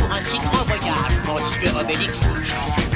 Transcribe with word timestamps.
pour 0.00 0.12
un 0.12 0.22
si 0.22 0.38
grand 0.38 0.64
voyage, 0.64 1.42
monsieur 1.42 1.78
Obélix. 1.78 2.89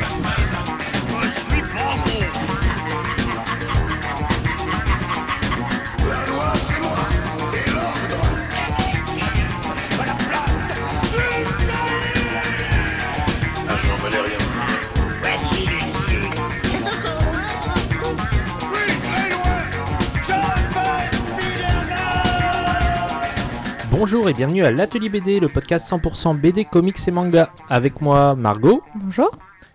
Bonjour 24.05 24.29
et 24.29 24.35
bienvenue 24.35 24.63
à 24.67 24.71
l'Atelier 24.71 25.09
BD, 25.09 25.41
le 25.41 25.49
podcast 25.49 25.91
100% 25.91 26.39
BD, 26.39 26.67
comics 26.67 26.99
et 27.09 27.11
manga. 27.11 27.51
Avec 27.71 28.03
moi, 28.03 28.35
Margot, 28.35 28.83
Bonjour. 28.95 29.31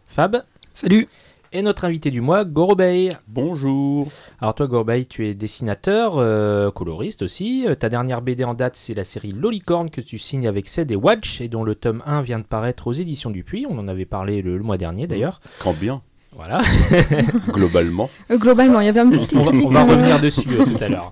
Fab 0.05 0.43
Salut 0.71 1.07
et 1.51 1.63
notre 1.63 1.85
invité 1.85 2.11
du 2.11 2.21
mois, 2.21 2.45
Gorobei. 2.45 3.17
Bonjour. 3.27 4.07
Alors 4.39 4.53
toi, 4.53 4.67
Gorobei, 4.67 5.05
tu 5.05 5.27
es 5.27 5.33
dessinateur, 5.33 6.19
euh, 6.19 6.69
coloriste 6.69 7.23
aussi. 7.23 7.65
Euh, 7.67 7.73
Ta 7.73 7.89
dernière 7.89 8.21
BD 8.21 8.43
en 8.43 8.53
date, 8.53 8.75
c'est 8.75 8.93
la 8.93 9.03
série 9.03 9.31
Lolicorne 9.31 9.89
que 9.89 9.99
tu 9.99 10.19
signes 10.19 10.47
avec 10.47 10.69
Ced 10.69 10.91
et 10.91 10.95
Watch 10.95 11.41
et 11.41 11.47
dont 11.47 11.63
le 11.63 11.73
tome 11.73 12.03
1 12.05 12.21
vient 12.21 12.37
de 12.37 12.43
paraître 12.43 12.85
aux 12.85 12.93
éditions 12.93 13.31
Dupuis. 13.31 13.65
On 13.67 13.79
en 13.79 13.87
avait 13.87 14.05
parlé 14.05 14.43
le, 14.43 14.57
le 14.57 14.63
mois 14.63 14.77
dernier 14.77 15.07
d'ailleurs. 15.07 15.41
Quand 15.57 15.73
bien, 15.73 16.03
Voilà, 16.35 16.61
globalement. 17.53 18.09
Euh, 18.31 18.37
globalement, 18.37 18.79
il 18.81 18.85
y 18.85 18.89
avait 18.89 18.99
un 18.99 19.09
petit 19.09 19.35
on 19.35 19.41
va, 19.41 19.51
on 19.51 19.69
va 19.69 19.81
euh, 19.81 19.85
revenir 19.85 20.19
dessus 20.21 20.47
euh, 20.51 20.63
tout 20.63 20.81
à 20.83 20.87
l'heure. 20.87 21.11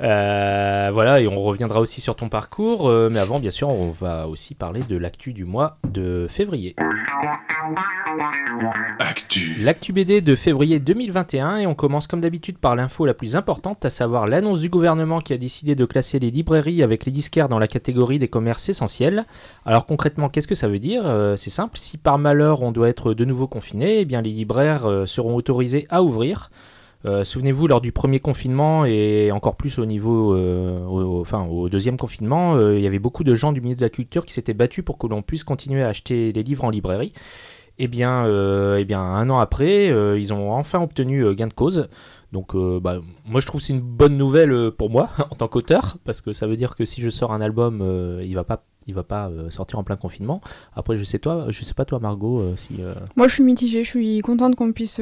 Euh, 0.00 0.90
voilà, 0.92 1.20
et 1.20 1.26
on 1.28 1.36
reviendra 1.36 1.80
aussi 1.80 2.00
sur 2.00 2.16
ton 2.16 2.28
parcours. 2.28 2.88
euh, 2.88 3.08
mais 3.10 3.18
avant, 3.18 3.38
bien 3.40 3.50
sûr, 3.50 3.68
on 3.68 3.90
va 3.90 4.28
aussi 4.28 4.54
parler 4.54 4.82
de 4.88 4.96
l'actu 4.96 5.32
du 5.32 5.44
mois 5.44 5.78
de 5.90 6.26
février. 6.28 6.76
Actu 8.98 9.56
L'actu 9.62 9.92
BD 9.92 10.20
de 10.20 10.34
février 10.34 10.78
2021 10.80 11.58
et 11.58 11.66
on 11.66 11.74
commence 11.74 12.06
comme 12.06 12.20
d'habitude 12.20 12.58
par 12.58 12.74
l'info 12.76 13.06
la 13.06 13.14
plus 13.14 13.36
importante, 13.36 13.84
à 13.84 13.90
savoir 13.90 14.26
l'annonce 14.26 14.60
du 14.60 14.68
gouvernement 14.68 15.18
qui 15.20 15.32
a 15.32 15.38
décidé 15.38 15.74
de 15.74 15.84
classer 15.84 16.18
les 16.18 16.30
librairies 16.30 16.82
avec 16.82 17.04
les 17.04 17.12
disquaires 17.12 17.48
dans 17.48 17.58
la 17.58 17.68
catégorie 17.68 18.18
des 18.18 18.28
commerces 18.28 18.68
essentiels. 18.68 19.24
Alors 19.64 19.86
concrètement, 19.86 20.28
qu'est-ce 20.28 20.48
que 20.48 20.54
ça 20.54 20.68
veut 20.68 20.78
dire? 20.78 21.02
Euh, 21.06 21.36
C'est 21.36 21.50
simple, 21.50 21.78
si 21.78 21.96
par 21.98 22.18
malheur 22.18 22.62
on 22.62 22.72
doit 22.72 22.88
être 22.88 23.14
de 23.14 23.24
nouveau 23.24 23.46
confiné, 23.46 24.00
eh 24.00 24.04
bien 24.04 24.22
les 24.22 24.30
euh, 24.56 25.06
seront 25.06 25.34
autorisés 25.34 25.86
à 25.90 26.02
ouvrir. 26.02 26.50
Euh, 27.04 27.22
Souvenez-vous, 27.22 27.68
lors 27.68 27.80
du 27.80 27.92
premier 27.92 28.18
confinement 28.18 28.84
et 28.84 29.30
encore 29.30 29.56
plus 29.56 29.78
au 29.78 29.86
niveau, 29.86 30.34
euh, 30.34 30.84
au, 30.84 31.20
enfin 31.20 31.44
au 31.44 31.68
deuxième 31.68 31.96
confinement, 31.96 32.58
il 32.58 32.80
y 32.80 32.86
avait 32.86 32.98
beaucoup 32.98 33.22
de 33.22 33.34
gens 33.34 33.52
du 33.52 33.60
milieu 33.60 33.76
de 33.76 33.82
la 33.82 33.90
culture 33.90 34.26
qui 34.26 34.32
s'étaient 34.32 34.54
battus 34.54 34.84
pour 34.84 34.98
que 34.98 35.06
l'on 35.06 35.22
puisse 35.22 35.44
continuer 35.44 35.82
à 35.82 35.88
acheter 35.88 36.32
les 36.32 36.42
livres 36.42 36.64
en 36.64 36.70
librairie. 36.70 37.12
Eh 37.80 37.86
bien, 37.86 38.26
eh 38.26 38.94
un 38.94 39.30
an 39.30 39.38
après, 39.38 39.86
ils 40.18 40.32
ont 40.32 40.52
enfin 40.52 40.82
obtenu 40.82 41.32
gain 41.36 41.46
de 41.46 41.54
cause. 41.54 41.88
Donc, 42.32 42.56
bah, 42.56 43.00
moi, 43.24 43.40
je 43.40 43.46
trouve 43.46 43.60
c'est 43.60 43.72
une 43.72 43.80
bonne 43.80 44.16
nouvelle 44.16 44.72
pour 44.72 44.90
moi 44.90 45.10
en 45.30 45.36
tant 45.36 45.46
qu'auteur, 45.46 45.98
parce 46.04 46.20
que 46.20 46.32
ça 46.32 46.48
veut 46.48 46.56
dire 46.56 46.74
que 46.74 46.84
si 46.84 47.00
je 47.00 47.08
sors 47.08 47.32
un 47.32 47.40
album, 47.40 48.18
il 48.20 48.34
va 48.34 48.42
pas, 48.42 48.64
il 48.88 48.94
va 48.94 49.04
pas 49.04 49.28
euh, 49.28 49.50
sortir 49.50 49.78
en 49.78 49.84
plein 49.84 49.96
confinement. 49.96 50.40
Après, 50.74 50.96
je 50.96 51.04
sais 51.04 51.18
toi, 51.20 51.46
je 51.50 51.62
sais 51.62 51.74
pas 51.74 51.84
toi, 51.84 52.00
Margot, 52.00 52.40
euh, 52.40 52.54
si. 52.56 52.76
euh, 52.80 52.94
Moi, 53.16 53.28
je 53.28 53.34
suis 53.34 53.42
mitigée. 53.44 53.84
Je 53.84 53.88
suis 53.88 54.18
contente 54.20 54.56
qu'on 54.56 54.72
puisse, 54.72 54.96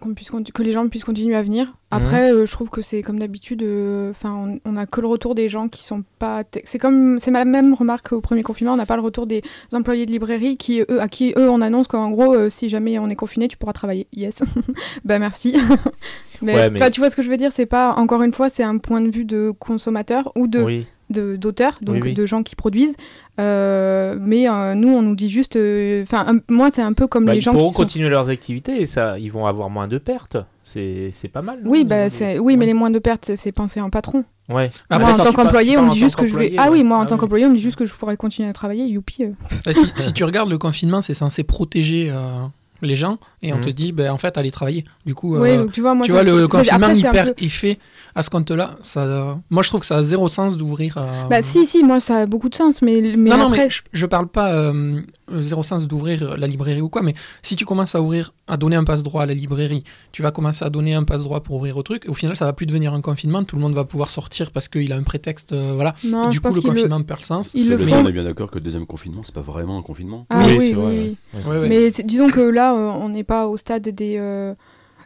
qu'on 0.00 0.14
puisse, 0.14 0.30
que 0.30 0.62
les 0.62 0.72
gens 0.72 0.86
puissent 0.88 1.04
continuer 1.04 1.36
à 1.36 1.42
venir. 1.42 1.72
Après, 1.90 2.32
euh, 2.32 2.44
je 2.44 2.50
trouve 2.52 2.70
que 2.70 2.82
c'est 2.82 3.02
comme 3.02 3.20
d'habitude. 3.20 3.62
Enfin, 4.10 4.58
on, 4.64 4.70
on 4.72 4.76
a 4.76 4.84
que 4.86 5.00
le 5.00 5.06
retour 5.06 5.34
des 5.36 5.48
gens 5.48 5.68
qui 5.68 5.84
sont 5.84 6.02
pas. 6.18 6.42
C'est 6.64 6.78
comme, 6.78 7.20
c'est 7.20 7.30
la 7.30 7.44
même 7.44 7.72
remarque 7.74 8.12
au 8.12 8.20
premier 8.20 8.42
confinement. 8.42 8.72
On 8.72 8.76
n'a 8.76 8.86
pas 8.86 8.96
le 8.96 9.02
retour 9.02 9.26
des 9.28 9.42
employés 9.72 10.04
de 10.04 10.10
librairie 10.10 10.56
qui, 10.56 10.80
eux, 10.80 11.00
à 11.00 11.06
qui 11.08 11.32
eux, 11.38 11.48
on 11.48 11.60
annonce 11.60 11.86
qu'en 11.86 12.10
gros, 12.10 12.48
si 12.48 12.68
jamais 12.68 12.98
on 12.98 13.08
est 13.08 13.14
confiné, 13.16 13.46
tu 13.46 13.56
pourras 13.56 13.72
travailler. 13.72 14.08
Yes. 14.12 14.42
bah 15.04 15.20
merci. 15.20 15.56
mais, 16.42 16.54
Ouais, 16.54 16.70
mais- 16.70 16.90
tu 16.90 17.00
vois 17.00 17.10
ce 17.10 17.16
que 17.16 17.22
je 17.22 17.30
veux 17.30 17.36
dire 17.36 17.52
C'est 17.52 17.66
pas 17.66 17.94
encore 17.94 18.22
une 18.22 18.32
fois, 18.32 18.48
c'est 18.48 18.64
un 18.64 18.78
point 18.78 19.00
de 19.00 19.10
vue 19.10 19.24
de 19.24 19.52
consommateur 19.56 20.32
ou 20.36 20.46
de 20.48 20.60
Oui, 20.62 20.86
d'auteurs, 21.36 21.74
donc 21.82 21.96
Oui, 21.96 22.00
oui. 22.10 22.14
de 22.14 22.26
gens 22.26 22.42
qui 22.42 22.56
produisent. 22.56 22.96
Euh, 23.40 24.16
mais 24.20 24.48
euh, 24.48 24.74
nous, 24.74 24.88
on 24.88 25.02
nous 25.02 25.16
dit 25.16 25.28
juste. 25.30 25.56
euh, 25.56 26.02
Enfin, 26.04 26.38
moi, 26.48 26.68
c'est 26.72 26.82
un 26.82 26.92
peu 26.92 27.06
comme 27.06 27.24
Bah, 27.24 27.32
les 27.32 27.38
ils 27.38 27.42
gens 27.42 27.52
pourront 27.52 27.68
qui 27.68 27.74
sont. 27.74 27.82
continuer 27.82 28.08
leurs 28.08 28.28
activités 28.28 28.80
et 28.80 28.86
ça, 28.86 29.18
ils 29.18 29.30
vont 29.32 29.46
avoir 29.46 29.70
moins 29.70 29.88
de 29.88 29.98
pertes. 29.98 30.36
C'est, 30.62 31.10
c'est 31.12 31.28
pas 31.28 31.42
mal. 31.42 31.60
non, 31.62 31.70
Oui, 31.70 31.84
bah, 31.84 32.06
oui, 32.40 32.56
mais 32.56 32.66
les 32.66 32.74
moins 32.74 32.90
de 32.90 32.98
pertes, 32.98 33.32
c'est- 33.36 33.52
penser 33.52 33.80
en 33.80 33.90
patron. 33.90 34.24
Ouais. 34.48 34.70
Ah, 34.90 34.98
moi, 34.98 35.10
en 35.10 35.14
tant 35.16 35.32
qu'employé, 35.32 35.76
on 35.78 35.86
me 35.86 35.90
dit 35.90 35.98
juste 35.98 36.16
que 36.16 36.26
je 36.26 36.36
vais. 36.36 36.54
Ah 36.58 36.68
oui, 36.70 36.84
moi, 36.84 36.98
en 36.98 37.02
Ah 37.02 37.06
tant 37.06 37.14
oui. 37.16 37.20
qu'employé, 37.22 37.46
on 37.46 37.50
me 37.50 37.56
dit 37.56 37.62
juste 37.62 37.76
que 37.76 37.84
je 37.84 37.94
pourrais 37.94 38.16
continuer 38.16 38.48
à 38.48 38.52
travailler. 38.52 38.84
Youpi. 38.86 39.24
euh. 39.24 39.30
Bah, 39.64 39.72
si, 39.72 39.84
si 39.96 40.12
tu 40.12 40.22
regardes 40.24 40.50
le 40.50 40.58
confinement, 40.58 41.02
c'est 41.02 41.14
censé 41.14 41.42
protéger 41.44 42.08
euh, 42.10 42.42
les 42.82 42.96
gens 42.96 43.18
et 43.42 43.52
on 43.52 43.56
Mhm. 43.58 43.64
te 43.64 43.70
dit, 43.70 43.92
ben, 43.92 44.10
en 44.10 44.18
fait, 44.18 44.36
allez 44.36 44.50
travailler. 44.50 44.84
Du 45.06 45.14
coup, 45.14 45.36
euh, 45.36 45.66
tu 45.72 45.80
vois, 45.80 45.94
moi. 45.94 46.04
tu 46.04 46.12
ça- 46.12 46.22
vois, 46.22 46.24
le, 46.24 46.46
confinement, 46.48 46.88
après, 46.88 47.24
peu- 47.34 47.44
effet 47.44 47.78
à 48.14 48.22
ce 48.22 48.30
compte-là. 48.30 48.76
Ça, 48.82 49.38
moi, 49.50 49.62
je 49.62 49.68
trouve 49.68 49.80
que 49.80 49.86
ça 49.86 49.96
a 49.96 50.02
zéro 50.02 50.28
sens 50.28 50.56
d'ouvrir. 50.56 50.96
euh, 50.98 51.28
Bah, 51.28 51.42
si, 51.42 51.64
si, 51.66 51.82
moi, 51.84 52.00
ça 52.00 52.18
a 52.22 52.26
beaucoup 52.26 52.48
de 52.48 52.54
sens, 52.54 52.82
mais, 52.82 53.00
mais 53.16 53.30
non, 53.30 53.36
non, 53.38 53.46
après. 53.46 53.64
mais 53.64 53.70
je, 53.70 53.82
je 53.92 54.06
parle 54.06 54.28
pas 54.28 54.52
euh, 54.52 55.00
zéro 55.38 55.62
sens 55.62 55.86
d'ouvrir 55.86 56.36
la 56.36 56.46
librairie 56.46 56.80
ou 56.80 56.88
quoi, 56.88 57.02
mais 57.02 57.14
si 57.42 57.56
tu 57.56 57.64
commences 57.64 57.94
à 57.94 58.00
ouvrir, 58.02 58.32
à 58.48 58.56
donner 58.56 58.76
un 58.76 58.84
passe-droit 58.84 59.22
à 59.22 59.26
la 59.26 59.34
librairie, 59.34 59.84
tu 60.12 60.22
vas 60.22 60.30
commencer 60.30 60.64
à 60.64 60.70
donner 60.70 60.94
un 60.94 61.04
passe-droit 61.04 61.40
pour 61.40 61.56
ouvrir 61.56 61.76
au 61.76 61.82
truc, 61.82 62.04
et 62.06 62.08
au 62.08 62.14
final, 62.14 62.36
ça 62.36 62.44
va 62.44 62.52
plus 62.52 62.66
devenir 62.66 62.92
un 62.92 63.00
confinement, 63.00 63.42
tout 63.44 63.56
le 63.56 63.62
monde 63.62 63.74
va 63.74 63.84
pouvoir 63.84 64.10
sortir 64.10 64.50
parce 64.50 64.68
qu'il 64.68 64.92
a 64.92 64.96
un 64.96 65.02
prétexte, 65.02 65.52
euh, 65.52 65.72
voilà. 65.74 65.94
Non, 66.04 66.28
Et 66.28 66.30
du 66.32 66.40
coup, 66.40 66.54
le 66.54 66.60
confinement 66.60 67.00
perd 67.02 67.20
le 67.20 67.24
sens. 67.24 67.54
Le 67.54 67.76
on 67.94 68.06
est 68.08 68.12
bien 68.12 68.24
d'accord 68.24 68.50
que 68.50 68.56
le 68.56 68.60
deuxième 68.60 68.86
confinement, 68.86 69.22
c'est 69.22 69.34
pas 69.34 69.40
vraiment 69.40 69.78
un 69.78 69.82
confinement. 69.82 70.26
Ah 70.30 70.40
Oui, 70.46 70.56
oui, 70.58 70.68
c'est 70.70 70.76
oui, 70.76 71.16
vrai, 71.42 71.58
oui. 71.60 71.68
Mais 71.68 71.90
disons 72.04 72.28
que 72.28 72.40
là, 72.40 72.73
on 72.74 73.08
n'est 73.08 73.24
pas 73.24 73.46
au 73.48 73.56
stade 73.56 73.82
des, 73.88 74.16
euh, 74.18 74.54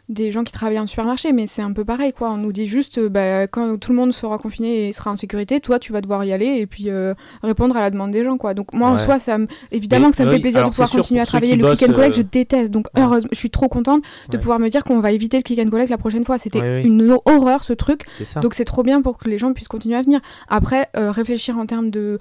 des 0.09 0.31
gens 0.31 0.43
qui 0.43 0.51
travaillent 0.51 0.79
en 0.79 0.87
supermarché, 0.87 1.31
mais 1.33 1.45
c'est 1.45 1.61
un 1.61 1.71
peu 1.71 1.85
pareil, 1.85 2.13
quoi. 2.13 2.31
On 2.31 2.37
nous 2.37 2.51
dit 2.51 2.65
juste, 2.67 2.97
euh, 2.97 3.09
bah, 3.09 3.45
quand 3.45 3.77
tout 3.79 3.91
le 3.91 3.97
monde 3.97 4.11
sera 4.11 4.39
confiné 4.39 4.87
et 4.87 4.91
sera 4.91 5.11
en 5.11 5.15
sécurité, 5.15 5.59
toi, 5.59 5.77
tu 5.77 5.93
vas 5.93 6.01
devoir 6.01 6.25
y 6.25 6.33
aller 6.33 6.47
et 6.57 6.65
puis 6.65 6.85
euh, 6.89 7.13
répondre 7.43 7.77
à 7.77 7.81
la 7.81 7.91
demande 7.91 8.09
des 8.09 8.23
gens, 8.23 8.37
quoi. 8.37 8.55
Donc 8.55 8.73
moi, 8.73 8.89
en 8.89 8.97
soi, 8.97 9.19
ça 9.19 9.37
me- 9.37 9.45
évidemment 9.71 10.07
Mais 10.07 10.11
que 10.11 10.17
ça 10.17 10.23
me 10.25 10.29
oui, 10.29 10.35
fait 10.37 10.41
plaisir 10.41 10.63
de 10.63 10.69
pouvoir 10.69 10.89
continuer 10.89 11.19
à 11.21 11.27
travailler. 11.27 11.55
Le 11.55 11.67
click 11.67 11.83
and 11.83 11.85
bossent, 11.87 11.95
collect, 11.95 12.15
euh, 12.15 12.17
je 12.17 12.21
déteste. 12.23 12.71
Donc 12.71 12.87
Ouais. 12.95 13.03
heureusement, 13.03 13.29
je 13.31 13.37
suis 13.37 13.51
trop 13.51 13.67
contente 13.69 14.01
de 14.29 14.37
Ouais. 14.37 14.39
pouvoir 14.39 14.57
me 14.59 14.69
dire 14.69 14.83
qu'on 14.83 14.99
va 14.99 15.11
éviter 15.11 15.37
le 15.37 15.43
click 15.43 15.59
and 15.59 15.69
collect 15.69 15.91
la 15.91 15.99
prochaine 15.99 16.25
fois. 16.25 16.39
C'était 16.39 16.81
une 16.81 17.15
horreur, 17.25 17.63
ce 17.63 17.73
truc. 17.73 18.05
Donc 18.41 18.55
c'est 18.55 18.65
trop 18.65 18.81
bien 18.81 19.03
pour 19.03 19.19
que 19.19 19.29
les 19.29 19.37
gens 19.37 19.53
puissent 19.53 19.67
continuer 19.67 19.95
à 19.95 20.01
venir. 20.01 20.21
Après, 20.47 20.87
euh, 20.97 21.11
réfléchir 21.11 21.59
en 21.59 21.67
termes 21.67 21.91
de 21.91 22.17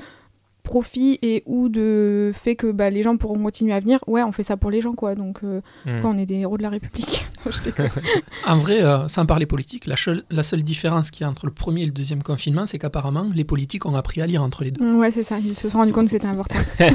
profit 0.68 1.18
et 1.22 1.42
ou 1.46 1.68
de 1.70 2.30
fait 2.34 2.54
que 2.54 2.70
bah, 2.70 2.90
les 2.90 3.02
gens 3.02 3.16
pourront 3.16 3.42
continuer 3.42 3.72
à 3.72 3.80
venir, 3.80 3.98
ouais, 4.06 4.22
on 4.22 4.32
fait 4.32 4.42
ça 4.42 4.56
pour 4.58 4.70
les 4.70 4.80
gens, 4.82 4.92
quoi. 4.92 5.14
Donc, 5.14 5.40
euh, 5.42 5.60
Hmm. 5.86 6.00
quoi, 6.02 6.10
on 6.10 6.18
est 6.18 6.26
des 6.26 6.36
héros 6.36 6.58
de 6.58 6.62
la 6.62 6.70
République. 6.70 7.24
En 8.46 8.56
vrai, 8.56 8.82
euh, 8.82 9.08
sans 9.08 9.24
parler 9.26 9.46
politique, 9.46 9.86
la, 9.86 9.96
seule- 9.96 10.22
la 10.30 10.42
seule 10.42 10.62
différence 10.62 11.10
qu'il 11.10 11.22
y 11.22 11.24
a 11.24 11.30
entre 11.30 11.46
le 11.46 11.52
premier 11.52 11.82
et 11.82 11.86
le 11.86 11.92
deuxième 11.92 12.22
confinement, 12.22 12.66
c'est 12.66 12.78
qu'apparemment, 12.78 13.26
les 13.34 13.44
politiques 13.44 13.86
ont 13.86 13.94
appris 13.96 14.20
à 14.20 14.26
lire 14.26 14.42
entre 14.42 14.64
les 14.64 14.70
deux. 14.70 14.84
Ouais, 14.98 15.10
c'est 15.10 15.22
ça. 15.24 15.38
Ils 15.38 15.54
se 15.54 15.68
sont 15.68 15.78
rendus 15.78 15.92
compte 15.92 16.04
que 16.06 16.10
c'était 16.10 16.26
important. 16.26 16.58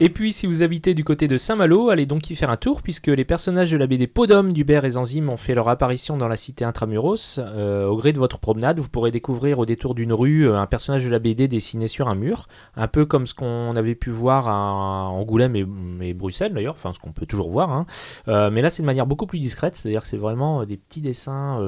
Et 0.00 0.08
puis, 0.08 0.32
si 0.32 0.48
vous 0.48 0.64
habitez 0.64 0.92
du 0.92 1.04
côté 1.04 1.28
de 1.28 1.36
Saint-Malo, 1.36 1.88
allez 1.88 2.04
donc 2.04 2.28
y 2.28 2.34
faire 2.34 2.50
un 2.50 2.56
tour, 2.56 2.82
puisque 2.82 3.06
les 3.06 3.24
personnages 3.24 3.70
de 3.70 3.76
la 3.76 3.86
BD 3.86 4.08
Podum, 4.08 4.52
d'Hubert 4.52 4.84
et 4.84 4.90
Zanzim 4.90 5.28
ont 5.28 5.36
fait 5.36 5.54
leur 5.54 5.68
apparition 5.68 6.16
dans 6.16 6.26
la 6.26 6.36
cité 6.36 6.64
intramuros. 6.64 7.38
Euh, 7.38 7.86
au 7.86 7.96
gré 7.96 8.12
de 8.12 8.18
votre 8.18 8.40
promenade, 8.40 8.80
vous 8.80 8.88
pourrez 8.88 9.12
découvrir 9.12 9.60
au 9.60 9.66
détour 9.66 9.94
d'une 9.94 10.12
rue 10.12 10.48
euh, 10.48 10.58
un 10.58 10.66
personnage 10.66 11.04
de 11.04 11.10
la 11.10 11.20
BD 11.20 11.46
dessiné 11.46 11.86
sur 11.86 12.08
un 12.08 12.16
mur, 12.16 12.48
un 12.74 12.88
peu 12.88 13.06
comme 13.06 13.24
ce 13.24 13.34
qu'on 13.34 13.76
avait 13.76 13.94
pu 13.94 14.10
voir 14.10 14.48
à 14.48 15.08
Angoulême 15.10 15.54
et, 15.54 16.12
Bruxelles 16.12 16.54
d'ailleurs, 16.54 16.74
enfin 16.74 16.92
ce 16.92 16.98
qu'on 16.98 17.12
peut 17.12 17.26
toujours 17.26 17.50
voir. 17.50 17.70
hein. 17.70 17.86
Euh, 18.26 18.50
mais 18.50 18.62
là, 18.62 18.70
c'est 18.70 18.82
de 18.82 18.86
manière 18.86 19.06
beaucoup 19.06 19.26
plus 19.26 19.38
discrète, 19.38 19.76
c'est-à-dire 19.76 20.02
que 20.02 20.08
c'est 20.08 20.16
vraiment 20.16 20.64
des 20.64 20.76
petits 20.76 21.02
dessins 21.02 21.60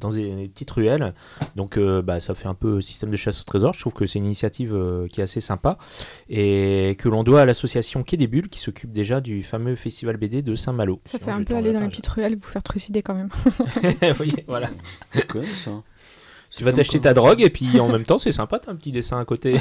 dans 0.00 0.10
des, 0.10 0.48
petites 0.48 0.70
ruelles. 0.70 1.12
Donc, 1.56 1.78
bah, 1.78 2.20
ça 2.20 2.34
fait 2.34 2.48
un 2.48 2.54
peu 2.54 2.80
système 2.80 3.10
de 3.10 3.16
chasse 3.16 3.42
au 3.42 3.44
trésor. 3.44 3.74
Je 3.74 3.80
trouve 3.80 3.92
que 3.92 4.06
c'est 4.06 4.18
une 4.18 4.24
initiative 4.24 4.74
qui 5.12 5.20
est 5.20 5.24
assez 5.24 5.40
sympa 5.40 5.76
et 6.30 6.96
que 6.98 7.10
l'on 7.10 7.22
doit 7.22 7.33
à 7.42 7.46
l'association 7.46 8.02
Quai 8.02 8.16
des 8.16 8.26
Bulles 8.26 8.48
qui 8.48 8.58
s'occupe 8.58 8.92
déjà 8.92 9.20
du 9.20 9.42
fameux 9.42 9.74
festival 9.74 10.16
BD 10.16 10.42
de 10.42 10.54
Saint-Malo. 10.54 11.00
Ça 11.04 11.18
fait 11.18 11.30
un 11.30 11.42
peu 11.42 11.54
aller 11.54 11.72
dans 11.72 11.80
les 11.80 11.88
petites 11.88 12.06
ruelles, 12.08 12.36
vous 12.36 12.48
faire 12.48 12.62
trucider 12.62 13.02
quand 13.02 13.14
même. 13.14 13.30
oui, 14.20 14.28
voilà. 14.46 14.70
Connais 15.28 15.46
ça. 15.46 15.82
Tu 16.50 16.62
vas 16.62 16.72
t'acheter 16.72 17.00
ta 17.00 17.14
drogue 17.14 17.42
et 17.42 17.50
puis 17.50 17.80
en 17.80 17.88
même 17.88 18.04
temps, 18.04 18.18
c'est 18.18 18.32
sympa, 18.32 18.60
t'as 18.60 18.70
un 18.70 18.76
petit 18.76 18.92
dessin 18.92 19.18
à 19.18 19.24
côté. 19.24 19.56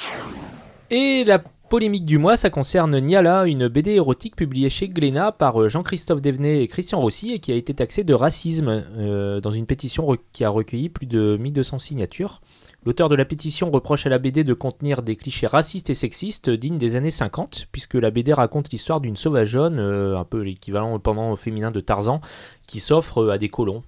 et 0.90 1.24
la 1.24 1.42
polémique 1.70 2.04
du 2.04 2.18
mois, 2.18 2.36
ça 2.36 2.50
concerne 2.50 2.98
Niala, 3.00 3.46
une 3.46 3.68
BD 3.68 3.92
érotique 3.92 4.36
publiée 4.36 4.68
chez 4.68 4.88
Glénat 4.88 5.32
par 5.32 5.60
euh, 5.60 5.68
Jean-Christophe 5.68 6.20
Devenet 6.20 6.62
et 6.62 6.68
Christian 6.68 7.00
Rossi 7.00 7.32
et 7.32 7.38
qui 7.38 7.52
a 7.52 7.54
été 7.54 7.72
taxée 7.72 8.04
de 8.04 8.12
racisme 8.12 8.68
euh, 8.68 9.40
dans 9.40 9.50
une 9.50 9.64
pétition 9.64 10.14
qui 10.32 10.44
a 10.44 10.50
recueilli 10.50 10.90
plus 10.90 11.06
de 11.06 11.38
1200 11.40 11.78
signatures. 11.78 12.42
L'auteur 12.86 13.08
de 13.08 13.14
la 13.14 13.24
pétition 13.24 13.70
reproche 13.70 14.06
à 14.06 14.10
la 14.10 14.18
BD 14.18 14.44
de 14.44 14.52
contenir 14.54 15.02
des 15.02 15.16
clichés 15.16 15.46
racistes 15.46 15.88
et 15.90 15.94
sexistes 15.94 16.50
dignes 16.50 16.76
des 16.78 16.96
années 16.96 17.10
50, 17.10 17.66
puisque 17.72 17.94
la 17.94 18.10
BD 18.10 18.32
raconte 18.32 18.70
l'histoire 18.70 19.00
d'une 19.00 19.16
sauvageonne, 19.16 19.78
euh, 19.78 20.18
un 20.18 20.24
peu 20.24 20.40
l'équivalent 20.42 20.98
pendant 20.98 21.34
féminin 21.36 21.70
de 21.70 21.80
Tarzan, 21.80 22.20
qui 22.66 22.80
s'offre 22.80 23.22
euh, 23.22 23.30
à 23.32 23.38
des 23.38 23.48
colons. 23.48 23.82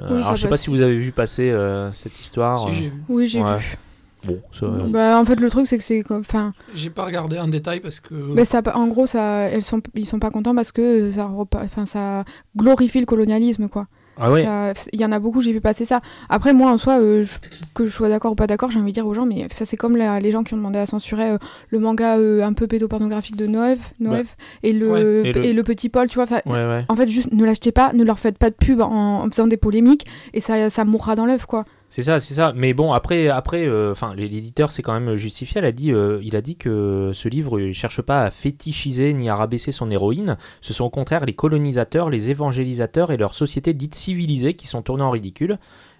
Euh, 0.00 0.08
Oui, 0.10 0.18
alors 0.22 0.34
je 0.36 0.42
sais 0.42 0.48
pas 0.48 0.56
si 0.56 0.70
vous 0.70 0.80
avez 0.80 0.96
vu 0.96 1.12
passer 1.12 1.50
euh, 1.50 1.92
cette 1.92 2.18
histoire. 2.18 2.60
Si, 2.62 2.68
euh, 2.68 2.72
j'ai 2.72 2.88
vu. 2.88 3.02
Oui, 3.08 3.28
j'ai 3.28 3.42
Ouais. 3.42 3.58
vu. 3.58 3.78
Bon, 4.24 4.38
ça, 4.52 4.66
Bah, 4.88 5.18
en 5.18 5.24
fait, 5.24 5.36
le 5.36 5.48
truc, 5.48 5.66
c'est 5.66 5.78
que 5.78 5.84
c'est 5.84 6.02
comme. 6.02 6.20
Enfin, 6.20 6.52
J'ai 6.74 6.90
pas 6.90 7.06
regardé 7.06 7.38
en 7.38 7.48
détail 7.48 7.80
parce 7.80 8.00
que. 8.00 8.34
bah, 8.34 8.44
ça, 8.44 8.60
en 8.74 8.86
gros, 8.88 9.06
ça, 9.06 9.48
elles 9.48 9.62
sont, 9.62 9.80
ils 9.94 10.04
sont 10.04 10.18
pas 10.18 10.30
contents 10.30 10.54
parce 10.54 10.72
que 10.72 11.08
ça, 11.10 11.30
enfin, 11.54 11.86
ça 11.86 12.24
glorifie 12.56 13.00
le 13.00 13.06
colonialisme, 13.06 13.68
quoi. 13.68 13.86
Ah 14.20 14.30
ouais. 14.30 14.44
Il 14.92 15.00
y 15.00 15.04
en 15.04 15.12
a 15.12 15.18
beaucoup, 15.18 15.40
j'ai 15.40 15.52
vu 15.52 15.60
passer 15.60 15.84
ça. 15.84 16.00
Après, 16.28 16.52
moi, 16.52 16.70
en 16.70 16.78
soi, 16.78 17.00
euh, 17.00 17.24
je- 17.24 17.38
que 17.74 17.86
je 17.86 17.92
sois 17.92 18.08
d'accord 18.08 18.32
ou 18.32 18.34
pas 18.34 18.46
d'accord, 18.46 18.70
j'ai 18.70 18.78
envie 18.78 18.90
de 18.92 18.94
dire 18.94 19.06
aux 19.06 19.14
gens, 19.14 19.26
mais 19.26 19.46
ça, 19.54 19.64
c'est 19.66 19.76
comme 19.76 19.96
la- 19.96 20.20
les 20.20 20.32
gens 20.32 20.42
qui 20.44 20.54
ont 20.54 20.58
demandé 20.58 20.78
à 20.78 20.86
censurer 20.86 21.30
euh, 21.30 21.38
le 21.70 21.78
manga 21.78 22.18
euh, 22.18 22.42
un 22.42 22.52
peu 22.52 22.66
pédopornographique 22.66 23.36
de 23.36 23.46
Noël, 23.46 23.78
Noël 23.98 24.26
et, 24.62 24.72
le, 24.72 24.90
Ouais, 24.90 25.00
et 25.00 25.32
le- 25.32 25.44
et 25.46 25.52
le 25.52 25.62
petit 25.62 25.88
Paul, 25.88 26.08
tu 26.08 26.16
vois. 26.16 26.26
ouais. 26.46 26.84
En 26.88 26.96
fait, 26.96 27.08
juste 27.08 27.32
ne 27.32 27.44
l'achetez 27.44 27.72
pas, 27.72 27.92
ne 27.94 28.04
leur 28.04 28.18
faites 28.18 28.38
pas 28.38 28.50
de 28.50 28.54
pub 28.54 28.80
en, 28.80 29.22
en 29.24 29.30
faisant 29.30 29.46
des 29.46 29.56
polémiques, 29.56 30.06
et 30.34 30.40
ça, 30.40 30.70
ça 30.70 30.84
mourra 30.84 31.16
dans 31.16 31.26
l'œuf, 31.26 31.46
quoi. 31.46 31.64
C'est 31.92 32.02
ça, 32.02 32.20
c'est 32.20 32.34
ça. 32.34 32.52
Mais 32.54 32.72
bon, 32.72 32.92
après, 32.92 33.26
après, 33.28 33.66
euh, 33.66 33.90
enfin, 33.90 34.14
l'éditeur 34.14 34.70
s'est 34.70 34.80
quand 34.82 34.98
même 34.98 35.16
justifié. 35.16 35.60
Il 35.60 35.64
a 35.64 35.72
dit, 35.72 35.92
euh, 35.92 36.20
il 36.22 36.36
a 36.36 36.40
dit 36.40 36.54
que 36.56 37.10
ce 37.12 37.28
livre 37.28 37.58
ne 37.58 37.72
cherche 37.72 38.00
pas 38.00 38.22
à 38.22 38.30
fétichiser 38.30 39.12
ni 39.12 39.28
à 39.28 39.34
rabaisser 39.34 39.72
son 39.72 39.90
héroïne. 39.90 40.36
Ce 40.60 40.72
sont 40.72 40.84
au 40.84 40.90
contraire 40.90 41.24
les 41.24 41.34
colonisateurs, 41.34 42.08
les 42.08 42.30
évangélisateurs 42.30 43.10
et 43.10 43.16
leurs 43.16 43.34
sociétés 43.34 43.74
dites 43.74 43.96
civilisées 43.96 44.54
qui 44.54 44.68
sont 44.68 44.82
tournés 44.82 45.02
en 45.02 45.10
ridicule. 45.10 45.58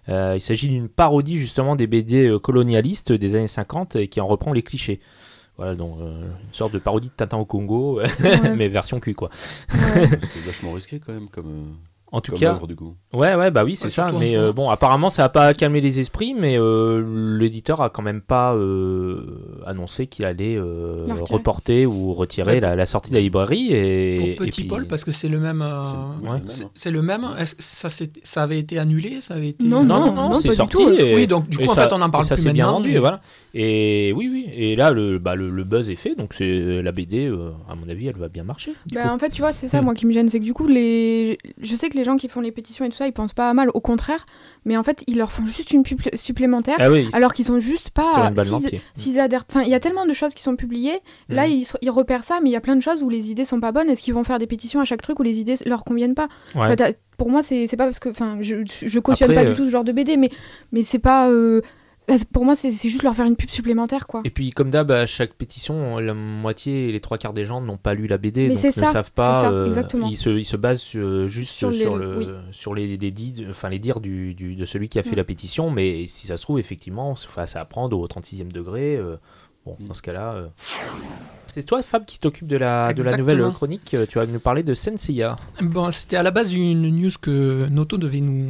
Euh, 0.08 0.34
il 0.37 0.40
s'agit 0.40 0.69
d'une 0.69 0.88
parodie 0.88 1.38
justement 1.38 1.75
des 1.75 1.88
BD 1.88 2.37
colonialistes 2.40 3.12
des 3.12 3.34
années 3.37 3.48
50 3.48 3.96
et 3.96 4.06
qui 4.08 4.20
en 4.20 4.26
reprend 4.28 4.52
les 4.52 4.62
clichés. 4.62 5.00
Voilà, 5.56 5.75
donc 5.75 5.98
euh, 6.00 6.22
une 6.22 6.54
sorte 6.54 6.72
de 6.72 6.78
parodie 6.78 7.08
de 7.08 7.12
Tintin 7.12 7.37
au 7.37 7.44
Congo, 7.44 8.00
Ouais. 8.20 8.56
mais 8.56 8.69
version 8.69 8.98
cul 9.00 9.14
quoi. 9.14 9.28
Ouais. 9.72 10.08
C'est 10.20 10.44
vachement 10.46 10.72
risqué 10.72 11.00
quand 11.04 11.12
même 11.12 11.28
comme, 11.28 11.48
euh, 11.48 11.72
En 12.12 12.20
tout 12.20 12.32
comme 12.32 12.40
cas, 12.40 12.50
œuvre 12.50 12.66
du 12.66 12.74
coup. 12.74 12.96
Ouais, 13.12 13.34
ouais, 13.36 13.50
bah 13.52 13.62
oui, 13.64 13.76
c'est 13.76 13.84
Ouais, 13.84 13.90
ça. 13.90 14.08
Mais 14.18 14.36
euh, 14.36 14.52
bon, 14.52 14.68
apparemment, 14.68 15.10
ça 15.10 15.24
a 15.24 15.28
pas 15.28 15.54
calmé 15.54 15.80
les 15.80 16.00
esprits, 16.00 16.34
mais 16.38 16.58
euh, 16.58 17.36
l'éditeur 17.38 17.80
a 17.82 17.88
quand 17.90 18.02
même 18.02 18.20
pas 18.20 18.54
euh, 18.54 19.24
annoncé 19.66 20.06
qu'il 20.06 20.24
allait 20.24 20.56
euh, 20.56 20.96
reporter 21.28 21.86
ou 21.86 22.12
retirer 22.12 22.54
Ouais, 22.54 22.60
la, 22.60 22.74
la 22.74 22.86
sortie 22.86 23.10
de 23.10 23.14
la 23.16 23.20
librairie. 23.20 23.68
Et, 23.72 24.16
Pour 24.16 24.26
et 24.28 24.34
Petit 24.48 24.60
puis- 24.62 24.68
Paul, 24.68 24.86
parce 24.86 25.04
que 25.04 25.12
c'est 25.12 25.28
le 25.28 25.38
même. 25.38 25.62
euh, 25.62 26.38
C'est- 26.74 26.90
le 26.90 27.02
même. 27.02 27.24
Est-ce 27.38 27.54
ça, 27.58 27.88
ça 28.22 28.42
avait 28.42 28.58
été 28.58 28.78
annulé 28.78 29.20
Ça 29.20 29.34
avait 29.34 29.50
été. 29.50 29.64
Non, 29.66 29.84
Non, 29.84 30.00
non, 30.00 30.06
non, 30.06 30.12
non, 30.14 30.28
non, 30.30 30.34
c'est 30.34 30.48
pas 30.48 30.52
du 30.54 30.56
sorti. 30.56 30.76
tout. 30.76 30.90
et- 30.90 31.14
Oui, 31.14 31.26
donc, 31.26 31.48
du 31.48 31.58
et 31.60 31.64
coup, 31.66 31.70
en 31.72 31.74
ça- 31.74 31.82
fait, 31.88 31.92
on 31.94 32.00
en 32.02 32.10
parle 32.10 32.24
et 32.24 32.26
ça 32.28 32.34
plus 32.34 32.42
s'est 32.44 32.52
bien 32.52 32.78
mais- 32.80 32.90
et 32.92 32.98
voilà. 32.98 33.20
Et 33.54 34.12
oui, 34.16 34.28
oui. 34.32 34.48
Et 34.54 34.76
là, 34.76 34.90
le, 34.90 35.18
bah, 35.18 35.34
le, 35.34 35.50
le 35.50 35.64
buzz 35.64 35.90
est 35.90 35.96
fait, 35.96 36.14
donc 36.14 36.34
c'est 36.34 36.82
la 36.82 36.92
BD, 36.92 37.26
euh, 37.26 37.50
à 37.68 37.74
mon 37.74 37.88
avis, 37.88 38.06
elle 38.06 38.16
va 38.16 38.28
bien 38.28 38.44
marcher. 38.44 38.72
Bah, 38.92 39.12
en 39.12 39.18
fait, 39.18 39.30
tu 39.30 39.42
vois, 39.42 39.52
c'est 39.52 39.68
ça, 39.68 39.82
moi, 39.82 39.94
qui 39.94 40.06
me 40.06 40.12
gêne, 40.12 40.28
c'est 40.28 40.38
que 40.40 40.44
du 40.44 40.54
coup, 40.54 40.66
les... 40.66 41.38
je 41.60 41.74
sais 41.76 41.88
que 41.88 41.96
les 42.00 42.05
gens 42.05 42.17
qui 42.17 42.29
font 42.29 42.41
les 42.41 42.50
pétitions 42.50 42.85
et 42.85 42.88
tout 42.88 42.97
ça, 42.97 43.06
ils 43.06 43.12
pensent 43.12 43.32
pas 43.35 43.49
à 43.50 43.55
mal, 43.55 43.69
au 43.75 43.81
contraire, 43.81 44.26
mais 44.64 44.76
en 44.76 44.82
fait, 44.82 45.05
ils 45.06 45.17
leur 45.19 45.31
font 45.31 45.47
juste 45.47 45.70
une 45.70 45.82
pub 45.82 46.00
supplémentaire, 46.14 46.76
Ah 46.79 46.91
oui, 46.91 47.08
alors 47.12 47.32
qu'ils 47.35 47.44
sont 47.44 47.61
juste 47.61 47.91
pas. 47.91 48.02
s'ils- 48.94 49.20
adhèrent. 49.20 49.44
Enfin, 49.49 49.62
il 49.62 49.69
y 49.69 49.75
a 49.75 49.81
tellement 49.81 50.06
de 50.06 50.12
choses 50.12 50.35
qui 50.35 50.43
sont 50.43 50.56
publiées, 50.56 50.99
là, 51.29 51.47
Mhm. 51.47 51.62
ils, 51.82 51.91
repèrent 51.91 52.25
ça, 52.25 52.38
mais 52.43 52.49
il 52.50 52.52
y 52.52 52.56
a 52.56 52.61
plein 52.61 52.76
de 52.76 52.82
choses 52.82 53.02
où 53.02 53.08
les 53.08 53.31
idées 53.31 53.44
sont 53.44 53.61
pas 53.61 53.73
bonnes. 53.73 53.88
Est-ce 53.91 54.02
qu'ils 54.02 54.14
vont 54.14 54.25
faire 54.25 54.38
des 54.38 54.47
pétitions 54.47 54.81
à 54.81 54.85
chaque 54.85 55.02
truc 55.02 55.19
où 55.20 55.23
les 55.23 55.38
idées 55.41 55.56
leur 55.67 55.85
conviennent 55.85 56.14
pas? 56.14 56.29
Ouais. 56.55 56.62
Enfin, 56.62 56.76
t'as- 56.76 56.93
Pour 57.19 57.29
moi, 57.29 57.43
c'est 57.43 57.67
c'est 57.67 57.76
pas 57.76 57.85
parce 57.85 57.99
que. 57.99 58.08
Enfin, 58.08 58.38
je, 58.41 58.64
je, 58.64 58.88
je 58.88 58.99
cautionne 58.99 59.31
Après, 59.31 59.43
pas 59.44 59.47
euh, 59.50 59.52
du 59.52 59.55
tout 59.58 59.67
ce 59.67 59.70
genre 59.70 59.85
de 59.85 59.93
BD, 59.93 60.17
mais, 60.17 60.31
mais 60.73 60.82
c'est 60.82 60.99
pas. 60.99 61.29
euh, 61.29 61.61
Pour 62.32 62.44
moi, 62.44 62.56
c'est 62.56 62.73
juste 62.73 63.05
leur 63.05 63.14
faire 63.14 63.26
une 63.26 63.37
pub 63.37 63.50
supplémentaire, 63.50 64.06
quoi. 64.08 64.23
Et 64.25 64.31
puis, 64.31 64.50
comme 64.50 64.70
d'hab, 64.70 64.91
à 64.91 65.06
chaque 65.06 65.35
pétition, 65.35 65.99
la 65.99 66.12
moitié 66.12 66.88
et 66.88 66.93
les 66.93 66.99
trois 67.00 67.19
quarts 67.19 67.32
des 67.32 67.44
gens 67.44 67.61
n'ont 67.61 67.76
pas 67.76 67.94
lu 67.94 68.08
la 68.08 68.19
BD, 68.19 68.49
Mais 68.49 68.55
donc 68.56 68.64
ne 68.64 68.70
ça, 68.73 68.87
savent 68.87 69.12
pas. 69.12 69.43
ça, 69.44 69.50
euh, 69.52 69.67
exactement. 69.69 70.08
ils, 70.08 70.17
se, 70.17 70.31
ils 70.31 70.44
se 70.44 70.56
basent 70.56 70.81
sur- 70.81 71.29
juste 71.29 71.52
Sur 71.52 71.73
sur, 71.73 71.97
les- 71.97 72.05
le, 72.05 72.19
oui. 72.19 72.29
sur 72.50 72.75
les, 72.75 72.97
les, 72.97 73.11
dits- 73.12 73.47
enfin, 73.49 73.69
les 73.69 73.79
dires 73.79 74.00
du, 74.00 74.35
du- 74.35 74.56
de 74.56 74.64
celui 74.64 74.88
qui 74.88 74.99
a 74.99 75.05
fait 75.05 75.11
Ouais. 75.11 75.17
la 75.17 75.25
pétition, 75.25 75.70
mais 75.70 76.06
si 76.08 76.26
ça 76.26 76.37
se 76.37 76.43
trouve, 76.43 76.58
effectivement, 76.58 77.14
c'est 77.14 77.56
à 77.56 77.61
apprendre 77.61 77.97
au 77.97 78.06
36e 78.08 78.50
degré. 78.52 78.97
euh, 78.97 79.14
bon, 79.64 79.76
Mm. 79.79 79.87
dans 79.87 79.94
ce 79.94 80.02
cas-là. 80.02 80.32
euh, 80.35 80.47
C'est 81.52 81.64
toi, 81.64 81.82
Fab, 81.82 82.05
qui 82.05 82.19
t'occupe 82.20 82.47
de 82.47 82.56
la, 82.56 82.93
de 82.93 83.02
la 83.02 83.11
Exactement. 83.11 83.35
nouvelle 83.37 83.52
chronique. 83.52 83.94
euh, 83.94 84.06
Tu 84.08 84.19
vas 84.19 84.26
nous 84.26 84.38
parler 84.38 84.62
de 84.62 84.73
Senseiya. 84.73 85.37
Bon, 85.62 85.91
c'était 85.91 86.17
à 86.17 86.23
la 86.23 86.31
base 86.31 86.52
une 86.55 86.88
news 86.94 87.11
que 87.20 87.67
Noto 87.70 87.99
devait 87.99 88.20
nous, 88.20 88.47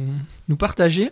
nous 0.51 0.57
partager. 0.57 1.11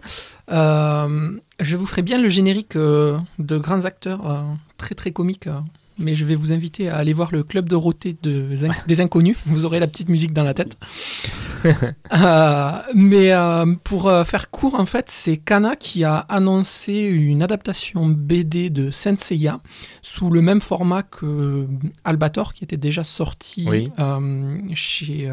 Euh, 0.52 1.32
je 1.60 1.76
vous 1.78 1.88
ferai 1.88 2.04
bien 2.04 2.22
le 2.22 2.28
générique 2.28 2.76
euh, 2.76 3.18
de 3.40 3.58
grands 3.58 3.86
acteurs 3.86 4.30
euh, 4.30 4.42
très 4.78 4.94
très 4.94 5.12
comiques, 5.12 5.50
mais 6.00 6.16
je 6.16 6.26
vais 6.26 6.36
vous 6.36 6.52
inviter 6.52 6.90
à 6.90 6.98
aller 6.98 7.14
voir 7.14 7.30
le 7.32 7.44
club 7.44 7.66
de 7.66 7.70
Dorothée 7.72 8.16
de, 8.24 8.46
des 8.88 9.02
Inconnus. 9.02 9.38
Vous 9.46 9.66
aurez 9.66 9.80
la 9.80 9.88
petite 9.88 10.10
musique 10.10 10.34
dans 10.34 10.44
la 10.44 10.54
tête. 10.54 10.78
Euh, 12.14 12.72
mais 12.96 13.32
euh, 13.34 13.66
pour 13.84 14.08
euh, 14.08 14.24
faire 14.24 14.50
court, 14.50 14.76
en 14.80 14.86
fait, 14.86 15.06
c'est 15.10 15.36
Kana 15.38 15.76
qui 15.76 16.04
a 16.06 16.18
annoncé 16.18 16.94
une 16.94 17.44
adaptation 17.44 18.06
BD 18.08 18.70
de 18.70 18.92
Senseiya 18.92 19.60
sous 20.02 20.30
le 20.32 20.42
même 20.42 20.62
format 20.62 21.04
que 21.04 21.68
Albator, 22.06 22.54
qui 22.54 22.64
était 22.64 22.78
déjà 22.78 23.04
sorti 23.04 23.66
Oui. 23.70 23.92
euh, 24.00 24.58
chez 24.74 25.30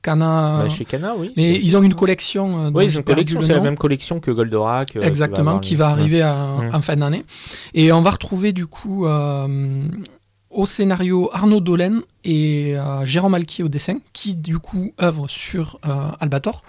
Kana. 0.00 0.60
Bah, 0.62 0.68
chez 0.68 0.84
Kana, 0.84 1.14
oui. 1.18 1.32
mais 1.36 1.58
ils 1.58 1.76
ont 1.76 1.82
une 1.82 1.94
collection. 1.94 2.70
Oui, 2.72 2.84
ils 2.86 2.96
ont 2.96 3.00
une 3.00 3.04
collection, 3.04 3.40
le 3.40 3.46
c'est 3.46 3.52
la 3.54 3.60
même 3.60 3.76
collection 3.76 4.20
que 4.20 4.30
Goldorak. 4.30 4.92
qui 4.92 4.98
va 4.98 5.06
Exactement, 5.06 5.58
qui 5.58 5.74
va 5.74 5.86
Ouais. 5.86 5.92
arriver 5.92 6.22
à- 6.22 6.34
Mm. 6.34 6.74
en 6.74 6.82
fin 6.82 6.96
d'année. 6.96 7.24
Et 7.74 7.90
on 7.92 8.00
va 8.00 8.10
retrouver 8.12 8.52
du 8.52 8.66
coup 8.66 9.06
au 10.54 10.66
scénario 10.66 11.28
Arnaud 11.32 11.60
Dolène 11.60 12.02
et 12.24 12.76
euh, 12.76 13.04
Jérôme 13.04 13.34
Alquier 13.34 13.64
au 13.64 13.68
dessin, 13.68 13.98
qui 14.12 14.34
du 14.34 14.58
coup 14.58 14.92
œuvrent 15.02 15.28
sur 15.28 15.78
euh, 15.86 16.10
Albator. 16.20 16.62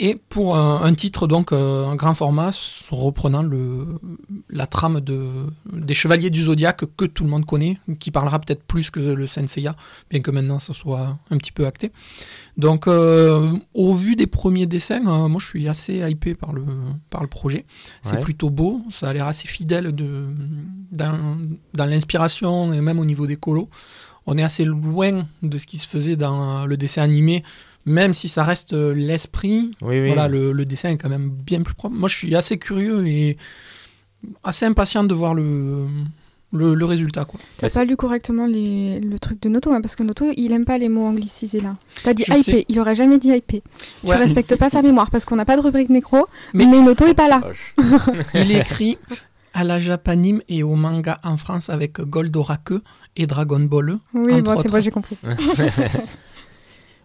Et 0.00 0.14
pour 0.28 0.56
un, 0.56 0.82
un 0.82 0.94
titre 0.94 1.26
donc 1.26 1.50
euh, 1.50 1.86
un 1.86 1.96
grand 1.96 2.14
format 2.14 2.50
reprenant 2.90 3.42
le, 3.42 3.84
la 4.48 4.68
trame 4.68 5.00
de, 5.00 5.26
des 5.72 5.94
Chevaliers 5.94 6.30
du 6.30 6.44
Zodiaque 6.44 6.84
que 6.96 7.04
tout 7.04 7.24
le 7.24 7.30
monde 7.30 7.44
connaît, 7.44 7.78
qui 7.98 8.12
parlera 8.12 8.38
peut-être 8.38 8.62
plus 8.62 8.90
que 8.90 9.00
le 9.00 9.26
Senseiya, 9.26 9.74
bien 10.08 10.20
que 10.20 10.30
maintenant 10.30 10.60
ça 10.60 10.72
soit 10.72 11.18
un 11.32 11.36
petit 11.36 11.50
peu 11.50 11.66
acté. 11.66 11.90
Donc 12.56 12.86
euh, 12.86 13.50
au 13.74 13.92
vu 13.92 14.14
des 14.14 14.28
premiers 14.28 14.66
dessins, 14.66 15.04
euh, 15.06 15.26
moi 15.26 15.40
je 15.40 15.46
suis 15.48 15.66
assez 15.68 15.96
hypé 16.08 16.34
par 16.36 16.52
le, 16.52 16.62
par 17.10 17.22
le 17.22 17.28
projet. 17.28 17.64
C'est 18.02 18.14
Ouais. 18.14 18.20
plutôt 18.20 18.50
beau, 18.50 18.82
ça 18.90 19.08
a 19.08 19.12
l'air 19.12 19.26
assez 19.26 19.48
fidèle 19.48 19.92
de, 19.92 20.26
dans, 20.92 21.38
dans 21.74 21.86
l'inspiration 21.86 22.72
et 22.72 22.80
même 22.80 23.00
au 23.00 23.04
niveau 23.04 23.26
des 23.26 23.36
colos. 23.36 23.68
On 24.26 24.36
est 24.38 24.42
assez 24.42 24.64
loin 24.64 25.26
de 25.42 25.58
ce 25.58 25.66
qui 25.66 25.78
se 25.78 25.88
faisait 25.88 26.14
dans 26.16 26.66
le 26.66 26.76
dessin 26.76 27.02
animé, 27.02 27.42
même 27.88 28.14
si 28.14 28.28
ça 28.28 28.44
reste 28.44 28.72
euh, 28.72 28.94
l'esprit. 28.94 29.70
Oui, 29.82 30.00
oui. 30.00 30.06
Voilà, 30.08 30.28
le, 30.28 30.52
le 30.52 30.64
dessin 30.64 30.90
est 30.90 30.96
quand 30.98 31.08
même 31.08 31.30
bien 31.30 31.62
plus 31.62 31.74
propre. 31.74 31.94
Moi, 31.96 32.08
je 32.08 32.16
suis 32.16 32.34
assez 32.36 32.58
curieux 32.58 33.06
et 33.06 33.36
assez 34.44 34.66
impatient 34.66 35.04
de 35.04 35.14
voir 35.14 35.34
le, 35.34 35.86
le, 36.52 36.74
le 36.74 36.84
résultat. 36.84 37.24
Quoi. 37.24 37.38
T'as 37.58 37.70
pas 37.70 37.84
lu 37.84 37.96
correctement 37.96 38.46
les... 38.46 39.00
le 39.00 39.18
truc 39.18 39.40
de 39.42 39.48
Noto, 39.48 39.72
hein, 39.72 39.80
parce 39.80 39.96
que 39.96 40.02
Noto, 40.02 40.26
il 40.36 40.52
aime 40.52 40.64
pas 40.64 40.78
les 40.78 40.88
mots 40.88 41.06
anglicisés 41.06 41.60
là. 41.60 41.76
T'as 42.02 42.14
dit 42.14 42.24
Je 42.26 42.34
sais. 42.34 42.64
il 42.68 42.80
aurait 42.80 42.94
jamais 42.96 43.18
dit 43.18 43.28
hypé. 43.30 43.62
Ouais. 44.04 44.16
Tu 44.16 44.22
respectes 44.22 44.56
pas 44.56 44.70
sa 44.70 44.82
mémoire, 44.82 45.10
parce 45.10 45.24
qu'on 45.24 45.36
n'a 45.36 45.44
pas 45.44 45.56
de 45.56 45.62
rubrique 45.62 45.90
nécro, 45.90 46.26
mais, 46.54 46.66
Mais 46.66 46.80
Noto 46.80 47.06
est 47.06 47.14
pas 47.14 47.28
là. 47.28 47.42
Il 48.34 48.50
écrit 48.52 48.98
à 49.54 49.64
la 49.64 49.78
japanime 49.78 50.40
et 50.48 50.62
au 50.62 50.74
manga 50.74 51.18
en 51.24 51.36
France 51.36 51.68
avec 51.68 52.00
Goldorak 52.00 52.70
et 53.16 53.26
Dragon 53.26 53.60
Ball. 53.60 53.98
Oui, 54.14 54.40
bon, 54.42 54.60
c'est 54.62 54.70
bon, 54.70 54.80
j'ai 54.80 54.90
compris. 54.90 55.16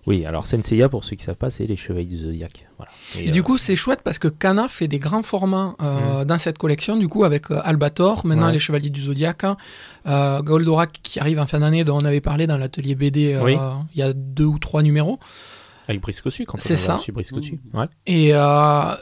Oui, 0.06 0.26
alors 0.26 0.46
Senseiya, 0.46 0.90
pour 0.90 1.06
ceux 1.06 1.16
qui 1.16 1.22
ne 1.22 1.28
savent 1.28 1.36
pas, 1.36 1.50
c'est 1.50 1.66
les 1.66 1.78
Chevaliers 1.78 2.06
du 2.08 2.18
Zodiac. 2.18 2.68
Voilà. 2.78 2.92
Et 3.18 3.32
du 3.32 3.42
coup, 3.42 3.58
c'est 3.58 3.76
chouette 3.78 4.02
parce 4.04 4.20
que 4.20 4.28
Kana 4.28 4.68
fait 4.68 4.90
des 4.90 5.00
grands 5.00 5.24
formats 5.24 5.76
euh, 5.82 6.26
dans 6.26 6.38
cette 6.38 6.58
collection, 6.58 6.98
du 6.98 7.08
coup, 7.08 7.24
avec 7.24 7.50
euh, 7.52 7.62
Albator, 7.64 8.26
maintenant 8.26 8.48
Ouais. 8.48 8.52
les 8.54 8.60
Chevaliers 8.60 8.90
du 8.90 9.02
Zodiac, 9.02 9.44
hein, 9.46 9.56
euh, 10.08 10.42
Goldorak 10.42 10.92
qui 11.04 11.20
arrive 11.22 11.40
en 11.40 11.46
fin 11.48 11.60
d'année, 11.62 11.86
dont 11.86 11.96
on 12.02 12.06
avait 12.06 12.20
parlé 12.22 12.48
dans 12.48 12.58
l'atelier 12.58 12.96
BD 12.96 13.34
euh, 13.34 13.44
Oui. 13.44 13.56
il 13.96 14.00
y 14.00 14.04
a 14.04 14.12
deux 14.14 14.46
ou 14.46 14.60
trois 14.60 14.84
numéros. 14.84 15.20
Avec 15.88 16.02
Briscosu, 16.02 16.46
quand 16.46 16.58
C'est 16.60 16.76
ça. 16.76 17.00
Briscosu. 17.14 17.60
Ouais. 17.74 17.86
Et 18.06 18.32
euh, 18.34 18.94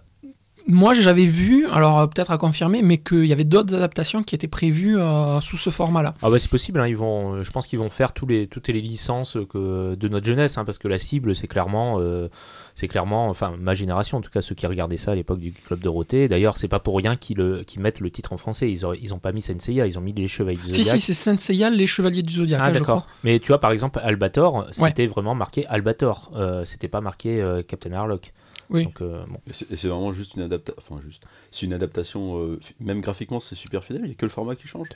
moi, 0.68 0.94
j'avais 0.94 1.26
vu, 1.26 1.68
alors 1.72 2.00
euh, 2.00 2.08
peut-être 2.08 2.32
à 2.32 2.38
confirmer, 2.38 2.82
mais 2.82 2.98
qu'il 2.98 3.26
y 3.26 3.34
avait 3.34 3.44
d'autres 3.44 3.76
adaptations 3.76 4.24
qui 4.24 4.36
étaient 4.36 4.48
prévues 4.48 4.98
euh, 5.00 5.42
sous 5.42 5.58
ce 5.58 5.70
format-là. 5.70 6.14
Ah 6.22 6.30
bah 6.30 6.40
c'est 6.40 6.50
possible, 6.50 6.80
hein, 6.80 6.88
ils 6.88 6.96
vont, 6.98 7.34
euh, 7.36 7.44
je 7.44 7.52
pense 7.52 7.68
qu'ils 7.68 7.80
vont 7.80 7.90
faire 7.90 8.14
tous 8.14 8.26
les, 8.28 8.48
toutes 8.48 8.68
les 8.68 8.82
licences 8.82 9.38
que, 9.52 9.96
de 9.96 10.08
notre 10.08 10.26
jeunesse, 10.26 10.58
hein, 10.58 10.66
parce 10.66 10.78
que 10.78 10.88
la 10.88 10.98
cible 10.98 11.36
c'est 11.36 11.48
clairement, 11.48 11.98
euh, 12.00 12.28
c'est 12.76 12.88
clairement, 12.88 13.28
enfin 13.30 13.56
ma 13.60 13.74
génération 13.74 14.18
en 14.20 14.22
tout 14.22 14.30
cas, 14.30 14.42
ceux 14.42 14.56
qui 14.56 14.68
regardaient 14.68 14.98
ça 14.98 15.12
à 15.12 15.16
l'époque 15.16 15.40
du 15.40 15.52
Club 15.52 15.80
de 15.80 15.84
Dorothée. 15.84 16.28
D'ailleurs 16.28 16.58
c'est 16.58 16.68
pas 16.68 16.80
pour 16.80 16.96
rien 16.98 17.16
qu'ils, 17.16 17.40
mettent 17.80 18.00
le 18.00 18.12
titre 18.12 18.34
en 18.34 18.38
français, 18.38 18.72
ils, 18.72 18.86
auraient- 18.86 19.00
ils 19.02 19.14
ont 19.14 19.20
pas 19.20 19.32
mis 19.32 19.42
Senseiya, 19.42 19.88
ils 19.88 19.98
ont 19.98 20.02
mis 20.02 20.14
les 20.14 20.28
Chevaliers 20.28 20.58
du 20.58 20.72
Si, 20.72 20.84
Zodiac. 20.84 20.96
si, 21.00 21.02
c'est 21.02 21.14
Senseiya, 21.14 21.70
les 21.70 21.88
Chevaliers 21.88 22.24
du 22.24 22.34
Zodiac, 22.34 22.62
Ah 22.64 22.72
d'accord. 22.72 23.08
Mais 23.24 23.40
tu 23.40 23.48
vois 23.48 23.60
par 23.60 23.72
exemple 23.72 24.00
Albator, 24.04 24.68
c'était 24.72 25.08
vraiment 25.08 25.36
marqué 25.36 25.66
Albator, 25.68 26.32
euh, 26.36 26.66
c'était 26.66 26.88
pas 26.88 27.02
marqué 27.02 27.44
Captain 27.68 27.92
Harlock. 27.94 28.32
Oui. 28.72 28.86
Donc, 28.86 29.02
euh, 29.02 29.24
bon. 29.28 29.38
Et 29.50 29.54
c'est 29.54 29.72
et 29.72 29.76
c'est 29.76 29.88
vraiment 29.90 30.14
juste 30.14 30.36
une 30.36 30.42
adaptation. 30.44 30.82
Enfin, 30.82 31.02
juste. 31.04 31.24
C'est 31.52 31.66
une 31.66 31.74
adaptation. 31.74 32.40
euh, 32.40 32.60
même 32.80 33.02
graphiquement, 33.02 33.40
c'est 33.40 33.56
super 33.56 33.84
fidèle. 33.84 34.02
Il 34.04 34.08
n'y 34.08 34.14
a 34.14 34.16
que 34.16 34.26
le 34.26 34.30
format 34.32 34.56
qui 34.56 34.68
change. 34.68 34.88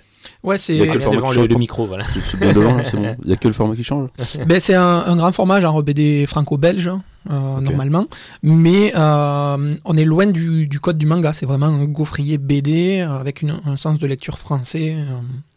Ouais, 0.44 0.55
Il 0.70 0.75
y 0.77 0.82
a 0.82 0.86
c'est 0.86 0.89
que 0.89 0.94
le 0.96 1.00
format 1.01 1.17
devant 1.17 1.32
qui 1.32 1.38
le, 1.39 1.46
le 1.48 1.55
micro, 1.58 1.86
voilà. 1.86 2.05
Bien 2.39 2.53
devant, 2.53 2.75
là, 2.77 2.84
c'est 2.84 2.96
bon. 2.98 3.15
Il 3.24 3.27
n'y 3.27 3.34
a 3.34 3.36
que 3.36 3.48
le 3.48 3.53
format 3.53 3.75
qui 3.75 3.84
change. 3.84 4.10
ben, 4.48 4.60
c'est 4.60 4.74
un, 4.75 5.03
un 5.05 5.15
grand 5.17 5.32
format, 5.32 5.60
genre 5.62 5.84
BD 5.84 6.25
franco-belge. 6.25 6.88
euh, 6.88 7.58
Ok. 7.58 7.62
normalement. 7.63 8.08
Mais 8.44 8.94
euh, 8.96 9.75
on 9.84 9.98
est 9.98 10.05
loin 10.05 10.25
du, 10.27 10.67
du 10.67 10.79
code 10.79 10.98
du 10.98 11.05
manga. 11.05 11.34
C'est 11.34 11.46
vraiment 11.46 11.65
un 11.67 11.86
gaufrier 11.86 12.38
BD 12.38 13.01
avec 13.01 13.41
une- 13.41 13.60
un 13.65 13.77
sens 13.77 14.00
de 14.00 14.08
lecture 14.08 14.38
français. 14.39 14.96
euh, 14.98 15.03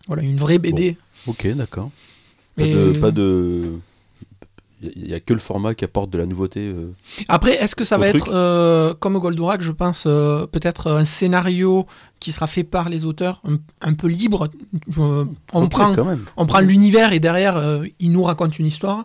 voilà, 0.08 0.22
une 0.22 0.38
vraie 0.38 0.58
BD. 0.58 0.96
Ok, 1.26 1.46
d'accord. 1.54 1.90
Pas 2.56 2.64
de. 2.64 2.92
Pas 2.98 3.10
de... 3.12 3.78
Il 4.80 5.04
n'y 5.08 5.14
a 5.14 5.18
que 5.20 5.32
le 5.32 5.40
format 5.40 5.74
qui 5.74 5.84
apporte 5.84 6.08
de 6.10 6.18
la 6.18 6.26
nouveauté. 6.26 6.60
euh. 6.68 6.92
Après, 7.28 7.54
est-ce 7.60 7.74
que 7.74 7.82
ça 7.84 7.98
va 7.98 8.10
truc. 8.10 8.22
être 8.22 8.32
euh, 8.32 8.94
comme 8.94 9.18
Goldorak, 9.18 9.60
je 9.60 9.72
pense, 9.72 10.04
euh, 10.06 10.46
peut-être 10.46 10.90
un 10.92 11.04
scénario 11.04 11.86
qui 12.20 12.30
sera 12.30 12.46
fait 12.46 12.62
par 12.64 12.88
les 12.88 13.04
auteurs, 13.04 13.42
un, 13.44 13.56
un 13.80 13.94
peu 13.94 14.06
libre. 14.06 14.48
On 15.52 15.68
prend, 15.68 15.94
quand 15.94 16.04
même. 16.04 16.24
on 16.36 16.46
prend 16.46 16.60
l'univers 16.60 17.12
et 17.12 17.18
derrière, 17.20 17.56
euh, 17.56 17.84
il 17.98 18.12
nous 18.12 18.22
raconte 18.22 18.58
une 18.60 18.66
histoire. 18.66 19.04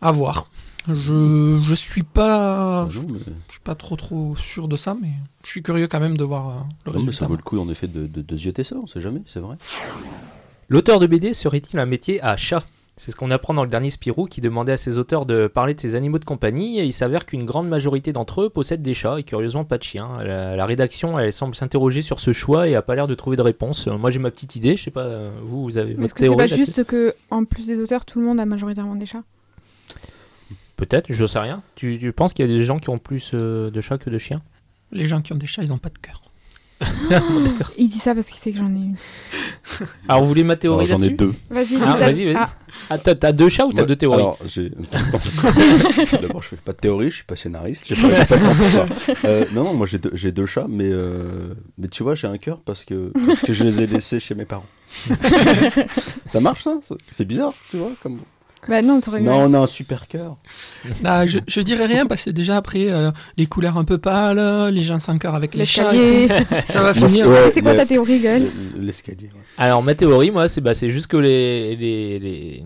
À 0.00 0.10
voir. 0.12 0.48
Je 0.88 1.60
je 1.62 1.74
suis 1.74 2.02
pas 2.02 2.86
je, 2.88 3.00
je 3.02 3.52
suis 3.52 3.60
pas 3.62 3.74
trop 3.74 3.96
trop 3.96 4.34
sûr 4.36 4.66
de 4.66 4.76
ça, 4.78 4.96
mais 5.00 5.10
je 5.44 5.50
suis 5.50 5.62
curieux 5.62 5.86
quand 5.88 6.00
même 6.00 6.16
de 6.16 6.24
voir 6.24 6.48
euh, 6.48 6.52
le 6.86 6.92
non, 6.92 6.98
mais 7.00 7.12
ça 7.12 7.26
résultat. 7.26 7.26
vaut 7.26 7.36
le 7.36 7.42
coup 7.42 7.58
en 7.60 7.68
effet 7.68 7.86
de, 7.86 8.06
de, 8.06 8.22
de 8.22 8.36
se 8.36 8.42
jeter 8.42 8.64
ça, 8.64 8.76
on 8.82 8.86
sait 8.86 9.02
jamais, 9.02 9.20
c'est 9.26 9.40
vrai. 9.40 9.56
L'auteur 10.68 10.98
de 10.98 11.06
BD 11.06 11.34
serait-il 11.34 11.78
un 11.78 11.84
métier 11.86 12.22
à 12.22 12.36
chat? 12.38 12.64
C'est 13.02 13.12
ce 13.12 13.16
qu'on 13.16 13.30
apprend 13.30 13.54
dans 13.54 13.62
le 13.62 13.70
dernier 13.70 13.88
Spirou 13.88 14.26
qui 14.26 14.42
demandait 14.42 14.72
à 14.72 14.76
ses 14.76 14.98
auteurs 14.98 15.24
de 15.24 15.46
parler 15.46 15.74
de 15.74 15.80
ses 15.80 15.94
animaux 15.94 16.18
de 16.18 16.26
compagnie 16.26 16.80
et 16.80 16.84
il 16.84 16.92
s'avère 16.92 17.24
qu'une 17.24 17.46
grande 17.46 17.66
majorité 17.66 18.12
d'entre 18.12 18.42
eux 18.42 18.50
possèdent 18.50 18.82
des 18.82 18.92
chats 18.92 19.18
et 19.18 19.22
curieusement 19.22 19.64
pas 19.64 19.78
de 19.78 19.82
chiens. 19.82 20.22
La, 20.22 20.54
la 20.54 20.66
rédaction 20.66 21.18
elle 21.18 21.32
semble 21.32 21.54
s'interroger 21.54 22.02
sur 22.02 22.20
ce 22.20 22.34
choix 22.34 22.68
et 22.68 22.74
a 22.74 22.82
pas 22.82 22.94
l'air 22.94 23.06
de 23.06 23.14
trouver 23.14 23.38
de 23.38 23.42
réponse. 23.42 23.88
Euh, 23.88 23.96
Moi 23.96 24.10
j'ai 24.10 24.18
ma 24.18 24.30
petite 24.30 24.54
idée, 24.54 24.76
je 24.76 24.82
sais 24.82 24.90
pas, 24.90 25.04
euh, 25.04 25.30
vous, 25.42 25.62
vous 25.62 25.78
avez 25.78 25.92
Est-ce 25.92 26.00
votre 26.02 26.12
que 26.12 26.18
c'est 26.20 26.24
théorie 26.26 26.36
pas 26.36 26.54
juste 26.54 26.84
que, 26.84 27.14
en 27.30 27.46
plus 27.46 27.66
des 27.66 27.80
auteurs, 27.80 28.04
tout 28.04 28.20
le 28.20 28.26
monde 28.26 28.38
a 28.38 28.44
majoritairement 28.44 28.96
des 28.96 29.06
chats? 29.06 29.22
Peut-être, 30.76 31.10
je 31.10 31.24
sais 31.24 31.38
rien. 31.38 31.62
Tu, 31.76 31.96
tu 31.98 32.12
penses 32.12 32.34
qu'il 32.34 32.46
y 32.46 32.52
a 32.52 32.52
des 32.52 32.62
gens 32.62 32.78
qui 32.78 32.90
ont 32.90 32.98
plus 32.98 33.30
euh, 33.32 33.70
de 33.70 33.80
chats 33.80 33.96
que 33.96 34.10
de 34.10 34.18
chiens? 34.18 34.42
Les 34.92 35.06
gens 35.06 35.22
qui 35.22 35.32
ont 35.32 35.36
des 35.36 35.46
chats, 35.46 35.62
ils 35.62 35.72
ont 35.72 35.78
pas 35.78 35.88
de 35.88 35.96
cœur. 35.96 36.20
Il 37.78 37.88
dit 37.88 37.98
ça 37.98 38.14
parce 38.14 38.26
qu'il 38.28 38.36
sait 38.38 38.52
que 38.52 38.58
j'en 38.58 38.68
ai 38.68 38.78
une. 38.78 38.96
Alors 40.08 40.22
vous 40.22 40.28
voulez 40.28 40.44
ma 40.44 40.56
théorie 40.56 40.86
J'en 40.86 40.96
ai 40.98 41.10
là-dessus 41.10 41.16
deux. 41.16 41.34
Vas-y, 41.50 41.76
Ah, 41.82 41.96
t'as- 41.98 42.06
vas-y, 42.12 42.34
ah, 42.34 42.50
Ah, 42.88 42.98
t'as, 42.98 43.32
deux 43.32 43.48
chats 43.48 43.66
ou 43.66 43.72
t'as 43.72 43.84
deux 43.84 43.96
théories 43.96 44.16
Alors, 44.20 44.38
j'ai. 44.46 44.70
D'abord, 46.22 46.42
je 46.42 46.48
fais 46.48 46.56
pas 46.56 46.72
de 46.72 46.78
théorie, 46.78 47.10
je 47.10 47.16
suis 47.16 47.24
pas 47.24 47.36
scénariste, 47.36 47.86
j'ai 47.88 47.94
pas, 47.96 48.08
j'ai 48.16 48.24
pas 48.24 48.36
le 48.36 48.42
temps 48.42 48.54
pour 48.54 48.70
ça. 48.70 48.86
Euh, 49.26 49.44
non, 49.52 49.64
non, 49.64 49.74
moi 49.74 49.86
j'ai 49.86 49.98
deux, 50.32 50.46
chats, 50.46 50.66
mais, 50.68 50.88
euh, 50.90 51.52
mais 51.78 51.88
tu 51.88 52.02
vois, 52.02 52.14
j'ai 52.14 52.26
un 52.28 52.38
cœur 52.38 52.60
parce 52.60 52.84
que, 52.84 53.12
parce 53.26 53.40
que 53.40 53.52
je 53.52 53.64
les 53.64 53.82
ai 53.82 53.86
laissés 53.86 54.20
chez 54.20 54.34
mes 54.34 54.44
parents. 54.46 54.66
ça 56.26 56.40
marche, 56.40 56.64
ça? 56.64 56.78
C'est- 56.82 56.94
C'est 57.12 57.24
bizarre, 57.24 57.52
tu 57.70 57.76
vois 57.76 57.92
comme... 58.02 58.20
Bah 58.68 58.82
non, 58.82 59.00
Non, 59.22 59.44
on 59.44 59.54
a 59.54 59.58
un 59.60 59.66
super 59.66 60.06
cœur. 60.06 60.36
Ah, 61.04 61.26
je, 61.26 61.38
je 61.48 61.60
dirais 61.62 61.86
rien 61.86 62.06
parce 62.06 62.24
que 62.24 62.30
déjà 62.30 62.56
après, 62.56 62.90
euh, 62.90 63.10
les 63.38 63.46
couleurs 63.46 63.78
un 63.78 63.84
peu 63.84 63.96
pâles, 63.98 64.72
les 64.72 64.82
gens 64.82 65.00
sans 65.00 65.16
cœur 65.18 65.34
avec 65.34 65.54
les 65.54 65.64
chats, 65.64 65.92
l'escalier. 65.92 66.44
ça 66.68 66.82
va 66.82 66.92
finir. 66.94 67.26
ouais, 67.28 67.50
C'est 67.54 67.62
quoi 67.62 67.74
ta 67.74 67.86
théorie, 67.86 68.20
Gueule 68.20 68.48
L'escalier. 68.78 69.30
ouais. 69.34 69.40
Alors 69.56 69.82
ma 69.82 69.94
théorie, 69.94 70.30
moi, 70.30 70.46
c'est 70.46 70.60
bah, 70.60 70.74
c'est 70.74 70.90
juste 70.90 71.06
que 71.06 71.16
les, 71.16 71.74
les, 71.76 72.18
les, 72.18 72.64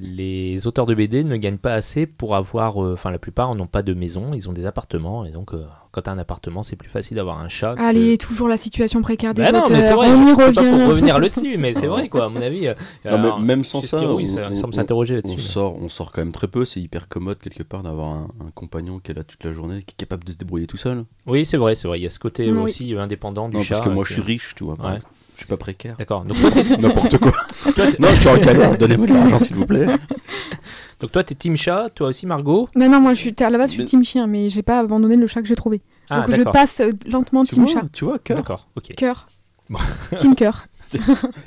les 0.00 0.66
auteurs 0.66 0.86
de 0.86 0.94
BD 0.94 1.24
ne 1.24 1.36
gagnent 1.36 1.58
pas 1.58 1.74
assez 1.74 2.06
pour 2.06 2.36
avoir, 2.36 2.84
euh, 2.84 2.92
enfin 2.94 3.10
la 3.10 3.18
plupart 3.18 3.54
n'ont 3.56 3.66
pas 3.66 3.82
de 3.82 3.94
maison, 3.94 4.30
ils 4.34 4.48
ont 4.48 4.52
des 4.52 4.66
appartements, 4.66 5.24
et 5.24 5.30
donc 5.30 5.54
euh, 5.54 5.64
quand 5.92 6.02
t'as 6.02 6.10
un 6.12 6.18
appartement, 6.18 6.62
c'est 6.62 6.74
plus 6.76 6.88
facile 6.88 7.16
d'avoir 7.18 7.38
un 7.38 7.48
chat. 7.48 7.74
que- 7.74 7.80
Allez, 7.80 8.18
toujours 8.18 8.48
la 8.48 8.56
situation 8.56 9.00
précaire 9.02 9.34
des 9.34 9.42
Bah 9.42 9.52
non, 9.52 9.64
mais 9.70 9.80
c'est 9.82 9.92
vrai, 9.92 10.08
on 10.10 10.22
y 10.32 10.34
pas 10.34 10.52
pour 10.52 10.64
revient. 10.64 10.84
revenir 10.86 11.18
là-dessus, 11.20 11.56
mais 11.58 11.74
c'est 11.74 11.86
vrai 11.86 12.08
quoi, 12.08 12.24
à 12.24 12.28
mon 12.28 12.40
avis. 12.42 12.66
euh, 12.66 12.74
Non, 13.04 13.10
mais 13.12 13.24
alors, 13.26 13.40
même 13.40 13.62
sans 13.64 13.82
ça, 13.82 13.98
Spirou, 13.98 14.14
on- 14.14 14.18
il 14.18 14.26
on- 14.40 14.54
semble 14.56 14.68
on- 14.68 14.72
s'interroger 14.72 15.14
On 15.22 15.28
là-dessus. 15.28 15.40
sort, 15.46 15.76
on 15.80 15.88
sort 15.88 16.10
quand 16.10 16.22
même 16.22 16.32
très 16.32 16.48
peu, 16.48 16.64
c'est 16.64 16.80
hyper 16.80 17.08
commode 17.08 17.38
quelque 17.38 17.62
part 17.62 17.82
d'avoir 17.82 18.08
un, 18.14 18.28
un 18.40 18.50
compagnon 18.54 18.98
qui 18.98 19.10
est 19.12 19.14
là 19.14 19.22
toute 19.22 19.44
la 19.44 19.52
journée, 19.52 19.82
qui 19.86 19.92
est 19.92 19.96
capable 19.98 20.24
de 20.24 20.32
se 20.32 20.38
débrouiller 20.38 20.66
tout 20.66 20.76
seul. 20.78 21.04
Oui, 21.26 21.44
c'est 21.44 21.58
vrai, 21.58 21.74
c'est 21.74 21.86
vrai, 21.88 21.98
il 22.00 22.02
y 22.02 22.06
a 22.06 22.10
ce 22.10 22.18
côté 22.18 22.50
Oui. 22.50 22.58
aussi 22.58 22.94
euh, 22.94 23.00
indépendant 23.00 23.48
du 23.48 23.56
Non, 23.58 23.62
chat. 23.62 23.74
parce 23.76 23.86
que 23.86 23.92
moi 23.92 24.04
je 24.06 24.14
suis 24.14 24.22
riche, 24.22 24.54
tu 24.56 24.64
vois. 24.64 24.74
Ouais. 24.80 24.98
Suis 25.42 25.48
pas 25.48 25.56
précaire. 25.56 25.96
D'accord, 25.98 26.24
donc 26.24 26.38
toi, 26.40 26.50
t'es, 26.50 26.64
N'importe 26.76 27.18
quoi. 27.18 27.32
toi, 27.74 27.86
t'es- 27.90 27.96
non, 28.00 28.08
je 28.08 28.20
suis 28.20 28.28
en 28.28 28.36
galère, 28.38 28.76
donnez-moi 28.78 29.06
de 29.06 29.14
l'argent 29.14 29.38
s'il 29.38 29.56
vous 29.56 29.66
plaît. 29.66 29.86
donc 31.00 31.12
toi, 31.12 31.24
t'es 31.24 31.34
team 31.34 31.56
chat, 31.56 31.90
toi 31.94 32.08
aussi 32.08 32.26
Margot 32.26 32.68
Non, 32.76 32.88
non, 32.88 33.00
moi 33.00 33.14
je 33.14 33.20
suis 33.20 33.34
à 33.40 33.50
la 33.50 33.58
base 33.58 33.70
je 33.70 33.74
suis 33.74 33.82
Mais- 33.82 33.88
team 33.88 34.04
chien, 34.04 34.26
mais 34.26 34.50
j'ai 34.50 34.62
pas 34.62 34.78
abandonné 34.80 35.16
le 35.16 35.26
chat 35.26 35.42
que 35.42 35.48
j'ai 35.48 35.56
trouvé. 35.56 35.80
Ah, 36.10 36.22
Donc 36.22 36.32
je 36.32 36.36
d'accord. 36.38 36.52
passe 36.52 36.80
euh, 36.80 36.92
lentement 37.06 37.44
Tu 37.44 37.54
team 37.54 37.64
vois, 37.64 37.72
chat. 37.72 37.82
tu 37.92 38.04
vois, 38.04 38.18
cœur. 38.18 38.36
D'accord, 38.38 38.68
ok. 38.76 38.94
Cœur. 38.96 39.28
Bon. 39.70 39.78
team 40.18 40.34
cœur. 40.34 40.66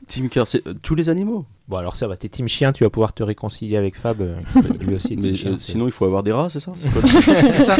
Team 0.08 0.28
cœur, 0.30 0.48
c'est 0.48 0.66
euh, 0.68 0.74
tous 0.82 0.96
les 0.96 1.10
animaux. 1.10 1.46
Bon, 1.68 1.78
alors 1.78 1.96
ça 1.96 2.08
va, 2.08 2.18
t'es 2.18 2.30
team 2.30 2.48
chien, 2.48 2.72
tu 2.74 2.84
vas 2.84 2.90
pouvoir 2.90 3.14
te 3.14 3.22
réconcilier 3.22 3.78
avec 3.78 3.96
Fab, 3.96 4.20
euh, 4.22 4.36
qui 4.80 4.86
lui 4.86 4.96
aussi 4.96 5.14
est 5.14 5.18
team 5.18 5.30
Mais 5.32 5.36
chien. 5.36 5.52
euh, 5.52 5.56
c'est- 5.60 5.74
sinon, 5.74 5.86
il 5.86 5.92
faut 5.92 6.06
avoir 6.06 6.24
des 6.24 6.32
rats, 6.32 6.48
c'est 6.50 6.60
ça 6.60 6.72
C'est 6.76 6.92
quoi 6.92 7.02
le- 7.04 7.08
C'est 7.50 7.60
ça. 7.64 7.78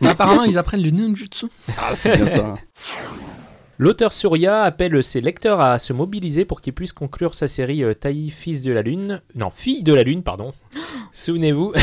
Mais 0.00 0.08
apparemment, 0.08 0.44
ils 0.44 0.56
apprennent 0.56 0.82
le 0.82 0.88
ninjutsu. 0.90 1.46
Ah, 1.76 1.94
c'est 1.94 2.16
bien 2.16 2.26
ça. 2.26 2.54
L'auteur 3.80 4.12
Surya 4.12 4.64
appelle 4.64 5.04
ses 5.04 5.20
lecteurs 5.20 5.60
à 5.60 5.78
se 5.78 5.92
mobiliser 5.92 6.44
pour 6.44 6.60
qu'ils 6.60 6.72
puissent 6.72 6.92
conclure 6.92 7.36
sa 7.36 7.46
série 7.46 7.84
euh, 7.84 7.94
Taï, 7.94 8.30
fils 8.30 8.62
de 8.62 8.72
la 8.72 8.82
lune. 8.82 9.22
Non, 9.36 9.50
fille 9.50 9.84
de 9.84 9.94
la 9.94 10.02
lune, 10.02 10.24
pardon. 10.24 10.52
Souvenez-vous. 11.12 11.72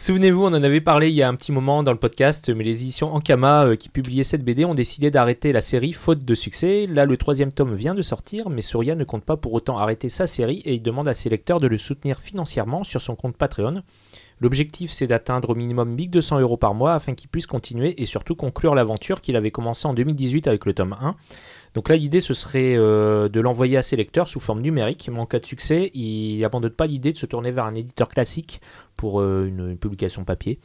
Souvenez-vous, 0.00 0.44
on 0.44 0.54
en 0.54 0.62
avait 0.62 0.80
parlé 0.80 1.10
il 1.10 1.14
y 1.14 1.22
a 1.22 1.28
un 1.28 1.34
petit 1.34 1.52
moment 1.52 1.82
dans 1.82 1.92
le 1.92 1.98
podcast, 1.98 2.48
mais 2.48 2.64
les 2.64 2.80
éditions 2.80 3.14
Ankama 3.14 3.66
euh, 3.66 3.76
qui 3.76 3.90
publiaient 3.90 4.24
cette 4.24 4.42
BD 4.42 4.64
ont 4.64 4.72
décidé 4.72 5.10
d'arrêter 5.10 5.52
la 5.52 5.60
série 5.60 5.92
faute 5.92 6.24
de 6.24 6.34
succès. 6.34 6.86
Là, 6.86 7.04
le 7.04 7.18
troisième 7.18 7.52
tome 7.52 7.74
vient 7.74 7.94
de 7.94 8.00
sortir, 8.00 8.48
mais 8.48 8.62
Surya 8.62 8.94
ne 8.94 9.04
compte 9.04 9.24
pas 9.24 9.36
pour 9.36 9.52
autant 9.52 9.76
arrêter 9.76 10.08
sa 10.08 10.26
série 10.26 10.62
et 10.64 10.72
il 10.72 10.82
demande 10.82 11.06
à 11.06 11.12
ses 11.12 11.28
lecteurs 11.28 11.60
de 11.60 11.66
le 11.66 11.76
soutenir 11.76 12.18
financièrement 12.18 12.82
sur 12.82 13.02
son 13.02 13.14
compte 13.14 13.36
Patreon. 13.36 13.82
L'objectif, 14.42 14.90
c'est 14.90 15.06
d'atteindre 15.06 15.50
au 15.50 15.54
minimum 15.54 15.94
1200 15.94 16.40
euros 16.40 16.56
par 16.56 16.74
mois 16.74 16.94
afin 16.94 17.14
qu'il 17.14 17.30
puisse 17.30 17.46
continuer 17.46 18.02
et 18.02 18.06
surtout 18.06 18.34
conclure 18.34 18.74
l'aventure 18.74 19.20
qu'il 19.20 19.36
avait 19.36 19.52
commencé 19.52 19.86
en 19.86 19.94
2018 19.94 20.48
avec 20.48 20.66
le 20.66 20.74
tome 20.74 20.96
1. 21.00 21.14
Donc 21.74 21.88
là, 21.88 21.96
l'idée, 21.96 22.20
ce 22.20 22.34
serait 22.34 22.74
euh, 22.76 23.28
de 23.28 23.40
l'envoyer 23.40 23.76
à 23.76 23.82
ses 23.82 23.94
lecteurs 23.94 24.26
sous 24.26 24.40
forme 24.40 24.60
numérique, 24.60 25.08
mais 25.12 25.20
en 25.20 25.26
cas 25.26 25.38
de 25.38 25.46
succès, 25.46 25.92
il 25.94 26.40
n'abandonne 26.40 26.72
pas 26.72 26.88
l'idée 26.88 27.12
de 27.12 27.16
se 27.18 27.24
tourner 27.24 27.52
vers 27.52 27.66
un 27.66 27.74
éditeur 27.76 28.08
classique 28.08 28.60
pour 28.96 29.20
euh, 29.20 29.46
une 29.46 29.76
publication 29.78 30.24
papier. 30.24 30.58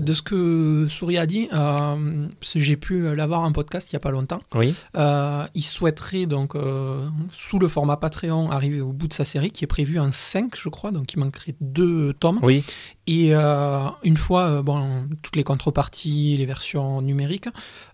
De 0.00 0.14
ce 0.14 0.22
que 0.22 0.86
Souris 0.88 1.18
a 1.18 1.26
dit, 1.26 1.48
euh, 1.52 2.26
parce 2.40 2.54
que 2.54 2.60
j'ai 2.60 2.76
pu 2.76 3.14
l'avoir 3.14 3.42
en 3.42 3.52
podcast 3.52 3.92
il 3.92 3.94
n'y 3.94 3.98
a 3.98 4.00
pas 4.00 4.10
longtemps, 4.10 4.40
Oui. 4.54 4.74
euh, 4.96 5.44
il 5.54 5.62
souhaiterait 5.62 6.26
donc, 6.26 6.54
euh, 6.54 7.06
sous 7.30 7.58
le 7.58 7.68
format 7.68 7.96
Patreon, 7.98 8.50
arriver 8.50 8.80
au 8.80 8.92
bout 8.92 9.06
de 9.08 9.12
sa 9.12 9.24
série 9.24 9.50
qui 9.50 9.64
est 9.64 9.66
prévue 9.66 9.98
en 9.98 10.10
5, 10.10 10.54
je 10.58 10.68
crois, 10.70 10.92
donc 10.92 11.12
il 11.12 11.18
manquerait 11.18 11.54
deux 11.60 12.14
tomes. 12.14 12.38
Oui. 12.42 12.64
Et 13.06 13.34
euh, 13.34 13.80
une 14.02 14.16
fois 14.16 14.62
bon, 14.62 15.06
toutes 15.22 15.36
les 15.36 15.44
contreparties, 15.44 16.36
les 16.38 16.46
versions 16.46 17.02
numériques, 17.02 17.48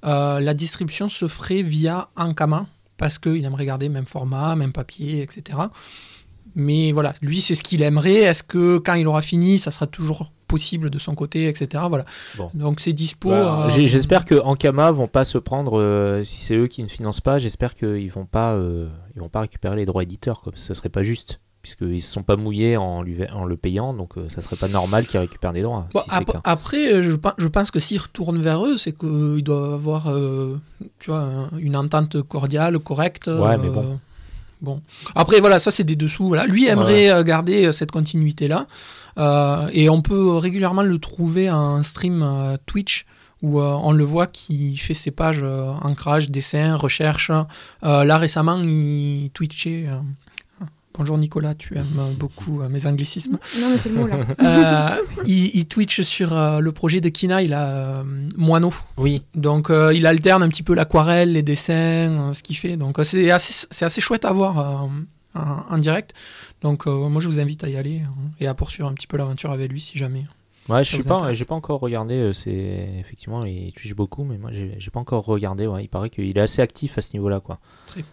la 0.04 0.54
distribution 0.54 1.08
se 1.08 1.26
ferait 1.26 1.62
via 1.62 2.10
Ankama, 2.16 2.66
parce 2.96 3.18
qu'il 3.18 3.44
aimerait 3.44 3.66
garder 3.66 3.88
même 3.88 4.06
format, 4.06 4.54
même 4.56 4.72
papier, 4.72 5.22
etc. 5.22 5.58
Mais 6.54 6.92
voilà, 6.92 7.14
lui, 7.22 7.40
c'est 7.40 7.54
ce 7.54 7.62
qu'il 7.62 7.82
aimerait. 7.82 8.14
Est-ce 8.22 8.42
que 8.42 8.78
quand 8.78 8.94
il 8.94 9.06
aura 9.06 9.22
fini, 9.22 9.58
ça 9.58 9.70
sera 9.70 9.86
toujours 9.86 10.32
possible 10.48 10.90
de 10.90 10.98
son 10.98 11.14
côté, 11.14 11.46
etc. 11.46 11.84
Voilà. 11.88 12.04
Bon. 12.36 12.48
Donc 12.54 12.80
c'est 12.80 12.92
dispo. 12.92 13.28
Bah, 13.30 13.66
euh, 13.66 13.70
J'espère 13.86 14.24
que 14.24 14.34
Ankama 14.40 14.90
vont 14.90 15.06
pas 15.06 15.24
se 15.24 15.38
prendre, 15.38 15.78
euh, 15.78 16.24
si 16.24 16.40
c'est 16.40 16.56
eux 16.56 16.66
qui 16.66 16.82
ne 16.82 16.88
financent 16.88 17.20
pas, 17.20 17.38
j'espère 17.38 17.74
qu'ils 17.74 18.10
vont 18.10 18.26
pas, 18.26 18.54
euh, 18.54 18.88
ils 19.14 19.20
vont 19.20 19.28
pas 19.28 19.40
récupérer 19.42 19.76
les 19.76 19.84
droits 19.86 20.02
éditeurs, 20.02 20.40
que 20.42 20.50
ce 20.54 20.74
serait 20.74 20.88
pas 20.88 21.02
juste, 21.02 21.40
puisqu'ils 21.62 22.00
se 22.00 22.10
sont 22.12 22.22
pas 22.22 22.36
mouillés 22.36 22.76
en, 22.76 23.02
lui, 23.02 23.18
en 23.30 23.44
le 23.44 23.56
payant, 23.56 23.92
donc 23.92 24.14
ça 24.28 24.40
serait 24.42 24.56
pas 24.56 24.68
normal 24.68 25.06
qu'ils 25.06 25.20
récupèrent 25.20 25.52
des 25.52 25.62
droits. 25.62 25.86
Bon, 25.92 26.00
si 26.08 26.14
ap- 26.14 26.40
après, 26.44 27.02
je, 27.02 27.12
je 27.36 27.48
pense 27.48 27.70
que 27.70 27.80
s'ils 27.80 28.00
retournent 28.00 28.40
vers 28.40 28.64
eux, 28.64 28.76
c'est 28.78 28.92
qu'ils 28.92 29.42
doivent 29.44 29.74
avoir 29.74 30.04
tu 30.98 31.10
vois, 31.10 31.20
un- 31.20 31.50
une 31.58 31.76
entente 31.76 32.22
cordiale, 32.22 32.78
correcte. 32.78 33.26
Ouais, 33.28 33.58
mais 33.58 33.68
bon. 33.70 33.98
Bon. 34.60 34.80
Après, 35.14 35.40
voilà, 35.40 35.58
ça 35.58 35.70
c'est 35.70 35.84
des 35.84 35.96
dessous. 35.96 36.28
Voilà. 36.28 36.46
Lui 36.46 36.66
aimerait 36.66 37.10
euh, 37.10 37.22
garder 37.22 37.66
euh, 37.66 37.72
cette 37.72 37.90
continuité-là. 37.90 38.66
Euh, 39.18 39.68
et 39.72 39.88
on 39.88 40.00
peut 40.00 40.36
régulièrement 40.36 40.82
le 40.82 40.98
trouver 40.98 41.50
en 41.50 41.82
stream 41.82 42.22
euh, 42.22 42.56
Twitch 42.66 43.04
où 43.42 43.60
euh, 43.60 43.72
on 43.82 43.92
le 43.92 44.04
voit 44.04 44.26
qui 44.26 44.76
fait 44.76 44.94
ses 44.94 45.10
pages 45.10 45.44
ancrage, 45.82 46.30
dessin, 46.30 46.76
recherche. 46.76 47.30
Là 47.82 48.18
récemment, 48.18 48.60
il 48.64 49.30
twitchait. 49.32 49.86
Bonjour 50.98 51.16
Nicolas, 51.16 51.54
tu 51.54 51.76
aimes 51.76 52.14
beaucoup 52.18 52.60
euh, 52.60 52.68
mes 52.68 52.86
anglicismes. 52.86 53.38
Non, 53.60 53.70
mais 53.70 53.78
c'est 53.78 53.88
le 53.88 53.94
mot 53.94 54.06
là. 54.08 54.16
Euh, 54.98 55.02
il, 55.26 55.54
il 55.54 55.66
twitch 55.68 56.00
sur 56.00 56.32
euh, 56.32 56.58
le 56.58 56.72
projet 56.72 57.00
de 57.00 57.08
Kina, 57.08 57.40
il 57.40 57.52
a 57.54 57.68
euh, 57.68 58.04
Moineau. 58.36 58.72
Oui, 58.96 59.22
Donc 59.36 59.70
euh, 59.70 59.94
il 59.94 60.06
alterne 60.06 60.42
un 60.42 60.48
petit 60.48 60.64
peu 60.64 60.74
l'aquarelle, 60.74 61.32
les 61.32 61.42
dessins, 61.42 61.72
euh, 61.72 62.32
ce 62.32 62.42
qu'il 62.42 62.56
fait. 62.56 62.76
Donc 62.76 62.98
euh, 62.98 63.04
c'est 63.04 63.30
assez, 63.30 64.00
chouette 64.00 64.24
à 64.24 64.32
voir 64.32 64.58
euh, 64.58 64.86
en, 65.38 65.74
en 65.74 65.78
direct. 65.78 66.14
Donc 66.62 66.86
euh, 66.88 67.08
moi 67.08 67.22
je 67.22 67.28
vous 67.28 67.38
invite 67.38 67.62
à 67.62 67.68
y 67.68 67.76
aller 67.76 68.00
euh, 68.00 68.40
et 68.40 68.48
à 68.48 68.54
poursuivre 68.54 68.88
un 68.88 68.94
petit 68.94 69.06
peu 69.06 69.16
l'aventure 69.16 69.52
avec 69.52 69.70
lui 69.70 69.80
si 69.80 69.96
jamais. 69.98 70.26
ouais, 70.68 70.82
je 70.82 70.94
suis 70.96 71.04
pas, 71.04 71.32
j'ai 71.32 71.44
pas 71.44 71.54
encore 71.54 71.78
regardé. 71.78 72.32
C'est 72.34 72.90
effectivement, 72.98 73.44
il 73.44 73.72
twitch 73.72 73.94
beaucoup, 73.94 74.24
mais 74.24 74.36
moi 74.36 74.50
j'ai 74.52 74.74
j'ai 74.78 74.90
pas 74.90 74.98
encore 75.00 75.24
regardé. 75.24 75.68
Ouais, 75.68 75.84
il 75.84 75.88
paraît 75.88 76.10
qu'il 76.10 76.36
est 76.36 76.40
assez 76.40 76.60
actif 76.60 76.98
à 76.98 77.02
ce 77.02 77.12
niveau-là, 77.14 77.38
quoi. 77.38 77.60
Très. 77.86 78.04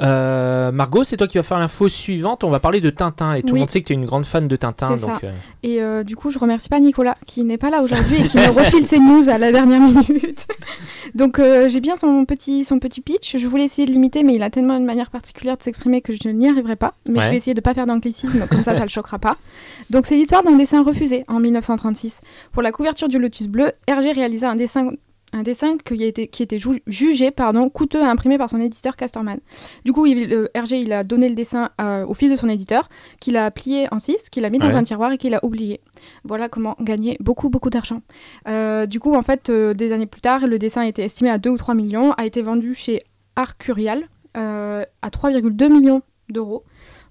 Euh, 0.00 0.72
Margot, 0.72 1.04
c'est 1.04 1.16
toi 1.16 1.26
qui 1.26 1.36
vas 1.36 1.42
faire 1.42 1.58
l'info 1.58 1.86
suivante. 1.88 2.44
On 2.44 2.50
va 2.50 2.60
parler 2.60 2.80
de 2.80 2.90
Tintin. 2.90 3.34
Et 3.34 3.42
tout 3.42 3.48
le 3.48 3.52
Oui. 3.54 3.60
monde 3.60 3.70
sait 3.70 3.82
que 3.82 3.86
tu 3.86 3.92
es 3.92 3.96
une 3.96 4.06
grande 4.06 4.24
fan 4.24 4.48
de 4.48 4.56
Tintin. 4.56 4.96
C'est 4.96 5.06
Donc, 5.06 5.20
ça. 5.20 5.26
euh, 5.26 5.32
Et 5.62 5.82
euh, 5.82 6.02
du 6.02 6.16
coup, 6.16 6.30
je 6.30 6.38
remercie 6.38 6.68
pas 6.68 6.80
Nicolas 6.80 7.16
qui 7.26 7.44
n'est 7.44 7.58
pas 7.58 7.70
là 7.70 7.82
aujourd'hui 7.82 8.22
et 8.22 8.28
qui 8.28 8.38
me 8.38 8.48
refile 8.58 8.86
ses 8.86 8.98
news 8.98 9.28
à 9.28 9.38
la 9.38 9.52
dernière 9.52 9.80
minute. 9.80 10.46
Donc, 11.14 11.38
j'ai 11.40 11.80
bien 11.80 11.94
son 11.96 12.24
petit, 12.24 12.64
son 12.64 12.78
petit 12.78 13.00
pitch. 13.02 13.36
Je 13.36 13.46
voulais 13.46 13.64
essayer 13.64 13.86
de 13.86 13.92
l'imiter, 13.92 14.22
mais 14.24 14.34
il 14.34 14.42
a 14.42 14.50
tellement 14.50 14.76
une 14.76 14.84
manière 14.86 15.10
particulière 15.10 15.56
de 15.58 15.62
s'exprimer 15.62 16.00
que 16.00 16.12
je 16.14 16.28
n'y 16.28 16.48
arriverai 16.48 16.76
pas. 16.76 16.94
Mais 17.06 17.18
Ouais. 17.18 17.24
je 17.26 17.30
vais 17.30 17.36
essayer 17.36 17.54
de 17.54 17.60
pas 17.60 17.74
faire 17.74 17.86
d'anglicisme, 17.86 18.46
comme 18.48 18.62
ça, 18.62 18.74
ça 18.74 18.82
le 18.82 18.88
choquera 18.88 19.18
pas. 19.18 19.36
Donc, 19.90 20.06
c'est 20.06 20.16
l'histoire 20.16 20.42
d'un 20.42 20.56
dessin 20.56 20.82
refusé 20.82 21.24
en 21.28 21.38
1936. 21.38 22.20
Pour 22.52 22.62
la 22.62 22.72
couverture 22.72 23.08
du 23.08 23.18
Lotus 23.18 23.46
Bleu, 23.48 23.72
Hergé 23.86 24.12
réalisa 24.12 24.50
un 24.50 24.56
dessin. 24.56 24.90
Un 25.34 25.42
dessin 25.42 25.78
qui, 25.78 26.02
a 26.02 26.06
été, 26.06 26.28
qui 26.28 26.42
était 26.42 26.58
ju- 26.58 26.82
jugé 26.86 27.30
pardon, 27.30 27.70
coûteux 27.70 28.02
à 28.02 28.10
imprimer 28.10 28.36
par 28.36 28.50
son 28.50 28.60
éditeur 28.60 28.96
Castorman. 28.96 29.38
Du 29.84 29.92
coup, 29.92 30.04
il- 30.04 30.32
euh, 30.32 30.48
Hergé 30.52 30.78
il 30.80 30.92
a 30.92 31.04
donné 31.04 31.28
le 31.28 31.34
dessin 31.34 31.70
à- 31.78 32.04
au 32.06 32.12
fils 32.14 32.30
de 32.30 32.36
son 32.36 32.48
éditeur, 32.50 32.88
qu'il 33.20 33.36
a 33.38 33.50
plié 33.50 33.86
en 33.92 33.98
6, 33.98 34.28
qu'il 34.30 34.44
a 34.44 34.50
mis 34.50 34.58
dans 34.58 34.76
un 34.76 34.82
tiroir 34.84 35.10
et 35.12 35.18
qu'il 35.18 35.32
a 35.34 35.42
oublié. 35.44 35.80
Voilà 36.24 36.48
comment 36.50 36.76
gagner 36.80 37.16
beaucoup, 37.20 37.48
beaucoup 37.48 37.70
d'argent. 37.70 38.02
Euh, 38.46 38.84
du 38.86 39.00
coup, 39.00 39.14
en 39.14 39.22
fait, 39.22 39.48
euh, 39.48 39.72
des 39.72 39.92
années 39.92 40.06
plus 40.06 40.20
tard, 40.20 40.46
le 40.46 40.58
dessin 40.58 40.82
était 40.82 41.04
estimé 41.04 41.30
à 41.30 41.38
2 41.38 41.50
ou 41.50 41.56
3 41.56 41.74
millions, 41.74 42.12
a 42.12 42.26
été 42.26 42.42
vendu 42.42 42.74
chez 42.74 43.02
Arcurial 43.36 44.04
euh, 44.36 44.84
à 45.02 45.10
3,2 45.10 45.68
millions 45.68 46.02
d'euros. 46.28 46.64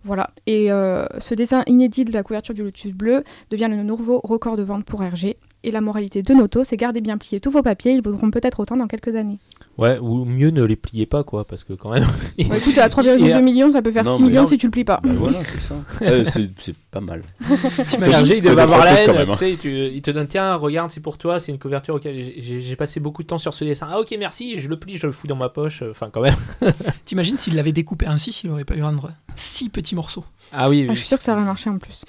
Voilà. 0.04 0.30
Et 0.48 0.72
euh, 0.72 1.06
ce 1.20 1.34
dessin 1.36 1.64
inédit 1.68 2.06
de 2.06 2.12
la 2.12 2.24
couverture 2.24 2.54
du 2.56 2.64
Lotus 2.64 2.94
bleu 2.94 3.24
devient 3.52 3.68
le 3.70 3.84
nouveau 3.84 4.20
record 4.24 4.58
de 4.58 4.64
vente 4.64 4.86
pour 4.86 5.04
Hergé. 5.04 5.38
Et 5.64 5.70
la 5.70 5.80
moralité 5.82 6.24
de 6.24 6.34
Noto, 6.34 6.64
c'est 6.64 6.76
gardez 6.76 7.02
bien 7.02 7.20
pliés 7.20 7.40
tous 7.40 7.52
vos 7.52 7.62
papiers, 7.62 7.92
ils 7.94 8.02
vaudront 8.02 8.32
peut-être 8.32 8.60
autant 8.62 8.76
dans 8.78 8.88
quelques 8.88 9.16
années. 9.16 9.38
ouais, 9.78 10.00
ou 10.00 10.26
mieux 10.26 10.50
ne 10.50 10.64
les 10.64 10.76
pliez 10.76 11.06
pas, 11.06 11.24
quoi, 11.24 11.46
parce 11.46 11.64
que 11.64 11.74
quand 11.74 11.92
même. 11.92 12.04
Bah, 12.04 12.58
écoute, 12.58 12.78
à 12.80 12.88
3,2 12.90 13.24
Et, 13.24 13.34
euh, 13.36 13.42
millions, 13.44 13.70
ça 13.70 13.84
peut 13.84 13.92
faire 13.92 14.04
non, 14.04 14.16
6 14.18 14.24
mais 14.24 14.30
millions 14.30 14.42
non. 14.42 14.48
si 14.48 14.58
tu 14.58 14.66
le 14.66 14.72
plies 14.72 14.84
pas. 14.86 15.00
Bah 15.04 15.12
voilà, 15.16 15.38
c'est 15.44 15.60
ça. 15.60 15.76
Euh, 16.02 16.24
c'est 16.26 16.76
pas 16.90 17.00
mal. 17.00 17.22
Hergé, 18.02 18.38
il 18.38 18.44
devait 18.44 18.60
avoir 18.62 18.84
la 18.84 19.02
haine. 19.04 19.12
même, 19.12 19.26
Tu 19.28 19.32
hein. 19.32 19.36
sais, 19.36 19.52
il 19.54 20.02
te 20.02 20.10
donne 20.10 20.26
tiens, 20.28 20.56
regarde, 20.56 20.90
c'est 20.90 21.00
pour 21.00 21.20
toi, 21.20 21.40
c'est 21.40 21.52
une 21.52 21.60
couverture 21.60 21.94
auquel 21.94 22.34
j'ai- 22.40 22.76
passé 22.76 23.00
beaucoup 23.00 23.22
de 23.22 23.28
temps 23.28 23.38
sur 23.38 23.54
ce 23.54 23.64
dessin. 23.64 23.88
Ah, 23.92 24.00
ok, 24.00 24.16
merci, 24.18 24.58
je 24.58 24.68
le 24.68 24.80
plie, 24.80 24.98
je 24.98 25.06
le 25.06 25.14
fous 25.14 25.28
dans 25.28 25.36
ma 25.36 25.50
poche. 25.50 25.84
Enfin, 25.92 26.10
quand 26.12 26.22
même. 26.22 26.34
T'imagines 27.06 27.38
s'il 27.38 27.56
l'avait 27.56 27.72
découpé 27.72 28.08
en 28.08 28.18
6, 28.18 28.44
il 28.46 28.50
aurait 28.50 28.66
pas 28.66 28.76
eu 28.76 28.82
rendre 28.82 29.12
6 29.36 29.70
petits 29.70 29.94
morceaux. 29.94 30.26
Ah 30.52 30.70
oui, 30.70 30.86
Ah, 30.88 30.90
oui. 30.90 30.96
je 30.96 31.00
suis 31.02 31.08
sûre 31.10 31.20
que 31.20 31.24
ça 31.24 31.34
aurait 31.34 31.44
marché 31.44 31.70
en 31.70 31.78
plus. 31.78 32.04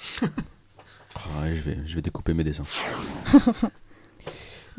Oh, 1.15 1.41
ouais, 1.43 1.53
je, 1.53 1.61
vais, 1.61 1.77
je 1.85 1.95
vais 1.95 2.01
découper 2.01 2.33
mes 2.33 2.43
dessins. 2.43 2.63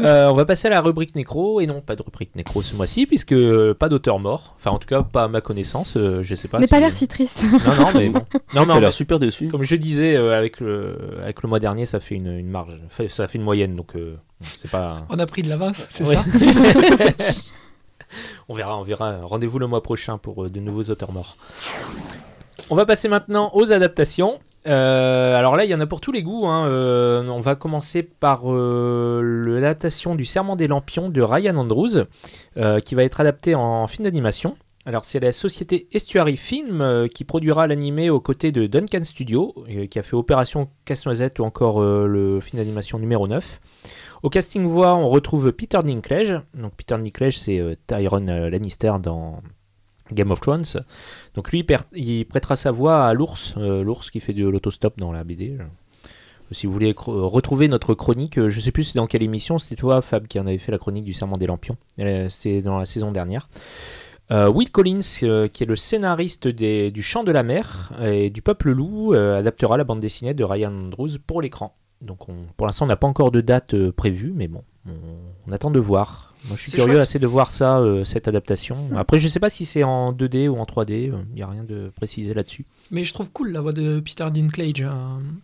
Euh, 0.00 0.26
on 0.28 0.34
va 0.34 0.44
passer 0.44 0.66
à 0.66 0.70
la 0.70 0.80
rubrique 0.80 1.14
nécro 1.14 1.60
et 1.60 1.68
non 1.68 1.80
pas 1.80 1.94
de 1.94 2.02
rubrique 2.02 2.34
nécro 2.34 2.62
ce 2.62 2.74
mois-ci 2.74 3.06
puisque 3.06 3.30
euh, 3.30 3.74
pas 3.74 3.88
d'auteur 3.88 4.18
mort. 4.18 4.56
Enfin 4.58 4.72
en 4.72 4.80
tout 4.80 4.88
cas 4.88 5.04
pas 5.04 5.22
à 5.22 5.28
ma 5.28 5.40
connaissance. 5.40 5.96
euh, 5.96 6.20
je 6.24 6.34
sais 6.34 6.48
pas. 6.48 6.58
Mais 6.58 6.66
si- 6.66 6.70
pas 6.72 6.80
l'air 6.80 6.92
si 6.92 7.06
triste. 7.06 7.44
Non 7.44 7.76
non 7.76 7.92
mais 7.94 8.08
bon. 8.08 8.24
Non 8.56 8.66
mais 8.66 8.80
l'air 8.80 8.92
super 8.92 9.20
déçu. 9.20 9.46
comme 9.46 9.62
je 9.62 9.76
disais 9.76 10.16
euh, 10.16 10.36
avec 10.36 10.58
le 10.58 10.98
avec 11.22 11.44
le 11.44 11.48
mois 11.48 11.60
dernier 11.60 11.86
ça 11.86 12.00
fait 12.00 12.16
une, 12.16 12.26
une 12.26 12.48
marge. 12.50 12.76
Fait- 12.88 13.06
Ça 13.06 13.28
fait 13.28 13.38
une 13.38 13.44
moyenne 13.44 13.76
donc 13.76 13.94
euh, 13.94 14.16
c'est 14.40 14.68
pas. 14.68 15.06
On 15.10 15.18
a 15.20 15.26
pris 15.26 15.42
de 15.42 15.48
l'avance, 15.48 15.86
c'est 15.88 16.02
Ouais. 16.04 16.16
ça 16.16 16.24
on 18.48 18.54
verra 18.54 18.76
on 18.78 18.82
verra. 18.82 19.18
Rendez-vous 19.22 19.60
le 19.60 19.68
mois 19.68 19.84
prochain 19.84 20.18
pour 20.18 20.44
euh, 20.44 20.48
de 20.48 20.58
nouveaux 20.58 20.90
auteurs 20.90 21.12
morts. 21.12 21.36
On 22.68 22.74
va 22.74 22.84
passer 22.84 23.06
maintenant 23.06 23.52
aux 23.54 23.70
adaptations. 23.70 24.40
Euh, 24.66 25.36
alors 25.36 25.56
là, 25.56 25.64
il 25.64 25.70
y 25.70 25.74
en 25.74 25.80
a 25.80 25.86
pour 25.86 26.00
tous 26.00 26.12
les 26.12 26.22
goûts. 26.22 26.46
hein. 26.46 26.66
Euh, 26.68 27.26
on 27.28 27.40
va 27.40 27.54
commencer 27.54 28.02
par 28.02 28.42
euh, 28.46 29.20
l'adaptation 29.22 30.14
du 30.14 30.24
Serment 30.24 30.56
des 30.56 30.66
Lampions 30.68 31.08
de 31.08 31.20
Ryan 31.22 31.56
Andrews, 31.56 32.04
qui 32.84 32.94
va 32.94 33.04
être 33.04 33.20
adapté 33.20 33.54
en 33.54 33.86
film 33.86 34.04
d'animation. 34.04 34.56
Alors 34.86 35.06
c'est 35.06 35.18
la 35.18 35.32
société 35.32 35.88
Estuary 35.92 36.36
Film 36.36 37.08
qui 37.14 37.24
produira 37.24 37.66
l'animé 37.66 38.10
aux 38.10 38.20
côtés 38.20 38.52
de 38.52 38.66
Duncan 38.66 39.02
Studio, 39.02 39.54
qui 39.90 39.98
a 39.98 40.02
fait 40.02 40.14
Opération 40.14 40.68
Casse-Noisette 40.84 41.38
ou 41.38 41.44
encore 41.44 41.80
le 41.80 42.38
film 42.40 42.60
d'animation 42.62 42.98
numéro 42.98 43.26
9. 43.26 43.60
Au 44.22 44.28
casting 44.28 44.66
voix, 44.66 44.94
on 44.94 45.08
retrouve 45.08 45.52
Peter 45.52 45.78
Dinklage. 45.82 46.38
Donc 46.54 46.72
Peter 46.76 46.96
Dinklage, 46.96 47.38
c'est 47.38 47.62
Tyron 47.86 48.26
Lannister 48.50 48.92
dans 49.02 49.40
Game 50.12 50.30
of 50.30 50.40
Thrones. 50.40 50.64
Donc 51.34 51.50
lui, 51.50 51.64
il 51.94 52.24
prêtera 52.26 52.56
sa 52.56 52.70
voix 52.70 53.04
à 53.06 53.14
l'ours, 53.14 53.54
euh, 53.56 53.82
l'ours 53.82 54.10
qui 54.10 54.20
fait 54.20 54.32
de 54.34 54.46
l'autostop 54.46 54.98
dans 54.98 55.12
la 55.12 55.24
BD. 55.24 55.56
Euh, 55.58 55.64
Si 56.52 56.66
vous 56.66 56.72
voulez 56.74 56.92
cro- 56.92 57.26
retrouver 57.26 57.68
notre 57.68 57.94
chronique, 57.94 58.38
euh, 58.38 58.50
je 58.50 58.60
sais 58.60 58.70
plus 58.70 58.84
c'est 58.84 58.98
dans 58.98 59.06
quelle 59.06 59.22
émission, 59.22 59.58
c'était 59.58 59.76
toi 59.76 60.02
Fab 60.02 60.26
qui 60.26 60.38
en 60.38 60.46
avait 60.46 60.58
fait 60.58 60.70
la 60.72 60.78
chronique 60.78 61.04
du 61.04 61.12
Serment 61.14 61.38
des 61.38 61.46
Lampions. 61.46 61.76
Euh, 62.00 62.28
C'était 62.28 62.60
dans 62.62 62.78
la 62.78 62.86
saison 62.86 63.10
dernière. 63.12 63.48
Euh, 64.30 64.48
Will 64.48 64.70
Collins, 64.70 65.00
euh, 65.22 65.48
qui 65.48 65.64
est 65.64 65.66
le 65.66 65.74
scénariste 65.76 66.46
du 66.48 67.02
Chant 67.02 67.24
de 67.24 67.32
la 67.32 67.42
Mer 67.42 67.92
et 68.02 68.30
du 68.30 68.40
Peuple 68.42 68.72
Loup, 68.72 69.14
euh, 69.14 69.38
adaptera 69.38 69.76
la 69.78 69.84
bande 69.84 70.00
dessinée 70.00 70.34
de 70.34 70.44
Ryan 70.44 70.72
Andrews 70.72 71.18
pour 71.26 71.40
l'écran. 71.42 71.74
Donc 72.02 72.28
on- 72.28 72.46
pour 72.56 72.66
l'instant, 72.66 72.84
on 72.84 72.88
n'a 72.88 72.96
pas 72.96 73.06
encore 73.06 73.30
de 73.30 73.40
date 73.40 73.72
euh, 73.74 73.90
prévue, 73.92 74.32
mais 74.34 74.46
bon, 74.48 74.62
on, 74.86 74.92
on 75.48 75.52
attend 75.52 75.70
de 75.70 75.80
voir. 75.80 76.33
Moi, 76.46 76.56
je 76.56 76.62
suis 76.62 76.72
curieux 76.72 76.92
chouette. 76.92 77.02
assez 77.02 77.18
de 77.18 77.26
voir 77.26 77.50
ça, 77.50 77.78
euh, 77.78 78.04
cette 78.04 78.28
adaptation. 78.28 78.76
Après, 78.96 79.18
je 79.18 79.28
sais 79.28 79.40
pas 79.40 79.50
si 79.50 79.64
c'est 79.64 79.82
en 79.82 80.12
2D 80.12 80.48
ou 80.48 80.58
en 80.58 80.64
3D, 80.64 81.12
il 81.30 81.34
n'y 81.34 81.42
a 81.42 81.46
rien 81.46 81.64
de 81.64 81.90
précisé 81.96 82.34
là-dessus. 82.34 82.64
Mais 82.90 83.04
je 83.04 83.14
trouve 83.14 83.30
cool 83.32 83.50
la 83.50 83.60
voix 83.60 83.72
de 83.72 84.00
Peter 84.00 84.26
Dinklage 84.30 84.82
euh, 84.82 84.90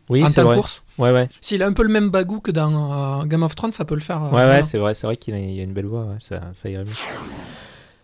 Oui, 0.08 0.22
en 0.22 0.30
temps 0.30 0.48
de 0.50 0.54
course. 0.54 0.84
Ouais, 0.98 1.10
ouais. 1.10 1.28
S'il 1.40 1.62
a 1.62 1.66
un 1.66 1.72
peu 1.72 1.82
le 1.82 1.88
même 1.88 2.10
bagou 2.10 2.40
que 2.40 2.50
dans 2.50 3.20
euh, 3.22 3.24
Game 3.24 3.42
of 3.42 3.54
Thrones, 3.54 3.72
ça 3.72 3.84
peut 3.84 3.94
le 3.94 4.00
faire. 4.00 4.22
euh, 4.24 4.30
Ouais, 4.30 4.44
ouais, 4.44 4.62
c'est 4.62 4.78
vrai, 4.78 4.94
c'est 4.94 5.06
vrai 5.06 5.16
qu'il 5.16 5.34
a, 5.34 5.38
une 5.38 5.72
belle 5.72 5.86
voix, 5.86 6.04
ouais, 6.04 6.18
ça, 6.20 6.40
ça 6.54 6.68
irait 6.68 6.84
mieux. 6.84 6.90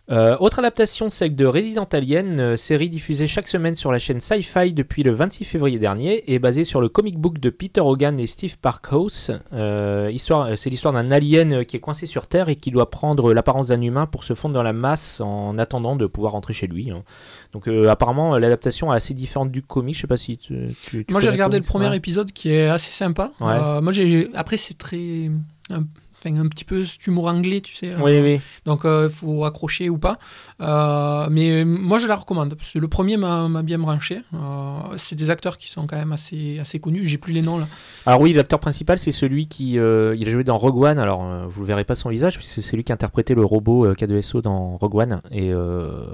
Euh, 0.09 0.37
autre 0.39 0.61
adaptation, 0.61 1.11
celle 1.11 1.35
de 1.35 1.45
Resident 1.47 1.89
Alien, 1.93 2.39
euh, 2.39 2.57
série 2.57 2.89
diffusée 2.89 3.27
chaque 3.27 3.49
semaine 3.49 3.75
sur 3.75 3.91
la 3.91 3.99
chaîne 3.99 4.21
Sci-Fi 4.21 4.73
depuis 4.73 5.03
le 5.03 5.11
26 5.11 5.45
février 5.45 5.81
dernier 5.81 6.23
et 6.33 6.39
basée 6.39 6.63
sur 6.63 6.81
le 6.81 6.89
comic 6.89 7.19
book 7.19 7.41
de 7.41 7.51
Peter 7.51 7.81
Hogan 7.81 8.21
et 8.21 8.29
Steve 8.29 8.57
Parkhouse. 8.59 9.33
Euh, 9.53 10.13
c'est 10.55 10.71
l'histoire 10.71 10.95
d'un 10.95 11.11
alien 11.11 11.65
qui 11.65 11.77
est 11.77 11.81
coincé 11.81 12.07
sur 12.07 12.29
Terre 12.29 12.49
et 12.49 12.55
qui 12.55 12.71
doit 12.71 12.89
prendre 12.89 13.35
l'apparence 13.35 13.67
d'un 13.69 13.81
humain 13.83 14.07
pour 14.07 14.23
se 14.23 14.35
fondre 14.35 14.55
dans 14.55 14.63
la 14.63 14.73
masse 14.73 15.21
en 15.21 15.59
attendant 15.59 15.97
de 15.97 16.07
pouvoir 16.07 16.33
rentrer 16.33 16.53
chez 16.53 16.69
lui. 16.69 16.91
hein. 16.93 17.03
Donc 17.53 17.67
apparemment, 17.67 18.39
l'adaptation 18.39 18.93
est 18.93 18.97
assez 18.97 19.13
différente 19.15 19.51
du 19.51 19.63
comic. 19.63 19.97
Je 19.97 20.03
sais 20.03 20.07
pas 20.07 20.17
si 20.17 20.39
tu. 20.39 20.69
tu- 20.83 21.05
tu 21.05 21.13
Moi 21.13 21.21
j'ai 21.21 21.31
regardé 21.31 21.57
le 21.57 21.63
comic 21.63 21.69
premier 21.69 21.89
Ouais. 21.89 21.97
épisode 21.97 22.31
qui 22.31 22.51
est 22.53 22.69
assez 22.69 22.93
sympa. 22.93 23.33
Ouais. 23.41 23.81
Moi 23.83 23.93
j'ai 23.93 24.29
après 24.35 24.57
c'est 24.57 24.79
très 24.79 25.31
enfin, 26.29 26.41
un 26.41 26.49
petit 26.49 26.65
peu 26.65 26.85
cet 26.85 27.07
humour 27.07 27.27
anglais, 27.29 27.61
tu 27.61 27.75
sais. 27.75 27.93
Oui, 28.01 28.21
oui. 28.21 28.41
Donc 28.65 28.81
il 28.85 29.09
faut 29.09 29.45
accrocher 29.45 29.89
ou 29.89 29.99
pas. 29.99 30.19
Euh, 30.61 31.29
mais 31.31 31.65
moi 31.65 31.99
je 31.99 32.07
la 32.07 32.17
recommande 32.17 32.55
parce 32.55 32.73
que 32.73 32.79
le 32.79 32.89
premier 32.89 33.17
m'a 33.17 33.49
bien 33.63 33.79
branché. 33.79 34.21
Euh, 34.35 34.79
c'est 34.97 35.17
des 35.17 35.31
acteurs 35.31 35.59
qui 35.59 35.69
sont 35.69 35.87
quand 35.87 35.97
même 35.97 36.13
assez 36.13 36.59
assez 36.59 36.79
connus. 36.81 37.07
J'ai 37.07 37.19
plus 37.19 37.33
les 37.33 37.43
noms 37.43 37.59
là. 37.59 37.67
Alors 38.07 38.21
oui, 38.21 38.33
l'acteur 38.33 38.59
principal, 38.61 38.99
c'est 38.99 39.11
celui 39.13 39.47
qui 39.47 39.79
euh, 39.79 40.15
il 40.19 40.29
a 40.29 40.31
joué 40.31 40.45
dans 40.45 40.57
Rogue 40.57 40.83
One. 40.83 40.99
Alors 40.99 41.25
euh, 41.25 41.47
vous 41.49 41.63
ne 41.63 41.67
verrez 41.67 41.85
pas 41.85 41.95
son 41.95 42.09
visage, 42.11 42.37
puisque 42.37 42.63
c'est 42.63 42.77
lui 42.77 42.85
qui 42.85 42.93
a 42.93 42.95
interprété 42.95 43.35
le 43.35 43.45
robot 43.45 43.87
euh, 43.87 43.95
K2SO 43.95 44.43
dans 44.43 44.77
Rogue 44.77 44.95
One. 44.97 45.21
Et 45.31 45.53
euh, 45.53 46.05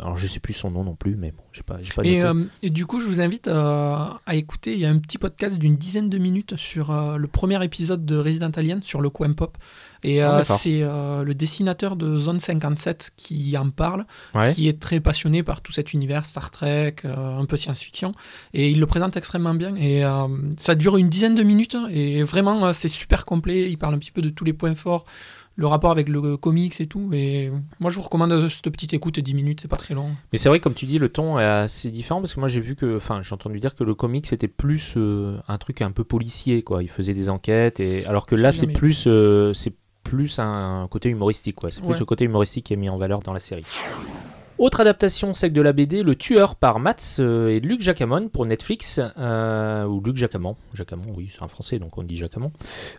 alors 0.00 0.16
je 0.16 0.26
sais 0.26 0.40
plus 0.40 0.54
son 0.54 0.70
nom 0.70 0.84
non 0.84 0.94
plus, 0.94 1.16
mais 1.16 1.32
bon, 1.32 1.42
j'ai 1.52 1.62
pas, 1.62 1.74
pas 1.94 2.02
Et, 2.04 2.20
noté. 2.20 2.22
euh, 2.22 2.44
et 2.62 2.70
du 2.70 2.86
coup, 2.86 3.00
je 3.00 3.06
vous 3.06 3.20
invite 3.20 3.48
euh, 3.48 3.96
à 4.26 4.34
écouter. 4.34 4.74
Il 4.74 4.80
y 4.80 4.86
a 4.86 4.90
un 4.90 4.98
petit 4.98 5.18
podcast 5.18 5.58
d'une 5.58 5.76
dizaine 5.76 6.08
de 6.08 6.18
minutes 6.18 6.56
sur 6.56 6.90
euh, 6.90 7.16
le 7.16 7.26
premier 7.26 7.62
épisode 7.64 8.04
de 8.04 8.16
Resident 8.16 8.50
Alien 8.56 8.82
sur 8.82 9.00
le 9.00 9.10
coin 9.10 9.32
pop. 9.32 9.49
Et 10.02 10.22
Ah, 10.22 10.38
euh, 10.38 10.44
c'est 10.44 10.80
euh, 10.82 11.24
le 11.24 11.34
dessinateur 11.34 11.94
de 11.94 12.16
Zone 12.16 12.40
57 12.40 13.12
qui 13.16 13.56
en 13.58 13.68
parle, 13.70 14.06
Ouais. 14.34 14.52
qui 14.52 14.66
est 14.68 14.80
très 14.80 14.98
passionné 15.00 15.42
par 15.42 15.60
tout 15.60 15.72
cet 15.72 15.92
univers 15.92 16.24
Star 16.24 16.50
Trek, 16.50 16.96
euh, 17.04 17.38
un 17.38 17.44
peu 17.44 17.56
science-fiction. 17.58 18.12
Et 18.54 18.70
il 18.70 18.80
le 18.80 18.86
présente 18.86 19.16
extrêmement 19.16 19.52
bien. 19.54 19.74
Et 19.76 20.02
ça 20.56 20.74
dure 20.74 20.96
une 20.96 21.08
dizaine 21.10 21.34
de 21.34 21.42
minutes. 21.42 21.76
Et 21.90 22.22
vraiment, 22.22 22.72
c'est 22.72 22.88
super 22.88 23.24
complet. 23.26 23.70
Il 23.70 23.76
parle 23.76 23.94
un 23.94 23.98
petit 23.98 24.12
peu 24.12 24.22
de 24.22 24.30
tous 24.30 24.44
les 24.44 24.52
points 24.54 24.74
forts. 24.74 25.04
Le 25.56 25.66
rapport 25.66 25.90
avec 25.90 26.08
le 26.08 26.36
comics 26.36 26.80
et 26.80 26.86
tout. 26.86 27.10
Et 27.12 27.50
moi, 27.80 27.90
je 27.90 27.96
vous 27.96 28.02
recommande 28.02 28.48
cette 28.48 28.70
petite 28.70 28.94
écoute, 28.94 29.18
10 29.20 29.34
minutes, 29.34 29.60
c'est 29.60 29.68
pas 29.68 29.76
très 29.76 29.94
long. 29.94 30.08
Mais 30.32 30.38
c'est 30.38 30.48
vrai, 30.48 30.58
comme 30.60 30.72
tu 30.74 30.86
dis, 30.86 30.98
le 30.98 31.08
ton 31.10 31.38
est 31.38 31.44
assez 31.44 31.90
différent 31.90 32.20
parce 32.20 32.32
que 32.34 32.40
moi 32.40 32.48
j'ai 32.48 32.60
vu 32.60 32.76
que, 32.76 32.96
enfin, 32.96 33.20
j'ai 33.22 33.34
entendu 33.34 33.60
dire 33.60 33.74
que 33.74 33.84
le 33.84 33.94
comic 33.94 34.26
c'était 34.26 34.48
plus 34.48 34.94
euh, 34.96 35.38
un 35.48 35.58
truc 35.58 35.82
un 35.82 35.90
peu 35.90 36.02
policier, 36.04 36.62
quoi. 36.62 36.82
Il 36.82 36.88
faisait 36.88 37.14
des 37.14 37.28
enquêtes 37.28 37.78
et 37.80 38.06
alors 38.06 38.24
que 38.26 38.34
là 38.36 38.52
c'est 38.52 38.68
plus, 38.68 39.04
euh, 39.06 39.52
c'est 39.52 39.74
plus 40.02 40.38
un, 40.38 40.88
côté 40.90 41.10
humoristique, 41.10 41.56
quoi. 41.56 41.70
C'est 41.70 41.80
plus 41.82 41.90
Ouais. 41.90 41.98
le 41.98 42.04
côté 42.06 42.24
humoristique 42.24 42.66
qui 42.66 42.72
est 42.72 42.76
mis 42.76 42.88
en 42.88 42.96
valeur 42.96 43.20
dans 43.20 43.34
la 43.34 43.40
série. 43.40 43.66
Autre 44.60 44.80
adaptation, 44.80 45.32
celle 45.32 45.54
de 45.54 45.62
la 45.62 45.72
BD 45.72 46.02
Le 46.02 46.14
Tueur 46.14 46.54
par 46.54 46.80
Mats 46.80 47.16
euh, 47.18 47.48
et 47.48 47.60
Luc 47.60 47.80
Jacamon 47.80 48.28
pour 48.28 48.44
Netflix, 48.44 49.00
euh, 49.16 49.86
ou 49.86 50.02
Luc 50.02 50.18
Jacamon, 50.18 50.54
Jacamon, 50.74 51.14
oui, 51.16 51.30
c'est 51.32 51.42
un 51.42 51.48
français 51.48 51.78
donc 51.78 51.96
on 51.96 52.02
dit 52.02 52.14
Jacamon. 52.14 52.52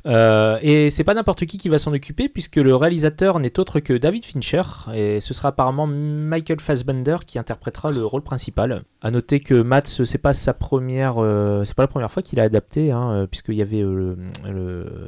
Euh, 0.08 0.58
et 0.64 0.90
c'est 0.90 1.04
pas 1.04 1.14
n'importe 1.14 1.46
qui 1.46 1.60
qui 1.60 1.70
va 1.70 1.78
s'en 1.78 1.94
occuper 1.94 2.30
puisque 2.30 2.56
le 2.56 2.74
réalisateur 2.74 3.40
n'est 3.40 3.60
autre 3.60 3.80
que 3.80 3.94
David 3.94 4.26
Fincher 4.26 4.64
et 4.96 5.20
ce 5.20 5.36
sera 5.36 5.50
apparemment 5.50 5.86
Michael 5.86 6.60
Fassbender 6.60 7.18
qui 7.28 7.38
interprétera 7.38 7.92
le 7.92 8.04
rôle 8.04 8.24
principal. 8.24 8.82
À 9.04 9.12
noter 9.12 9.40
que 9.40 9.62
Mats, 9.62 9.84
c'est 10.04 10.18
pas 10.18 10.34
sa 10.34 10.56
première, 10.56 11.20
euh, 11.20 11.64
c'est 11.64 11.76
pas 11.76 11.84
la 11.84 11.88
première 11.88 12.10
fois 12.10 12.24
qu'il 12.24 12.40
a 12.40 12.44
adapté, 12.44 12.92
hein, 12.92 13.28
puisqu'il 13.30 13.54
y 13.54 13.62
avait 13.62 13.86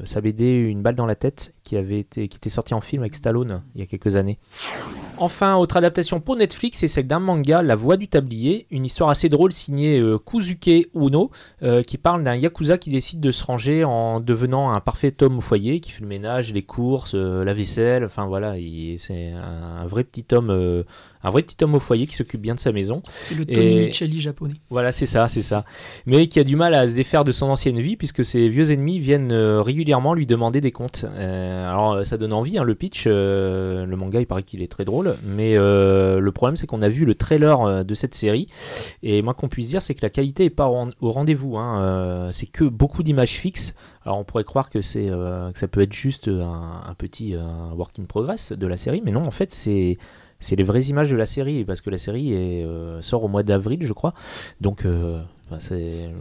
sa 0.04 0.22
BD 0.22 0.54
Une 0.54 0.84
balle 0.84 0.94
dans 0.94 1.08
la 1.08 1.16
tête 1.16 1.56
qui 1.64 1.78
avait 1.78 1.98
été, 1.98 2.28
qui 2.28 2.38
était 2.38 2.52
sorti 2.52 2.76
en 2.76 2.82
film 2.82 3.02
avec 3.02 3.16
Stallone 3.16 3.64
il 3.74 3.82
y 3.82 3.84
a 3.84 3.88
quelques 3.88 4.18
années. 4.18 4.38
Enfin, 5.24 5.56
autre 5.56 5.78
adaptation 5.78 6.20
pour 6.20 6.36
Netflix, 6.36 6.80
c'est 6.80 6.90
celle 6.90 7.08
d'un 7.08 7.22
manga, 7.22 7.62
La 7.62 7.78
Voix 7.78 7.96
du 7.96 8.10
Tablier, 8.10 8.68
une 8.72 8.84
histoire 8.84 9.10
assez 9.10 9.30
drôle 9.30 9.54
signée 9.54 9.98
euh, 9.98 10.18
Kuzuke 10.18 10.90
Uno, 10.94 11.32
euh, 11.62 11.82
qui 11.82 11.98
parle 11.98 12.26
d'un 12.26 12.36
yakuza 12.36 12.78
qui 12.78 12.90
décide 12.90 13.22
de 13.22 13.32
se 13.32 13.42
ranger 13.42 13.86
en 13.86 14.20
devenant 14.20 14.72
un 14.74 14.82
parfait 14.82 15.16
homme 15.24 15.38
au 15.38 15.42
foyer, 15.42 15.80
qui 15.80 15.92
fait 15.92 16.02
le 16.02 16.08
ménage, 16.10 16.52
les 16.52 16.64
courses, 16.64 17.14
euh, 17.16 17.46
la 17.46 17.54
vaisselle, 17.54 18.04
enfin 18.04 18.26
voilà, 18.26 18.58
il- 18.58 19.00
c'est 19.00 19.32
un, 19.32 19.78
un 19.84 19.86
vrai 19.88 20.04
petit 20.04 20.26
homme, 20.36 20.84
un 21.24 21.30
vrai 21.30 21.42
petit 21.44 21.64
homme 21.64 21.76
au 21.76 21.80
foyer 21.80 22.06
qui 22.08 22.16
s'occupe 22.16 22.42
bien 22.42 22.56
de 22.56 22.60
sa 22.60 22.72
maison. 22.72 23.02
C'est 23.08 23.36
le 23.36 23.44
Et- 23.50 23.54
Tony 23.54 23.80
Micheli 23.88 24.22
japonais. 24.22 24.56
Voilà, 24.70 24.92
c'est 24.92 25.06
ça, 25.06 25.28
c'est 25.28 25.42
ça. 25.42 25.64
Mais 26.06 26.28
qui 26.28 26.40
a 26.40 26.44
du 26.44 26.56
mal 26.56 26.74
à 26.74 26.88
se 26.88 26.94
défaire 26.94 27.24
de 27.24 27.32
son 27.32 27.48
ancienne 27.48 27.80
vie 27.80 27.96
puisque 27.96 28.24
ses 28.26 28.50
vieux 28.50 28.72
ennemis 28.72 29.00
viennent 29.00 29.32
euh, 29.32 29.62
régulièrement 29.62 30.14
lui 30.14 30.26
demander 30.26 30.62
des 30.62 30.72
comptes. 30.72 31.06
Euh, 31.08 31.70
alors 31.70 31.94
euh, 31.94 32.04
ça 32.04 32.18
donne 32.18 32.34
envie, 32.34 32.58
hein, 32.58 32.64
le 32.64 32.76
pitch. 32.76 33.06
euh, 33.08 33.86
le 33.86 33.96
manga, 33.96 34.20
il 34.20 34.28
paraît 34.28 34.44
qu'il 34.44 34.62
est 34.62 34.72
très 34.72 34.86
drôle. 34.86 35.16
Mais 35.26 35.54
euh, 35.56 36.20
le 36.20 36.32
problème, 36.32 36.56
c'est 36.58 36.68
qu'on 36.68 36.82
a 36.82 36.90
vu 36.90 37.06
le 37.06 37.16
trailer 37.16 37.86
de 37.86 37.94
cette 37.94 38.16
série. 38.16 38.48
Et 39.02 39.22
moi, 39.22 39.34
qu'on 39.34 39.48
puisse 39.48 39.70
dire, 39.70 39.82
c'est 39.82 39.94
que 39.96 40.02
la 40.04 40.10
qualité 40.10 40.46
est 40.46 40.50
pas 40.50 40.68
au 40.70 41.12
rendez-vous. 41.12 41.58
hein. 41.58 42.30
C'est 42.32 42.48
que 42.48 42.64
beaucoup 42.64 43.04
d'images 43.04 43.32
fixes. 43.34 43.74
Alors 44.06 44.18
on 44.20 44.24
pourrait 44.26 44.44
croire 44.44 44.70
que, 44.70 44.82
c'est, 44.82 45.06
que 45.06 45.58
ça 45.60 45.68
peut 45.68 45.82
être 45.82 45.94
juste 45.94 46.28
un, 46.28 46.82
un 46.86 46.94
petit 46.96 47.36
work 47.76 47.98
in 48.00 48.04
progress 48.04 48.52
de 48.52 48.68
la 48.68 48.78
série. 48.78 49.02
Mais 49.06 49.12
non, 49.12 49.22
en 49.26 49.32
fait, 49.32 49.52
c'est 49.54 49.98
c'est 50.44 50.56
les 50.56 50.64
vraies 50.64 50.84
images 50.84 51.10
de 51.10 51.16
la 51.16 51.26
série 51.26 51.64
parce 51.64 51.82
que 51.82 51.90
la 51.90 51.98
série 51.98 52.34
est, 52.34 52.64
euh, 52.66 53.02
sort 53.02 53.24
au 53.24 53.28
mois 53.28 53.42
d'avril, 53.44 53.80
je 53.82 53.94
crois. 53.94 54.14
Donc, 54.62 54.86
euh, 54.86 55.22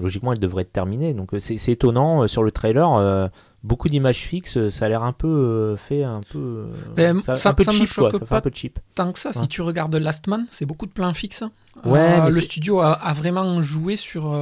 logiquement, 0.00 0.32
elle 0.32 0.38
devrait 0.38 0.62
être 0.62 0.72
terminée. 0.72 1.12
Donc, 1.14 1.34
euh, 1.34 1.38
c'est 1.40 1.72
étonnant 1.72 2.26
sur 2.28 2.42
le 2.42 2.50
trailer. 2.52 3.30
beaucoup 3.62 3.88
d'images 3.88 4.18
fixes, 4.18 4.68
ça 4.70 4.86
a 4.86 4.88
l'air 4.88 5.02
un 5.04 5.12
peu 5.12 5.76
fait 5.76 6.02
un 6.02 6.20
peu. 6.32 6.64
Ben, 6.96 7.20
ça, 7.22 7.36
ça- 7.36 7.50
un 7.50 7.54
peu 7.54 7.62
ça 7.62 7.70
cheap, 7.72 7.80
quoi. 7.94 8.10
choque 8.10 8.12
Ça 8.12 8.18
fait 8.18 8.24
un 8.24 8.38
pas. 8.38 8.40
peu 8.40 8.50
cheap. 8.52 8.78
Tant 8.94 9.12
que 9.12 9.18
ça, 9.18 9.28
Ouais. 9.30 9.34
si 9.42 9.48
tu 9.48 9.62
regardes 9.62 9.94
Last 9.94 10.26
Man, 10.26 10.46
c'est 10.50 10.66
beaucoup 10.66 10.86
de 10.86 10.90
plans 10.92 11.12
fixes. 11.14 11.44
Ouais, 11.84 12.30
le 12.30 12.40
studio 12.40 12.80
a, 12.80 12.92
a 12.92 13.12
vraiment 13.12 13.60
joué 13.62 13.96
sur. 13.96 14.34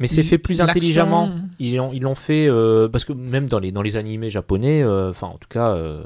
Mais 0.00 0.06
c'est 0.06 0.22
fait 0.22 0.38
plus 0.38 0.60
intelligemment. 0.60 1.30
Ils 1.58 1.74
l'ont 1.76 1.90
ils 1.92 2.06
fait 2.16 2.46
euh, 2.48 2.88
parce 2.88 3.04
que 3.04 3.12
même 3.12 3.48
dans 3.48 3.58
les 3.58 3.72
dans 3.72 3.82
les 3.82 3.96
animés 3.96 4.30
japonais, 4.30 4.80
euh, 4.82 5.10
enfin 5.10 5.26
en 5.26 5.38
tout 5.38 5.48
cas. 5.48 5.70
euh, 5.70 6.02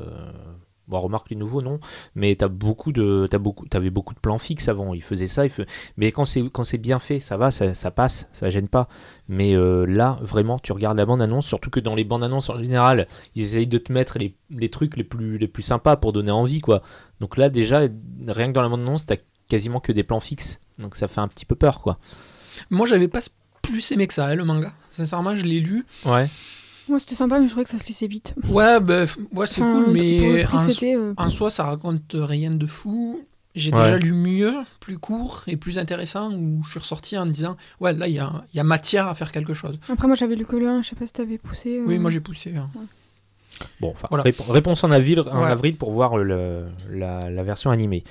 Bon, 0.88 0.98
remarque 0.98 1.30
les 1.30 1.36
nouveaux, 1.36 1.62
non. 1.62 1.78
Mais 2.14 2.34
t'as 2.34 2.48
beaucoup 2.48 2.92
de, 2.92 3.28
t'as 3.30 3.38
beaucoup, 3.38 3.66
t'avais 3.66 3.90
beaucoup 3.90 4.14
de 4.14 4.18
plans 4.18 4.38
fixes 4.38 4.68
avant. 4.68 4.94
Ils 4.94 5.02
faisaient 5.02 5.26
ça, 5.28 5.44
ils 5.46 5.50
faisaient- 5.50 5.68
mais 5.96 6.10
quand 6.12 6.24
c'est 6.24 6.42
quand 6.50 6.64
c'est 6.64 6.78
bien 6.78 6.98
fait, 6.98 7.20
ça 7.20 7.36
va, 7.36 7.50
ça, 7.50 7.72
ça 7.74 7.90
passe, 7.90 8.28
ça 8.32 8.50
gêne 8.50 8.68
pas. 8.68 8.88
Mais 9.28 9.54
euh, 9.54 9.84
là, 9.86 10.18
vraiment, 10.22 10.58
tu 10.58 10.72
regardes 10.72 10.96
la 10.98 11.06
bande 11.06 11.22
annonce, 11.22 11.46
surtout 11.46 11.70
que 11.70 11.80
dans 11.80 11.94
les 11.94 12.04
bandes 12.04 12.24
annonces 12.24 12.50
en 12.50 12.58
général, 12.58 13.06
ils 13.36 13.42
essayent 13.42 13.66
de 13.68 13.78
te 13.78 13.92
mettre 13.92 14.18
les, 14.18 14.36
les 14.50 14.68
trucs 14.68 14.96
les 14.96 15.04
plus 15.04 15.38
les 15.38 15.48
plus 15.48 15.62
sympas 15.62 15.96
pour 15.96 16.12
donner 16.12 16.32
envie, 16.32 16.60
quoi. 16.60 16.82
Donc 17.20 17.36
là, 17.36 17.48
déjà, 17.48 17.78
rien 18.26 18.48
que 18.48 18.52
dans 18.52 18.62
la 18.62 18.68
bande 18.68 18.80
annonce, 18.80 19.06
t'as 19.06 19.16
quasiment 19.48 19.78
que 19.80 19.92
des 19.92 20.02
plans 20.02 20.20
fixes. 20.20 20.60
Donc 20.78 20.96
ça 20.96 21.06
fait 21.08 21.20
un 21.20 21.28
petit 21.28 21.44
peu 21.46 21.54
peur, 21.54 21.80
quoi. 21.80 21.98
Moi, 22.70 22.86
j'avais 22.86 23.08
pas 23.08 23.20
plus 23.62 23.92
aimé 23.92 24.08
que 24.08 24.14
ça, 24.14 24.26
hein, 24.26 24.34
le 24.34 24.44
manga. 24.44 24.72
Sincèrement, 24.90 25.36
je 25.36 25.44
l'ai 25.44 25.60
lu. 25.60 25.86
Ouais. 26.04 26.26
Moi, 26.88 26.98
c'était 26.98 27.14
sympa, 27.14 27.38
mais 27.38 27.46
je 27.46 27.50
trouvais 27.52 27.64
que 27.64 27.70
ça 27.70 27.78
se 27.78 27.86
lisait 27.86 28.06
vite. 28.08 28.34
Ouais, 28.48 28.80
ben, 28.80 29.04
f- 29.04 29.18
ouais, 29.32 29.46
c'est 29.46 29.62
Enfin, 29.62 29.72
cool, 29.72 29.92
mais 29.92 30.42
prix 30.44 30.56
en, 30.56 30.60
que 30.60 30.66
so- 30.66 30.72
c'était, 30.74 30.96
euh, 30.96 31.14
en 31.16 31.30
soi, 31.30 31.50
ça 31.50 31.64
raconte 31.64 32.14
rien 32.14 32.50
de 32.50 32.66
fou. 32.66 33.24
J'ai 33.54 33.70
Ouais. 33.72 33.80
déjà 33.82 33.98
lu 33.98 34.12
mieux, 34.12 34.54
plus 34.80 34.98
court 34.98 35.42
et 35.46 35.56
plus 35.58 35.78
intéressant, 35.78 36.32
où 36.32 36.62
je 36.64 36.70
suis 36.70 36.80
ressorti 36.80 37.18
en 37.18 37.26
me 37.26 37.30
disant, 37.32 37.56
ouais, 37.80 37.92
là, 37.92 38.08
il 38.08 38.14
y 38.14 38.18
a, 38.18 38.32
il 38.52 38.56
y 38.56 38.60
a 38.60 38.64
matière 38.64 39.08
à 39.08 39.14
faire 39.14 39.30
quelque 39.30 39.52
chose. 39.52 39.78
Après, 39.90 40.06
moi, 40.06 40.16
j'avais 40.16 40.36
lu 40.36 40.46
que 40.46 40.56
le 40.56 40.66
1, 40.68 40.82
je 40.82 40.88
sais 40.88 40.96
pas 40.96 41.06
si 41.06 41.12
t'avais 41.12 41.36
poussé. 41.38 41.78
euh, 41.78 41.84
Oui, 41.86 41.98
moi, 41.98 42.10
j'ai 42.10 42.20
poussé. 42.20 42.56
hein. 42.56 42.70
Bon, 43.80 43.90
enfin, 43.90 44.08
Voilà. 44.10 44.24
répo- 44.24 44.50
réponse 44.50 44.84
en 44.84 44.90
avril, 44.90 45.20
en 45.20 45.42
Ouais. 45.42 45.48
avril 45.50 45.76
pour 45.76 45.90
voir 45.92 46.16
le- 46.16 46.64
la, 46.92 47.30
la 47.30 47.42
version 47.42 47.70
animée. 47.70 48.04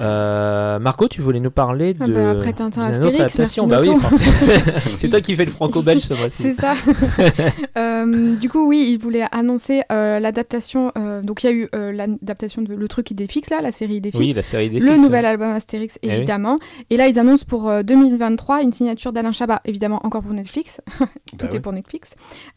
Euh, 0.00 0.78
Marco, 0.78 1.08
tu 1.08 1.20
voulais 1.20 1.40
nous 1.40 1.50
parler 1.50 1.94
de. 1.94 2.02
Ah 2.02 2.06
bah, 2.06 2.30
après 2.30 2.52
Tintin 2.52 2.82
autre 2.88 2.94
Astérix, 2.96 3.20
adaptation. 3.20 3.66
merci 3.66 3.88
Bah 3.90 3.94
oui, 3.94 4.56
c'est 4.96 5.08
toi 5.08 5.20
qui 5.20 5.34
fais 5.34 5.44
le 5.44 5.50
franco-belge 5.50 6.02
ce 6.02 6.14
mois-ci. 6.14 6.42
C'est 6.42 6.54
ça. 6.54 6.74
Euh, 7.76 8.36
du 8.36 8.48
coup, 8.48 8.66
oui, 8.66 8.90
il 8.92 8.98
voulait 8.98 9.24
annoncer 9.32 9.82
euh, 9.92 10.18
l'adaptation. 10.18 10.92
euh, 10.98 11.22
donc, 11.22 11.42
il 11.42 11.46
y 11.46 11.48
a 11.50 11.52
eu 11.52 11.68
euh, 11.74 11.92
l'adaptation 11.92 12.62
de 12.62 12.74
Le 12.74 12.88
Truc 12.88 13.10
Idéfix, 13.10 13.48
là, 13.50 13.60
la 13.60 13.72
série 13.72 13.94
Idéfix. 13.96 14.18
Oui, 14.18 14.32
la 14.32 14.42
série 14.42 14.70
des 14.70 14.80
le 14.80 14.96
nouvel 14.96 15.24
album 15.24 15.50
Astérix, 15.50 15.98
Eh 16.02 16.08
oui. 16.08 16.14
évidemment. 16.14 16.58
Et 16.90 16.96
là, 16.96 17.06
ils 17.08 17.18
annoncent 17.18 17.44
pour 17.46 17.68
euh, 17.68 17.82
2023 17.82 18.62
une 18.62 18.72
signature 18.72 19.12
d'Alain 19.12 19.32
Chabat, 19.32 19.60
évidemment, 19.64 20.00
encore 20.04 20.22
pour 20.22 20.32
Netflix. 20.32 20.80
Tout 20.98 21.04
Bah 21.38 21.46
est 21.48 21.52
ouais. 21.52 21.60
pour 21.60 21.72
Netflix. 21.72 22.10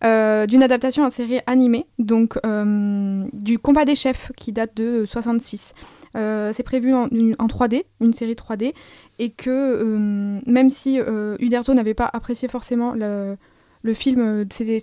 Euh, 0.03 0.45
D'une 0.47 0.63
adaptation 0.63 1.03
en 1.03 1.09
série 1.09 1.39
animée, 1.47 1.85
donc 1.99 2.12
euh, 2.45 3.25
du 3.33 3.59
Combat 3.59 3.85
des 3.85 3.95
chefs, 3.95 4.31
qui 4.37 4.51
date 4.51 4.75
de 4.75 5.05
66. 5.05 5.73
Euh, 6.15 6.51
c'est 6.53 6.63
prévu 6.63 6.93
en, 6.93 7.07
une- 7.09 7.35
en 7.39 7.47
3D, 7.47 7.85
une 8.01 8.13
série 8.13 8.35
3D, 8.35 8.73
et 9.19 9.31
que 9.31 9.49
euh, 9.49 10.39
même 10.45 10.69
si 10.69 10.99
euh, 10.99 11.35
Uderzo 11.39 11.73
n'avait 11.73 11.93
pas 11.95 12.09
apprécié 12.13 12.47
forcément 12.47 12.93
le, 12.93 13.35
le 13.81 13.93
film, 13.95 14.21
euh, 14.21 14.45
c'était 14.49 14.73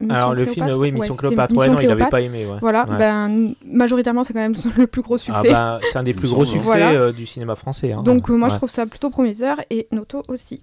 Mission 0.00 0.14
Alors, 0.14 0.34
le 0.34 0.44
film, 0.44 0.66
Cléopâtre 0.66 0.76
oui, 0.78 0.88
Ouais, 0.88 0.92
Mission 0.92 1.14
c'était 1.14 1.26
Cléopâtre. 1.28 1.54
Ouais, 1.54 1.58
Mission 1.68 1.72
non, 1.72 1.80
il 1.80 1.84
avait 1.86 1.94
Cléopâtre. 1.94 2.10
pas 2.10 2.20
aimé. 2.20 2.44
Ouais. 2.46 2.58
Voilà, 2.60 2.86
Ouais. 2.90 2.98
ben, 2.98 3.54
majoritairement, 3.64 4.22
c'est 4.22 4.34
quand 4.34 4.40
même 4.40 4.54
le 4.76 4.86
plus 4.86 5.00
gros 5.02 5.16
succès. 5.16 5.40
Ah 5.54 5.78
bah, 5.78 5.80
c'est 5.90 5.98
un 5.98 6.02
des 6.02 6.10
Il 6.10 6.16
plus 6.16 6.28
gros 6.28 6.44
semble. 6.44 6.58
succès 6.62 6.78
Voilà. 6.78 6.90
euh, 6.92 7.12
du 7.12 7.24
cinéma 7.24 7.54
français. 7.56 7.92
hein. 7.92 8.02
Donc, 8.02 8.28
euh, 8.28 8.34
moi, 8.34 8.48
je 8.48 8.52
Ouais. 8.54 8.58
trouve 8.58 8.70
ça 8.70 8.84
plutôt 8.84 9.08
prometteur, 9.08 9.58
et 9.70 9.88
Noto 9.92 10.22
aussi. 10.28 10.60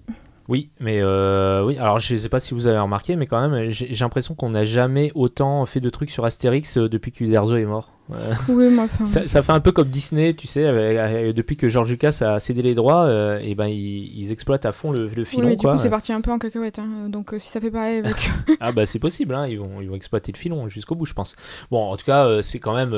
Oui, 0.50 0.70
mais 0.82 1.00
euh, 1.02 1.64
oui. 1.64 1.78
Alors, 1.78 2.00
je 2.00 2.18
sais 2.18 2.28
pas 2.30 2.40
si 2.40 2.54
vous 2.54 2.68
avez 2.68 2.78
remarqué, 2.78 3.16
mais 3.16 3.28
quand 3.28 3.48
même, 3.48 3.70
j'ai 3.70 3.88
l'impression 4.02 4.36
qu'on 4.36 4.50
n'a 4.50 4.66
jamais 4.66 5.12
autant 5.16 5.66
fait 5.66 5.80
de 5.80 5.90
trucs 5.90 6.12
sur 6.12 6.26
Astérix 6.26 6.78
euh, 6.78 6.90
depuis 6.90 7.12
qu'Uderzo 7.14 7.56
est 7.56 7.64
mort. 7.64 7.90
Euh, 8.12 8.34
Oui, 8.50 8.70
moi, 8.70 8.84
enfin, 8.84 9.06
Ça, 9.06 9.26
ça 9.26 9.42
fait 9.42 9.54
un 9.54 9.62
peu 9.62 9.72
comme 9.72 9.88
Disney, 9.88 10.34
tu 10.34 10.48
sais, 10.48 10.66
avec- 10.68 10.98
avec- 10.98 11.34
depuis 11.36 11.56
que 11.56 11.70
George 11.70 11.90
Lucas 11.92 12.18
a 12.22 12.40
cédé 12.42 12.62
les 12.62 12.76
droits, 12.76 13.06
euh, 13.06 13.40
et 13.42 13.56
ben 13.56 13.68
ils, 13.68 14.20
ils 14.20 14.32
exploitent 14.34 14.66
à 14.66 14.74
fond 14.74 14.92
le, 14.92 15.08
le 15.08 15.20
oui, 15.20 15.26
filon, 15.26 15.48
mais 15.48 15.56
du 15.56 15.66
quoi. 15.66 15.76
coup, 15.76 15.82
c'est 15.82 15.90
parti 15.90 16.12
un 16.12 16.20
peu 16.20 16.32
en 16.32 16.40
cacahuète. 16.40 16.78
hein. 16.80 17.08
Donc, 17.08 17.34
si 17.38 17.50
ça 17.50 17.62
fait 17.62 17.72
pareil 17.72 18.00
avec. 18.00 18.16
ah 18.60 18.74
bah 18.74 18.86
c'est 18.86 19.00
possible, 19.00 19.34
hein, 19.36 19.48
ils 19.48 19.58
vont 19.58 19.80
ils 19.82 19.88
vont 19.90 19.96
exploiter 19.96 20.34
le 20.34 20.38
filon 20.38 20.68
jusqu'au 20.68 20.96
bout, 20.96 21.06
je 21.06 21.14
pense. 21.14 21.36
Bon, 21.72 21.80
en 21.90 21.96
tout 21.96 22.06
cas, 22.06 22.42
c'est 22.42 22.60
quand 22.60 22.76
même 22.76 22.94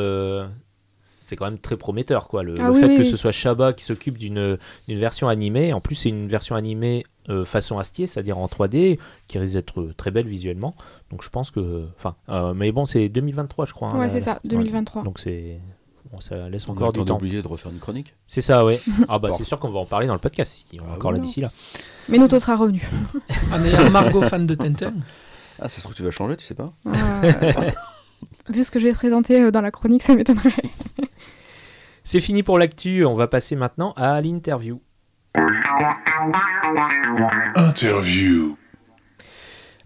c'est 1.25 1.35
quand 1.35 1.45
même 1.45 1.59
très 1.59 1.75
prometteur, 1.77 2.27
quoi. 2.27 2.43
Le, 2.43 2.53
Ah 2.59 2.67
le 2.67 2.73
oui, 2.73 2.79
fait 2.79 2.87
oui, 2.87 2.95
que 2.97 3.01
oui. 3.01 3.09
ce 3.09 3.17
soit 3.17 3.31
Chabat 3.31 3.73
qui 3.73 3.83
s'occupe 3.83 4.17
d'une 4.17 4.57
d'une 4.87 4.99
version 4.99 5.27
animée, 5.27 5.73
en 5.73 5.81
plus 5.81 5.95
c'est 5.95 6.09
une 6.09 6.27
version 6.27 6.55
animée 6.55 7.03
euh, 7.29 7.43
façon 7.43 7.79
Astier, 7.79 8.05
c'est-à-dire 8.07 8.37
en 8.37 8.45
3D, 8.45 8.99
qui 9.27 9.39
risque 9.39 9.53
d'être 9.53 9.89
très 9.97 10.11
belle 10.11 10.27
visuellement. 10.27 10.75
Donc 11.11 11.23
je 11.23 11.29
pense 11.29 11.49
que, 11.51 11.85
enfin, 11.97 12.15
euh, 12.29 12.53
mais 12.53 12.71
bon, 12.71 12.85
c'est 12.85 13.09
2023, 13.09 13.65
je 13.65 13.73
crois. 13.73 13.89
hein, 13.89 13.99
ouais, 13.99 14.09
c'est 14.09 14.21
ça, 14.21 14.39
la- 14.43 14.49
2023. 14.49 15.03
Donc 15.03 15.19
c'est 15.19 15.59
bon, 16.11 16.19
ça 16.19 16.47
laisse 16.49 16.67
On 16.69 16.73
encore 16.73 16.87
le 16.89 16.93
du 16.93 16.99
temps 16.99 17.15
d'oublier 17.15 17.41
de 17.41 17.47
refaire 17.47 17.71
une 17.71 17.79
chronique. 17.79 18.13
C'est 18.27 18.41
ça, 18.41 18.63
ouais. 18.63 18.79
Ah 19.09 19.17
bah 19.19 19.29
Bon. 19.29 19.37
c'est 19.37 19.43
sûr 19.43 19.57
qu'on 19.59 19.71
va 19.71 19.79
en 19.79 19.85
parler 19.85 20.05
dans 20.07 20.13
le 20.13 20.19
podcast, 20.19 20.67
si 20.69 20.79
on 20.79 20.83
est 20.83 20.87
Ah 20.91 20.95
encore 20.95 21.11
là 21.11 21.17
d'ici 21.19 21.41
là. 21.41 21.51
Mais 22.09 22.19
Noto 22.19 22.39
sera 22.39 22.55
revenu. 22.55 22.87
En 23.51 23.63
ayant 23.63 23.89
Margot 23.89 24.21
fan 24.21 24.45
de 24.45 24.53
Tintin. 24.53 24.93
Ah, 25.59 25.67
ça 25.69 25.77
se 25.77 25.81
trouve, 25.81 25.95
tu 25.95 26.03
vas 26.03 26.11
changer, 26.11 26.37
tu 26.37 26.45
sais 26.45 26.53
pas 26.53 26.71
Euh, 26.85 27.31
Vu 28.49 28.63
ce 28.63 28.69
que 28.69 28.77
je 28.77 28.83
vais 28.85 28.93
présenter 28.93 29.41
euh, 29.41 29.49
dans 29.51 29.61
la 29.61 29.71
chronique, 29.71 30.03
ça 30.03 30.13
m'étonnerait. 30.13 30.51
C'est 32.07 32.19
fini 32.21 32.43
pour 32.43 32.59
l'actu, 32.59 33.03
on 33.03 33.15
va 33.15 33.25
passer 33.27 33.55
maintenant 33.55 33.91
à 33.97 34.21
l'interview. 34.21 34.79
Interview. 37.55 38.57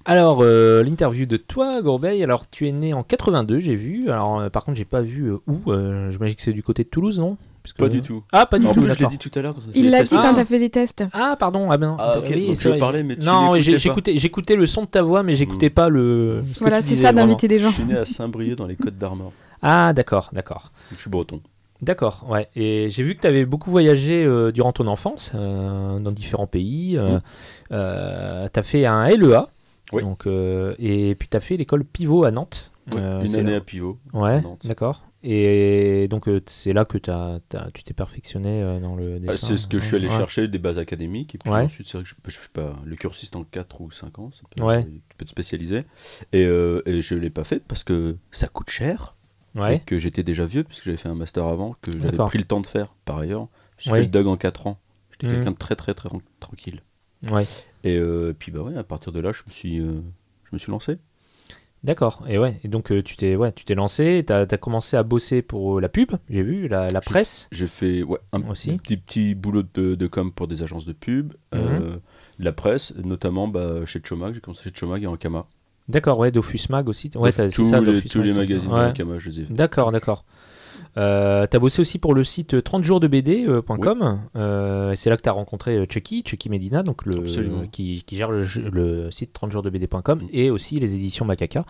Alors, 0.03 0.39
euh, 0.41 0.83
l'interview 0.83 1.25
de 1.25 1.37
toi, 1.37 1.81
Gourbeil. 1.81 2.21
Alors, 2.21 2.49
tu 2.49 2.67
es 2.67 2.73
né 2.73 2.93
en 2.93 3.03
82, 3.03 3.61
j'ai 3.61 3.75
vu. 3.75 4.09
Alors, 4.09 4.39
euh, 4.39 4.49
par 4.49 4.65
contre, 4.65 4.77
j'ai 4.77 4.83
pas 4.85 5.01
vu 5.01 5.31
euh, 5.31 5.37
où. 5.47 5.71
Euh, 5.71 6.09
J'imagine 6.09 6.35
que 6.35 6.41
c'est 6.41 6.51
du 6.51 6.61
côté 6.63 6.83
de 6.83 6.89
Toulouse, 6.89 7.19
non? 7.19 7.37
Parce 7.63 7.71
que- 7.73 7.77
Pas 7.83 7.87
du 7.89 8.01
tout. 8.01 8.21
Ah, 8.33 8.45
pas 8.45 8.59
du 8.59 8.65
En 8.65 8.73
tout. 8.73 8.81
plus, 8.81 8.93
je 8.93 8.99
l'ai 8.99 9.05
dit 9.07 9.17
tout 9.17 9.31
à 9.35 9.41
l'heure. 9.41 9.53
quand 9.53 9.61
on 9.65 9.69
a 9.69 9.73
fait 9.73 9.79
Il 9.79 9.85
les 9.85 9.89
l'a 9.91 10.03
dit 10.03 10.15
Ah. 10.17 10.21
quand 10.25 10.33
t'as 10.33 10.45
fait 10.45 10.57
les 10.59 10.69
tests. 10.69 11.03
Ah, 11.13 11.37
pardon. 11.39 11.71
Ah, 11.71 11.77
ben 11.77 11.87
non. 11.91 11.95
Ah, 11.99 12.17
ok, 12.17 12.25
Oui, 12.33 12.47
donc 12.47 12.55
c'est 12.57 12.63
je 12.63 12.69
vrai, 12.69 12.79
parlais, 12.79 12.97
j'ai- 12.99 13.03
mais 13.03 13.15
tu 13.15 13.25
Non, 13.25 13.53
l'écoutais 13.53 13.61
j'ai- 13.61 13.71
pas. 13.71 13.77
j'écoutais 13.77 14.17
j'écoutais 14.17 14.55
le 14.57 14.65
son 14.65 14.81
de 14.81 14.87
ta 14.87 15.01
voix, 15.03 15.23
mais 15.23 15.35
j'écoutais 15.35 15.69
pas 15.69 15.87
le. 15.87 16.43
ce 16.53 16.55
que 16.55 16.59
Voilà, 16.59 16.77
tu 16.81 16.83
c'est 16.83 16.89
disais, 16.95 17.03
ça 17.03 17.11
vraiment. 17.11 17.27
d'inviter 17.27 17.47
des 17.47 17.59
Je 17.59 17.63
gens. 17.65 17.71
suis 17.71 17.85
né 17.85 17.95
à 17.95 18.05
Saint-Brieuc 18.05 18.55
dans 18.57 18.67
les 18.67 18.75
Côtes 18.75 18.97
d'Armor. 18.97 19.31
Ah, 19.61 19.93
d'accord, 19.93 20.29
d'accord. 20.33 20.71
Je 20.91 21.01
suis 21.01 21.09
breton. 21.09 21.41
D'accord, 21.81 22.25
ouais. 22.29 22.49
Et 22.55 22.89
j'ai 22.89 23.03
vu 23.03 23.15
que 23.15 23.21
tu 23.21 23.27
avais 23.27 23.45
beaucoup 23.45 23.71
voyagé 23.71 24.23
euh, 24.25 24.51
durant 24.51 24.73
ton 24.73 24.87
enfance 24.87 25.31
euh, 25.35 25.99
dans 25.99 26.11
différents 26.11 26.47
pays. 26.47 26.97
Euh, 27.71 28.47
tu 28.51 28.59
as 28.59 28.63
fait 28.63 28.85
un 28.85 29.07
LEA. 29.09 29.47
Oui. 29.91 30.03
Donc, 30.03 30.27
euh, 30.27 30.75
et 30.77 31.15
puis 31.15 31.27
tu 31.29 31.37
as 31.37 31.39
fait 31.39 31.57
l'école 31.57 31.83
pivot 31.83 32.23
à 32.23 32.31
Nantes. 32.31 32.71
Oui, 32.91 32.99
Euh, 33.01 33.21
une 33.21 33.35
année 33.35 33.51
là- 33.51 33.57
à 33.57 33.61
pivot. 33.61 33.97
Ouais, 34.13 34.41
d'accord. 34.63 35.03
Et 35.21 36.07
donc 36.09 36.29
euh, 36.29 36.39
c'est 36.45 36.71
là 36.73 36.85
que 36.85 36.97
tu 36.97 37.83
t'es 37.83 37.93
perfectionné 37.93 38.61
euh, 38.63 38.79
dans 38.79 38.95
le 38.95 39.19
Bah, 39.19 39.31
dessin. 39.31 39.47
c'est 39.47 39.57
ce 39.57 39.67
que 39.67 39.79
je 39.79 39.85
suis 39.85 39.95
allé 39.97 40.07
Ouais. 40.07 40.15
chercher, 40.17 40.47
des 40.47 40.59
bases 40.59 40.77
académiques. 40.79 41.35
Et 41.35 41.37
puis 41.39 41.49
Ouais. 41.51 41.61
ensuite, 41.63 41.87
c'est 41.87 41.97
vrai 41.97 42.03
que 42.03 42.09
je, 42.09 42.15
je 42.27 42.39
sais 42.41 42.49
pas, 42.53 42.75
le 42.85 42.95
cursus 42.95 43.29
en 43.35 43.43
4 43.43 43.81
ou 43.81 43.91
5 43.91 44.17
ans. 44.19 44.31
Ça 44.33 44.41
peut, 44.55 44.63
Ouais. 44.63 44.83
Tu 44.85 45.15
peux 45.17 45.25
te 45.25 45.29
spécialiser. 45.31 45.83
Et, 46.33 46.45
euh, 46.45 46.81
et 46.85 47.01
je 47.01 47.15
ne 47.15 47.19
l'ai 47.19 47.29
pas 47.29 47.43
fait 47.43 47.59
parce 47.59 47.83
que 47.83 48.15
ça 48.31 48.47
coûte 48.47 48.69
cher. 48.69 49.15
Et 49.55 49.79
que 49.79 49.97
j'étais 49.99 50.23
déjà 50.23 50.45
vieux, 50.45 50.63
puisque 50.63 50.85
j'avais 50.85 50.97
fait 50.97 51.09
un 51.09 51.15
master 51.15 51.45
avant, 51.45 51.75
que 51.81 51.97
j'avais 51.99 52.17
pris 52.17 52.37
le 52.37 52.43
temps 52.45 52.61
de 52.61 52.67
faire 52.67 52.93
par 53.05 53.17
ailleurs. 53.17 53.47
J'ai 53.77 53.91
Oui. 53.91 53.97
fait 53.99 54.03
le 54.03 54.09
DUG 54.09 54.27
en 54.27 54.37
4 54.37 54.67
ans. 54.67 54.77
J'étais 55.11 55.27
Mhm. 55.27 55.33
quelqu'un 55.35 55.51
de 55.51 55.57
très 55.57 55.75
très 55.75 55.93
très 55.93 56.09
ran- 56.09 56.21
tranquille. 56.39 56.81
Ouais. 57.29 57.45
Et 57.83 57.97
euh, 57.97 58.33
puis 58.37 58.51
bah 58.51 58.61
ouais, 58.61 58.77
à 58.77 58.83
partir 58.83 59.11
de 59.11 59.19
là, 59.19 59.31
je 59.31 59.43
me 59.47 59.51
suis, 59.51 59.79
euh, 59.79 60.01
je 60.45 60.49
me 60.53 60.59
suis 60.59 60.71
lancé. 60.71 60.97
D'accord. 61.83 62.25
Et 62.27 62.37
ouais. 62.37 62.59
Et 62.65 62.67
donc 62.67 62.91
euh, 62.91 63.01
tu 63.01 63.15
t'es 63.15 63.35
ouais, 63.37 63.53
tu 63.53 63.63
t'es 63.63 63.73
lancé, 63.75 64.23
t'as 64.27 64.41
as 64.49 64.57
commencé 64.57 64.97
à 64.97 65.03
bosser 65.03 65.41
pour 65.41 65.79
la 65.79 65.87
pub, 65.87 66.11
j'ai 66.29 66.43
vu, 66.43 66.67
la, 66.67 66.89
la 66.89 66.99
presse. 67.01 67.47
J'ai 67.53 67.67
fait 67.67 68.03
ouais, 68.03 68.19
un 68.33 68.41
Aussi. 68.49 68.77
petit, 68.77 68.97
petit 68.97 69.33
boulot 69.35 69.63
de, 69.73 69.95
de 69.95 70.07
com 70.07 70.31
pour 70.33 70.47
des 70.49 70.61
agences 70.61 70.85
de 70.85 70.91
pub, 70.93 71.33
euh, 71.55 71.95
la 72.37 72.51
presse, 72.51 72.93
notamment 72.97 73.47
bah, 73.47 73.85
chez 73.85 74.01
Chomag. 74.03 74.33
J'ai 74.33 74.41
commencé 74.41 74.63
chez 74.69 74.75
Chomag 74.75 75.03
et 75.03 75.07
en 75.07 75.15
Kama. 75.15 75.47
D'accord, 75.89 76.19
ouais, 76.19 76.31
Dofus 76.31 76.59
Mag 76.69 76.87
aussi. 76.87 77.09
Ouais, 77.15 77.31
c'est 77.31 77.49
ça, 77.49 77.81
Dofus 77.81 78.09
tous 78.09 78.19
Mag, 78.19 78.27
les 78.27 78.33
magazines 78.33 78.71
ouais. 78.71 78.87
de 78.89 78.93
Kama, 78.93 79.17
je 79.17 79.29
les 79.29 79.39
ai. 79.41 79.43
D'accord, 79.49 79.91
d'accord. 79.91 80.23
Euh, 80.97 81.45
t'as 81.47 81.59
bossé 81.59 81.79
aussi 81.81 81.99
pour 81.99 82.13
le 82.13 82.23
site 82.23 82.55
30jours-de-bd.com. 82.55 84.21
Euh, 84.35 84.93
c'est 84.95 85.09
là 85.09 85.17
que 85.17 85.21
t'as 85.21 85.31
rencontré 85.31 85.77
euh, 85.77 85.85
Chucky, 85.89 86.23
Chucky 86.25 86.49
Medina, 86.49 86.83
donc 86.83 87.05
le, 87.05 87.13
qui, 87.71 88.03
qui 88.05 88.15
gère 88.15 88.31
le, 88.31 88.43
jeu- 88.43 88.69
le 88.71 89.11
site 89.11 89.31
30jours-de-bd.com 89.33 90.19
Mm. 90.21 90.27
et 90.33 90.49
aussi 90.49 90.79
les 90.79 90.95
éditions 90.95 91.25
Macaca. 91.25 91.65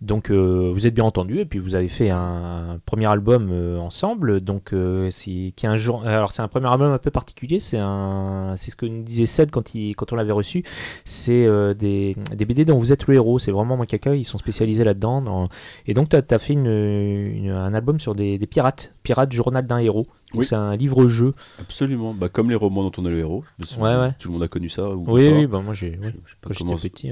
Donc 0.00 0.30
euh, 0.30 0.70
vous 0.74 0.86
êtes 0.86 0.94
bien 0.94 1.04
entendu 1.04 1.38
et 1.38 1.44
puis 1.46 1.58
vous 1.58 1.74
avez 1.74 1.88
fait 1.88 2.10
un 2.10 2.78
premier 2.84 3.06
album 3.06 3.48
euh, 3.50 3.78
ensemble. 3.78 4.40
Donc 4.40 4.72
euh, 4.72 5.08
c'est 5.10 5.52
qui 5.56 5.66
un 5.66 5.76
jour. 5.76 6.04
Alors 6.06 6.32
c'est 6.32 6.42
un 6.42 6.48
premier 6.48 6.66
album 6.68 6.92
un 6.92 6.98
peu 6.98 7.10
particulier. 7.10 7.60
C'est 7.60 7.78
un, 7.78 8.54
c'est 8.56 8.70
ce 8.70 8.76
que 8.76 8.86
nous 8.86 9.02
disait 9.02 9.26
Seth 9.26 9.50
quand 9.50 9.74
il, 9.74 9.94
quand 9.94 10.12
on 10.12 10.16
l'avait 10.16 10.32
reçu. 10.32 10.64
C'est 11.04 11.46
euh, 11.46 11.74
des, 11.74 12.16
des 12.34 12.44
BD 12.44 12.64
dont 12.64 12.78
vous 12.78 12.92
êtes 12.92 13.06
le 13.06 13.14
héros. 13.14 13.38
C'est 13.38 13.52
vraiment 13.52 13.76
Macaca. 13.76 14.14
Ils 14.14 14.24
sont 14.24 14.38
spécialisés 14.38 14.84
là-dedans. 14.84 15.22
dans- 15.22 15.48
Et 15.86 15.94
donc 15.94 16.08
tu 16.08 16.16
as, 16.16 16.38
fait 16.38 16.52
une, 16.54 16.66
une- 16.66 17.50
un 17.50 17.72
album 17.74 17.98
sur 18.00 18.14
des, 18.14 18.38
des 18.38 18.46
pirates. 18.56 18.94
Pirates 19.02 19.32
journal 19.32 19.66
d'un 19.66 19.76
héros. 19.76 20.06
Oui. 20.32 20.46
C'est 20.46 20.54
un 20.56 20.74
livre-jeu. 20.74 21.34
Absolument, 21.60 22.14
bah, 22.14 22.30
comme 22.30 22.48
les 22.48 22.56
romans 22.56 22.82
dont 22.88 22.92
on 23.02 23.06
est 23.06 23.10
le 23.10 23.18
héros. 23.18 23.44
Ouais, 23.78 23.94
ouais. 23.96 24.12
Tout 24.18 24.28
le 24.28 24.32
monde 24.32 24.42
a 24.44 24.48
connu 24.48 24.70
ça. 24.70 24.88
Ou 24.90 25.04
Oui, 25.08 25.28
oui, 25.28 25.46
bah 25.46 25.60
moi 25.60 25.74
j'ai. 25.74 25.90
Ouais. 26.02 26.14
Quand 26.40 26.52
j'étais 26.74 26.88
petit, 26.88 27.10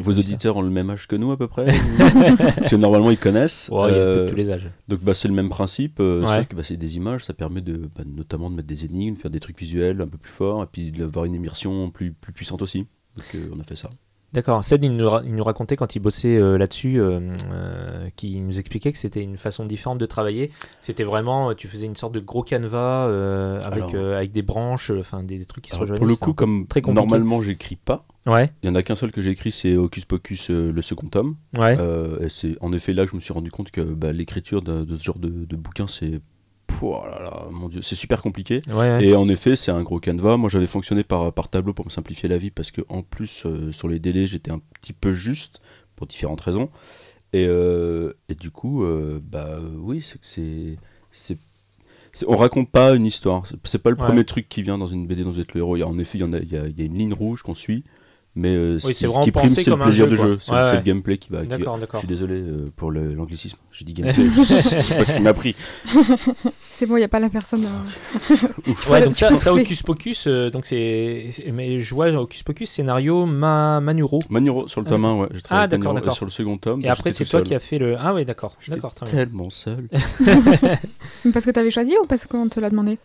Vos 0.00 0.12
ça. 0.12 0.18
auditeurs 0.20 0.56
ont 0.56 0.62
le 0.62 0.70
même 0.70 0.88
âge 0.90 1.08
que 1.08 1.16
nous 1.16 1.32
à 1.32 1.36
peu 1.36 1.48
près 1.48 1.66
Parce 2.56 2.70
que 2.70 2.76
normalement 2.76 3.10
ils 3.10 3.18
connaissent. 3.18 3.68
Ouais, 3.72 3.90
il 3.90 3.96
y 3.96 3.98
a 3.98 4.02
un 4.02 4.04
peu 4.14 4.18
Euh, 4.20 4.24
de 4.24 4.30
tous 4.30 4.36
les 4.36 4.50
âges. 4.50 4.70
Donc 4.86 5.00
bah, 5.00 5.14
c'est 5.14 5.26
le 5.28 5.34
même 5.34 5.48
principe, 5.48 5.98
euh, 5.98 6.22
Ouais. 6.22 6.38
sauf 6.38 6.46
que 6.46 6.54
bah, 6.56 6.62
c'est 6.64 6.76
des 6.76 6.96
images, 6.96 7.24
ça 7.24 7.34
permet 7.34 7.60
de, 7.60 7.90
bah, 7.96 8.04
notamment 8.06 8.48
de 8.48 8.54
mettre 8.54 8.68
des 8.68 8.84
énigmes, 8.84 9.16
faire 9.16 9.30
des 9.32 9.40
trucs 9.40 9.58
visuels 9.58 10.00
un 10.00 10.06
peu 10.08 10.16
plus 10.18 10.32
forts, 10.32 10.62
et 10.62 10.66
puis 10.70 10.92
d'avoir 10.92 11.24
une 11.24 11.34
immersion 11.34 11.90
plus, 11.90 12.12
plus 12.12 12.32
puissante 12.32 12.62
aussi. 12.62 12.86
Donc 13.16 13.26
euh, 13.34 13.48
on 13.54 13.58
a 13.58 13.64
fait 13.64 13.76
ça. 13.76 13.90
D'accord. 14.34 14.62
Seth, 14.62 14.80
il 14.82 14.94
nous, 14.94 15.08
il 15.24 15.34
nous 15.34 15.42
racontait 15.42 15.76
quand 15.76 15.96
il 15.96 16.00
bossait 16.00 16.36
euh, 16.36 16.58
là-dessus, 16.58 17.00
euh, 17.00 17.20
euh, 17.50 18.08
qu'il 18.14 18.44
nous 18.46 18.58
expliquait 18.58 18.92
que 18.92 18.98
c'était 18.98 19.22
une 19.22 19.38
façon 19.38 19.64
différente 19.64 19.96
de 19.98 20.04
travailler. 20.04 20.50
C'était 20.82 21.04
vraiment, 21.04 21.54
tu 21.54 21.66
faisais 21.66 21.86
une 21.86 21.96
sorte 21.96 22.12
de 22.14 22.20
gros 22.20 22.42
canevas 22.42 23.06
euh, 23.06 23.60
avec, 23.62 23.84
Alors- 23.84 24.16
avec 24.16 24.32
des 24.32 24.42
branches, 24.42 24.90
enfin 24.90 25.22
des, 25.22 25.38
des 25.38 25.46
trucs 25.46 25.64
qui 25.64 25.70
se 25.70 25.76
Alors, 25.76 25.82
rejoignaient. 25.84 25.98
pour 26.00 26.08
le 26.08 26.16
coup, 26.16 26.34
comme 26.34 26.66
très 26.66 26.82
compliqué. 26.82 27.06
normalement 27.08 27.40
j'écris 27.40 27.76
pas, 27.76 28.04
Ouais, 28.26 28.52
il 28.62 28.68
y 28.68 28.70
en 28.70 28.74
a 28.74 28.82
qu'un 28.82 28.96
seul 28.96 29.10
que 29.12 29.22
j'ai 29.22 29.30
écrit, 29.30 29.50
c'est 29.50 29.74
Hocus 29.76 30.04
Pocus, 30.04 30.50
le 30.50 30.82
second 30.82 31.06
tome. 31.08 31.36
ouais. 31.56 31.78
Et 32.20 32.28
c'est 32.28 32.56
en 32.60 32.74
effet 32.74 32.92
là 32.92 33.06
que 33.06 33.10
je 33.12 33.16
me 33.16 33.22
suis 33.22 33.32
rendu 33.32 33.50
compte 33.50 33.70
que 33.70 33.80
bah, 33.80 34.12
l'écriture 34.12 34.60
de, 34.60 34.84
de 34.84 34.96
ce 34.98 35.02
genre 35.04 35.18
de, 35.18 35.28
de 35.46 35.56
bouquin, 35.56 35.86
c'est. 35.86 36.20
Pouah, 36.68 37.08
là 37.10 37.22
là, 37.22 37.46
mon 37.50 37.68
dieu, 37.68 37.82
c'est 37.82 37.96
super 37.96 38.22
compliqué. 38.22 38.60
ouais, 38.68 38.74
ouais. 38.74 39.04
Et 39.04 39.16
en 39.16 39.28
effet, 39.28 39.56
c'est 39.56 39.72
un 39.72 39.82
gros 39.82 39.98
canevas. 39.98 40.36
Moi, 40.36 40.48
j'avais 40.48 40.66
fonctionné 40.68 41.02
par, 41.02 41.32
par 41.32 41.48
tableau 41.48 41.72
pour 41.72 41.84
me 41.84 41.90
simplifier 41.90 42.28
la 42.28 42.38
vie 42.38 42.50
parce 42.52 42.70
que 42.70 42.82
en 42.88 43.02
plus, 43.02 43.42
euh, 43.46 43.72
sur 43.72 43.88
les 43.88 43.98
délais, 43.98 44.26
j'étais 44.28 44.50
un 44.52 44.60
petit 44.80 44.92
peu 44.92 45.12
juste 45.12 45.60
pour 45.96 46.06
différentes 46.06 46.40
raisons. 46.40 46.70
Et, 47.32 47.46
euh, 47.48 48.12
et 48.28 48.34
du 48.34 48.50
coup, 48.50 48.84
euh, 48.84 49.18
bah 49.22 49.58
oui, 49.76 50.00
c'est 50.02 50.20
que 50.20 50.26
c'est. 51.10 51.38
On 52.26 52.36
raconte 52.36 52.70
pas 52.70 52.94
une 52.94 53.06
histoire. 53.06 53.44
C'est- 53.64 53.78
pas 53.82 53.90
le 53.90 53.96
Ouais. 53.98 54.06
premier 54.06 54.24
truc 54.24 54.48
qui 54.48 54.62
vient 54.62 54.78
dans 54.78 54.86
une 54.88 55.06
BD 55.06 55.24
dont 55.24 55.30
vous 55.32 55.40
êtes 55.40 55.52
le 55.54 55.60
héros. 55.60 55.80
En 55.82 55.98
effet, 55.98 56.18
il 56.18 56.20
y, 56.22 56.24
en 56.24 56.32
a, 56.32 56.38
il 56.38 56.50
y, 56.52 56.56
a, 56.56 56.66
il 56.66 56.78
y 56.78 56.82
a 56.82 56.84
une 56.84 56.96
ligne 56.96 57.12
rouge 57.12 57.42
qu'on 57.42 57.54
suit. 57.54 57.84
Mais 58.40 58.50
euh, 58.54 58.78
ce 58.78 58.86
Oui, 58.86 58.92
qui- 58.92 58.98
c'est 59.00 59.08
ce 59.08 59.20
qui 59.20 59.32
prime, 59.32 59.48
c'est 59.48 59.66
le 59.68 59.76
plaisir 59.76 60.08
jeu, 60.08 60.16
quoi. 60.16 60.26
jeu. 60.26 60.38
C'est 60.40 60.52
Ouais, 60.52 60.58
c'est 60.64 60.70
ouais. 60.70 60.76
le 60.76 60.82
gameplay 60.84 61.18
qui 61.18 61.28
va. 61.30 61.42
qui- 61.42 61.48
D'accord, 61.48 61.76
Je 61.94 61.98
suis 61.98 62.06
désolé 62.06 62.34
euh, 62.36 62.70
pour 62.76 62.92
l'anglicisme. 62.92 63.56
J'ai 63.72 63.84
dit 63.84 63.94
gameplay. 63.94 64.28
sais 64.44 64.94
pas 64.94 65.04
ce 65.04 65.14
qui 65.14 65.20
m'a 65.20 65.34
pris. 65.34 65.56
C'est 66.70 66.86
bon, 66.86 66.94
il 66.94 67.00
n'y 67.00 67.04
a 67.04 67.08
pas 67.08 67.18
la 67.18 67.28
personne. 67.30 67.64
euh, 67.66 68.36
Ouais, 68.90 69.04
donc 69.04 69.16
ça, 69.16 69.34
ça. 69.34 69.52
Hocus 69.52 69.82
Pocus, 69.82 70.28
euh, 70.28 70.48
donc 70.50 70.64
c'est, 70.66 71.30
c'est- 71.32 71.50
mais 71.50 71.80
je 71.80 71.92
vois 71.92 72.08
Hocus 72.12 72.44
Pocus 72.44 72.70
scénario 72.70 73.26
Ma, 73.26 73.80
Manuro. 73.80 74.20
Manuro 74.30 74.68
sur 74.68 74.82
le 74.82 74.86
tome 74.86 75.04
1, 75.04 75.14
ouais. 75.16 75.28
J'ai 75.34 75.42
travaillé 75.42 75.68
Ah, 75.72 75.76
Manuro. 75.76 75.94
D'accord. 75.94 76.14
sur 76.14 76.24
le 76.24 76.30
second 76.30 76.56
tome, 76.58 76.84
Et 76.84 76.88
après 76.88 77.10
c'est 77.10 77.24
toi 77.24 77.40
seul. 77.40 77.42
qui 77.42 77.54
as 77.56 77.58
fait 77.58 77.78
le. 77.78 77.96
Ah 77.98 78.14
ouais, 78.14 78.24
d'accord, 78.24 78.54
d'accord, 78.68 78.94
tellement 78.94 79.50
seul. 79.50 79.88
Parce 81.32 81.44
que 81.44 81.50
tu 81.50 81.58
avais 81.58 81.72
choisi 81.72 81.94
ou 82.00 82.06
parce 82.06 82.24
qu'on 82.26 82.48
te 82.48 82.60
l'a 82.60 82.70
demandé? 82.70 82.98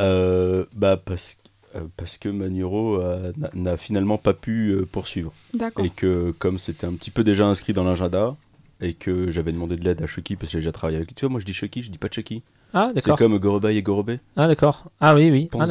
Euh, 0.00 0.64
bah 0.74 0.96
parce, 0.96 1.36
euh, 1.44 1.49
parce 1.96 2.18
que 2.18 2.28
Manuro 2.28 3.00
euh, 3.00 3.32
n'a- 3.36 3.50
n'a 3.54 3.76
finalement 3.76 4.18
pas 4.18 4.32
pu 4.34 4.70
euh, 4.70 4.86
poursuivre. 4.90 5.32
D'accord. 5.54 5.84
Et 5.84 5.90
que 5.90 6.32
comme 6.38 6.58
c'était 6.58 6.86
un 6.86 6.92
petit 6.94 7.10
peu 7.10 7.24
déjà 7.24 7.46
inscrit 7.46 7.72
dans 7.72 7.84
l'agenda, 7.84 8.36
et 8.80 8.94
que 8.94 9.30
j'avais 9.30 9.52
demandé 9.52 9.76
de 9.76 9.84
l'aide 9.84 10.00
à 10.02 10.06
Chucky, 10.06 10.36
parce 10.36 10.48
que 10.48 10.52
j'ai 10.52 10.58
déjà 10.60 10.72
travaillé 10.72 10.96
avec 10.96 11.08
lui. 11.08 11.14
Tu 11.14 11.24
vois, 11.26 11.30
moi 11.30 11.40
je 11.40 11.44
dis 11.46 11.52
Chucky, 11.52 11.82
je 11.82 11.90
dis 11.90 11.98
pas 11.98 12.08
Chucky. 12.10 12.42
Ah 12.72 12.88
C'est 12.94 12.94
d'accord. 13.06 13.18
comme 13.18 13.38
Gorobei 13.38 13.76
et 13.76 13.82
Gorobei. 13.82 14.20
Ah 14.36 14.46
d'accord. 14.48 14.86
Ah 15.00 15.14
oui 15.14 15.30
oui. 15.30 15.48
Ah. 15.58 15.66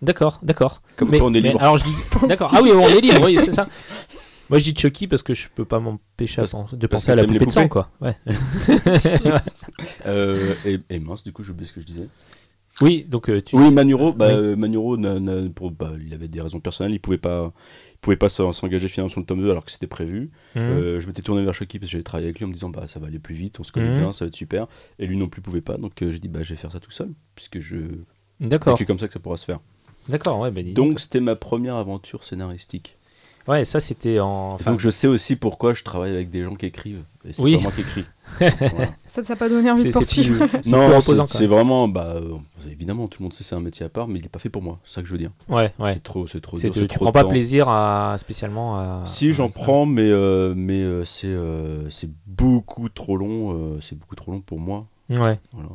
D'accord, 0.00 0.38
d'accord. 0.42 0.80
Comme 0.96 1.10
mais, 1.10 1.18
quoi 1.18 1.26
on 1.28 1.34
est 1.34 1.40
mais 1.40 1.48
libre. 1.48 1.62
alors 1.62 1.76
je 1.78 1.84
dis. 1.84 1.94
D'accord. 2.28 2.50
Ah 2.54 2.60
oui, 2.62 2.70
on 2.72 2.88
est 2.88 3.00
libre, 3.00 3.22
oui, 3.26 3.38
c'est 3.44 3.52
ça. 3.52 3.66
Moi 4.50 4.58
je 4.58 4.70
dis 4.70 4.80
Chucky 4.80 5.06
parce 5.08 5.22
que 5.22 5.34
je 5.34 5.46
peux 5.54 5.64
pas 5.66 5.78
m'empêcher 5.78 6.40
de 6.72 6.86
penser 6.86 7.10
à 7.12 7.16
la 7.16 7.24
poupée 7.24 7.44
de 7.46 7.50
sang, 7.50 7.68
quoi. 7.68 7.90
Ouais. 8.00 8.16
Euh, 10.06 10.36
et, 10.64 10.78
et 10.90 10.98
mince, 10.98 11.22
du 11.22 11.32
coup, 11.32 11.42
j'ai 11.42 11.50
oublié 11.50 11.66
ce 11.68 11.72
que 11.72 11.80
je 11.80 11.86
disais. 11.86 12.08
Oui, 12.80 13.04
donc 13.08 13.28
euh, 13.28 13.40
tu. 13.40 13.56
Oui, 13.56 13.70
Manuro, 13.70 14.12
bah, 14.12 14.28
Oui. 14.28 14.34
euh, 14.34 14.56
Manuro 14.56 14.96
n'a- 14.96 15.18
n'a- 15.18 15.48
pour, 15.50 15.70
bah, 15.70 15.92
il 16.04 16.12
avait 16.14 16.28
des 16.28 16.40
raisons 16.40 16.60
personnelles, 16.60 16.92
il 16.92 17.00
pouvait 17.00 17.18
pas, 17.18 17.52
il 17.94 17.98
pouvait 17.98 18.16
pas 18.16 18.28
s'en- 18.28 18.52
s'engager 18.52 18.88
finalement 18.88 19.08
sur 19.10 19.20
le 19.20 19.26
tome 19.26 19.40
2 19.40 19.50
alors 19.50 19.64
que 19.64 19.72
c'était 19.72 19.86
prévu. 19.88 20.30
Mhm. 20.54 20.62
Euh, 20.62 21.00
je 21.00 21.06
m'étais 21.08 21.22
tourné 21.22 21.42
vers 21.44 21.54
Chucky 21.54 21.78
parce 21.78 21.88
que 21.88 21.92
j'avais 21.92 22.04
travaillé 22.04 22.26
avec 22.28 22.38
lui 22.38 22.44
en 22.44 22.48
me 22.48 22.52
disant 22.52 22.68
bah 22.70 22.86
ça 22.86 23.00
va 23.00 23.08
aller 23.08 23.18
plus 23.18 23.34
vite, 23.34 23.58
on 23.58 23.64
se 23.64 23.72
connaît 23.72 23.90
Mhm. 23.90 23.98
bien, 23.98 24.12
ça 24.12 24.24
va 24.24 24.28
être 24.28 24.36
super. 24.36 24.66
Et 24.98 25.06
lui 25.06 25.16
non 25.16 25.28
plus 25.28 25.42
pouvait 25.42 25.60
pas, 25.60 25.76
donc 25.76 26.00
euh, 26.02 26.12
j'ai 26.12 26.18
dit 26.20 26.28
bah 26.28 26.42
je 26.42 26.50
vais 26.50 26.56
faire 26.56 26.70
ça 26.72 26.78
tout 26.80 26.90
seul 26.92 27.10
puisque 27.34 27.58
je. 27.58 27.76
D'accord. 28.40 28.78
C'est 28.78 28.84
comme 28.84 28.98
ça 29.00 29.06
que 29.08 29.12
ça 29.14 29.18
pourra 29.20 29.36
se 29.36 29.44
faire. 29.46 29.58
D'accord, 30.08 30.38
ouais, 30.40 30.50
bah. 30.50 30.62
Donc 30.74 31.00
c'était 31.00 31.20
ma 31.20 31.34
première 31.36 31.74
aventure 31.76 32.22
scénaristique. 32.24 32.96
Ouais, 33.48 33.64
ça 33.64 33.80
c'était 33.80 34.20
en. 34.20 34.54
Enfin, 34.54 34.72
donc 34.72 34.80
je 34.80 34.90
sais 34.90 35.06
aussi 35.06 35.34
pourquoi 35.34 35.72
je 35.72 35.82
travaille 35.82 36.10
avec 36.12 36.28
des 36.28 36.44
gens 36.44 36.54
qui 36.54 36.66
écrivent. 36.66 37.02
Et 37.26 37.32
c'est 37.32 37.40
Oui. 37.42 37.56
pas 37.56 37.62
moi 37.62 37.72
qui 37.72 37.80
écris. 37.80 38.04
Voilà. 38.38 38.90
Ça 39.06 39.22
ne 39.22 39.26
t'a 39.26 39.36
pas 39.36 39.48
donné 39.48 39.70
envie 39.70 39.80
c'est 39.80 39.88
de 39.88 39.92
c'est 39.92 39.98
poursuivre. 40.00 40.46
plus, 40.46 40.70
Non, 40.70 41.00
c'est 41.26 41.46
vraiment 41.46 41.88
bah 41.88 42.12
euh, 42.16 42.36
évidemment 42.70 43.08
tout 43.08 43.20
le 43.20 43.24
monde 43.24 43.32
sait 43.32 43.42
c'est 43.44 43.54
un 43.54 43.60
métier 43.60 43.86
à 43.86 43.88
part, 43.88 44.06
mais 44.06 44.18
il 44.18 44.24
est 44.26 44.28
pas 44.28 44.38
fait 44.38 44.50
pour 44.50 44.60
moi. 44.62 44.78
C'est 44.84 44.96
ça 44.96 45.00
que 45.00 45.06
je 45.08 45.12
veux 45.12 45.18
dire. 45.18 45.30
Ouais, 45.48 45.72
ouais. 45.78 45.94
C'est 45.94 46.02
trop, 46.02 46.26
c'est 46.26 46.40
trop. 46.42 46.58
C'est- 46.58 46.66
dur, 46.68 46.74
tu 46.74 46.80
c'est 46.80 46.88
tu 46.88 46.98
prends 46.98 47.10
pas 47.10 47.22
temps. 47.22 47.30
plaisir 47.30 47.70
à 47.70 48.16
spécialement 48.18 48.78
à. 48.78 49.02
Si 49.06 49.32
j'en 49.32 49.48
prends, 49.48 49.86
mais 49.86 50.02
euh, 50.10 50.52
mais 50.54 50.82
euh, 50.82 51.04
c'est 51.06 51.26
euh, 51.28 51.88
c'est 51.88 52.10
beaucoup 52.26 52.90
trop 52.90 53.16
long. 53.16 53.54
euh, 53.54 53.80
c'est 53.80 53.98
beaucoup 53.98 54.14
trop 54.14 54.30
long 54.32 54.40
pour 54.42 54.60
moi. 54.60 54.86
Ouais. 55.08 55.40
Voilà. 55.52 55.70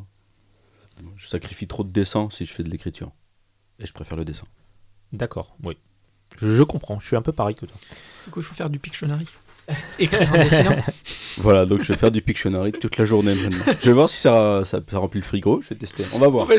Je 1.15 1.27
sacrifie 1.27 1.65
trop 1.67 1.83
de 1.83 1.89
dessin 1.89 2.27
si 2.29 2.45
je 2.45 2.53
fais 2.53 2.62
de 2.63 2.69
l'écriture. 2.69 3.12
Et 3.79 3.86
je 3.88 3.93
préfère 3.93 4.15
le 4.17 4.25
dessin. 4.25 4.45
D'accord, 5.12 5.57
oui. 5.63 5.75
Je, 6.39 6.51
je 6.51 6.63
comprends, 6.63 6.99
je 6.99 7.07
suis 7.07 7.15
un 7.15 7.21
peu 7.21 7.31
pareil 7.31 7.55
que 7.55 7.65
toi. 7.65 7.77
Du 8.25 8.31
coup, 8.31 8.39
il 8.39 8.43
faut 8.43 8.55
faire 8.55 8.69
du 8.69 8.79
Pictionary. 8.79 9.25
Écrire 9.99 10.29
en 10.33 10.37
dessin. 10.37 10.75
Voilà, 11.37 11.65
donc 11.65 11.81
je 11.83 11.87
vais 11.93 11.97
faire 11.97 12.11
du 12.11 12.21
Pictionary 12.21 12.73
toute 12.73 12.97
la 12.97 13.05
journée 13.05 13.33
maintenant. 13.33 13.63
Je 13.79 13.85
vais 13.87 13.93
voir 13.93 14.09
si 14.09 14.17
ça, 14.17 14.61
ça, 14.65 14.79
ça 14.89 14.97
remplit 14.97 15.21
le 15.21 15.25
frigo. 15.25 15.61
Je 15.61 15.69
vais 15.69 15.75
tester. 15.75 16.03
On 16.13 16.19
va 16.19 16.27
voir. 16.27 16.47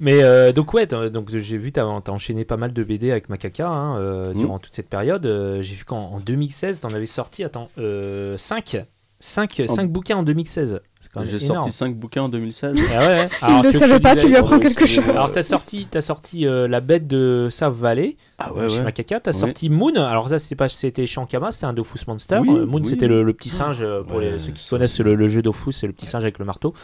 Mais 0.00 0.22
euh, 0.22 0.52
donc 0.52 0.74
ouais, 0.74 0.86
donc 0.86 1.30
j'ai 1.30 1.56
vu 1.56 1.70
t'as 1.70 1.84
as 1.84 2.10
enchaîné 2.10 2.44
pas 2.44 2.56
mal 2.56 2.72
de 2.72 2.82
BD 2.82 3.12
avec 3.12 3.28
Macaca 3.28 3.68
hein, 3.68 3.96
euh, 3.98 4.34
Mm. 4.34 4.38
durant 4.38 4.58
toute 4.58 4.74
cette 4.74 4.88
période. 4.88 5.24
Euh, 5.26 5.62
j'ai 5.62 5.76
vu 5.76 5.84
qu'en 5.84 5.98
en 5.98 6.18
2016 6.20 6.80
t'en 6.80 6.88
avais 6.92 7.06
sorti 7.06 7.44
attends 7.44 7.70
5 7.76 8.76
5 9.24 9.60
En- 9.68 9.84
bouquins 9.84 10.16
en 10.16 10.22
2016. 10.24 10.80
C'est 11.00 11.10
quand 11.12 11.20
même 11.20 11.28
J'ai 11.28 11.44
énorme. 11.44 11.60
sorti 11.60 11.72
5 11.72 11.96
bouquins 11.96 12.22
en 12.22 12.28
2016. 12.28 12.76
Ah 12.94 12.98
ouais, 12.98 13.06
ouais. 13.06 13.28
Il 13.40 13.44
Alors, 13.46 13.62
ne 13.64 13.70
savait 13.72 13.98
pas, 14.00 14.14
tu 14.16 14.26
lui 14.28 14.36
apprends 14.36 14.58
quelque 14.58 14.86
chose. 14.86 15.04
Alors 15.08 15.30
t'as 15.32 15.42
sorti 15.42 15.86
t'as 15.90 16.00
sorti 16.00 16.46
euh, 16.46 16.66
la 16.68 16.80
bête 16.80 17.06
de 17.06 17.48
Save 17.50 17.74
Valley 17.74 18.16
Ah 18.38 18.52
ouais, 18.52 18.68
chez. 18.68 18.82
Macaca. 18.82 19.20
T'as 19.20 19.30
Ouais. 19.30 19.36
sorti 19.36 19.68
Moon. 19.68 19.94
Alors 19.94 20.28
ça 20.28 20.38
c'était 20.40 20.54
pas 20.56 20.68
c'était 20.68 21.06
chez 21.06 21.20
Ankama, 21.20 21.50
c'était 21.52 21.66
un 21.66 21.72
Dofus 21.72 22.00
Monster. 22.08 22.38
Oui, 22.40 22.50
Euh, 22.50 22.66
Moon 22.66 22.80
oui. 22.80 22.86
c'était 22.86 23.06
le, 23.08 23.22
le 23.22 23.32
petit 23.32 23.48
singe 23.48 23.78
euh, 23.80 24.02
pour 24.02 24.16
Ouais, 24.18 24.32
les, 24.32 24.38
ceux 24.40 24.52
qui 24.52 24.68
connaissent 24.68 24.98
le, 25.00 25.14
le 25.14 25.28
jeu 25.28 25.40
Dofus, 25.42 25.72
c'est 25.72 25.86
le 25.86 25.92
petit 25.92 26.06
singe 26.06 26.22
avec 26.24 26.38
le 26.38 26.44
marteau. 26.44 26.74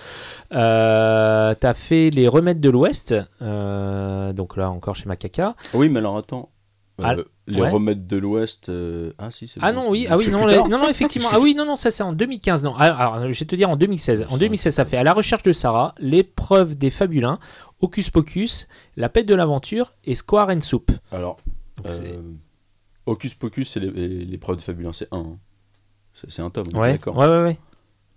Euh, 0.53 1.55
t'as 1.59 1.75
fait 1.75 2.11
les 2.11 2.29
remèdes 2.29 2.61
de 2.61 2.71
l'Ouest, 2.71 3.15
euh, 3.43 4.33
donc 4.33 4.57
là 4.57 4.71
encore 4.71 4.95
chez 4.97 5.07
Macaca. 5.07 5.55
Oui, 5.75 5.89
mais 5.89 5.99
alors 6.01 6.17
attends. 6.19 6.51
Euh, 7.01 7.05
Ah, 7.05 7.17
les 7.47 7.61
ouais. 7.61 7.71
remèdes 7.71 8.07
de 8.07 8.17
l'Ouest. 8.17 8.69
euh, 8.71 9.13
Ah 9.19 9.31
si, 9.31 9.47
c'est 9.47 9.61
Ah 9.63 9.73
non, 9.73 9.89
oui, 9.91 10.07
ah 10.11 10.17
oui, 10.17 10.29
non, 10.31 10.47
non, 10.47 10.69
non, 10.69 10.89
effectivement. 10.89 11.29
Ah 11.33 11.39
oui, 11.39 11.55
non, 11.55 11.65
non, 11.65 11.77
ça 11.77 11.91
c'est 11.93 12.03
en 12.03 12.13
2015. 12.13 12.65
Non, 12.65 12.75
alors, 12.75 13.01
alors, 13.15 13.33
je 13.33 13.39
vais 13.39 13.47
te 13.47 13.55
dire 13.57 13.71
en 13.71 13.77
2016. 13.77 14.27
En 14.31 14.37
2016, 14.37 14.75
ça 14.75 14.85
fait 14.85 14.97
À 14.97 15.05
la 15.05 15.13
recherche 15.13 15.43
de 15.45 15.53
Sarah, 15.53 15.95
L'épreuve 15.99 16.77
des 16.77 16.91
fabulins, 16.91 17.39
Hocus 17.81 18.11
Pocus, 18.11 18.67
La 18.97 19.09
pète 19.09 19.27
de 19.27 19.35
l'aventure 19.35 19.93
et 20.05 20.15
Square 20.17 20.49
and 20.51 20.61
Soup. 20.61 20.91
Alors, 21.13 21.39
Donc, 21.77 21.87
euh, 21.93 22.21
Hocus 23.07 23.35
Pocus, 23.35 23.71
c'est 23.71 23.81
l'épreuve 23.81 24.57
de 24.57 24.63
Fabulin, 24.63 24.93
c'est 24.93 25.09
un. 25.13 25.19
hein. 25.19 25.39
C'est 26.29 26.43
un 26.43 26.51
tome, 26.51 26.67
Ouais, 26.75 26.93
d'accord. 26.95 27.17
ouais, 27.17 27.29
ouais, 27.29 27.43
ouais. 27.43 27.59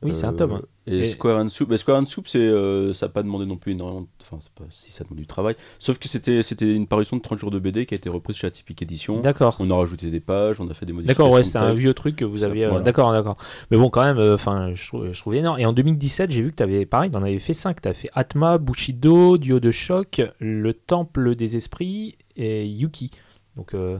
Oui, 0.03 0.13
c'est 0.15 0.25
un 0.25 0.33
tome. 0.33 0.53
hein. 0.53 0.61
Et, 0.87 0.97
Et- 0.99 1.05
Square 1.05 1.37
and 1.39 1.49
Soup, 1.49 1.69
mais 1.69 1.77
Square 1.77 1.99
and 2.01 2.05
Soup, 2.05 2.27
c'est, 2.27 2.39
euh, 2.39 2.91
ça 2.93 3.05
n'a 3.05 3.11
pas 3.11 3.21
demandé 3.21 3.45
non 3.45 3.55
plus 3.57 3.73
énormément. 3.73 4.07
Enfin, 4.21 4.37
c'est 4.41 4.51
pas 4.51 4.63
si 4.71 4.91
ça 4.91 5.03
demande 5.03 5.19
du 5.19 5.27
travail. 5.27 5.55
Sauf 5.77 5.99
que 5.99 6.07
c'était, 6.07 6.41
c'était 6.41 6.75
une 6.75 6.87
parution 6.87 7.17
de 7.17 7.21
30 7.21 7.37
jours 7.37 7.51
de 7.51 7.59
BD 7.59 7.85
qui 7.85 7.93
a 7.93 7.97
été 7.97 8.09
reprise 8.09 8.35
chez 8.37 8.47
Atypique 8.47 8.81
Édition. 8.81 9.19
D'accord. 9.19 9.55
On 9.59 9.69
a 9.69 9.75
rajouté 9.75 10.09
des 10.09 10.19
pages, 10.19 10.59
on 10.59 10.67
a 10.69 10.73
fait 10.73 10.87
des 10.87 10.93
modifications. 10.93 11.23
D'accord, 11.25 11.35
ouais, 11.35 11.43
c'était 11.43 11.59
un 11.59 11.73
vieux 11.75 11.93
truc 11.93 12.15
que 12.15 12.25
vous 12.25 12.43
aviez. 12.43 12.65
euh, 12.65 12.69
voilà. 12.69 12.83
D'accord, 12.83 13.11
d'accord. 13.11 13.37
Mais 13.69 13.77
bon, 13.77 13.91
quand 13.91 14.03
même, 14.03 14.17
euh, 14.17 14.33
enfin, 14.33 14.71
je, 14.73 14.87
trouve, 14.87 15.11
je 15.13 15.19
trouvais 15.19 15.37
énorme. 15.37 15.59
Et 15.59 15.65
en 15.67 15.73
2017, 15.73 16.31
j'ai 16.31 16.41
vu 16.41 16.49
que 16.49 16.55
tu 16.55 16.63
avais, 16.63 16.87
pareil, 16.87 17.11
tu 17.11 17.17
en 17.17 17.21
avais 17.21 17.37
fait 17.37 17.53
5. 17.53 17.79
Tu 17.79 17.87
as 17.87 17.93
fait 17.93 18.09
Atma, 18.13 18.57
Bushido, 18.57 19.37
Duo 19.37 19.59
de 19.59 19.69
choc, 19.69 20.21
Le 20.39 20.73
Temple 20.73 21.35
des 21.35 21.57
Esprits 21.57 22.15
et 22.35 22.65
Yuki. 22.65 23.11
Donc, 23.55 23.75
euh, 23.75 23.99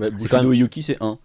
C'est 0.00 0.10
Bushido 0.14 0.28
quand 0.30 0.42
même- 0.42 0.52
et 0.52 0.56
Yuki, 0.56 0.82
c'est 0.82 1.00
un. 1.00 1.18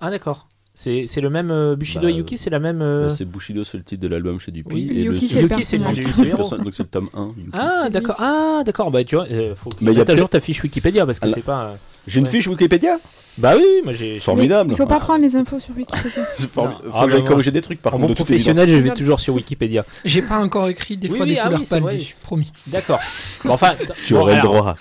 ah, 0.00 0.10
d'accord. 0.10 0.48
C'est 0.76 1.06
c'est 1.06 1.20
le 1.20 1.30
même. 1.30 1.52
euh, 1.52 1.76
Bushido 1.76 2.02
Bah, 2.02 2.10
et 2.10 2.14
Yuki, 2.14 2.36
c'est 2.36 2.50
la 2.50 2.58
même. 2.58 2.82
euh, 2.82 3.06
Bah, 3.08 3.10
c'est 3.10 3.24
Bushido, 3.24 3.62
c'est 3.62 3.76
le 3.78 3.84
titre 3.84 4.02
de 4.02 4.08
l'album 4.08 4.40
chez 4.40 4.50
Dupuis. 4.50 4.74
Oui, 4.74 4.88
et 4.90 5.02
Yuki, 5.02 5.26
le 5.26 5.28
c'est 5.28 5.40
le 5.40 5.46
le, 5.46 6.58
Donc 6.64 6.74
c'est 6.74 6.82
le 6.82 6.88
tome 6.88 7.08
1. 7.14 7.26
Yuki. 7.38 7.50
Ah, 7.52 7.88
d'accord. 7.90 8.16
Ah, 8.18 8.62
d'accord. 8.66 8.90
Bah, 8.90 9.04
tu 9.04 9.14
vois, 9.14 9.26
euh, 9.30 9.54
faut 9.54 9.70
que 9.70 9.76
Mais 9.82 9.92
il 9.92 9.98
y 9.98 10.00
a 10.00 10.04
jour 10.16 10.28
ta 10.28 10.40
fiche 10.40 10.62
Wikipédia 10.64 11.06
parce 11.06 11.20
que 11.20 11.30
c'est 11.30 11.42
pas. 11.42 11.76
Euh, 12.06 12.10
J'ai 12.10 12.20
une 12.20 12.26
Ouais. 12.26 12.30
fiche 12.30 12.46
Wikipédia 12.48 12.98
Bah 13.36 13.54
oui, 13.56 13.64
oui, 13.66 13.80
moi 13.82 13.92
j'ai. 13.92 14.20
Formidable. 14.20 14.70
Il 14.72 14.76
faut 14.76 14.86
pas 14.86 14.98
Ah. 14.98 15.00
prendre 15.00 15.22
les 15.22 15.34
infos 15.34 15.58
sur 15.58 15.74
Wikipédia. 15.76 16.22
Non. 16.56 16.70
Faut 16.70 16.90
Ah, 16.92 17.04
que 17.04 17.10
j'aille 17.10 17.22
bah, 17.22 17.26
corriger 17.26 17.50
des 17.50 17.62
trucs 17.62 17.82
par 17.82 17.92
En 17.92 17.96
contre. 17.96 18.06
bon 18.06 18.12
de 18.12 18.16
toute 18.16 18.26
professionnel, 18.26 18.68
je 18.68 18.76
vais 18.76 18.90
toujours 18.90 19.18
sur 19.18 19.34
Wikipédia. 19.34 19.84
J'ai 20.04 20.22
pas 20.22 20.38
encore 20.38 20.68
écrit 20.68 20.96
des 20.96 21.08
Oui, 21.08 21.16
fois 21.16 21.26
oui, 21.26 21.32
des 21.32 21.38
ah 21.40 21.44
couleurs 21.46 21.62
pâles 21.68 21.96
dessus, 21.98 22.14
promis. 22.22 22.52
D'accord. 22.68 23.00
Bon, 23.44 23.52
enfin, 23.54 23.74
Tu 24.06 24.14
bon, 24.14 24.20
aurais 24.20 24.36
le 24.36 24.42
droit. 24.46 24.76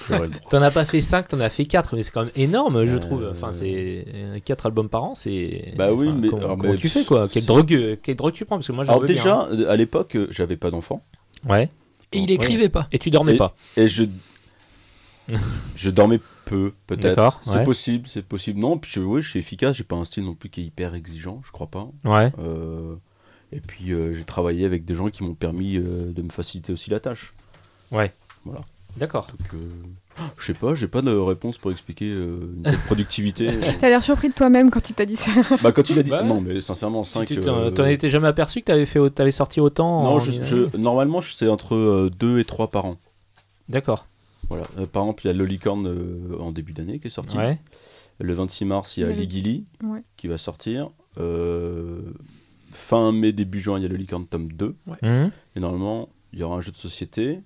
T'en 0.52 0.62
as 0.62 0.70
pas 0.70 0.86
fait 0.86 1.02
5, 1.02 1.28
t'en 1.30 1.40
as 1.40 1.50
fait 1.50 1.66
4, 1.66 1.96
mais 1.96 2.04
c'est 2.04 2.12
quand 2.12 2.22
même 2.22 2.32
énorme, 2.36 2.86
je 2.86 2.96
Euh, 2.96 3.00
trouve. 3.00 3.28
Enfin, 3.32 3.50
c'est 3.52 4.06
4 4.46 4.68
albums 4.68 4.88
par 4.90 5.04
an, 5.04 5.16
c'est. 5.16 5.74
Bah 5.76 5.92
oui, 5.92 6.10
enfin, 6.10 6.18
mais- 6.22 6.28
Comment, 6.30 6.42
alors, 6.44 6.58
comment 6.58 6.74
mais- 6.74 6.78
tu 6.78 6.90
fais 6.90 7.04
quoi? 7.06 7.28
Quelle 7.28 7.46
drogue, 7.46 7.74
euh, 7.74 7.96
quelle 8.04 8.16
drogue 8.18 8.34
tu 8.34 8.46
prends? 8.46 8.58
Parce 8.58 8.68
que 8.68 8.72
moi, 8.74 8.84
Alors 8.88 9.04
déjà, 9.04 9.48
euh, 9.52 9.70
à 9.72 9.76
l'époque, 9.76 10.16
euh, 10.16 10.28
j'avais 10.30 10.58
pas 10.58 10.70
d'enfant. 10.70 11.04
Ouais. 11.50 11.70
Et 12.12 12.20
il 12.20 12.30
écrivait 12.30 12.70
pas. 12.70 12.88
Et 12.92 13.00
tu 13.00 13.10
dormais 13.10 13.36
pas. 13.36 13.56
Et 13.76 13.88
je. 13.88 14.04
je 15.76 15.90
dormais 15.90 16.20
peu, 16.46 16.74
peut-être. 16.88 17.16
D'accord, 17.16 17.42
C'est 17.44 17.58
ouais. 17.60 17.64
possible, 17.64 18.08
c'est 18.08 18.22
possible. 18.26 18.60
Non, 18.60 18.78
puis 18.78 18.92
je, 18.94 19.00
oui, 19.00 19.22
je 19.22 19.30
suis 19.30 19.40
efficace, 19.40 19.76
j'ai 19.78 19.84
pas 19.84 19.96
un 19.96 20.06
style 20.06 20.26
non 20.26 20.36
plus 20.36 20.50
qui 20.50 20.62
est 20.62 20.66
hyper 20.66 20.94
exigeant, 20.96 21.42
je 21.46 21.52
crois 21.52 21.68
pas. 21.68 21.88
Ouais. 22.04 22.32
Euh, 22.40 22.96
et 23.52 23.60
puis 23.60 23.92
euh, 23.94 24.14
j'ai 24.16 24.24
travaillé 24.26 24.66
avec 24.66 24.84
des 24.86 24.96
gens 24.96 25.10
qui 25.10 25.24
m'ont 25.24 25.36
permis 25.36 25.78
euh, 25.78 26.12
de 26.12 26.22
me 26.22 26.30
faciliter 26.30 26.74
aussi 26.74 26.90
la 26.90 27.00
tâche. 27.00 27.34
D'accord. 28.98 29.26
Donc, 29.28 29.54
euh, 29.56 30.24
je 30.38 30.46
sais 30.46 30.54
pas, 30.54 30.76
j'ai 30.76 30.88
pas 30.88 31.02
de 31.02 31.10
réponse 31.16 31.58
pour 31.58 31.72
expliquer 31.72 32.10
euh, 32.12 32.54
une 32.58 32.78
productivité. 32.86 33.50
T'as 33.82 33.90
l'air 33.90 34.04
surpris 34.04 34.30
de 34.30 34.34
toi-même 34.36 34.70
quand 34.70 34.88
il 34.90 34.94
t'a 34.94 35.06
dit 35.06 35.16
ça. 35.16 35.32
bah 35.64 35.72
quand 35.72 35.90
il 35.90 35.98
a 35.98 36.04
dit 36.04 36.12
Bah 36.12 36.22
ouais. 36.22 36.28
non, 36.28 36.42
mais 36.42 36.62
sincèrement 36.62 37.04
5 37.04 37.26
Tu 37.28 37.40
t'en 37.42 37.72
t'en 37.72 37.86
étais 37.86 38.10
jamais 38.10 38.28
aperçu 38.28 38.60
que 38.62 38.66
t'avais 38.66 38.86
fait, 38.86 39.00
t'avais 39.10 39.32
sorti 39.32 39.60
autant 39.60 40.04
Non, 40.04 40.10
en 40.12 40.20
je, 40.20 40.44
je- 40.44 40.78
normalement 40.78 41.22
je- 41.22 41.34
c'est 41.34 41.48
entre 41.48 42.10
2 42.20 42.40
et 42.40 42.46
3 42.46 42.70
par 42.70 42.86
an. 42.86 42.98
D'accord. 43.70 44.06
Voilà. 44.56 44.68
Euh, 44.78 44.86
par 44.88 45.04
exemple, 45.04 45.24
il 45.26 45.28
y 45.28 45.30
a 45.30 45.34
Lolicorne 45.34 45.88
euh, 45.88 46.38
en 46.40 46.52
début 46.52 46.74
d'année 46.74 47.00
qui 47.00 47.08
est 47.08 47.12
sorti. 47.12 47.38
Ouais. 47.38 47.58
Le 48.20 48.34
26 48.34 48.66
mars, 48.66 48.98
il 48.98 49.02
y 49.02 49.04
a 49.04 49.10
Ligili 49.12 49.66
Ouais. 49.84 50.04
qui 50.18 50.28
va 50.28 50.38
sortir. 50.38 50.90
Euh, 51.18 52.02
fin 52.72 53.12
mai, 53.12 53.34
début 53.34 53.60
juin, 53.60 53.78
il 53.80 53.84
y 53.84 53.86
a 53.86 53.90
le 53.90 53.96
Licorne 53.96 54.26
tome 54.28 54.52
2. 54.52 54.76
Mhm. 55.02 55.32
Et 55.56 55.60
normalement, 55.60 56.10
il 56.32 56.40
y 56.40 56.44
aura 56.44 56.58
un 56.58 56.62
jeu 56.62 56.72
de 56.72 56.78
société 56.78 57.40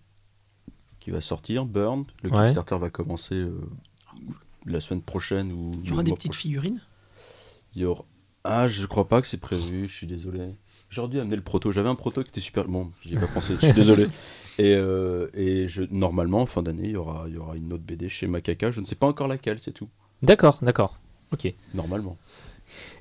qui 0.99 1.11
va 1.11 1.21
sortir, 1.21 1.65
Burn. 1.65 2.05
Le 2.23 2.29
Ouais. 2.31 2.41
Kickstarter 2.43 2.77
va 2.77 2.89
commencer 2.89 3.35
euh, 3.35 3.51
la 4.65 4.81
semaine 4.81 5.01
prochaine. 5.01 5.51
Ou 5.51 5.71
Il 5.83 5.89
y 5.89 5.93
aura 5.93 6.03
des 6.03 6.11
petites 6.13 6.31
prochain. 6.31 6.41
figurines? 6.41 6.81
Il 7.75 7.81
y 7.81 7.85
aura... 7.85 8.03
Ah, 8.43 8.67
je 8.67 8.85
crois 8.85 9.07
pas 9.07 9.21
que 9.21 9.27
c'est 9.27 9.39
prévu, 9.41 9.87
je 9.87 9.93
suis 9.93 10.07
désolé. 10.07 10.55
J'aurais 10.89 11.09
dû 11.09 11.19
amener 11.19 11.35
le 11.35 11.41
proto. 11.41 11.71
J'avais 11.71 11.89
un 11.89 11.95
proto 11.95 12.23
qui 12.23 12.29
était 12.29 12.41
super. 12.41 12.65
Bon, 12.65 12.91
j'y 13.03 13.15
ai 13.15 13.19
pas 13.19 13.27
pensé, 13.27 13.53
je 13.59 13.65
suis 13.65 13.73
désolé. 13.73 14.07
Et, 14.59 14.73
euh, 14.75 15.27
et 15.35 15.67
je... 15.67 15.83
normalement, 15.91 16.41
en 16.41 16.45
fin 16.47 16.63
d'année, 16.63 16.85
il 16.85 16.91
y 16.93 16.95
aura, 16.95 17.27
y 17.29 17.37
aura 17.37 17.55
une 17.55 17.71
autre 17.73 17.83
BD 17.83 18.09
chez 18.09 18.25
Macaca. 18.25 18.71
Je 18.71 18.79
ne 18.79 18.85
sais 18.85 18.95
pas 18.95 19.05
encore 19.05 19.27
laquelle, 19.27 19.59
c'est 19.59 19.71
tout. 19.71 19.87
D'accord, 20.23 20.57
d'accord. 20.63 20.99
Ok. 21.31 21.53
Normalement. 21.75 22.17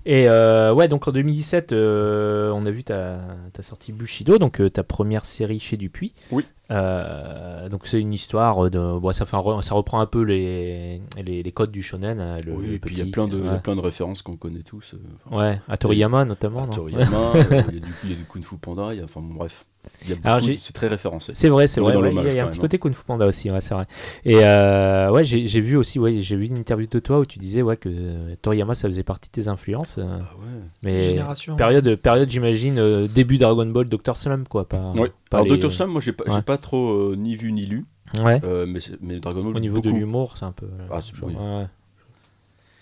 Et 0.04 0.28
euh, 0.28 0.72
ouais, 0.72 0.88
donc 0.88 1.08
en 1.08 1.12
2017, 1.12 1.72
euh, 1.72 2.50
on 2.50 2.66
a 2.66 2.70
vu 2.70 2.84
ta, 2.84 3.20
ta 3.52 3.62
sortie 3.62 3.92
Bushido, 3.92 4.38
donc 4.38 4.60
euh, 4.60 4.70
ta 4.70 4.82
première 4.82 5.24
série 5.24 5.58
chez 5.58 5.76
Dupuis. 5.76 6.12
Oui. 6.30 6.44
Euh, 6.70 7.68
donc 7.68 7.82
c'est 7.86 8.00
une 8.00 8.12
histoire 8.12 8.70
de, 8.70 8.98
bon, 8.98 9.12
ça, 9.12 9.24
fait 9.26 9.36
un 9.36 9.40
re- 9.40 9.62
ça 9.62 9.74
reprend 9.74 10.00
un 10.00 10.06
peu 10.06 10.22
les, 10.22 11.00
les, 11.24 11.42
les 11.42 11.52
codes 11.52 11.70
du 11.70 11.82
shonen. 11.82 12.18
Le, 12.44 12.52
oui, 12.52 12.66
le 12.68 12.72
et 12.74 12.78
puis 12.78 12.94
il 12.94 12.98
y 12.98 13.08
a 13.08 13.12
plein 13.12 13.28
de, 13.28 13.38
il 13.38 13.44
y 13.44 13.48
a 13.48 13.52
ouais. 13.52 13.58
plein 13.60 13.76
de 13.76 13.80
références 13.80 14.22
qu'on 14.22 14.36
connaît 14.36 14.62
tous. 14.62 14.94
euh, 14.94 14.98
enfin, 15.26 15.36
Ouais, 15.36 15.60
à 15.68 15.76
Toriyama 15.76 16.24
notamment. 16.24 16.66
non 16.66 16.72
Toriyama, 16.72 17.06
euh, 17.34 17.44
il 17.68 17.74
y, 17.74 17.78
a 17.78 17.80
du- 17.80 17.94
il 18.04 18.10
y 18.10 18.12
a 18.14 18.16
du 18.16 18.24
Kung 18.24 18.42
Fu 18.42 18.56
Panda, 18.56 18.88
il 18.92 18.98
y 18.98 19.00
a, 19.00 19.04
enfin 19.04 19.20
bon, 19.20 19.34
bref. 19.34 19.64
C'est 20.02 20.72
très 20.72 20.88
référencé. 20.88 21.30
C'est 21.36 21.48
vrai, 21.48 21.68
c'est 21.68 21.80
vrai. 21.80 21.94
ouais, 21.96 22.10
il 22.10 22.14
y 22.34 22.40
a 22.40 22.44
un 22.44 22.48
petit 22.48 22.58
même, 22.58 22.62
côté 22.62 22.78
Kung 22.80 22.92
Fu 22.92 23.04
Panda 23.04 23.24
aussi, 23.24 23.52
ouais, 23.52 23.60
c'est 23.60 23.72
vrai. 23.74 23.86
Et 24.24 24.38
euh, 24.42 25.12
ouais, 25.12 25.22
j'ai 25.22 25.60
vu 25.60 25.76
aussi, 25.76 26.00
ouais, 26.00 26.20
j'ai 26.20 26.34
vu 26.34 26.46
une 26.46 26.58
interview 26.58 26.88
de 26.90 26.98
toi 26.98 27.20
où 27.20 27.24
tu 27.24 27.38
disais 27.38 27.62
ouais, 27.62 27.76
que 27.76 28.34
Toriyama 28.42 28.74
ça 28.74 28.88
faisait 28.88 29.04
partie 29.04 29.28
de 29.28 29.32
tes 29.42 29.46
influences. 29.46 29.98
euh, 29.98 30.04
Ah 30.20 30.34
ouais. 30.40 30.60
mais 30.84 31.00
Génération. 31.10 31.54
période, 31.54 31.94
période 31.94 32.28
j'imagine, 32.28 32.78
euh, 32.80 33.06
début 33.06 33.36
Dragon 33.36 33.66
Ball, 33.66 33.88
Dr. 33.88 34.16
Slump, 34.16 34.48
quoi. 34.48 34.68
Pas, 34.68 34.90
Ouais. 34.96 35.12
Pas 35.30 35.38
Alors 35.38 35.52
les- 35.52 35.58
Dr. 35.58 35.72
Slump, 35.72 35.90
moi 35.92 36.00
j'ai 36.00 36.12
pas, 36.12 36.24
Ouais. 36.32 36.42
pas 36.42 36.58
trop 36.58 36.90
euh, 36.92 37.16
ni 37.16 37.34
vu 37.36 37.52
ni 37.52 37.66
lu, 37.66 37.84
Ouais. 38.22 38.40
euh, 38.44 38.66
mais, 39.00 39.18
Dragon 39.20 39.42
Ball 39.44 39.56
Au 39.56 39.60
niveau 39.60 39.80
de 39.80 39.90
l'humour, 39.90 40.36
c'est 40.36 40.44
un 40.44 40.52
peu. 40.52 40.68
Ah, 40.90 41.00
c'est- 41.00 41.12
oui. 41.24 41.34
ouais. 41.34 41.66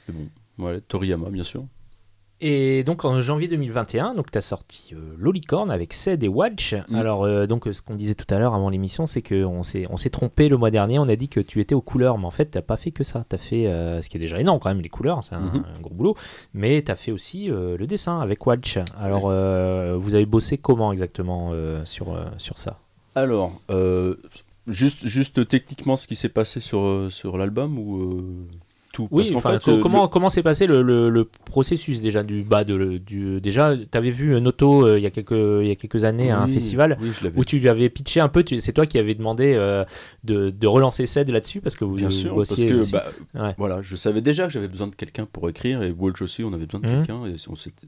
C'est 0.07 0.13
bon. 0.15 0.29
Ouais, 0.59 0.81
Toriyama, 0.83 1.31
bien 1.31 1.45
sûr. 1.45 1.65
Et 2.41 2.83
donc 2.83 3.05
en 3.05 3.21
janvier 3.21 3.49
2021, 3.49 4.15
donc 4.15 4.31
tu 4.31 4.37
as 4.37 4.41
sorti 4.43 4.93
euh, 4.93 4.99
Lolicorne 5.19 5.71
avec 5.71 5.93
Ced 5.93 6.23
et 6.25 6.29
Watch. 6.29 6.75
Mm. 6.89 6.95
Alors 6.97 7.23
euh, 7.23 7.47
donc 7.47 7.67
euh, 7.67 7.73
ce 7.73 7.81
qu'on 7.81 7.95
disait 7.95 8.15
tout 8.17 8.27
à 8.35 8.39
l'heure 8.39 8.55
avant 8.55 8.69
l'émission, 8.71 9.07
c'est 9.07 9.23
qu'on 9.23 9.63
s'est 9.63 9.87
on 9.89 9.97
s'est 9.97 10.11
trompé 10.11 10.49
le 10.49 10.57
mois 10.57 10.71
dernier, 10.71 10.99
on 10.99 11.09
a 11.09 11.17
dit 11.17 11.29
que 11.29 11.41
tu 11.41 11.61
étais 11.61 11.75
aux 11.75 11.81
couleurs, 11.81 12.19
mais 12.19 12.27
en 12.27 12.31
fait 12.33 12.51
tu 12.51 12.61
pas 12.61 12.77
fait 12.77 12.91
que 12.91 13.05
ça. 13.05 13.25
Tu 13.31 13.37
as 13.37 13.39
fait 13.39 13.67
euh, 13.67 14.03
ce 14.03 14.09
qui 14.09 14.17
est 14.17 14.21
déjà 14.21 14.41
énorme 14.41 14.59
quand 14.61 14.69
même 14.69 14.83
les 14.83 14.89
couleurs, 14.89 15.23
c'est 15.23 15.35
un, 15.35 15.41
Mhm. 15.41 15.65
un 15.77 15.81
gros 15.81 15.95
boulot, 15.95 16.17
mais 16.53 16.83
tu 16.83 16.91
as 16.91 16.97
fait 16.97 17.13
aussi 17.13 17.47
le 17.47 17.87
dessin 17.87 18.21
avec 18.21 18.45
Watch. 18.47 18.79
Alors 19.01 19.29
vous 19.99 20.15
avez 20.15 20.27
bossé 20.27 20.59
comment 20.59 20.93
exactement 20.93 21.53
sur 21.85 22.19
sur 22.39 22.59
ça? 22.59 22.79
Alors, 23.15 23.53
juste, 24.67 25.07
juste 25.07 25.47
techniquement 25.47 25.97
ce 25.97 26.07
qui 26.07 26.17
s'est 26.17 26.29
passé 26.29 26.61
sur, 26.61 27.09
sur 27.11 27.39
l'album 27.39 27.79
ou 27.79 28.47
tout 28.95 29.09
Oui, 29.11 29.31
Parce 29.33 29.63
fait, 29.65 29.71
euh, 29.71 29.81
comment 30.09 30.29
s'est 30.31 30.43
passé 30.43 30.67
le, 30.67 30.81
le- 30.83 31.11
le 31.11 31.25
processus 31.25 32.01
déjà 32.01 32.23
du 32.23 32.43
bas 32.43 32.65
de 32.65 32.97
du 32.99 33.41
déjà 33.43 33.77
tu 33.77 33.99
avais 33.99 34.11
vu 34.11 34.41
Noto 34.41 34.87
euh, 34.87 34.99
il 34.99 35.03
y 35.03 35.07
a 35.07 35.11
quelques 35.11 35.33
il 35.33 35.67
y 35.67 35.71
a 35.71 35.75
quelques 35.75 36.05
années 36.05 36.31
à 36.31 36.41
un 36.41 36.47
festival 36.47 36.97
Oui, 37.03 37.11
où 37.37 37.45
tu 37.45 37.59
lui 37.59 37.69
avais 37.69 37.91
pitché 37.91 38.21
un 38.21 38.29
peu, 38.29 38.43
c'est 38.59 38.73
toi 38.73 38.87
qui 38.87 38.99
avais 38.99 39.15
demandé 39.15 39.53
euh, 39.55 39.85
de, 40.23 40.49
de 40.49 40.67
relancer 40.67 41.05
Ced 41.07 41.29
là-dessus 41.29 41.61
parce 41.61 41.77
que 41.77 41.85
vous 41.85 41.97
Bien 41.97 42.09
sûr, 42.11 42.35
parce 42.37 42.55
que 42.55 42.91
bah, 42.91 43.05
Ouais. 43.35 43.55
voilà, 43.59 43.83
je 43.83 43.97
savais 43.97 44.21
déjà 44.23 44.47
que 44.47 44.53
j'avais 44.53 44.69
besoin 44.69 44.87
de 44.87 44.95
quelqu'un 44.95 45.27
pour 45.31 45.49
écrire 45.51 45.83
et 45.83 45.91
Walsh 45.91 46.23
aussi, 46.23 46.45
on 46.45 46.53
avait 46.55 46.67
besoin 46.67 46.81
de 46.81 46.87
Mhm. 46.87 46.97
quelqu'un 46.99 47.27
et 47.27 47.35
on, 47.49 47.57
s'était- 47.57 47.87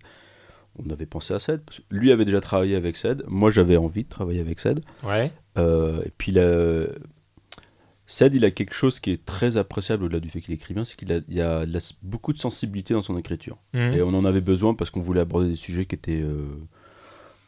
on 0.84 0.90
avait 0.90 1.06
pensé 1.06 1.32
à 1.34 1.38
Ced. 1.38 1.60
Lui 1.90 2.10
avait 2.12 2.24
déjà 2.24 2.40
travaillé 2.40 2.74
avec 2.76 2.96
Ced, 2.96 3.22
moi 3.28 3.50
j'avais 3.50 3.76
envie 3.76 4.02
de 4.04 4.08
travailler 4.08 4.40
avec 4.40 4.58
Ced. 4.60 4.80
Ouais. 5.04 5.30
Euh, 5.56 6.00
et 6.04 6.10
puis 6.18 6.32
la... 6.32 6.42
Ced, 8.06 8.34
il 8.34 8.44
a 8.44 8.50
quelque 8.50 8.74
chose 8.74 9.00
qui 9.00 9.10
est 9.10 9.24
très 9.24 9.56
appréciable 9.56 10.04
au-delà 10.04 10.20
du 10.20 10.28
fait 10.28 10.40
qu'il 10.40 10.54
écrit 10.54 10.74
bien, 10.74 10.84
c'est 10.84 10.96
qu'il 10.96 11.12
a, 11.12 11.20
il 11.28 11.40
a 11.40 11.94
beaucoup 12.02 12.32
de 12.32 12.38
sensibilité 12.38 12.94
dans 12.94 13.02
son 13.02 13.18
écriture. 13.18 13.58
Mhm. 13.74 13.94
Et 13.94 14.02
on 14.02 14.08
en 14.08 14.24
avait 14.24 14.40
besoin 14.40 14.74
parce 14.74 14.90
qu'on 14.90 15.00
voulait 15.00 15.20
aborder 15.20 15.48
des 15.48 15.56
sujets 15.56 15.86
qui 15.86 15.96
étaient 15.96 16.22
euh, 16.22 16.46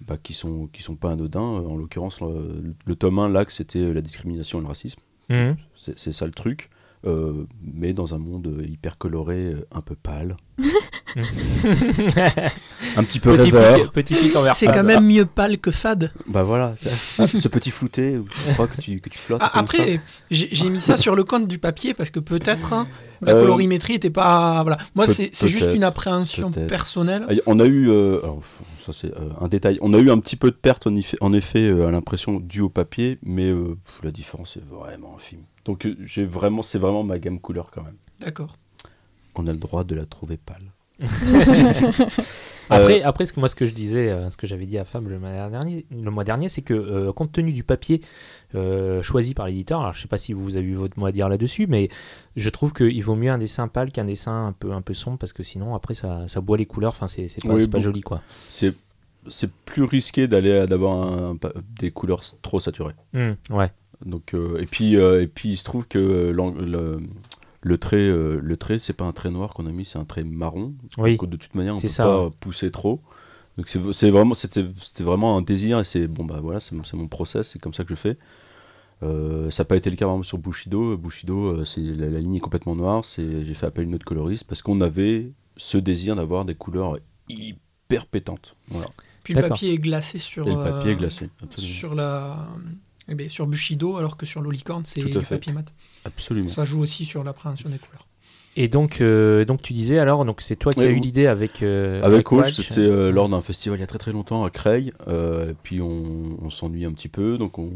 bah, 0.01 0.17
qui 0.21 0.35
sont 0.35 0.67
qui 0.67 0.83
sont 0.83 0.97
pas 0.97 1.13
anodins. 1.13 1.41
En 1.41 1.77
l'occurrence, 1.77 2.21
le, 2.21 2.75
le 2.85 2.97
tome 2.97 3.19
1, 3.21 3.29
l'axe 3.29 3.57
c'était 3.57 3.93
la 3.93 4.01
discrimination 4.01 4.59
et 4.59 4.63
le 4.63 4.69
racisme. 4.69 5.01
Mhm. 5.31 5.57
C'est 5.77 5.99
c'est 5.99 6.13
ça 6.13 6.27
le 6.27 6.33
truc. 6.33 6.71
Euh, 7.07 7.45
mais 7.63 7.93
dans 7.93 8.15
un 8.15 8.19
monde 8.19 8.63
hyper 8.69 8.99
coloré, 8.99 9.37
euh, 9.53 9.67
un 9.73 9.81
peu 9.83 9.95
pâle, 9.95 10.37
un 12.97 13.05
petit 13.05 13.21
peu 13.21 13.37
petit 13.37 13.51
rêveur. 14.21 14.55
C'est 14.55 14.67
quand 14.67 14.83
même 14.85 15.07
mieux 15.07 15.25
pâle 15.27 15.59
que 15.59 15.71
fade. 15.71 16.13
Bah 16.27 16.43
voilà, 16.43 16.75
ça- 16.77 16.91
ah, 17.23 17.27
ce 17.27 17.49
petit 17.49 17.71
flouté 17.71 18.19
tu 18.47 18.53
crois 18.55 18.67
que 18.67 18.81
tu, 18.81 19.01
que 19.01 19.09
tu 19.09 19.19
flottes. 19.19 19.41
Ah, 19.45 19.51
comme 19.53 19.61
après, 19.63 20.01
j'ai 20.31 20.69
mis 20.71 20.81
ça 20.81 20.97
sur 20.97 21.15
le 21.15 21.25
compte 21.25 21.47
du 21.49 21.59
papier 21.59 21.95
parce 21.95 22.11
que 22.11 22.21
peut-être 22.21 22.73
hein, 22.73 22.87
la 23.23 23.33
Euh, 23.35 23.41
colorimétrie 23.43 23.95
était 23.95 24.11
pas. 24.11 24.63
Voilà. 24.63 24.79
Moi, 24.95 25.07
c'est 25.07 25.31
c'est 25.33 25.49
juste 25.49 25.69
une 25.75 25.85
appréhension 25.85 26.51
personnelle. 26.51 27.27
Ah, 27.29 27.35
On 27.47 27.61
a 27.61 27.67
eu, 27.67 27.89
euh, 27.91 28.19
alors, 28.23 28.41
ça 28.93 29.01
c'est 29.01 29.15
euh, 29.17 29.31
un 29.41 29.49
détail, 29.49 29.79
on 29.83 29.93
a 29.95 29.99
eu 29.99 30.11
un 30.11 30.19
petit 30.19 30.37
peu 30.37 30.51
de 30.51 30.57
perte 30.57 30.87
en 30.87 30.95
effet, 30.95 31.17
en 31.21 31.33
effet 31.33 31.65
euh, 31.69 31.87
à 31.89 31.91
l'impression 31.91 32.41
due 32.41 32.61
au 32.63 32.69
papier, 32.69 33.19
mais 33.23 33.51
euh, 33.51 33.77
pff, 33.85 34.01
la 34.03 34.11
différence 34.11 34.57
est 34.57 34.65
vraiment 34.65 35.15
infime. 35.17 35.43
Donc 35.65 35.87
j'ai 36.01 36.25
vraiment, 36.25 36.63
c'est 36.63 36.79
vraiment 36.79 37.03
ma 37.03 37.19
gamme 37.19 37.41
couleur 37.41 37.71
quand 37.71 37.83
même. 37.83 37.97
D'accord. 38.21 38.57
On 39.35 39.47
a 39.47 39.53
le 39.53 39.59
droit 39.59 39.85
de 39.85 39.95
la 39.95 40.07
trouver 40.07 40.39
pâle. 40.39 40.73
Après, 42.71 43.03
après 43.03 43.25
ce 43.25 43.33
que 43.33 43.41
moi, 43.41 43.49
ce 43.49 43.57
que 43.57 43.67
je 43.67 43.73
disais, 43.73 44.11
euh, 44.11 44.31
ce 44.31 44.37
que 44.37 44.47
j'avais 44.47 44.67
dit 44.67 44.79
à 44.79 44.85
Fab 44.85 45.09
le 45.09 45.19
mois 45.19 45.49
dernier, 45.49 45.87
le 45.91 46.11
mois 46.11 46.25
dernier, 46.25 46.49
c'est 46.49 46.63
que 46.63 46.75
euh, 46.75 47.13
compte 47.13 47.33
tenu 47.33 47.53
du 47.53 47.65
papier 47.65 48.01
euh, 48.55 49.03
choisi 49.03 49.35
par 49.35 49.47
l'éditeur, 49.47 49.81
alors 49.81 49.93
je 49.93 50.01
sais 50.01 50.09
pas 50.09 50.19
si 50.19 50.33
vous 50.33 50.57
avez 50.57 50.67
eu 50.67 50.75
votre 50.75 50.99
mot 50.99 51.07
à 51.07 51.13
dire 51.13 51.29
là-dessus, 51.29 51.67
mais 51.67 51.89
je 52.37 52.49
trouve 52.51 52.73
qu'il 52.73 53.03
vaut 53.03 53.17
mieux 53.17 53.31
un 53.31 53.39
dessin 53.39 53.69
pâle 53.69 53.91
qu'un 53.93 54.05
dessin 54.05 54.47
un 54.47 54.53
peu 54.53 54.73
un 54.73 54.83
peu 54.83 54.95
sombre 54.95 55.19
parce 55.19 55.33
que 55.33 55.43
sinon 55.43 55.75
après 55.75 55.95
ça, 55.95 56.27
ça 56.29 56.41
boit 56.41 56.57
les 56.57 56.67
couleurs. 56.67 56.93
Enfin, 56.93 57.09
c'est 57.09 57.29
c'est 57.29 57.43
pas, 57.43 57.55
Oui, 57.55 57.67
pas 57.67 57.79
bon. 57.79 57.85
joli 57.85 58.01
quoi. 58.01 58.23
C'est 58.49 58.75
c'est 59.29 59.51
plus 59.51 59.83
risqué 59.85 60.27
d'aller 60.29 60.67
d'avoir 60.67 61.35
des 61.79 61.91
couleurs 61.91 62.23
trop 62.43 62.61
saturées. 62.61 62.95
Hmm, 63.13 63.33
ouais. 63.51 63.71
Donc, 64.05 64.35
euh, 64.35 64.59
et, 64.61 64.67
puis, 64.67 64.97
euh, 64.97 65.23
et 65.23 65.27
puis, 65.27 65.51
il 65.51 65.57
se 65.57 65.65
trouve 65.65 65.87
que 65.87 65.99
le, 66.31 66.99
le 67.61 67.79
trait, 67.79 67.97
euh, 67.97 68.41
le 68.43 68.57
trait 68.57 68.79
c'est 68.79 68.93
pas 68.93 69.05
un 69.05 69.13
trait 69.13 69.31
noir 69.31 69.53
qu'on 69.53 69.67
a 69.67 69.73
mis, 69.73 69.85
c'est 69.85 69.99
un 69.99 70.05
trait 70.05 70.25
marron. 70.25 70.75
Oui. 70.97 71.17
Donc, 71.17 71.31
de 71.31 71.37
toute 71.37 71.55
manière, 71.55 71.75
on 71.75 71.81
peut 71.81 71.89
ça, 71.89 72.05
pas 72.05 72.25
ouais. 72.25 72.31
pousser 72.41 72.71
trop. 72.71 73.01
Donc, 73.57 73.69
c'est 73.69 73.81
c'est 73.93 74.11
vraiment, 74.11 74.35
c'était 74.35 74.65
c'était 74.77 75.03
vraiment 75.03 75.37
un 75.37 75.43
désir 75.43 75.81
et 75.81 75.85
c'est 75.85 76.07
bon, 76.07 76.25
bah 76.25 76.41
voilà, 76.41 76.61
c'est 76.61 76.75
mon, 76.75 76.85
c'est 76.85 76.97
mon 76.97 77.09
process, 77.09 77.49
c'est 77.49 77.59
comme 77.59 77.75
ça 77.75 77.85
que 77.85 77.91
je 77.91 77.97
fais. 77.97 78.17
Euh, 79.03 79.51
ça 79.51 79.63
n'a 79.63 79.67
pas 79.67 79.77
été 79.77 79.91
le 79.91 79.97
cas 79.97 80.07
vraiment 80.07 80.23
sur 80.23 80.39
Bushido. 80.39 80.97
Bushido, 80.97 81.47
euh, 81.47 81.65
c'est 81.65 81.81
la, 81.81 82.09
la 82.09 82.21
ligne 82.21 82.37
est 82.37 82.41
complètement 82.41 82.75
noire. 82.75 83.05
C'est 83.05 83.45
j'ai 83.45 83.55
fait 83.55 83.67
appel 83.67 83.85
à 83.85 83.89
une 83.89 83.95
autre 83.95 84.05
coloriste 84.05 84.45
parce 84.45 84.63
qu'on 84.63 84.81
avait 84.81 85.33
ce 85.57 85.79
désir 85.79 86.17
d'avoir 86.17 86.45
des 86.45 86.55
couleurs 86.55 86.99
hyper 87.29 88.07
pétantes. 88.07 88.57
Voilà. 88.69 88.89
Puis 89.23 89.35
le 89.35 89.43
papier 89.43 89.75
est 89.75 89.79
glacé 89.79 90.19
sur, 90.19 90.47
Et 90.49 90.51
le 90.51 90.57
papier 90.57 90.91
euh, 90.91 90.95
est 90.95 90.97
glacé. 90.97 91.31
Absolument. 91.43 91.75
sur 91.75 91.95
la 91.95 92.49
eh 93.09 93.15
ben, 93.15 93.29
sur 93.31 93.47
Bushido, 93.47 93.97
alors 93.97 94.17
que 94.17 94.27
sur 94.27 94.41
l'Olicorne, 94.43 94.85
c'est 94.85 95.01
fait. 95.03 95.21
papier 95.37 95.53
mat. 95.53 95.73
Absolument. 96.05 96.49
Ça 96.49 96.65
joue 96.65 96.81
aussi 96.81 97.05
sur 97.05 97.25
l'appréhension 97.25 97.69
des 97.71 97.79
couleurs. 97.79 98.07
Et 98.57 98.67
donc, 98.67 99.01
euh, 99.01 99.45
donc 99.45 99.63
tu 99.63 99.73
disais 99.73 99.99
alors, 99.99 100.25
donc 100.25 100.41
c'est 100.41 100.57
toi 100.57 100.73
qui 100.73 100.81
Oui, 100.81 100.87
as 100.87 100.91
eu 100.91 100.97
l'idée 100.97 101.27
avec 101.29 101.63
euh, 101.63 102.03
Avec 102.03 102.33
Walsh. 102.33 102.55
c'était 102.55 102.81
euh, 102.81 103.11
lors 103.13 103.29
d'un 103.29 103.41
festival 103.41 103.79
il 103.79 103.83
y 103.83 103.85
a 103.85 103.87
très 103.87 103.99
très 103.99 104.11
longtemps 104.11 104.43
à 104.45 104.51
Creil. 104.51 104.93
euh, 105.07 105.53
et 105.53 105.55
puis 105.63 105.81
on, 105.81 106.37
on 106.43 106.51
s'ennuie 106.51 106.85
un 106.85 106.91
petit 106.93 107.07
peu, 107.09 107.39
donc 107.39 107.59
on, 107.59 107.71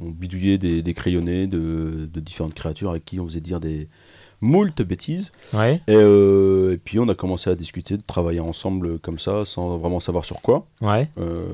on 0.00 0.10
bidouillait 0.10 0.56
des, 0.56 0.80
des 0.82 0.94
crayonnés 0.94 1.46
de, 1.46 2.08
de 2.10 2.20
différentes 2.20 2.54
créatures 2.54 2.90
avec 2.90 3.04
qui 3.04 3.20
on 3.20 3.26
faisait 3.26 3.40
dire 3.40 3.60
des 3.60 3.88
moultes 4.40 4.82
bêtises. 4.82 5.32
Ouais, 5.52 5.80
Et, 5.86 5.94
euh, 5.94 6.72
et 6.72 6.76
puis 6.76 6.98
on 6.98 7.08
a 7.08 7.14
commencé 7.14 7.50
à 7.50 7.54
discuter, 7.54 7.96
de 7.96 8.02
travailler 8.02 8.40
ensemble 8.40 8.98
comme 8.98 9.18
ça, 9.18 9.44
sans 9.44 9.76
vraiment 9.78 10.00
savoir 10.00 10.24
sur 10.24 10.40
quoi. 10.42 10.66
ouais. 10.80 11.08
Euh, 11.18 11.46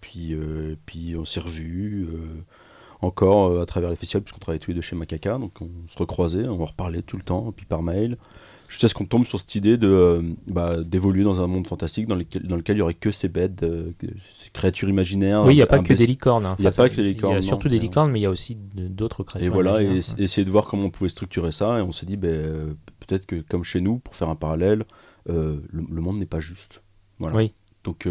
puis, 0.00 0.34
euh, 0.34 0.76
puis 0.86 1.14
on 1.18 1.24
s'est 1.24 1.40
revus 1.40 2.06
encore 3.00 3.60
à 3.60 3.66
travers 3.66 3.90
les 3.90 3.96
festivals, 3.96 4.22
puisqu'on 4.22 4.38
travaillait 4.40 4.60
tous 4.60 4.70
les 4.70 4.76
deux 4.76 4.80
chez 4.80 4.94
Macaca, 4.96 5.38
donc 5.38 5.52
on 5.60 5.68
se 5.88 5.98
recroisait, 5.98 6.46
on 6.46 6.64
reparlait 6.64 7.02
tout 7.02 7.16
le 7.16 7.22
temps, 7.24 7.52
puis 7.56 7.66
par 7.66 7.82
mail, 7.82 8.16
jusqu'à 8.72 8.88
ce 8.88 8.94
qu'on 8.94 9.04
tombe 9.04 9.26
sur 9.26 9.38
cette 9.38 9.54
idée 9.54 9.76
de 9.76 9.86
euh, 9.86 10.22
bah, 10.46 10.82
d'évoluer 10.82 11.24
dans 11.24 11.42
un 11.42 11.46
monde 11.46 11.66
fantastique 11.66 12.06
dans 12.06 12.14
lequel, 12.14 12.42
dans 12.46 12.56
lequel 12.56 12.76
il 12.76 12.78
y 12.78 12.82
aurait 12.82 12.94
que 12.94 13.10
ces 13.10 13.28
bêtes, 13.28 13.62
euh, 13.62 13.92
ces 14.30 14.48
créatures 14.50 14.88
imaginaires. 14.88 15.44
Oui, 15.44 15.52
il 15.52 15.56
n'y 15.56 15.62
a 15.62 15.66
pas 15.66 15.78
que 15.80 15.92
des 15.92 16.06
licornes. 16.06 16.46
hein. 16.46 16.56
Il 16.58 16.64
y 16.64 16.68
a 16.68 16.72
pas 16.72 16.88
que 16.88 16.96
des 16.96 17.04
licornes, 17.04 17.34
Il 17.34 17.36
y 17.36 17.38
a 17.38 17.40
non, 17.42 17.46
surtout 17.46 17.68
des 17.68 17.78
licornes, 17.78 18.10
mais 18.10 18.20
il 18.20 18.22
y 18.22 18.26
a 18.26 18.30
aussi 18.30 18.56
d'autres 18.56 19.24
créatures. 19.24 19.46
Et 19.46 19.50
voilà, 19.50 19.82
et 19.82 19.98
s- 19.98 20.16
essayer 20.18 20.44
de 20.46 20.50
voir 20.50 20.66
comment 20.66 20.84
on 20.84 20.90
pouvait 20.90 21.10
structurer 21.10 21.52
ça, 21.52 21.78
et 21.78 21.82
on 21.82 21.92
s'est 21.92 22.06
dit, 22.06 22.18
euh, 22.24 22.72
peut-être 23.06 23.26
que 23.26 23.36
comme 23.36 23.62
chez 23.62 23.80
nous, 23.82 23.98
pour 23.98 24.14
faire 24.16 24.30
un 24.30 24.36
parallèle, 24.36 24.84
euh, 25.28 25.60
le, 25.70 25.84
le 25.90 26.00
monde 26.00 26.18
n'est 26.18 26.26
pas 26.26 26.40
juste. 26.40 26.82
Voilà. 27.18 27.36
Oui. 27.36 27.52
Donc 27.84 28.08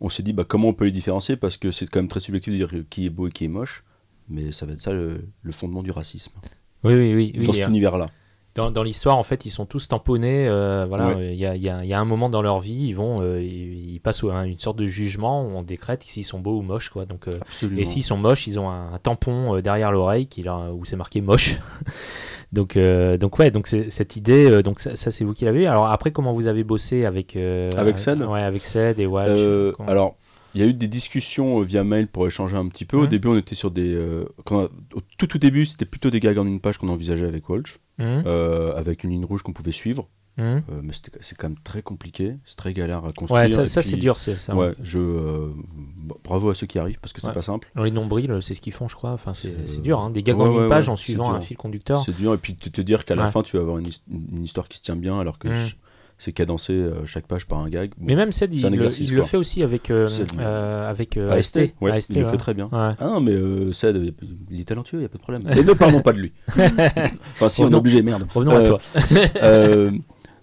on 0.00 0.08
s'est 0.08 0.22
dit, 0.22 0.32
bah, 0.32 0.44
comment 0.44 0.68
on 0.68 0.74
peut 0.74 0.86
les 0.86 0.90
différencier, 0.90 1.36
parce 1.36 1.56
que 1.58 1.70
c'est 1.70 1.86
quand 1.86 2.00
même 2.00 2.08
très 2.08 2.20
subjectif 2.20 2.52
de 2.52 2.58
dire 2.58 2.70
qui 2.88 3.04
est 3.06 3.10
beau 3.10 3.28
et 3.28 3.30
qui 3.30 3.44
est 3.44 3.48
moche, 3.48 3.84
mais 4.28 4.52
ça 4.52 4.64
va 4.66 4.72
être 4.72 4.80
ça 4.80 4.92
le, 4.92 5.28
le 5.42 5.52
fondement 5.52 5.82
du 5.82 5.90
racisme, 5.90 6.32
Oui, 6.82 6.94
oui, 6.94 7.14
oui. 7.14 7.44
dans 7.46 7.52
et, 7.52 7.56
cet 7.56 7.68
univers-là. 7.68 8.08
Dans, 8.54 8.70
dans 8.70 8.82
l'histoire, 8.82 9.16
en 9.16 9.22
fait, 9.22 9.46
ils 9.46 9.50
sont 9.50 9.64
tous 9.64 9.88
tamponnés. 9.88 10.46
euh, 10.46 10.84
voilà, 10.86 11.08
Ouais. 11.16 11.32
il 11.32 11.40
y, 11.40 11.46
a, 11.46 11.54
il 11.56 11.62
y 11.62 11.70
a- 11.70 11.82
il 11.82 11.88
y 11.88 11.94
a 11.94 11.98
un 12.00 12.04
moment 12.04 12.28
dans 12.28 12.42
leur 12.42 12.60
vie, 12.60 12.88
ils 12.88 12.92
vont, 12.92 13.22
euh, 13.22 13.40
ils, 13.42 13.94
ils 13.94 13.98
passent 14.00 14.22
à 14.24 14.44
une 14.46 14.58
sorte 14.58 14.76
de 14.76 14.84
jugement 14.86 15.42
où 15.42 15.50
on 15.56 15.62
décrète 15.62 16.02
s'ils 16.02 16.24
sont 16.24 16.38
beaux 16.38 16.58
ou 16.58 16.62
moches, 16.62 16.90
quoi. 16.90 17.06
Donc, 17.06 17.28
euh, 17.28 17.32
et 17.78 17.84
s'ils 17.86 18.02
sont 18.02 18.18
moches, 18.18 18.46
ils 18.46 18.60
ont 18.60 18.68
un, 18.68 18.92
un 18.92 18.98
tampon 18.98 19.58
derrière 19.60 19.90
l'oreille 19.90 20.26
qui 20.26 20.44
où 20.48 20.84
c'est 20.84 20.96
marqué 20.96 21.20
moche. 21.22 21.56
donc, 22.52 22.76
donc 23.18 23.38
ouais, 23.38 23.50
donc 23.50 23.66
cette 23.66 24.16
idée, 24.16 24.62
donc 24.62 24.80
ça, 24.80 24.96
ça, 24.96 25.10
c'est 25.10 25.24
vous 25.24 25.32
qui 25.32 25.44
l'avez. 25.46 25.62
eu. 25.62 25.66
Alors 25.66 25.86
après, 25.86 26.10
comment 26.10 26.32
vous 26.34 26.46
avez 26.46 26.62
bossé 26.64 27.04
avec 27.06 27.36
Avec 27.76 27.98
Ced 27.98 28.20
Ouais, 28.22 28.42
avec 28.42 28.64
Ced 28.66 29.00
et 29.00 29.06
comment- 29.76 29.88
alors, 29.88 30.14
il 30.54 30.60
y 30.60 30.64
a 30.64 30.66
eu 30.66 30.74
des 30.74 30.88
discussions 30.88 31.60
euh, 31.60 31.64
via 31.64 31.84
mail 31.84 32.08
pour 32.08 32.26
échanger 32.26 32.56
un 32.56 32.66
petit 32.68 32.84
peu. 32.84 32.96
Au 32.96 33.06
début, 33.06 33.28
on 33.28 33.36
était 33.36 33.54
sur 33.54 33.70
des. 33.70 33.92
euh, 33.94 34.24
quand 34.44 34.56
on 34.56 34.64
a- 34.64 34.68
au 34.94 35.00
tout, 35.18 35.26
tout 35.26 35.38
début, 35.38 35.66
c'était 35.66 35.84
plutôt 35.86 36.10
des 36.10 36.20
gags 36.20 36.38
en 36.38 36.46
une 36.46 36.60
page 36.60 36.78
qu'on 36.78 36.88
envisageait 36.88 37.26
avec 37.26 37.48
Walsh, 37.48 37.78
Hum, 37.98 38.22
euh, 38.26 38.74
avec 38.76 39.04
une 39.04 39.10
ligne 39.10 39.24
rouge 39.24 39.42
qu'on 39.42 39.52
pouvait 39.52 39.72
suivre. 39.72 40.08
Euh, 40.38 40.60
mais 40.82 40.94
c'est 41.20 41.36
quand 41.36 41.50
même 41.50 41.58
très 41.62 41.82
compliqué, 41.82 42.36
c'est 42.46 42.56
très 42.56 42.72
galère 42.72 43.04
à 43.04 43.12
construire. 43.12 43.42
Ouais, 43.42 43.66
ça, 43.66 43.82
c'est 43.82 43.96
dur, 43.96 44.18
c'est 44.18 44.34
ça. 44.36 44.54
Ouais, 44.56 44.72
je, 44.82 44.98
bon, 44.98 46.14
bravo 46.24 46.48
à 46.48 46.54
ceux 46.54 46.66
qui 46.66 46.78
arrivent 46.78 46.98
parce 47.00 47.12
que 47.12 47.20
c'est 47.20 47.26
Ouais. 47.28 47.34
pas 47.34 47.42
simple. 47.42 47.70
Les 47.76 47.90
nombrils, 47.90 48.38
c'est 48.40 48.54
ce 48.54 48.62
qu'ils 48.62 48.72
font, 48.72 48.88
je 48.88 48.94
crois. 48.96 49.10
Enfin, 49.12 49.34
c'est 49.34 49.82
dur, 49.82 50.00
hein. 50.00 50.08
des 50.10 50.22
gags 50.22 50.38
ouais, 50.38 50.48
en 50.48 50.62
une 50.62 50.68
page 50.70 50.88
en 50.88 50.96
suivant 50.96 51.32
un 51.32 51.40
fil 51.40 51.58
conducteur. 51.58 52.02
C'est 52.02 52.16
dur 52.16 52.32
et 52.32 52.38
puis 52.38 52.54
te, 52.56 52.70
te 52.70 52.80
dire 52.80 53.04
qu'à 53.04 53.14
la 53.14 53.28
fin 53.28 53.42
tu 53.42 53.56
vas 53.56 53.62
avoir 53.62 53.76
une, 53.78 53.86
his- 53.88 54.02
une 54.10 54.42
histoire 54.44 54.68
qui 54.68 54.78
se 54.78 54.82
tient 54.82 54.96
bien 54.96 55.20
alors 55.20 55.38
que 55.38 55.48
Mm. 55.48 55.58
C'est 56.18 56.32
cadencé 56.32 56.72
euh, 56.72 57.04
chaque 57.04 57.26
page 57.26 57.46
par 57.46 57.58
un 57.60 57.68
gag. 57.68 57.90
Bon, 57.96 58.04
Mais 58.06 58.14
même 58.16 58.30
Ced, 58.32 58.54
il, 58.54 58.62
le- 58.62 58.74
exercice, 58.74 59.08
il 59.08 59.14
le 59.14 59.20
quoi. 59.22 59.28
fait 59.30 59.36
aussi 59.36 59.62
avec, 59.62 59.90
euh, 59.90 60.06
Ced, 60.08 60.30
euh, 60.38 60.88
avec 60.88 61.16
AST, 61.16 61.56
AST. 61.58 61.74
ouais, 61.80 61.90
AST, 61.90 62.10
il 62.14 62.18
le 62.20 62.24
fait 62.24 62.36
très 62.36 62.54
bien. 62.54 62.66
Ouais. 62.72 62.90
Ah 62.98 63.18
mais 63.20 63.72
Ced, 63.72 64.14
il 64.50 64.60
est 64.60 64.64
talentueux, 64.64 64.98
il 64.98 65.00
n'y 65.00 65.06
a 65.06 65.08
pas 65.08 65.18
de 65.18 65.22
problème. 65.22 65.42
Mais 65.46 65.62
ne 65.62 65.72
parlons 65.72 66.00
pas 66.02 66.12
de 66.12 66.18
lui. 66.18 66.32
enfin, 66.56 67.48
si, 67.48 67.62
on 67.62 67.70
est 67.70 67.74
obligé, 67.74 68.02
merde. 68.02 68.26
Revenons 68.34 68.56
à 68.56 68.62
toi. 68.62 68.78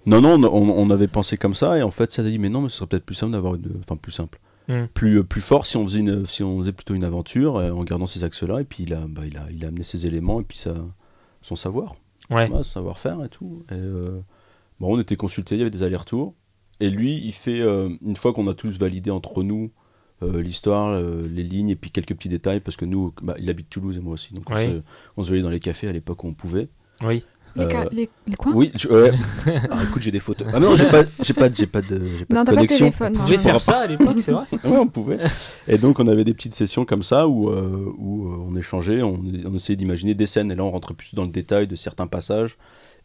Non, 0.05 0.21
non, 0.21 0.41
on, 0.51 0.69
on 0.69 0.89
avait 0.89 1.07
pensé 1.07 1.37
comme 1.37 1.53
ça, 1.53 1.77
et 1.77 1.83
en 1.83 1.91
fait, 1.91 2.11
ça 2.11 2.21
a 2.21 2.25
dit, 2.25 2.39
mais 2.39 2.49
non, 2.49 2.61
mais 2.61 2.69
ce 2.69 2.77
serait 2.77 2.87
peut-être 2.87 3.05
plus 3.05 3.15
simple 3.15 3.33
d'avoir 3.33 3.55
une. 3.55 3.73
Enfin, 3.79 3.95
plus 3.95 4.13
simple. 4.13 4.39
Mm. 4.67 4.85
Plus, 4.93 5.23
plus 5.23 5.41
fort 5.41 5.65
si 5.65 5.77
on, 5.77 5.85
faisait 5.85 5.99
une, 5.99 6.25
si 6.25 6.41
on 6.41 6.59
faisait 6.59 6.71
plutôt 6.71 6.95
une 6.95 7.03
aventure 7.03 7.55
en 7.55 7.83
gardant 7.83 8.07
ces 8.07 8.23
axes-là, 8.23 8.61
et 8.61 8.63
puis 8.63 8.83
il 8.83 8.93
a, 8.93 9.01
bah, 9.07 9.21
il, 9.27 9.37
a, 9.37 9.45
il 9.51 9.63
a 9.65 9.67
amené 9.67 9.83
ses 9.83 10.07
éléments, 10.07 10.39
et 10.39 10.43
puis 10.43 10.57
ça, 10.57 10.73
son 11.41 11.55
savoir, 11.55 11.95
Ouais. 12.31 12.47
voilà, 12.47 12.63
savoir-faire 12.63 13.23
et 13.23 13.29
tout. 13.29 13.63
Et, 13.71 13.75
bon, 14.79 14.95
on 14.95 14.99
était 14.99 15.15
consultés, 15.15 15.55
il 15.55 15.59
y 15.59 15.61
avait 15.61 15.69
des 15.71 15.83
allers-retours, 15.83 16.33
et 16.79 16.89
lui, 16.89 17.17
il 17.23 17.33
fait, 17.33 17.59
euh, 17.61 17.89
une 18.05 18.15
fois 18.15 18.33
qu'on 18.33 18.47
a 18.47 18.53
tous 18.53 18.77
validé 18.77 19.11
entre 19.11 19.43
nous 19.43 19.71
euh, 20.23 20.41
l'histoire, 20.41 20.89
euh, 20.89 21.27
les 21.33 21.43
lignes, 21.43 21.69
et 21.69 21.75
puis 21.75 21.91
quelques 21.91 22.13
petits 22.15 22.29
détails, 22.29 22.59
parce 22.59 22.75
que 22.77 22.85
nous, 22.85 23.13
bah, 23.21 23.35
il 23.39 23.49
habite 23.49 23.69
Toulouse 23.69 23.97
et 23.97 24.01
moi 24.01 24.13
aussi, 24.13 24.33
donc 24.33 24.49
on, 24.49 24.55
Oui. 24.55 24.63
se, 24.65 24.81
on 25.17 25.23
se 25.23 25.27
voyait 25.29 25.43
dans 25.43 25.49
les 25.49 25.59
cafés 25.61 25.87
à 25.87 25.91
l'époque 25.93 26.23
où 26.23 26.27
on 26.27 26.33
pouvait. 26.33 26.67
Oui. 27.03 27.23
Les, 27.55 27.65
ca- 27.67 27.89
les, 27.91 28.09
les 28.27 28.35
quoi 28.35 28.51
Oui, 28.53 28.71
je- 28.75 28.87
ouais. 28.89 29.11
Alors 29.63 29.81
écoute, 29.89 30.03
j'ai 30.03 30.11
des 30.11 30.19
photos. 30.19 30.47
Ah 30.53 30.59
mais 30.59 30.67
non, 30.67 30.75
j'ai 30.75 30.87
pas, 30.87 31.03
j'ai 31.23 31.33
pas, 31.33 31.51
j'ai 31.51 31.65
pas 31.65 31.81
de, 31.81 31.99
j'ai 32.19 32.25
pas 32.25 32.35
Non, 32.35 32.41
de 32.41 32.45
t'as 32.45 32.45
pas 32.45 32.51
de 32.51 32.55
connexion. 32.57 32.77
téléphone. 32.85 33.13
Pouvez 33.13 33.37
non. 33.37 33.43
faire 33.43 33.59
ça 33.61 33.77
à 33.79 33.87
l'époque, 33.87 34.17
c'est 34.19 34.31
vrai 34.31 34.45
Ouais, 34.65 34.77
on 34.77 34.85
pouvait. 34.87 35.17
Et 35.67 35.79
donc 35.79 35.99
on 35.99 36.07
avait 36.07 36.23
des 36.23 36.35
petites 36.35 36.53
sessions 36.53 36.85
comme 36.85 37.01
ça 37.01 37.27
où, 37.27 37.49
où 37.49 38.31
on 38.47 38.55
échangeait, 38.55 39.01
on, 39.01 39.19
on 39.45 39.55
essayait 39.55 39.75
d'imaginer 39.77 40.13
des 40.13 40.27
scènes 40.27 40.51
et 40.51 40.55
là 40.55 40.63
on 40.63 40.69
rentrait 40.69 40.93
plus 40.93 41.15
dans 41.15 41.23
le 41.23 41.31
détail 41.31 41.65
de 41.65 41.75
certains 41.75 42.05
passages 42.07 42.55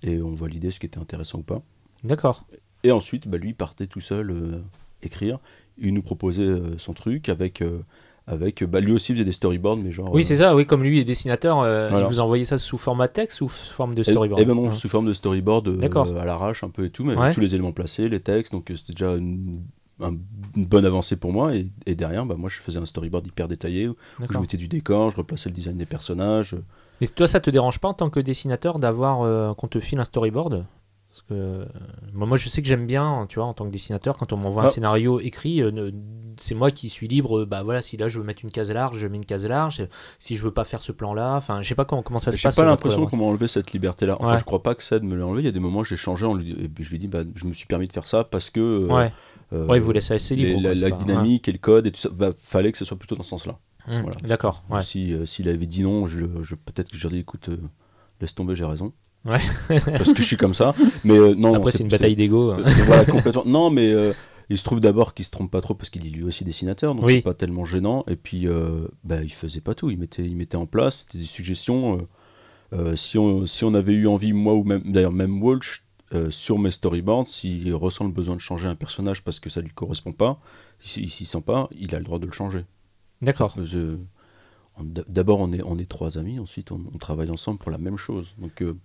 et 0.05 0.21
on 0.23 0.35
validait 0.35 0.71
ce 0.71 0.79
qui 0.79 0.87
était 0.87 0.99
intéressant 1.01 1.39
ou 1.39 1.43
pas. 1.43 1.61
D'accord. 2.05 2.45
Et 2.85 2.93
ensuite, 2.93 3.27
bah, 3.27 3.39
lui 3.39 3.55
partait 3.55 3.87
tout 3.87 4.01
seul 4.03 4.31
euh, 4.31 4.61
écrire. 5.03 5.39
Il 5.79 5.95
nous 5.95 6.03
proposait 6.03 6.43
euh, 6.43 6.77
son 6.79 6.93
truc 6.93 7.29
avec, 7.31 7.63
euh, 7.63 7.81
avec, 8.27 8.63
bah, 8.63 8.81
lui 8.81 8.93
aussi 8.93 9.13
faisait 9.15 9.25
des 9.25 9.33
storyboards 9.33 9.79
mais 9.79 9.91
genre. 9.91 10.13
Oui, 10.13 10.23
c'est 10.23 10.37
ça, 10.37 10.55
oui, 10.55 10.67
comme 10.67 10.83
lui 10.83 11.01
est 11.01 11.05
dessinateur, 11.05 11.57
Voilà. 11.59 12.01
il 12.01 12.07
vous 12.07 12.21
envoyait 12.21 12.45
ça 12.45 12.59
sous 12.59 12.77
format 12.79 13.09
texte 13.09 13.41
ou 13.41 13.49
sous 13.49 13.73
forme 13.73 13.95
de 13.95 14.03
storyboard 14.03 14.45
ben 14.45 14.55
non, 14.55 14.67
Ouais. 14.69 14.73
sous 14.73 14.89
forme 14.89 15.07
de 15.07 15.15
storyboard 15.15 15.79
à 16.19 16.25
l'arrache 16.25 16.63
un 16.63 16.69
peu 16.71 16.85
et 16.85 16.91
tout, 16.91 17.05
mais 17.05 17.13
avec 17.13 17.23
Ouais. 17.25 17.33
tous 17.35 17.41
les 17.41 17.55
éléments 17.55 17.73
placés, 17.73 18.09
les 18.09 18.21
textes, 18.21 18.53
donc 18.53 18.71
c'était 18.77 18.93
déjà 18.93 19.15
une, 19.15 19.63
un- 20.01 20.17
une 20.57 20.67
bonne 20.67 20.85
avancée 20.85 21.17
pour 21.17 21.33
moi. 21.33 21.55
Et, 21.57 21.67
et 21.87 21.95
derrière, 21.95 22.27
bah, 22.27 22.37
moi 22.39 22.51
je 22.51 22.61
faisais 22.61 22.79
un 22.79 22.87
storyboard 22.87 23.27
hyper 23.27 23.49
détaillé 23.49 23.89
où 23.89 23.97
je 24.31 24.39
mettais 24.39 24.59
du 24.59 24.69
décor, 24.69 25.11
je 25.11 25.17
replaçais 25.17 25.49
le 25.49 25.55
design 25.55 25.77
des 25.79 25.87
personnages. 25.87 26.55
Mais 27.01 27.07
toi, 27.09 27.27
ça 27.27 27.41
te 27.41 27.51
dérange 27.51 27.79
pas 27.81 27.89
en 27.89 27.95
tant 27.95 28.11
que 28.11 28.21
dessinateur 28.21 28.79
d'avoir 28.79 29.23
euh, 29.23 29.53
qu'on 29.55 29.69
te 29.69 29.81
file 29.81 29.99
un 30.01 30.05
storyboard? 30.05 30.65
Parce 31.11 31.23
que 31.29 31.65
moi, 32.13 32.27
moi, 32.27 32.37
je 32.37 32.49
sais 32.49 32.61
que 32.61 32.67
j'aime 32.67 32.87
bien, 32.89 33.27
tu 33.29 33.39
vois, 33.39 33.47
en 33.47 33.55
tant 33.55 33.65
que 33.67 33.71
dessinateur, 33.71 34.17
quand 34.17 34.33
on 34.33 34.37
m'envoie 34.37 34.65
un 34.65 34.67
Ah. 34.67 34.71
scénario 34.71 35.21
écrit, 35.21 35.63
euh, 35.63 35.93
c'est 36.37 36.57
moi 36.57 36.73
qui 36.73 36.89
suis 36.89 37.07
libre. 37.07 37.41
euh, 37.41 37.47
Bah 37.47 37.63
voilà, 37.63 37.83
si 37.83 37.97
là 37.97 38.09
je 38.09 38.19
veux 38.19 38.25
mettre 38.25 38.43
une 38.45 38.51
case 38.51 38.73
large, 38.73 38.99
je 38.99 39.07
mets 39.07 39.19
une 39.19 39.25
case 39.25 39.47
large. 39.47 39.87
Si 40.19 40.35
je 40.35 40.43
veux 40.43 40.51
pas 40.51 40.65
faire 40.65 40.81
ce 40.81 40.91
plan-là, 40.91 41.37
enfin, 41.37 41.63
je 41.63 41.69
sais 41.69 41.77
pas 41.77 41.85
comment, 41.85 42.03
comment 42.03 42.19
ça 42.19 42.33
se 42.33 42.39
J'ai 42.39 42.43
passe. 42.49 42.57
pas 42.57 42.63
euh, 42.63 42.67
l'impression 42.67 43.07
qu'on 43.07 43.17
m'a 43.17 43.25
enlevé 43.27 43.47
cette 43.47 43.73
liberté-là. 43.73 44.17
Enfin, 44.19 44.33
Ouais. 44.33 44.39
je 44.41 44.45
crois 44.45 44.61
pas 44.63 44.75
que 44.75 44.83
Ced 44.83 45.05
me 45.05 45.15
l'a 45.17 45.25
enlevé. 45.25 45.43
Il 45.43 45.47
y 45.47 45.49
a 45.49 45.53
des 45.53 45.61
moments 45.61 45.81
où 45.81 45.85
j'ai 45.85 45.95
changé 45.97 46.27
lui, 46.35 46.51
et 46.51 46.71
je 46.83 46.89
lui 46.89 46.97
ai 46.97 46.99
dit, 46.99 47.07
bah, 47.09 47.21
je 47.37 47.45
me 47.45 47.55
suis 47.55 47.67
permis 47.67 47.87
de 47.87 47.93
faire 47.93 48.09
ça 48.09 48.25
parce 48.25 48.51
que. 48.51 48.59
euh, 48.61 48.87
Ouais, 48.89 49.13
ouais, 49.53 49.79
il 49.79 49.83
vous 49.83 49.93
laisse 49.93 50.11
assez 50.11 50.35
libre. 50.35 50.57
les- 50.61 50.63
la, 50.63 50.71
quoi, 50.71 50.75
c'est 50.77 50.83
la 50.83 50.91
pas- 50.91 50.97
dynamique 50.97 51.47
et 51.49 51.53
le 51.53 51.59
code 51.59 51.87
et 51.87 51.93
tout 51.93 52.01
ça, 52.01 52.09
bah, 52.13 52.31
fallait 52.37 52.73
que 52.73 52.79
ce 52.79 52.85
soit 52.85 52.99
plutôt 52.99 53.15
dans 53.15 53.23
ce 53.23 53.31
sens-là. 53.31 53.57
Voilà. 53.87 54.17
D'accord, 54.23 54.65
ouais. 54.71 54.83
Si 54.83 55.13
euh, 55.13 55.27
s'il 55.27 55.49
avait 55.49 55.67
dit 55.67 55.83
non, 55.83 56.07
je, 56.07 56.21
je- 56.43 56.55
peut-être 56.55 56.91
que 56.91 56.97
j'aurais 56.97 57.15
dit 57.17 57.21
écoute, 57.21 57.49
euh, 57.51 57.59
laisse 58.21 58.35
tomber, 58.35 58.55
j'ai 58.55 58.65
raison. 58.65 58.93
Ouais. 59.25 59.41
Parce 59.69 60.13
que 60.13 60.23
je 60.23 60.27
suis 60.27 60.37
comme 60.37 60.55
ça. 60.55 60.75
Mais 61.05 61.17
euh, 61.19 61.35
non, 61.35 61.55
Après, 61.55 61.71
c'est 61.73 61.83
une 61.83 61.89
bataille 61.89 62.17
d'ego. 62.17 62.53
hein. 62.53 62.63
Voilà, 62.87 63.05
complètement. 63.05 63.45
Non, 63.47 63.71
mais 63.71 63.95
il 64.51 64.59
se 64.59 64.65
trouve 64.65 64.81
d'abord 64.81 65.15
qu'il 65.15 65.25
se 65.25 65.31
trompe 65.31 65.51
pas 65.51 65.61
trop 65.63 65.75
parce 65.75 65.89
qu'il 65.91 66.07
est 66.07 66.11
lui 66.11 66.23
aussi 66.23 66.45
dessinateur, 66.45 66.95
donc 66.95 67.05
Oui. 67.07 67.15
c'est 67.17 67.23
pas 67.23 67.33
tellement 67.35 67.65
gênant. 67.65 68.05
Et 68.09 68.17
puis, 68.17 68.47
bah, 69.03 69.23
il 69.23 69.33
faisait 69.33 69.61
pas 69.63 69.75
tout. 69.75 69.91
Il 69.91 69.99
mettait, 69.99 70.25
il 70.25 70.37
mettait 70.37 70.57
en 70.57 70.67
place 70.67 71.01
c'était 71.07 71.19
des 71.19 71.25
suggestions. 71.25 72.07
si, 72.95 73.19
on, 73.19 73.47
si 73.47 73.65
on 73.65 73.73
avait 73.75 73.93
eu 73.95 74.07
envie, 74.07 74.33
moi 74.33 74.55
ou 74.55 74.65
même, 74.65 74.83
d'ailleurs 74.85 75.13
même 75.13 75.43
Walsh, 75.43 75.87
euh, 76.13 76.31
sur 76.31 76.59
mes 76.59 76.71
storyboards, 76.71 77.27
s'il 77.27 77.73
ressent 77.75 78.05
le 78.05 78.13
besoin 78.13 78.37
de 78.37 78.41
changer 78.41 78.69
un 78.69 78.75
personnage 78.75 79.25
parce 79.25 79.41
que 79.41 79.49
ça 79.49 79.61
lui 79.63 79.71
correspond 79.71 80.13
pas, 80.13 80.39
s'il 80.79 81.11
s'y 81.11 81.25
sent 81.25 81.41
pas, 81.41 81.69
il 81.77 81.95
a 81.95 81.99
le 81.99 82.05
droit 82.05 82.19
de 82.19 82.27
le 82.27 82.33
changer. 82.33 82.67
D'accord. 83.25 83.55
Je- 83.63 83.97
D'abord, 85.07 85.39
on 85.39 85.53
est, 85.53 85.63
on 85.65 85.79
est 85.79 85.89
trois 85.89 86.19
amis, 86.19 86.41
ensuite, 86.41 86.73
on, 86.73 86.81
on 86.93 86.99
travaille 86.99 87.31
ensemble 87.31 87.59
pour 87.59 87.71
la 87.71 87.79
même 87.79 87.97
chose. 87.97 88.35
Donc, 88.39 88.61
euh, 88.61 88.77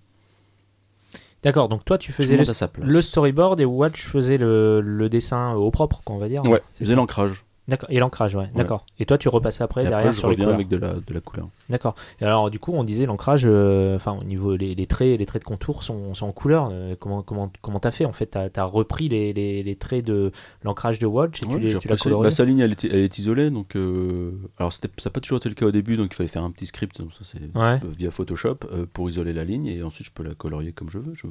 D'accord, 1.41 1.69
donc 1.69 1.85
toi 1.85 1.97
tu 1.97 2.11
faisais 2.11 2.37
le, 2.81 3.01
storyboard 3.01 3.59
et 3.61 3.65
Watch 3.65 4.01
faisait 4.03 4.37
le, 4.37 4.81
le 4.81 5.07
dessin 5.09 5.53
au 5.53 5.71
propre, 5.71 6.01
quoi, 6.03 6.15
on 6.15 6.19
va 6.19 6.27
dire. 6.27 6.43
Ouais, 6.43 6.61
ça 6.83 6.95
l'ancrage. 6.95 7.45
D'accord, 7.69 7.89
et 7.91 7.99
l'ancrage, 7.99 8.35
ouais, 8.35 8.49
d'accord. 8.55 8.85
Et 8.99 9.05
toi 9.05 9.17
tu 9.17 9.29
repassais 9.29 9.63
après 9.63 9.81
Et 9.81 9.83
derrière 9.87 9.99
après, 10.07 10.13
je 10.13 10.19
sur 10.19 10.29
les 10.29 10.35
couleurs. 10.35 10.53
avec 10.53 10.67
de 10.67 10.77
la, 10.77 10.93
de 10.95 11.13
la 11.13 11.21
couleur. 11.21 11.47
D'accord. 11.69 11.93
Et 12.19 12.25
alors 12.25 12.49
du 12.49 12.59
coup 12.59 12.73
on 12.73 12.83
disait 12.83 13.05
l'ancrage, 13.05 13.43
euh, 13.45 13.95
enfin 13.95 14.17
au 14.19 14.23
niveau 14.23 14.55
les, 14.55 14.73
les 14.75 14.87
traits, 14.87 15.19
les 15.19 15.25
traits 15.25 15.43
de 15.43 15.47
contour 15.47 15.83
sont, 15.83 16.13
sont 16.15 16.25
en 16.27 16.31
couleur. 16.31 16.69
euh, 16.71 16.95
comment 16.99 17.21
comment 17.21 17.51
comment 17.61 17.79
t'as 17.79 17.91
fait 17.91 18.05
en 18.05 18.11
fait? 18.11 18.25
T'as 18.27 18.49
as 18.55 18.63
repris 18.63 19.07
les, 19.07 19.31
les, 19.33 19.61
les 19.63 19.75
traits 19.75 20.03
de 20.05 20.31
l'ancrage 20.63 20.99
de 20.99 21.05
Watch 21.07 21.43
et 21.43 21.45
Ouais, 21.45 21.53
tu 21.55 21.59
les- 21.59 21.77
tu 21.79 21.87
l'as 21.87 21.95
coloré. 21.97 22.23
bah, 22.23 22.31
sa 22.31 22.43
ligne, 22.45 22.59
elle, 22.59 22.75
elle 22.83 22.95
est 22.95 23.17
isolée, 23.19 23.49
donc 23.51 23.75
euh, 23.75 24.31
alors 24.57 24.73
ça 24.73 24.79
n'a 24.83 25.11
pas 25.11 25.19
toujours 25.19 25.37
été 25.37 25.47
le 25.49 25.55
cas 25.55 25.65
au 25.67 25.71
début, 25.71 25.95
donc 25.95 26.09
il 26.11 26.15
fallait 26.15 26.29
faire 26.29 26.43
un 26.43 26.51
petit 26.51 26.65
script, 26.65 26.99
donc 27.01 27.11
ça 27.13 27.19
c'est 27.23 27.39
Ouais. 27.57 27.79
euh, 27.83 27.91
via 27.97 28.11
Photoshop 28.11 28.55
pour 28.93 29.09
isoler 29.09 29.33
la 29.33 29.43
ligne 29.43 29.67
et 29.67 29.83
ensuite 29.83 30.07
je 30.07 30.11
peux 30.11 30.23
la 30.23 30.33
colorier 30.33 30.71
comme 30.71 30.89
je 30.89 30.97
veux, 30.97 31.13
je, 31.13 31.27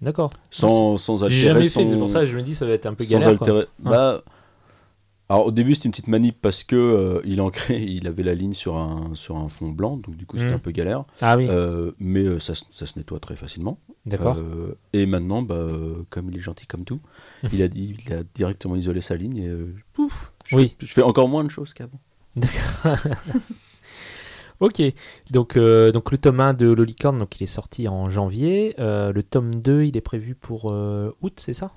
D'accord. 0.00 0.30
sans 0.50 0.96
sans 0.98 1.28
J'ai 1.28 1.46
jamais 1.46 1.62
fait, 1.62 1.86
c'est 1.86 1.98
pour 1.98 2.10
ça 2.10 2.20
que 2.20 2.26
je 2.26 2.36
me 2.36 2.42
dis 2.42 2.54
ça 2.54 2.66
va 2.66 2.72
être 2.72 2.86
un 2.86 2.94
peu 2.94 3.04
sans 3.04 3.18
galère. 3.18 3.38
quoi. 3.38 3.46
altérer. 3.48 3.66
Bah, 3.80 4.22
alors 5.32 5.46
au 5.46 5.50
début 5.50 5.74
c'était 5.74 5.86
une 5.86 5.92
petite 5.92 6.08
manip 6.08 6.36
parce 6.40 6.62
que 6.64 6.76
euh, 6.76 7.20
il 7.24 7.40
ancrait, 7.40 7.82
il 7.98 8.06
avait 8.06 8.22
la 8.22 8.34
ligne 8.34 8.54
sur 8.54 8.76
un 8.76 9.14
sur 9.14 9.36
un 9.36 9.48
fond 9.48 9.70
blanc, 9.70 9.96
donc 9.96 10.16
du 10.16 10.26
coup 10.26 10.36
c'était 10.38 10.50
Mhm. 10.50 10.56
un 10.56 10.60
peu 10.60 10.70
galère, 10.70 11.04
Ah 11.20 11.36
oui, 11.36 11.46
Euh, 11.48 11.92
mais 11.98 12.22
euh, 12.24 12.38
ça, 12.38 12.54
se- 12.54 12.64
ça 12.70 12.86
se 12.86 12.98
nettoie 12.98 13.18
très 13.20 13.36
facilement. 13.36 13.78
d'accord. 14.06 14.36
Et 14.92 15.06
maintenant, 15.06 15.42
bah, 15.42 15.66
comme 16.10 16.28
il 16.30 16.36
est 16.36 16.40
gentil 16.40 16.66
comme 16.66 16.84
tout, 16.84 17.00
il 17.52 17.62
a 17.62 17.68
dit, 17.68 17.96
il 18.06 18.12
a 18.12 18.22
directement 18.34 18.76
isolé 18.76 19.00
sa 19.00 19.16
ligne 19.16 19.36
et 19.38 19.50
pouf, 19.92 20.32
je, 20.44 20.56
Oui. 20.56 20.74
fais, 20.78 20.86
je 20.86 20.92
fais 20.92 21.02
encore 21.02 21.28
moins 21.28 21.44
de 21.44 21.50
choses 21.50 21.72
qu'avant. 21.74 22.00
Ok, 24.60 24.80
donc, 25.30 25.56
euh, 25.56 25.90
donc 25.90 26.12
le 26.12 26.18
tome 26.18 26.38
1 26.38 26.54
de 26.54 26.70
Lolicorne, 26.70 27.18
donc 27.18 27.40
il 27.40 27.42
est 27.42 27.46
sorti 27.48 27.88
en 27.88 28.08
janvier. 28.10 28.76
Euh, 28.78 29.10
le 29.12 29.24
tome 29.24 29.56
2, 29.56 29.82
il 29.84 29.96
est 29.96 30.00
prévu 30.00 30.36
pour 30.36 30.70
euh, 30.70 31.10
août, 31.20 31.32
c'est 31.38 31.52
ça? 31.52 31.72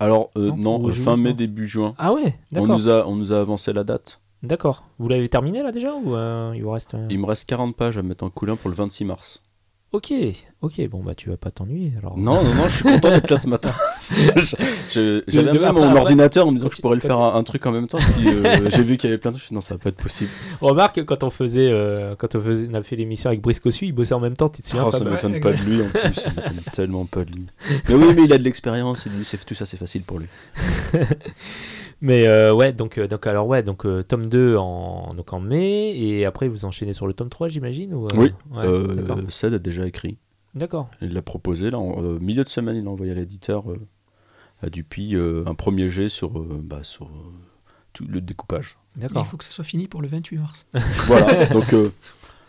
Alors 0.00 0.30
euh, 0.36 0.50
Non, 0.56 0.84
euh, 0.88 0.90
fin 0.90 1.16
mai 1.16 1.34
début 1.34 1.66
juin. 1.66 1.94
Ah 1.98 2.12
ouais, 2.12 2.34
On 2.52 2.60
d'accord. 2.62 2.76
nous 2.76 2.88
a 2.88 3.06
on 3.06 3.14
nous 3.14 3.32
a 3.32 3.38
avancé 3.38 3.72
la 3.72 3.84
date. 3.84 4.20
D'accord. 4.42 4.84
Vous 4.98 5.08
l'avez 5.08 5.28
terminé 5.28 5.62
là 5.62 5.70
déjà 5.70 5.94
ou 5.94 6.16
euh, 6.16 6.52
il 6.56 6.62
vous 6.62 6.70
reste 6.70 6.94
euh, 6.94 7.06
Il 7.10 7.18
me 7.18 7.26
reste 7.26 7.48
40 7.48 7.76
pages 7.76 7.98
à 7.98 8.02
mettre 8.02 8.24
en 8.24 8.30
couleur 8.30 8.56
pour 8.56 8.70
le 8.70 8.76
26 8.76 9.04
mars. 9.04 9.42
Ok, 9.92 10.12
ok, 10.62 10.88
bon 10.88 11.02
bah 11.02 11.16
tu 11.16 11.30
vas 11.30 11.36
pas 11.36 11.50
t'ennuyer 11.50 11.92
alors. 11.98 12.16
Non 12.16 12.40
non 12.44 12.54
non, 12.54 12.68
je 12.68 12.74
suis 12.76 12.84
content 12.84 13.08
d'être 13.10 13.28
là 13.28 13.36
ce 13.36 13.48
matin. 13.48 13.72
J'avais 14.94 15.48
après- 15.58 15.72
mon 15.72 15.96
ordinateur 15.96 16.46
en 16.46 16.52
me 16.52 16.58
disant 16.58 16.68
que 16.68 16.76
je 16.76 16.80
pourrais 16.80 16.94
le 16.94 17.00
faire 17.00 17.18
un, 17.18 17.34
un 17.34 17.42
truc 17.42 17.66
en 17.66 17.72
même 17.72 17.88
temps. 17.88 17.98
Euh, 18.24 18.68
j'ai 18.70 18.84
vu 18.84 18.96
qu'il 18.96 19.10
y 19.10 19.12
avait 19.12 19.18
plein 19.18 19.32
de 19.32 19.38
trucs. 19.38 19.50
Non, 19.50 19.60
ça 19.60 19.74
va 19.74 19.78
pas 19.78 19.88
être 19.88 19.96
possible. 19.96 20.30
Remarque 20.60 21.04
quand 21.04 21.24
on 21.24 21.30
faisait, 21.30 21.68
euh, 21.72 22.14
quand 22.16 22.36
on 22.36 22.40
faisait, 22.40 22.68
on 22.70 22.74
a 22.74 22.82
fait 22.84 22.94
l'émission 22.94 23.30
avec 23.30 23.40
Brice 23.40 23.58
Cossu, 23.58 23.86
il 23.86 23.92
bossait 23.92 24.14
en 24.14 24.20
même 24.20 24.36
temps. 24.36 24.48
Tu 24.48 24.62
te 24.62 24.68
souviens 24.68 24.84
Oh, 24.86 24.92
Fab 24.92 25.02
ça 25.02 25.10
m'étonne 25.10 25.40
pas 25.40 25.50
de 25.52 25.62
lui 25.64 25.82
en 25.82 25.86
plus. 25.88 26.14
Ça 26.14 26.28
m'étonne 26.36 26.60
tellement 26.72 27.04
pas 27.06 27.24
de 27.24 27.32
lui. 27.32 27.46
Mais 27.88 27.94
oui, 27.96 28.06
mais 28.14 28.22
il 28.26 28.32
a 28.32 28.38
de 28.38 28.44
l'expérience 28.44 29.06
et 29.06 29.10
lui, 29.10 29.24
c'est 29.24 29.44
tout 29.44 29.54
ça, 29.54 29.66
c'est 29.66 29.76
facile 29.76 30.02
pour 30.02 30.20
lui. 30.20 30.26
Mais 32.02 32.26
euh, 32.26 32.54
ouais, 32.54 32.72
donc, 32.72 32.96
euh, 32.98 33.06
donc 33.06 33.26
alors 33.26 33.46
ouais, 33.46 33.62
donc 33.62 33.84
euh, 33.84 34.02
tome 34.02 34.26
2 34.26 34.56
en 34.56 35.12
donc 35.14 35.32
en 35.32 35.40
mai 35.40 35.94
et 35.98 36.24
après 36.24 36.48
vous 36.48 36.64
enchaînez 36.64 36.94
sur 36.94 37.06
le 37.06 37.12
tome 37.12 37.28
3 37.28 37.48
j'imagine 37.48 37.92
ou, 37.92 38.06
euh, 38.06 38.10
Oui, 38.16 38.32
ouais, 38.52 38.64
Euh. 38.66 39.22
Ced 39.28 39.52
a 39.54 39.58
déjà 39.58 39.86
écrit. 39.86 40.16
D'accord. 40.54 40.88
Il 41.02 41.12
l'a 41.12 41.22
proposé, 41.22 41.70
là, 41.70 41.78
en 41.78 42.02
euh, 42.02 42.18
milieu 42.18 42.42
de 42.42 42.48
semaine, 42.48 42.74
il 42.76 42.84
l'a 42.84 42.90
envoyé 42.90 43.12
à 43.12 43.14
l'éditeur 43.14 43.70
euh, 43.70 43.78
à 44.62 44.68
Dupuis 44.70 45.14
euh, 45.14 45.44
un 45.46 45.54
premier 45.54 45.90
jet 45.90 46.08
sur, 46.08 46.38
euh, 46.38 46.60
bah, 46.62 46.80
sur 46.82 47.06
euh, 47.06 47.10
tout 47.92 48.04
le 48.08 48.20
découpage. 48.20 48.78
Il 48.96 49.02
D'accord. 49.02 49.26
faut 49.26 49.36
que 49.36 49.44
ça 49.44 49.52
soit 49.52 49.64
fini 49.64 49.86
pour 49.86 50.02
le 50.02 50.08
28 50.08 50.38
mars. 50.38 50.66
voilà, 51.06 51.46
donc 51.46 51.72
euh, 51.72 51.92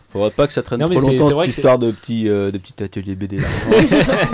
faudra 0.08 0.30
pas 0.30 0.46
que 0.48 0.52
ça 0.52 0.62
traîne 0.62 0.80
Non, 0.80 0.88
trop 0.88 1.00
longtemps 1.00 1.42
cette 1.42 1.48
histoire 1.50 1.78
de 1.78 1.92
petits, 1.92 2.28
euh, 2.28 2.50
de 2.50 2.58
petits 2.58 2.82
ateliers 2.82 3.14
BD. 3.14 3.38
là. 3.38 3.46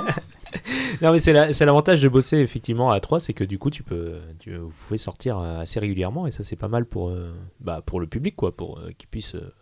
Non 1.03 1.13
mais 1.13 1.19
c'est 1.19 1.33
la- 1.33 1.53
c'est 1.53 1.65
l'avantage 1.65 2.03
de 2.03 2.09
bosser 2.09 2.39
effectivement 2.39 2.91
à 2.91 2.99
3, 3.01 3.21
c'est 3.21 3.33
que 3.35 3.45
du 3.45 3.59
coup 3.59 3.71
tu 3.71 3.83
peux, 3.83 4.17
tu, 4.39 4.57
vous 4.57 4.73
pouvez 4.87 4.99
sortir 4.99 5.39
euh, 5.39 5.59
assez 5.61 5.79
régulièrement 5.81 6.27
et 6.27 6.31
ça 6.31 6.43
c'est 6.43 6.57
pas 6.57 6.69
mal 6.69 6.85
pour, 6.87 7.11
euh, 7.11 7.33
bah, 7.61 7.83
pour 7.85 8.01
le 8.01 8.07
public 8.07 8.35
quoi, 8.37 8.55
pour 8.57 8.79
euh, 8.79 8.91
qu'il 8.99 9.09
puisse 9.09 9.35
euh, 9.37 9.53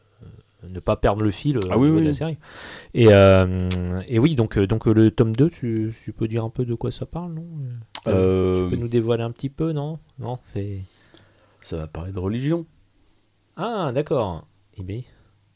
ne 0.67 0.81
pas 0.81 0.97
perdre 0.97 1.23
le 1.23 1.31
fil 1.31 1.59
Ah 1.71 1.77
au 1.77 1.81
oui, 1.81 1.89
niveau 1.89 2.01
de 2.01 2.07
la 2.07 2.13
série. 2.15 2.39
Et, 2.95 3.09
euh, 3.11 3.69
et 4.09 4.19
oui 4.19 4.35
donc, 4.35 4.59
donc 4.59 4.87
le 4.87 5.11
tome 5.11 5.37
2, 5.37 5.51
tu, 5.51 5.95
tu 6.05 6.13
peux 6.13 6.27
dire 6.29 6.43
un 6.45 6.51
peu 6.51 6.65
de 6.65 6.75
quoi 6.75 6.91
ça 6.91 7.05
parle 7.07 7.35
non? 7.35 7.47
Euh, 8.07 8.65
Tu 8.65 8.71
peux 8.77 8.81
nous 8.83 8.89
dévoiler 8.89 9.23
un 9.23 9.31
petit 9.31 9.51
peu 9.51 9.73
non? 9.73 9.99
Non 10.19 10.39
c'est... 10.53 10.81
ça 11.61 11.77
va 11.77 11.87
parler 11.87 12.13
de 12.13 12.19
religion. 12.19 12.65
Ah 13.57 13.91
d'accord. 13.93 14.47
Eh 14.79 14.83
bien, 14.83 15.01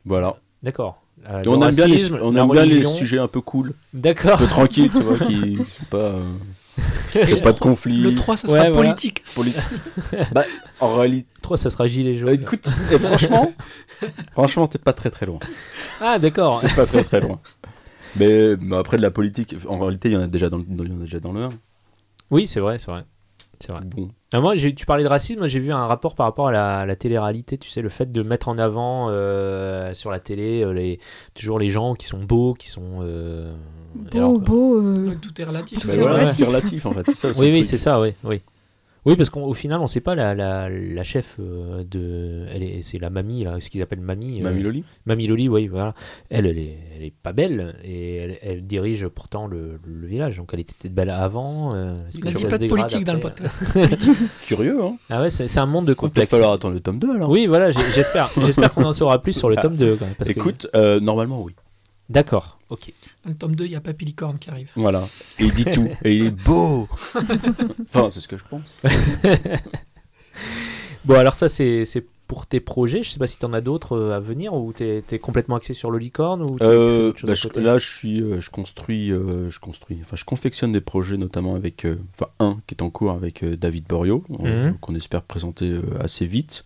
Voilà. 0.04 0.36
d'accord. 0.62 1.02
Euh, 1.28 1.42
le 1.42 1.50
on 1.50 1.62
aime 1.62 1.74
bien, 1.74 1.86
les, 1.86 2.12
on 2.12 2.34
aime 2.34 2.50
bien 2.50 2.64
les 2.64 2.84
sujets 2.84 3.18
un 3.18 3.28
peu 3.28 3.40
cool, 3.40 3.74
D'accord. 3.92 4.32
un 4.32 4.36
peu 4.38 4.46
tranquilles, 4.46 4.90
tu 4.90 5.02
vois, 5.02 5.18
qui 5.18 5.56
sont 5.78 5.84
pas, 5.90 6.14
euh, 6.14 7.40
pas 7.42 7.52
de 7.52 7.58
conflit. 7.58 8.00
Le 8.00 8.14
3, 8.14 8.36
ça 8.38 8.48
Ouais, 8.48 8.58
sera 8.58 8.70
voilà. 8.70 8.90
politique. 8.90 9.22
poli- 9.34 9.54
bah, 10.32 10.44
en 10.80 10.94
réalité, 10.94 11.28
3 11.42 11.56
ça 11.58 11.68
sera 11.68 11.86
gilet 11.86 12.14
jaune. 12.16 12.30
euh, 12.30 12.32
écoute, 12.34 12.66
et 12.90 12.98
franchement, 12.98 13.46
franchement, 14.32 14.66
t'es 14.66 14.78
pas 14.78 14.94
très 14.94 15.10
très 15.10 15.26
loin. 15.26 15.38
Ah 16.00 16.18
d'accord. 16.18 16.62
T'es 16.62 16.68
pas 16.74 16.86
très 16.86 17.02
très 17.04 17.20
loin. 17.20 17.38
Mais, 18.16 18.56
mais 18.60 18.76
après 18.76 18.96
de 18.96 19.02
la 19.02 19.10
politique, 19.10 19.54
en 19.68 19.78
réalité, 19.78 20.08
il 20.08 20.14
y 20.14 20.16
en 20.16 20.22
a 20.22 20.26
déjà 20.26 20.48
dans 20.48 20.56
le, 20.58 20.64
il 20.68 20.88
y 20.88 20.92
en 20.92 20.96
a 20.96 21.00
déjà 21.00 21.20
dans 21.20 21.32
le 21.32 21.42
1. 21.44 21.50
Oui 22.30 22.46
c'est 22.46 22.60
vrai, 22.60 22.78
c'est 22.78 22.90
vrai. 22.90 23.04
C'est 23.62 23.72
vrai. 23.72 23.82
Bon. 23.84 24.08
Ah, 24.32 24.40
moi, 24.40 24.56
tu 24.56 24.86
parlais 24.86 25.04
de 25.04 25.08
racisme, 25.08 25.46
j'ai 25.46 25.58
vu 25.58 25.70
un 25.72 25.84
rapport 25.84 26.14
par 26.14 26.26
rapport 26.26 26.48
à 26.48 26.52
la, 26.52 26.86
la 26.86 26.96
télé-réalité, 26.96 27.58
tu 27.58 27.68
sais, 27.68 27.82
le 27.82 27.88
fait 27.90 28.10
de 28.10 28.22
mettre 28.22 28.48
en 28.48 28.56
avant 28.58 29.08
euh, 29.10 29.92
sur 29.92 30.10
la 30.10 30.18
télé 30.18 30.62
euh, 30.62 30.72
les, 30.72 30.98
toujours 31.34 31.58
les 31.58 31.68
gens 31.68 31.94
qui 31.94 32.06
sont 32.06 32.22
beaux, 32.24 32.54
qui 32.54 32.68
sont... 32.68 33.00
euh, 33.02 33.52
Beau, 33.94 34.16
alors 34.18 34.32
que- 34.34 34.38
beau. 34.44 34.76
euh, 34.82 35.14
Tout 35.20 35.40
est 35.40 35.44
relatif. 35.44 35.80
Tout 35.80 35.88
Bah 35.88 35.94
est 35.94 35.98
voilà, 35.98 36.14
relatif. 36.16 36.36
c'est 36.36 36.44
relatif 36.44 36.86
en 36.86 36.92
fait. 36.92 37.10
Ça, 37.10 37.28
Oui, 37.38 37.50
oui, 37.52 37.64
c'est 37.64 37.76
ça, 37.76 38.00
oui. 38.00 38.14
Oui, 38.24 38.40
oui 39.06 39.16
parce 39.16 39.30
qu'au 39.30 39.52
final, 39.54 39.80
on 39.80 39.86
sait 39.86 40.00
pas, 40.00 40.14
la, 40.14 40.34
la, 40.34 40.68
la 40.68 41.02
chef 41.02 41.36
euh, 41.40 41.84
de... 41.84 42.46
elle 42.52 42.62
est- 42.62 42.82
C'est 42.82 42.98
la 42.98 43.10
mamie, 43.10 43.44
là, 43.44 43.58
ce 43.60 43.70
qu'ils 43.70 43.82
appellent 43.82 44.00
mamie. 44.00 44.40
euh, 44.40 44.44
Mamie 44.44 44.62
Loli 44.62 44.84
Mamie 45.06 45.26
Loli, 45.26 45.48
oui, 45.48 45.66
voilà. 45.68 45.94
Elle, 46.28 46.46
elle 46.46 46.58
est, 46.58 46.78
elle 46.96 47.04
est 47.04 47.12
pas 47.22 47.32
belle 47.32 47.76
et 47.84 48.16
elle, 48.16 48.38
elle 48.42 48.62
dirige 48.66 49.08
pourtant 49.08 49.46
le, 49.46 49.78
le 49.86 50.06
village, 50.06 50.36
donc 50.36 50.50
elle 50.52 50.60
était 50.60 50.74
peut-être 50.78 50.94
belle 50.94 51.10
avant. 51.10 51.74
euh, 51.74 51.96
Il 52.14 52.24
n'a 52.24 52.48
pas 52.48 52.58
de 52.58 52.66
politique 52.68 53.04
dans 53.04 53.14
le 53.14 53.20
podcast. 53.20 53.62
Curieux, 54.46 54.82
hein 54.82 54.96
Ah 55.08 55.22
ouais, 55.22 55.30
c'est 55.30 55.48
c'est 55.48 55.60
un 55.60 55.66
monde 55.66 55.86
de 55.86 55.92
Il 55.92 55.94
va 55.94 56.00
complexe. 56.00 56.30
falloir 56.30 56.52
attendre 56.52 56.74
le 56.74 56.80
tome 56.80 56.98
2 56.98 57.14
alors. 57.16 57.30
Oui, 57.30 57.46
voilà, 57.46 57.70
j'espère. 57.70 58.30
J'espère 58.44 58.72
qu'on 58.72 58.84
en 58.84 58.92
saura 58.92 59.20
plus 59.22 59.32
sur 59.32 59.48
le 59.50 59.56
tome 59.56 59.76
2. 59.76 59.96
quand 59.96 60.04
même, 60.06 60.14
parce 60.14 60.30
que- 60.30 60.38
Écoute, 60.38 60.66
euh, 60.74 61.00
normalement 61.00 61.42
oui. 61.42 61.54
D'accord, 62.08 62.58
ok. 62.70 62.92
Dans 63.24 63.30
le 63.30 63.36
tome 63.36 63.54
2, 63.56 63.64
il 63.66 63.72
y 63.72 63.76
a 63.76 63.80
Papy 63.80 64.04
Licorne 64.06 64.38
qui 64.38 64.48
arrive. 64.50 64.70
Voilà. 64.76 65.06
Et 65.38 65.44
il 65.44 65.52
dit 65.52 65.64
tout. 65.66 65.88
Et 66.04 66.16
il 66.16 66.26
est 66.26 66.30
beau. 66.30 66.88
enfin, 67.88 68.08
c'est 68.10 68.20
ce 68.20 68.28
que 68.28 68.36
je 68.36 68.44
pense. 68.48 68.82
Bon, 71.06 71.14
alors 71.14 71.34
ça, 71.34 71.48
c'est 71.48 71.84
c'est 71.86 72.04
pour 72.26 72.46
tes 72.46 72.60
projets. 72.60 73.02
Je 73.02 73.10
sais 73.10 73.18
pas 73.18 73.26
si 73.26 73.38
tu 73.38 73.44
en 73.46 73.52
as 73.54 73.60
d'autres 73.62 73.96
euh, 73.96 74.14
à 74.16 74.20
venir 74.20 74.52
ou 74.54 74.72
tu 74.72 74.84
es, 74.84 75.18
complètement 75.18 75.56
axé 75.56 75.72
sur 75.74 75.90
le 75.90 75.98
licorne 75.98 76.42
ou 76.42 76.56
Euh, 76.60 77.12
bah, 77.24 77.34
je- 77.34 77.48
là, 77.58 77.78
je 77.78 77.88
suis, 77.88 78.20
euh, 78.20 78.38
je 78.38 78.50
construis, 78.50 79.10
euh, 79.10 79.48
je 79.50 79.58
construis, 79.60 79.98
enfin, 80.02 80.16
je 80.16 80.24
confectionne 80.24 80.72
des 80.72 80.80
projets, 80.82 81.16
notamment 81.16 81.54
avec, 81.54 81.86
euh, 81.86 81.96
enfin, 82.14 82.30
un 82.38 82.60
qui 82.66 82.74
est 82.74 82.82
en 82.82 82.90
cours 82.90 83.12
avec 83.12 83.42
euh, 83.42 83.56
David 83.56 83.86
Borio, 83.88 84.22
euh, 84.40 84.68
Mhm. 84.68 84.78
qu'on 84.78 84.94
espère 84.94 85.22
présenter 85.22 85.70
euh, 85.70 85.82
assez 86.00 86.26
vite. 86.26 86.62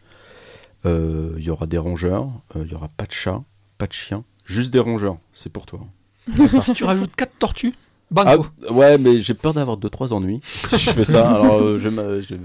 Euh, 0.84 1.34
Il 1.38 1.44
y 1.44 1.50
aura 1.50 1.66
des 1.66 1.78
rongeurs, 1.78 2.26
euh, 2.57 2.64
il 2.66 2.72
y 2.72 2.74
aura 2.74 2.88
pas 2.88 3.07
de 3.07 3.12
chat, 3.12 3.42
pas 3.78 3.86
de 3.86 3.92
chien, 3.92 4.24
juste 4.45 4.72
des 4.72 4.78
rongeurs. 4.80 5.18
C'est 5.32 5.51
pour 5.51 5.66
toi. 5.66 5.80
si 6.62 6.72
tu 6.74 6.84
rajoutes 6.84 7.14
4 7.16 7.32
tortues, 7.38 7.74
Ah, 8.16 8.36
banco. 8.36 8.47
ouais, 8.70 8.97
mais 8.99 9.20
j'ai 9.20 9.34
peur 9.34 9.53
d'avoir 9.55 9.76
deux 9.76 9.90
trois 9.90 10.12
ennuis 10.12 10.40
si 10.42 10.78
je 10.78 10.90
fais 10.90 11.05
ça. 11.05 11.28
Alors, 11.30 11.57
euh, 11.61 11.78
je 11.78 11.88
m'a- 11.88 12.20
je- 12.20 12.36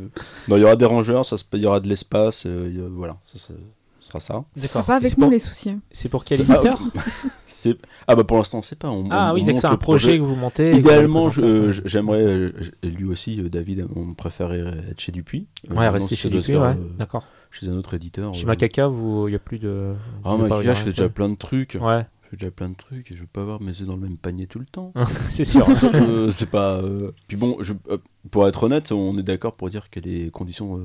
non, 0.47 0.57
il 0.57 0.61
y 0.61 0.63
aura 0.63 0.75
des 0.75 0.85
rongeurs, 0.85 1.25
il 1.53 1.59
y 1.59 1.65
aura 1.65 1.79
de 1.79 1.87
l'espace, 1.87 2.43
euh, 2.45 2.89
voilà, 2.91 3.17
ça, 3.23 3.53
sera 4.01 4.19
ça. 4.19 4.43
D'accord. 4.57 4.83
Pas 4.85 4.95
avec 4.95 5.09
c'est 5.09 5.17
nous 5.17 5.25
pour- 5.25 5.31
les 5.31 5.39
soucis. 5.39 5.77
C'est 5.91 6.09
pour 6.09 6.23
quel 6.23 6.39
Ah, 6.41 6.43
éditeur 6.55 6.79
C'est 7.47 7.77
ah 8.07 8.15
bah 8.15 8.23
pour 8.23 8.37
l'instant 8.37 8.61
sait 8.61 8.75
pas. 8.75 8.89
On, 8.89 9.07
Ah 9.11 9.29
on- 9.31 9.35
oui, 9.35 9.43
c'est 9.45 9.65
un 9.65 9.71
le 9.71 9.77
projet 9.77 10.17
que 10.17 10.23
vous 10.23 10.35
montez. 10.35 10.75
Idéalement, 10.75 11.29
euh, 11.37 11.71
j'aimerais, 11.85 12.23
euh, 12.23 12.51
lui 12.83 13.05
aussi, 13.05 13.39
euh, 13.39 13.49
David, 13.49 13.87
on 13.95 14.13
préférait 14.13 14.59
être 14.91 14.99
chez 14.99 15.11
Dupuis. 15.11 15.47
Euh, 15.69 15.75
Ouais, 15.75 15.87
rester 15.89 16.15
chez 16.15 16.29
Dupuis, 16.29 16.55
ouais. 16.57 16.67
euh, 16.69 16.75
D'accord. 16.97 17.23
Chez 17.51 17.67
un 17.67 17.73
autre 17.73 17.93
éditeur. 17.93 18.33
Chez 18.33 18.45
Macaca, 18.45 18.89
il 18.93 19.25
n'y 19.29 19.35
a 19.35 19.39
plus 19.39 19.59
de. 19.59 19.93
Ah, 20.23 20.35
vous 20.35 20.43
Macaca, 20.47 20.73
je 20.73 20.81
fais 20.81 20.89
déjà 20.91 21.09
plein 21.09 21.29
de 21.29 21.35
trucs. 21.35 21.77
Ouais, 21.81 22.05
Je 22.23 22.29
fais 22.29 22.37
déjà 22.37 22.51
plein 22.51 22.69
de 22.69 22.75
trucs 22.75 23.11
et 23.11 23.15
je 23.15 23.21
veux 23.21 23.27
pas 23.27 23.41
avoir 23.41 23.61
mes 23.61 23.71
œufs 23.81 23.87
dans 23.87 23.95
le 23.95 24.01
même 24.01 24.17
panier 24.17 24.45
tout 24.47 24.59
le 24.59 24.65
temps. 24.65 24.93
c'est 25.29 25.45
sûr. 25.45 25.67
Euh, 25.95 26.31
c'est 26.31 26.49
pas. 26.49 26.75
euh, 26.81 27.11
Puis 27.27 27.37
bon, 27.37 27.57
je- 27.61 27.73
euh, 27.89 27.97
pour 28.31 28.47
être 28.47 28.63
honnête, 28.63 28.91
on 28.91 29.17
est 29.17 29.23
d'accord 29.23 29.55
pour 29.55 29.69
dire 29.69 29.89
que 29.89 29.99
les 29.99 30.29
conditions 30.31 30.79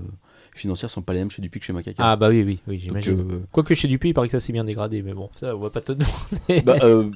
financières 0.54 0.88
sont 0.90 1.02
pas 1.02 1.12
les 1.12 1.18
mêmes 1.20 1.30
chez 1.30 1.42
Dupuis 1.42 1.60
que 1.60 1.66
chez 1.66 1.72
Macaca. 1.72 2.02
ah 2.04 2.16
bah 2.16 2.28
oui, 2.30 2.42
oui, 2.42 2.60
oui, 2.66 2.78
j'imagine. 2.78 3.20
euh, 3.20 3.40
Quoique 3.52 3.74
chez 3.74 3.88
Dupuis, 3.88 4.10
il 4.10 4.14
paraît 4.14 4.28
que 4.28 4.32
ça 4.32 4.40
s'est 4.40 4.52
bien 4.52 4.64
dégradé, 4.64 5.02
mais 5.02 5.12
bon, 5.14 5.28
ça, 5.36 5.54
on 5.56 5.60
va 5.60 5.70
pas 5.70 5.80
te 5.80 5.92
demander. 5.92 6.62
bah, 6.62 6.76
euh, 6.82 7.10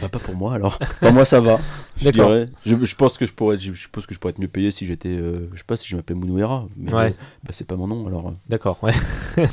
bah, 0.00 0.08
pas 0.08 0.18
pour 0.18 0.34
moi 0.36 0.54
alors. 0.54 0.78
Enfin, 0.82 1.10
moi 1.10 1.24
ça 1.24 1.40
va. 1.40 1.58
Je 1.96 2.04
D'accord. 2.04 2.28
dirais. 2.28 2.46
Je, 2.66 2.76
je 2.84 2.94
pense 2.94 3.16
que 3.18 3.26
je 3.26 3.32
pourrais, 3.32 3.56
être- 3.56 3.62
je, 3.62 3.72
je 3.72 3.88
pense 3.90 4.06
que 4.06 4.14
je 4.14 4.20
pourrais 4.20 4.32
être 4.32 4.38
mieux 4.38 4.48
payé 4.48 4.70
si 4.70 4.86
j'étais, 4.86 5.08
euh, 5.08 5.48
je 5.52 5.58
sais 5.58 5.64
pas 5.66 5.76
si 5.76 5.88
je 5.88 5.96
m'appelais 5.96 6.14
Mounouera. 6.16 6.66
Mais 6.76 6.92
Ouais. 6.92 7.10
bah, 7.44 7.50
c'est 7.50 7.66
pas 7.66 7.76
mon 7.76 7.86
nom 7.88 8.06
alors. 8.06 8.32
D'accord, 8.48 8.78
ouais. 8.84 8.92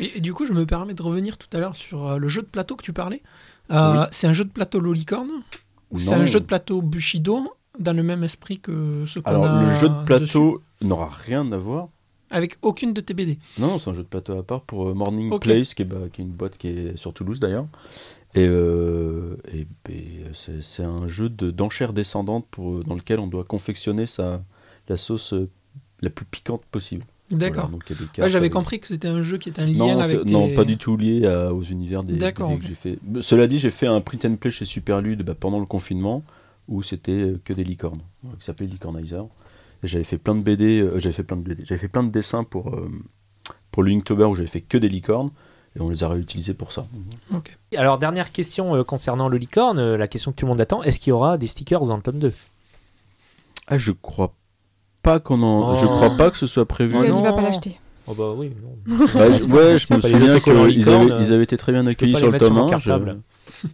Et, 0.00 0.20
du 0.20 0.32
coup, 0.32 0.46
je 0.46 0.52
me 0.52 0.66
permets 0.66 0.94
de 0.94 1.02
revenir 1.02 1.38
tout 1.38 1.48
à 1.56 1.60
l'heure 1.60 1.76
sur 1.76 2.18
le 2.18 2.28
jeu 2.28 2.42
de 2.42 2.46
plateau 2.46 2.76
que 2.76 2.82
tu 2.82 2.92
parlais. 2.92 3.22
Euh, 3.70 4.06
C'est 4.10 4.26
un 4.26 4.32
jeu 4.32 4.44
de 4.44 4.50
plateau 4.50 4.80
Lolicorne 4.80 5.30
C'est 5.98 6.10
Non. 6.10 6.22
un 6.22 6.24
jeu 6.24 6.40
de 6.40 6.44
plateau 6.44 6.82
Bushido 6.82 7.52
dans 7.78 7.92
le 7.92 8.02
même 8.02 8.24
esprit 8.24 8.58
que 8.58 9.04
ce 9.06 9.18
qu'on 9.18 9.30
Alors, 9.30 9.46
a 9.46 9.62
le 9.62 9.74
jeu 9.74 9.88
de 9.88 9.94
dessus, 9.94 10.04
plateau 10.04 10.62
n'aura 10.82 11.08
rien 11.08 11.50
à 11.52 11.56
voir. 11.56 11.88
Avec 12.32 12.56
aucune 12.62 12.92
de 12.92 13.00
tes 13.00 13.14
BD. 13.14 13.38
Non, 13.58 13.78
c'est 13.78 13.90
un 13.90 13.94
jeu 13.94 14.02
de 14.02 14.08
plateau 14.08 14.36
à 14.38 14.42
part 14.42 14.62
pour 14.62 14.88
euh, 14.88 14.94
Morning 14.94 15.30
Ok. 15.30 15.42
Place, 15.42 15.74
qui 15.74 15.82
est, 15.82 15.84
bah, 15.84 15.98
qui 16.12 16.20
est 16.20 16.24
une 16.24 16.30
boîte 16.32 16.58
qui 16.58 16.68
est 16.68 16.96
sur 16.96 17.12
Toulouse 17.14 17.38
d'ailleurs. 17.40 17.66
Et, 18.34 18.46
euh, 18.48 19.36
et, 19.52 19.66
et 19.92 20.24
c'est 20.62 20.82
un 20.84 21.06
jeu 21.06 21.28
de- 21.28 21.50
d'enchères 21.50 21.92
descendantes 21.92 22.46
pour, 22.50 22.72
euh, 22.78 22.82
dans 22.86 22.94
lequel 22.94 23.20
on 23.20 23.26
doit 23.26 23.44
confectionner 23.44 24.06
sa, 24.06 24.42
la 24.88 24.96
sauce 24.96 25.34
euh, 25.34 25.48
la 26.00 26.10
plus 26.10 26.24
piquante 26.24 26.62
possible. 26.70 27.04
D'accord. 27.30 27.64
Voilà, 27.64 27.72
donc 27.72 27.84
il 27.88 27.92
y 27.92 27.96
a 27.96 27.98
des 27.98 28.22
Ouais, 28.22 28.28
J'avais 28.28 28.36
avec- 28.46 28.52
compris 28.52 28.78
que 28.80 28.86
c'était 28.88 29.08
un 29.08 29.22
jeu 29.22 29.38
qui 29.38 29.48
était 29.50 29.62
un 29.62 29.66
lien 29.66 29.78
Non, 29.78 29.98
avec 30.00 30.24
tes... 30.24 30.30
non, 30.32 30.52
pas 30.54 30.64
du 30.64 30.76
tout 30.76 30.96
lié 30.96 31.26
à- 31.26 31.52
aux 31.54 31.62
univers 31.62 32.04
des 32.04 32.14
D'accord, 32.14 32.48
BD 32.48 32.56
ok. 32.56 32.62
que 32.62 32.68
j'ai 32.68 32.74
fait. 32.74 32.98
Cela 33.22 33.46
dit, 33.46 33.58
j'ai 33.58 33.70
fait 33.70 33.86
un 33.86 34.00
print 34.00 34.24
and 34.26 34.36
play 34.36 34.50
chez 34.50 34.64
Superlude 34.66 35.22
bah, 35.22 35.34
pendant 35.34 35.58
le 35.60 35.66
confinement 35.66 36.24
où 36.68 36.82
c'était 36.82 37.12
euh, 37.12 37.40
que 37.44 37.52
des 37.52 37.64
licornes, 37.64 38.00
euh, 38.24 38.28
qui 38.38 38.44
s'appelait 38.44 38.66
Licornizer. 38.66 39.26
J'avais 39.82 40.04
fait 40.04 40.18
plein 40.18 40.34
de 40.34 40.42
BD, 40.42 40.80
euh, 40.80 40.98
j'avais 40.98 41.12
fait 41.12 41.22
plein 41.24 41.36
de 41.36 41.42
BD, 41.42 41.64
j'avais 41.66 41.78
fait 41.80 41.88
plein 41.88 42.02
de 42.04 42.10
dessins 42.10 42.44
pour 42.44 42.68
euh, 42.74 42.88
pour 43.70 43.82
le 43.82 43.90
Inktober 43.92 44.24
où 44.26 44.34
j'avais 44.34 44.48
fait 44.48 44.60
que 44.60 44.78
des 44.78 44.88
licornes 44.88 45.30
et 45.74 45.80
on 45.80 45.88
les 45.88 46.04
a 46.04 46.08
réutilisés 46.08 46.54
pour 46.54 46.70
ça. 46.72 46.84
Alors, 47.76 47.98
dernière 47.98 48.30
question 48.30 48.76
euh, 48.76 48.84
concernant 48.84 49.28
le 49.28 49.38
licorne, 49.38 49.78
euh, 49.78 49.96
la 49.96 50.06
question 50.08 50.30
que 50.30 50.36
tout 50.36 50.44
le 50.46 50.50
monde 50.50 50.60
attend 50.60 50.82
est-ce 50.82 51.00
qu'il 51.00 51.08
y 51.10 51.12
aura 51.12 51.38
des 51.38 51.46
stickers 51.46 51.84
dans 51.84 51.96
le 51.96 52.02
tome 52.02 52.18
2 52.18 52.32
Ah, 53.68 53.78
je 53.78 53.92
crois 53.92 54.34
pas 55.02 55.18
qu'on 55.18 55.42
en, 55.42 55.72
Oh. 55.72 55.76
je 55.76 55.86
crois 55.86 56.10
pas 56.16 56.30
que 56.30 56.36
ce 56.36 56.46
soit 56.46 56.66
prévu. 56.66 56.96
Il 57.02 57.10
non. 57.10 57.22
va 57.22 57.32
pas 57.32 57.42
l'acheter. 57.42 57.78
Oh 58.06 58.14
bah 58.14 58.32
oui, 58.36 58.52
non. 58.62 58.96
Bah, 59.14 59.30
je- 59.30 59.44
ouais, 59.46 59.78
je 59.78 59.92
me 59.94 60.00
souviens 60.00 60.40
qu'ils 60.40 60.90
avaient, 60.90 61.20
ils 61.20 61.32
avaient 61.32 61.44
été 61.44 61.56
très 61.56 61.72
bien 61.72 61.86
accueillis 61.86 62.16
sur 62.16 62.30
le 62.30 62.38
tome 62.38 62.54
mon 62.54 62.64
1. 62.64 62.66
Je... 62.66 62.70
cartable. 62.72 63.20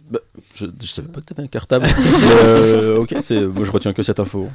Bah, 0.09 0.19
je, 0.59 0.65
je 0.81 0.87
savais 0.87 1.07
pas 1.07 1.21
que 1.21 1.25
t'avais 1.25 1.43
un 1.43 1.47
cartable. 1.47 1.87
Euh, 2.43 2.97
ok, 2.99 3.15
c'est, 3.21 3.41
moi 3.41 3.63
je 3.65 3.71
retiens 3.71 3.93
que 3.93 4.03
cette 4.03 4.19
info. 4.19 4.47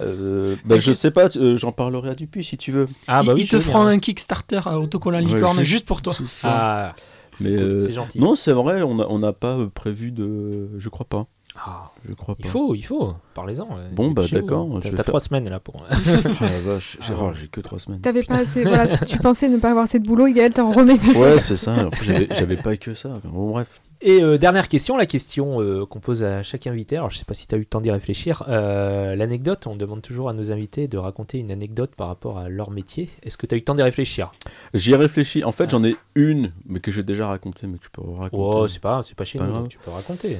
Euh, 0.00 0.56
bah, 0.64 0.78
je 0.78 0.92
sais 0.92 1.10
pas, 1.10 1.28
euh, 1.36 1.56
j'en 1.56 1.72
parlerai 1.72 2.10
à 2.10 2.14
Dupuis 2.14 2.44
si 2.44 2.56
tu 2.56 2.72
veux. 2.72 2.86
Ah 3.06 3.22
bah 3.22 3.32
oui, 3.36 3.46
je 3.46 3.56
te 3.56 3.62
bien. 3.62 3.80
un 3.86 3.98
Kickstarter 3.98 4.60
à 4.66 4.78
autocollant 4.80 5.18
Ouais, 5.18 5.24
licorne 5.34 5.58
juste- 5.58 5.70
juste 5.70 5.86
pour 5.86 6.02
toi. 6.02 6.14
Ah, 6.42 6.94
c'est 7.38 7.50
Mais, 7.50 7.56
cool, 7.56 7.64
euh, 7.64 7.90
gentil. 7.92 8.18
Non, 8.20 8.34
c'est 8.34 8.52
vrai, 8.52 8.82
on 8.82 8.96
n'a 8.96 9.06
on 9.08 9.18
n'a 9.18 9.32
pas 9.32 9.56
prévu 9.72 10.10
de. 10.10 10.68
Je 10.78 10.88
crois 10.88 11.06
pas. 11.06 11.26
Ah, 11.56 11.92
Je 12.08 12.12
crois 12.14 12.34
pas. 12.34 12.40
il 12.44 12.50
faut, 12.50 12.74
il 12.74 12.82
faut. 12.82 13.14
Parlez-en. 13.34 13.68
Bon, 13.92 14.10
bah, 14.10 14.22
dépêchez-vous. 14.22 14.42
d'accord, 14.46 14.68
T'as 14.74 14.80
je 14.80 14.84
vais 14.84 14.90
t'as 14.90 14.96
faire- 14.96 15.04
trois 15.04 15.20
semaines 15.20 15.48
là 15.48 15.60
pour. 15.60 15.84
Ah 15.90 16.46
vache, 16.64 16.96
j'ai 17.00 17.12
Ah, 17.12 17.16
oh, 17.20 17.24
ouais. 17.26 17.32
j'ai 17.40 17.46
que 17.46 17.60
trois 17.60 17.78
semaines. 17.78 18.00
T'avais 18.00 18.24
pas 18.24 18.38
assez. 18.38 18.64
Voilà, 18.64 18.88
si 18.88 19.04
tu 19.04 19.18
pensais 19.20 19.48
ne 19.48 19.58
pas 19.58 19.70
avoir 19.70 19.84
assez 19.84 20.00
de 20.00 20.06
boulot, 20.06 20.26
Gaël 20.32 20.52
t'en 20.52 20.72
remets. 20.72 20.98
Ouais, 21.16 21.38
c'est 21.38 21.56
ça. 21.56 21.88
J'avais 22.32 22.56
pas 22.56 22.76
que 22.76 22.94
ça. 22.94 23.20
Bon, 23.24 23.50
bref. 23.50 23.80
Et 24.06 24.22
euh, 24.22 24.36
dernière 24.36 24.68
question, 24.68 24.98
la 24.98 25.06
question 25.06 25.62
euh, 25.62 25.86
qu'on 25.86 25.98
pose 25.98 26.22
à 26.22 26.42
chaque 26.42 26.66
invité. 26.66 26.96
Alors, 26.98 27.08
je 27.08 27.16
sais 27.16 27.24
pas 27.24 27.32
si 27.32 27.46
tu 27.46 27.54
as 27.54 27.58
eu 27.58 27.62
le 27.62 27.66
temps 27.66 27.80
d'y 27.80 27.90
réfléchir. 27.90 28.42
Euh, 28.48 29.16
L'anecdote, 29.16 29.66
on 29.66 29.76
demande 29.76 30.02
toujours 30.02 30.28
à 30.28 30.34
nos 30.34 30.50
invités 30.52 30.88
de 30.88 30.98
raconter 30.98 31.38
une 31.38 31.50
anecdote 31.50 31.92
par 31.96 32.08
rapport 32.08 32.36
à 32.38 32.50
leur 32.50 32.70
métier. 32.70 33.08
Est-ce 33.22 33.38
que 33.38 33.46
tu 33.46 33.54
as 33.54 33.56
eu 33.56 33.60
le 33.60 33.64
temps 33.64 33.74
d'y 33.74 33.82
réfléchir? 33.82 34.30
J'y 34.74 34.92
ai 34.92 34.96
réfléchi. 34.96 35.42
En 35.42 35.52
fait, 35.52 35.64
Ah. 35.64 35.68
j'en 35.70 35.84
ai 35.84 35.96
une, 36.16 36.52
mais 36.66 36.80
que 36.80 36.90
j'ai 36.92 37.02
déjà 37.02 37.28
racontée, 37.28 37.66
mais 37.66 37.78
que 37.78 37.86
je 37.86 37.90
peux 37.90 38.02
raconter. 38.02 38.58
Oh, 38.58 38.68
c'est 38.68 38.78
pas, 38.82 39.02
c'est 39.02 39.16
pas 39.16 39.24
chez 39.24 39.38
Pas 39.38 39.46
nous, 39.46 39.68
tu 39.68 39.78
peux 39.78 39.90
raconter. 39.90 40.36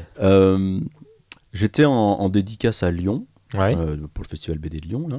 J'étais 1.54 1.84
en, 1.86 1.92
en 1.92 2.28
dédicace 2.28 2.82
à 2.82 2.90
Lyon. 2.90 3.26
Ouais. 3.54 3.74
pour 4.12 4.24
le 4.24 4.28
festival 4.28 4.58
BD 4.58 4.80
de 4.80 4.88
Lyon, 4.88 5.08
là. 5.08 5.16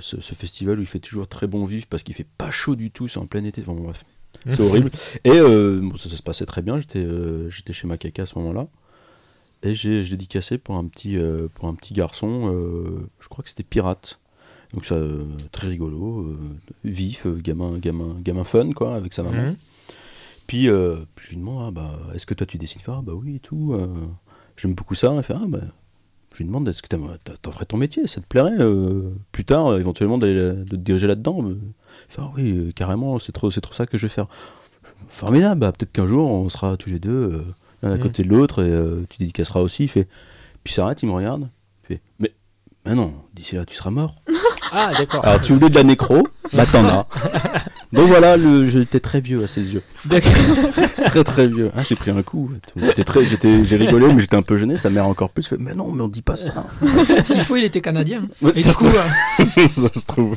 Ce, 0.00 0.20
ce 0.20 0.34
festival 0.34 0.78
où 0.78 0.82
il 0.82 0.86
fait 0.86 0.98
toujours 0.98 1.28
très 1.28 1.46
bon 1.46 1.64
vif 1.64 1.86
parce 1.86 2.02
qu'il 2.02 2.14
fait 2.14 2.26
pas 2.36 2.50
chaud 2.50 2.74
du 2.76 2.90
tout, 2.90 3.08
c'est 3.08 3.18
en 3.18 3.24
plein 3.26 3.42
été. 3.44 3.62
Bon, 3.62 3.74
bref, 3.80 4.04
c'est 4.48 4.60
horrible. 4.60 4.90
Et 5.24 5.32
euh, 5.32 5.80
bon, 5.82 5.96
ça, 5.96 6.08
ça 6.08 6.16
se 6.16 6.22
passait 6.22 6.46
très 6.46 6.62
bien. 6.62 6.78
J'étais 6.80 7.00
euh, 7.00 7.50
j'étais 7.50 7.72
chez 7.72 7.86
Macaca 7.86 8.22
à 8.22 8.26
ce 8.26 8.38
moment-là. 8.38 8.68
Et 9.62 9.74
j'ai 9.74 10.02
dédicacé 10.02 10.56
pour 10.56 10.76
un 10.76 10.86
petit, 10.86 11.18
euh, 11.18 11.48
pour 11.54 11.68
un 11.68 11.74
petit 11.74 11.92
garçon, 11.92 12.50
je 13.20 13.28
crois 13.28 13.42
que 13.42 13.50
c'était 13.50 13.62
Pirate. 13.62 14.18
Donc 14.72 14.86
ça, 14.86 14.96
très 15.52 15.66
rigolo, 15.66 16.34
vif, 16.84 17.26
gamin, 17.26 17.78
gamin, 17.78 18.16
gamin 18.20 18.44
fun, 18.44 18.72
quoi, 18.72 18.94
avec 18.94 19.12
sa 19.12 19.22
maman. 19.22 19.42
Mhm. 19.42 19.56
Puis, 20.46 20.64
je 20.64 21.28
lui 21.28 21.36
demande, 21.36 21.66
ah, 21.68 21.70
bah, 21.70 21.98
est-ce 22.14 22.24
que 22.24 22.32
toi 22.32 22.46
tu 22.46 22.56
dessines 22.56 22.80
Ah 22.88 23.00
bah 23.02 23.12
oui 23.14 23.36
et 23.36 23.40
tout. 23.40 23.76
J'aime 24.56 24.72
beaucoup 24.72 24.94
ça. 24.94 25.12
Elle 25.14 25.22
fait, 25.22 25.34
ah 25.36 25.46
bah, 25.46 25.60
je 26.32 26.38
lui 26.38 26.46
demande, 26.46 26.66
est-ce 26.66 26.82
que 26.82 26.88
t'en 26.88 27.52
ferais 27.52 27.66
ton 27.66 27.76
métier? 27.76 28.06
Ça 28.06 28.22
te 28.22 28.26
plairait 28.26 28.56
plus 29.30 29.44
tard, 29.44 29.76
éventuellement, 29.76 30.16
d'aller 30.16 30.54
de 30.54 30.64
te 30.64 30.76
diriger 30.76 31.06
là-dedans 31.06 31.52
Ah 32.18 32.30
oui, 32.36 32.50
euh, 32.56 32.72
carrément, 32.74 33.18
c'est 33.18 33.32
trop, 33.32 33.50
trop 33.50 33.72
ça 33.74 33.86
que 33.86 33.96
je 33.98 34.06
vais 34.06 34.12
faire. 34.12 34.26
Formidable, 35.08 35.60
bah, 35.60 35.72
peut-être 35.72 35.92
qu'un 35.92 36.06
jour 36.06 36.30
on 36.30 36.48
sera 36.48 36.76
tous 36.76 36.90
les 36.90 36.98
deux 36.98 37.10
euh, 37.10 37.44
l'un 37.82 37.92
à 37.92 37.96
Mhm. 37.96 38.02
côté 38.02 38.22
de 38.22 38.28
l'autre 38.28 38.62
et 38.62 38.68
euh, 38.68 39.04
tu 39.08 39.18
dédicaceras 39.18 39.60
aussi. 39.60 39.84
Il 39.84 39.88
fait, 39.88 40.06
puis 40.62 40.72
s'arrête, 40.74 41.02
il 41.02 41.06
me 41.06 41.12
regarde. 41.12 41.48
Il 41.84 41.94
fait, 41.94 42.02
mais, 42.18 42.32
mais 42.86 42.94
non, 42.94 43.14
d'ici 43.34 43.56
là 43.56 43.64
tu 43.64 43.74
seras 43.74 43.90
mort. 43.90 44.14
Ah, 44.72 44.92
d'accord. 44.96 45.24
Alors 45.26 45.42
tu 45.42 45.52
voulais 45.52 45.68
de 45.68 45.74
la 45.74 45.82
nécro, 45.82 46.28
bah 46.52 46.64
t'en 46.64 46.84
as. 46.84 47.04
Donc 47.92 48.06
voilà, 48.06 48.36
j'étais 48.68 49.00
très 49.00 49.20
vieux 49.20 49.42
à 49.42 49.48
ses 49.48 49.74
yeux. 49.74 49.82
très 51.06 51.24
très 51.24 51.48
vieux. 51.48 51.72
Ah, 51.74 51.82
j'ai 51.82 51.96
pris 51.96 52.12
un 52.12 52.22
coup. 52.22 52.48
J'ai 52.76 53.76
rigolé, 53.76 54.06
mais 54.14 54.20
j'étais 54.20 54.36
un 54.36 54.42
peu 54.42 54.56
gêné. 54.58 54.76
Sa 54.76 54.88
mère 54.88 55.08
encore 55.08 55.30
plus. 55.30 55.44
Fait, 55.48 55.56
mais 55.58 55.74
non, 55.74 55.90
mais 55.90 56.02
on 56.02 56.06
dit 56.06 56.22
pas 56.22 56.36
ça. 56.36 56.64
S'il 57.24 57.40
faut, 57.42 57.56
il 57.56 57.64
était 57.64 57.80
canadien. 57.80 58.28
Ouais, 58.40 58.52
Et 58.54 58.62
ça 58.62 58.68
du 58.68 58.74
se 58.74 58.78
coup, 58.78 59.56
ça 59.66 59.88
se 60.00 60.06
trouve. 60.06 60.36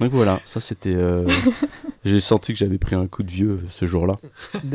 Donc 0.00 0.10
voilà, 0.12 0.40
ça 0.42 0.60
c'était. 0.60 0.94
euh, 0.94 1.26
J'ai 2.04 2.20
senti 2.20 2.52
que 2.52 2.58
j'avais 2.58 2.78
pris 2.78 2.94
un 2.96 3.06
coup 3.06 3.22
de 3.22 3.30
vieux 3.30 3.60
ce 3.70 3.86
jour-là. 3.86 4.16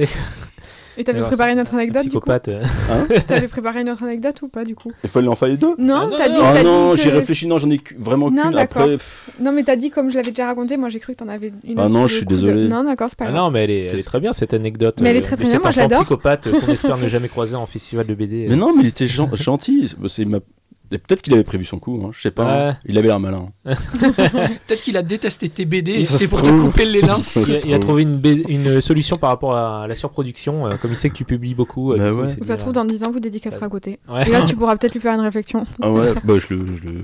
Et 0.96 1.04
t'avais 1.04 1.22
préparé 1.22 1.56
notre 1.56 1.74
anecdote 1.74 2.04
du 2.04 2.10
coup 2.10 2.20
Psychopathe. 2.20 2.50
euh. 2.50 2.64
T'avais 3.28 3.48
préparé 3.48 3.82
une 3.82 3.90
autre 3.90 4.04
anecdote 4.04 4.40
ou 4.44 4.48
pas 4.48 4.64
du 4.64 4.76
coup 4.76 4.92
Il 5.04 5.10
fallait 5.10 5.28
en 5.28 5.36
faire 5.36 5.58
deux. 5.58 5.74
Non, 5.80 5.96
Ah 6.04 6.06
non, 6.06 6.18
t'as 6.20 6.30
dit. 6.30 6.36
Ah 6.40 6.52
t'as 6.54 6.64
non, 6.64 6.94
dit 6.94 7.02
j'ai 7.02 7.10
réfléchi. 7.10 7.48
Non, 7.48 7.58
j'en 7.58 7.72
ai 7.72 7.80
qu'une- 7.80 7.98
vraiment 7.98 8.30
Non, 8.30 8.44
qu'une. 8.44 8.52
d'accord. 8.52 8.84
Après, 8.84 8.98
pff, 8.98 9.32
Non, 9.42 9.52
mais 9.52 9.64
t'as 9.64 9.76
dit 9.76 9.90
comme 9.90 10.12
je 10.12 10.18
l'avais 10.18 10.30
déjà 10.30 10.46
raconté, 10.46 10.78
moi 10.78 10.90
j'ai 10.90 11.00
cru 11.00 11.14
que 11.14 11.18
t'en 11.24 11.30
avais 11.30 11.52
une. 11.64 11.80
Ah 11.80 11.86
autre 11.86 11.94
non, 11.96 12.06
je 12.06 12.18
suis 12.18 12.26
de- 12.26 12.30
désolé. 12.30 12.68
Non, 12.68 12.84
d'accord, 12.84 13.10
c'est 13.10 13.18
pas 13.18 13.26
Ah 13.28 13.32
grave. 13.32 13.42
non, 13.44 13.50
mais 13.50 13.64
elle 13.64 13.72
est, 13.72 13.86
elle 13.88 14.00
est 14.00 14.04
très 14.04 14.20
bien 14.20 14.34
cette 14.34 14.54
anecdote. 14.54 15.00
Mais 15.02 15.10
elle 15.10 15.16
est 15.16 15.20
euh, 15.20 15.24
très, 15.24 15.36
très 15.36 15.46
bien, 15.46 15.58
moi, 15.58 15.72
je 15.72 15.78
l'adore. 15.80 15.98
psychopathe 16.02 16.46
euh, 16.46 16.60
qu'on 16.60 16.72
espère 16.72 16.98
ne 17.00 17.08
jamais 17.08 17.28
croiser 17.28 17.56
en 17.56 17.66
festival 17.66 18.06
de 18.06 18.14
BD. 18.14 18.46
mais 18.50 18.56
non, 18.56 18.76
mais 18.76 18.84
il 18.84 18.90
était 18.90 19.08
gen- 19.08 19.36
gentil. 19.36 19.92
C'est- 20.08 20.26
ma- 20.26 20.42
Peut-être 20.90 21.22
qu'il 21.24 21.34
avait 21.34 21.44
prévu 21.44 21.66
son 21.66 21.80
coup. 21.80 22.04
Hein, 22.06 22.12
je 22.14 22.22
sais 22.22 22.30
pas. 22.32 22.44
hein. 22.46 22.70
Ouais. 22.70 22.76
Il 22.86 22.98
avait 23.00 23.08
l'air 23.08 23.20
malin. 23.20 23.48
peut-être 23.66 24.82
qu'il 24.82 24.96
a 24.98 25.02
détesté 25.02 25.50
tes 25.50 25.66
BD 25.66 25.94
et 25.94 26.04
c'était 26.04 26.28
pour 26.28 26.42
te 26.42 26.50
couper 26.50 26.86
se 27.10 27.40
Il 27.40 27.56
a, 27.56 27.60
il 27.60 27.74
a 27.74 27.80
trouve. 27.80 27.80
trouvé 27.80 28.02
une, 28.04 28.20
B- 28.20 28.44
une 28.48 28.80
solution 28.82 29.18
par 29.18 29.30
rapport 29.32 29.56
à 29.56 29.88
la 29.88 29.96
surproduction, 29.96 30.68
euh, 30.68 30.76
comme 30.78 30.92
il 30.92 30.98
sait 30.98 31.10
que 31.10 31.16
tu 31.16 31.26
publies 31.26 31.56
beaucoup. 31.56 31.94
euh, 31.94 31.98
Bah 31.98 32.12
coup, 32.12 32.18
ouais. 32.32 32.42
Ou 32.42 32.44
ça 32.46 32.56
se 32.56 32.60
trouve, 32.60 32.74
dans 32.74 32.86
10 32.86 33.04
ans, 33.04 33.12
vous 33.12 33.20
dédicacerez 33.20 33.66
à 33.66 33.70
côté. 33.70 34.00
Ouais. 34.08 34.28
Et 34.28 34.32
là, 34.32 34.42
tu 34.48 34.56
pourras 34.56 34.76
peut-être 34.78 34.94
lui 34.94 35.02
faire 35.02 35.16
une 35.16 35.22
réflexion. 35.22 35.66
Ah 35.82 35.92
ouais, 35.92 36.14
bah 36.24 36.36
je 36.38 36.54
le. 36.54 36.76
je 36.78 36.84
le- 36.84 37.04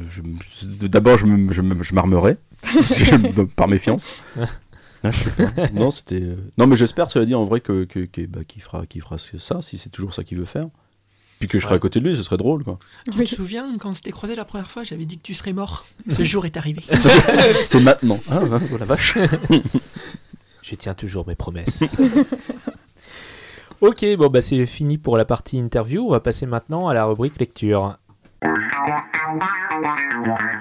je- 0.81 0.87
D'abord, 0.87 1.17
je 1.17 1.25
me- 1.25 1.51
je 1.51 1.61
me- 1.61 1.83
je 1.83 1.93
m'armerai. 1.95 2.37
Par 3.55 3.67
méfiance. 3.67 4.13
Ah. 4.39 4.45
Non, 5.73 5.91
c'était. 5.91 6.21
euh, 6.21 6.35
Non, 6.57 6.67
mais 6.67 6.75
j'espère, 6.75 7.09
cela 7.09 7.25
dit, 7.25 7.33
en 7.33 7.43
vrai, 7.45 7.61
que, 7.61 7.85
que, 7.85 7.99
que- 8.05 8.25
bah, 8.25 8.41
qu'il 8.47 8.61
fera, 8.61 8.85
qu'il 8.85 9.01
fera 9.01 9.17
ça, 9.17 9.61
si 9.61 9.77
c'est 9.77 9.89
toujours 9.89 10.13
ça 10.13 10.23
qu'il 10.23 10.37
veut 10.37 10.45
faire. 10.45 10.67
Puis 11.39 11.47
que 11.47 11.57
je 11.57 11.63
serai 11.63 11.73
Ouais. 11.73 11.77
à 11.77 11.79
côté 11.79 11.99
de 12.01 12.07
lui, 12.09 12.15
ce 12.17 12.21
serait 12.23 12.35
drôle, 12.37 12.63
quoi. 12.65 12.77
Tu 13.09 13.17
Oui. 13.17 13.25
te 13.25 13.33
souviens 13.35 13.65
quand 13.79 13.91
on 13.91 13.95
s'était 13.95 14.11
croisé 14.11 14.35
la 14.35 14.43
première 14.45 14.69
fois, 14.69 14.83
j'avais 14.83 15.05
dit 15.05 15.17
que 15.17 15.23
tu 15.23 15.33
serais 15.33 15.53
mort. 15.53 15.85
Ce 16.09 16.21
jour 16.23 16.45
est 16.45 16.57
arrivé. 16.57 16.83
c'est 17.63 17.79
maintenant. 17.79 18.19
Ah, 18.29 18.39
ah, 18.43 18.57
oh 18.73 18.77
la 18.77 18.85
vache. 18.85 19.17
Je 20.61 20.75
tiens 20.75 20.93
toujours 20.93 21.25
mes 21.27 21.35
promesses. 21.35 21.81
ok, 23.81 24.05
bon 24.17 24.27
bah 24.27 24.41
c'est 24.41 24.65
fini 24.65 24.97
pour 24.97 25.17
la 25.17 25.25
partie 25.25 25.57
interview. 25.57 26.05
On 26.05 26.11
va 26.11 26.19
passer 26.19 26.45
maintenant 26.45 26.87
à 26.89 26.93
la 26.93 27.05
rubrique 27.05 27.39
lecture. 27.39 27.97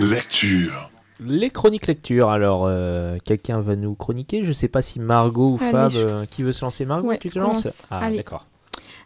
Lecture. 0.00 0.90
Les 1.20 1.50
chroniques 1.50 1.86
lecture. 1.88 2.28
Alors, 2.30 2.64
euh, 2.66 3.18
quelqu'un 3.24 3.60
va 3.60 3.74
nous 3.76 3.94
chroniquer. 3.94 4.44
Je 4.44 4.52
sais 4.52 4.68
pas 4.68 4.82
si 4.82 5.00
Margot 5.00 5.54
ou 5.54 5.58
Allez, 5.60 5.70
Fab, 5.72 5.92
je- 5.92 5.98
euh, 5.98 6.24
qui 6.26 6.42
veut 6.42 6.52
se 6.52 6.64
lancer. 6.64 6.84
Margot, 6.86 7.08
Ouais, 7.08 7.18
tu 7.18 7.28
te 7.30 7.38
lances 7.38 7.62
commence. 7.64 7.86
Ah, 7.90 8.10
d'accord. 8.10 8.46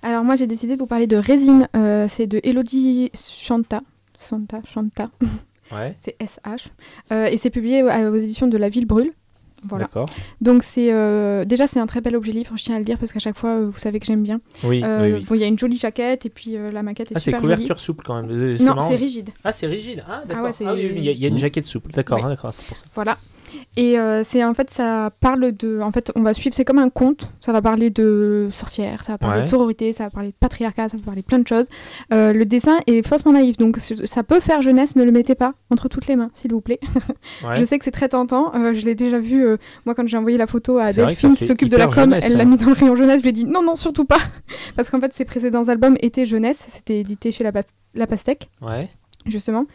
Alors, 0.02 0.24
moi 0.24 0.36
j'ai 0.36 0.46
décidé 0.46 0.74
de 0.74 0.80
vous 0.80 0.86
parler 0.86 1.06
de 1.06 1.16
Résine. 1.16 1.68
Euh, 1.76 2.06
c'est 2.08 2.26
de 2.26 2.40
Elodie 2.42 3.10
Chanta. 3.14 3.80
Chanta, 4.18 4.60
Chanta. 4.72 5.10
Ouais, 5.72 5.96
C'est 6.00 6.16
SH. 6.20 6.68
Euh, 7.12 7.26
et 7.26 7.38
c'est 7.38 7.50
publié 7.50 7.82
aux 7.82 8.14
éditions 8.16 8.46
de 8.48 8.56
La 8.58 8.68
Ville 8.68 8.86
Brûle. 8.86 9.12
Voilà. 9.64 9.84
d'accord. 9.84 10.06
Donc 10.40 10.64
c'est 10.64 10.92
euh, 10.92 11.44
déjà 11.44 11.68
c'est 11.68 11.78
un 11.78 11.86
très 11.86 12.00
bel 12.00 12.16
objet 12.16 12.32
livre, 12.32 12.52
je 12.56 12.64
tiens 12.64 12.74
à 12.74 12.78
le 12.80 12.84
dire 12.84 12.98
parce 12.98 13.12
qu'à 13.12 13.20
chaque 13.20 13.38
fois 13.38 13.50
euh, 13.50 13.70
vous 13.72 13.78
savez 13.78 14.00
que 14.00 14.06
j'aime 14.06 14.24
bien. 14.24 14.40
Oui, 14.64 14.82
Euh, 14.84 15.06
oui, 15.06 15.12
oui. 15.20 15.24
bon, 15.28 15.34
il 15.36 15.40
y 15.40 15.44
a 15.44 15.46
une 15.46 15.56
jolie 15.56 15.78
jaquette 15.78 16.26
et 16.26 16.30
puis 16.30 16.56
la 16.72 16.82
maquette 16.82 17.12
est 17.12 17.16
Ah, 17.16 17.20
c'est 17.20 17.26
super 17.30 17.40
jolie. 17.42 17.52
couverture 17.54 17.78
souple 17.78 18.04
quand 18.04 18.20
même. 18.20 18.56
Non, 18.60 18.80
c'est 18.80 18.96
rigide. 18.96 19.30
Ah, 19.44 19.52
c'est 19.52 19.68
rigide. 19.68 20.02
Ah, 20.08 20.22
d'accord. 20.26 20.46
ouais, 20.46 20.52
c'est- 20.52 20.64
Ah 20.66 20.74
oui, 20.74 20.86
oui, 20.92 20.94
il 20.96 21.04
y, 21.04 21.08
a- 21.10 21.12
il 21.12 21.20
y 21.20 21.26
a 21.26 21.28
une 21.28 21.38
jaquette 21.38 21.66
souple. 21.66 21.92
D'accord, 21.92 22.24
hein, 22.24 22.30
d'accord, 22.30 22.52
c'est 22.52 22.66
pour 22.66 22.76
ça. 22.76 22.84
Voilà. 22.96 23.16
Et 23.76 23.98
euh, 23.98 24.22
c'est 24.24 24.44
en 24.44 24.54
fait, 24.54 24.70
ça 24.70 25.10
parle 25.20 25.52
de. 25.52 25.80
En 25.80 25.90
fait, 25.92 26.12
on 26.16 26.22
va 26.22 26.34
suivre, 26.34 26.54
c'est 26.54 26.64
comme 26.64 26.78
un 26.78 26.88
conte. 26.90 27.30
Ça 27.40 27.52
va 27.52 27.62
parler 27.62 27.90
de 27.90 28.48
sorcières, 28.52 29.02
ça 29.02 29.12
va 29.12 29.18
parler 29.18 29.38
Ouais. 29.38 29.44
de 29.44 29.48
sororité, 29.48 29.92
ça 29.92 30.04
va 30.04 30.10
parler 30.10 30.28
de 30.28 30.34
patriarcat, 30.38 30.88
ça 30.88 30.96
va 30.96 31.02
parler 31.02 31.22
de 31.22 31.26
plein 31.26 31.38
de 31.38 31.46
choses. 31.48 31.66
Euh, 32.12 32.32
le 32.32 32.44
dessin 32.44 32.78
est 32.86 33.06
faussement 33.06 33.32
naïf, 33.32 33.56
donc 33.56 33.78
ça 33.78 34.22
peut 34.22 34.40
faire 34.40 34.62
jeunesse, 34.62 34.96
ne 34.96 35.04
le 35.04 35.12
mettez 35.12 35.34
pas 35.34 35.52
entre 35.70 35.88
toutes 35.88 36.06
les 36.06 36.16
mains, 36.16 36.30
s'il 36.32 36.52
vous 36.52 36.60
plaît. 36.60 36.80
Ouais. 37.44 37.56
Je 37.56 37.64
sais 37.64 37.78
que 37.78 37.84
c'est 37.84 37.90
très 37.90 38.08
tentant. 38.08 38.52
euh, 38.54 38.72
je 38.74 38.84
l'ai 38.84 38.94
déjà 38.94 39.18
vu, 39.18 39.44
moi, 39.84 39.94
quand 39.94 40.06
j'ai 40.06 40.16
envoyé 40.16 40.38
la 40.38 40.46
photo 40.46 40.78
à 40.78 40.92
Delphine 40.92 41.34
qui 41.34 41.46
s'occupe 41.46 41.68
de 41.68 41.76
la 41.76 41.86
com, 41.86 41.94
jeunesse, 41.94 42.24
elle 42.26 42.36
l'a 42.36 42.42
hein. 42.42 42.46
mis 42.46 42.56
dans 42.56 42.66
le 42.66 42.72
rayon 42.72 42.94
jeunesse. 42.96 43.18
Je 43.18 43.22
lui 43.22 43.30
ai 43.30 43.32
dit 43.32 43.44
non, 43.44 43.62
non, 43.62 43.74
surtout 43.74 44.04
pas. 44.04 44.20
Parce 44.76 44.90
qu'en 44.90 45.00
fait, 45.00 45.12
ses 45.12 45.24
précédents 45.24 45.68
albums 45.68 45.96
étaient 46.00 46.26
jeunesse. 46.26 46.64
C'était 46.68 47.00
édité 47.00 47.32
chez 47.32 47.42
la, 47.44 47.50
la 47.94 48.06
Pastèque 48.06 48.48
Ouais. 48.60 48.88
justement. 49.26 49.66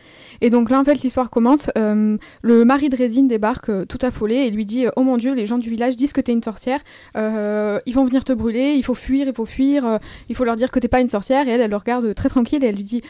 Et 0.41 0.49
donc 0.49 0.69
là, 0.69 0.79
en 0.79 0.83
fait, 0.83 1.01
l'histoire 1.01 1.29
commence. 1.29 1.69
euh, 1.77 2.17
le 2.41 2.65
mari 2.65 2.89
de 2.89 2.95
Résine 2.95 3.27
débarque 3.27 3.69
euh, 3.69 3.85
tout 3.85 3.99
affolé 4.01 4.35
et 4.35 4.51
lui 4.51 4.65
dit 4.65 4.85
euh, 4.85 4.91
Oh 4.95 5.03
mon 5.03 5.17
Dieu, 5.17 5.33
les 5.33 5.45
gens 5.45 5.57
du 5.57 5.69
village 5.69 5.95
disent 5.95 6.13
que 6.13 6.21
t'es 6.21 6.31
une 6.33 6.43
sorcière. 6.43 6.79
euh, 7.15 7.79
ils 7.85 7.93
vont 7.93 8.05
venir 8.05 8.23
te 8.23 8.33
brûler. 8.33 8.73
Il 8.77 8.83
faut 8.83 8.93
fuir, 8.95 9.27
il 9.27 9.33
faut 9.33 9.45
fuir. 9.45 9.99
il 10.29 10.35
faut 10.35 10.43
leur 10.43 10.55
dire 10.55 10.71
que 10.71 10.79
t'es 10.79 10.87
pas 10.87 10.99
une 11.01 11.09
sorcière. 11.09 11.47
Et 11.47 11.51
elle, 11.51 11.61
elle 11.61 11.71
le 11.71 11.77
regarde 11.77 12.13
très 12.15 12.29
tranquille 12.29 12.63
et 12.63 12.67
elle 12.67 12.75
lui 12.75 12.83
dit 12.83 13.01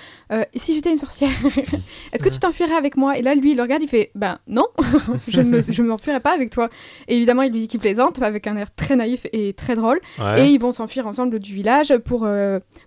si 0.55 0.73
j'étais 0.73 0.91
une 0.91 0.97
sorcière 0.97 1.29
Est-ce 2.13 2.23
que 2.23 2.29
tu 2.29 2.39
t'enfuirais 2.39 2.75
avec 2.75 2.97
moi? 2.97 3.17
Et 3.17 3.21
là, 3.21 3.35
lui, 3.35 3.51
il 3.51 3.57
le 3.57 3.61
regarde. 3.63 3.81
Il 3.83 3.89
fait 3.89 4.11
Ben 4.15 4.37
non, 4.47 4.65
je 5.27 5.41
ne 5.41 5.45
me- 5.49 5.63
je 5.67 5.81
ne 5.81 5.87
m'enfuirais 5.87 6.19
pas 6.19 6.33
avec 6.33 6.49
toi. 6.49 6.69
Et 7.07 7.15
évidemment, 7.17 7.41
il 7.43 7.51
lui 7.51 7.61
dit 7.61 7.67
qu'il 7.67 7.79
plaisante 7.79 8.21
avec 8.21 8.47
un 8.47 8.55
air 8.57 8.73
très 8.75 8.95
naïf 8.95 9.25
et 9.33 9.53
très 9.53 9.75
drôle. 9.75 9.99
Ouais. 10.19 10.41
Et 10.41 10.49
ils 10.49 10.59
vont 10.59 10.71
s'enfuir 10.71 11.07
ensemble 11.07 11.39
du 11.39 11.53
village 11.53 11.95
pour, 11.97 12.27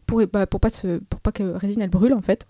pour, 0.07 0.23
bah, 0.33 0.47
pour, 0.47 0.61
pas 0.61 0.71
se, 0.71 0.99
pour 0.99 1.21
pas 1.21 1.33
que 1.33 1.43
Résine 1.43 1.83
elle 1.83 1.91
brûle 1.91 2.13
en 2.15 2.21
fait. 2.23 2.47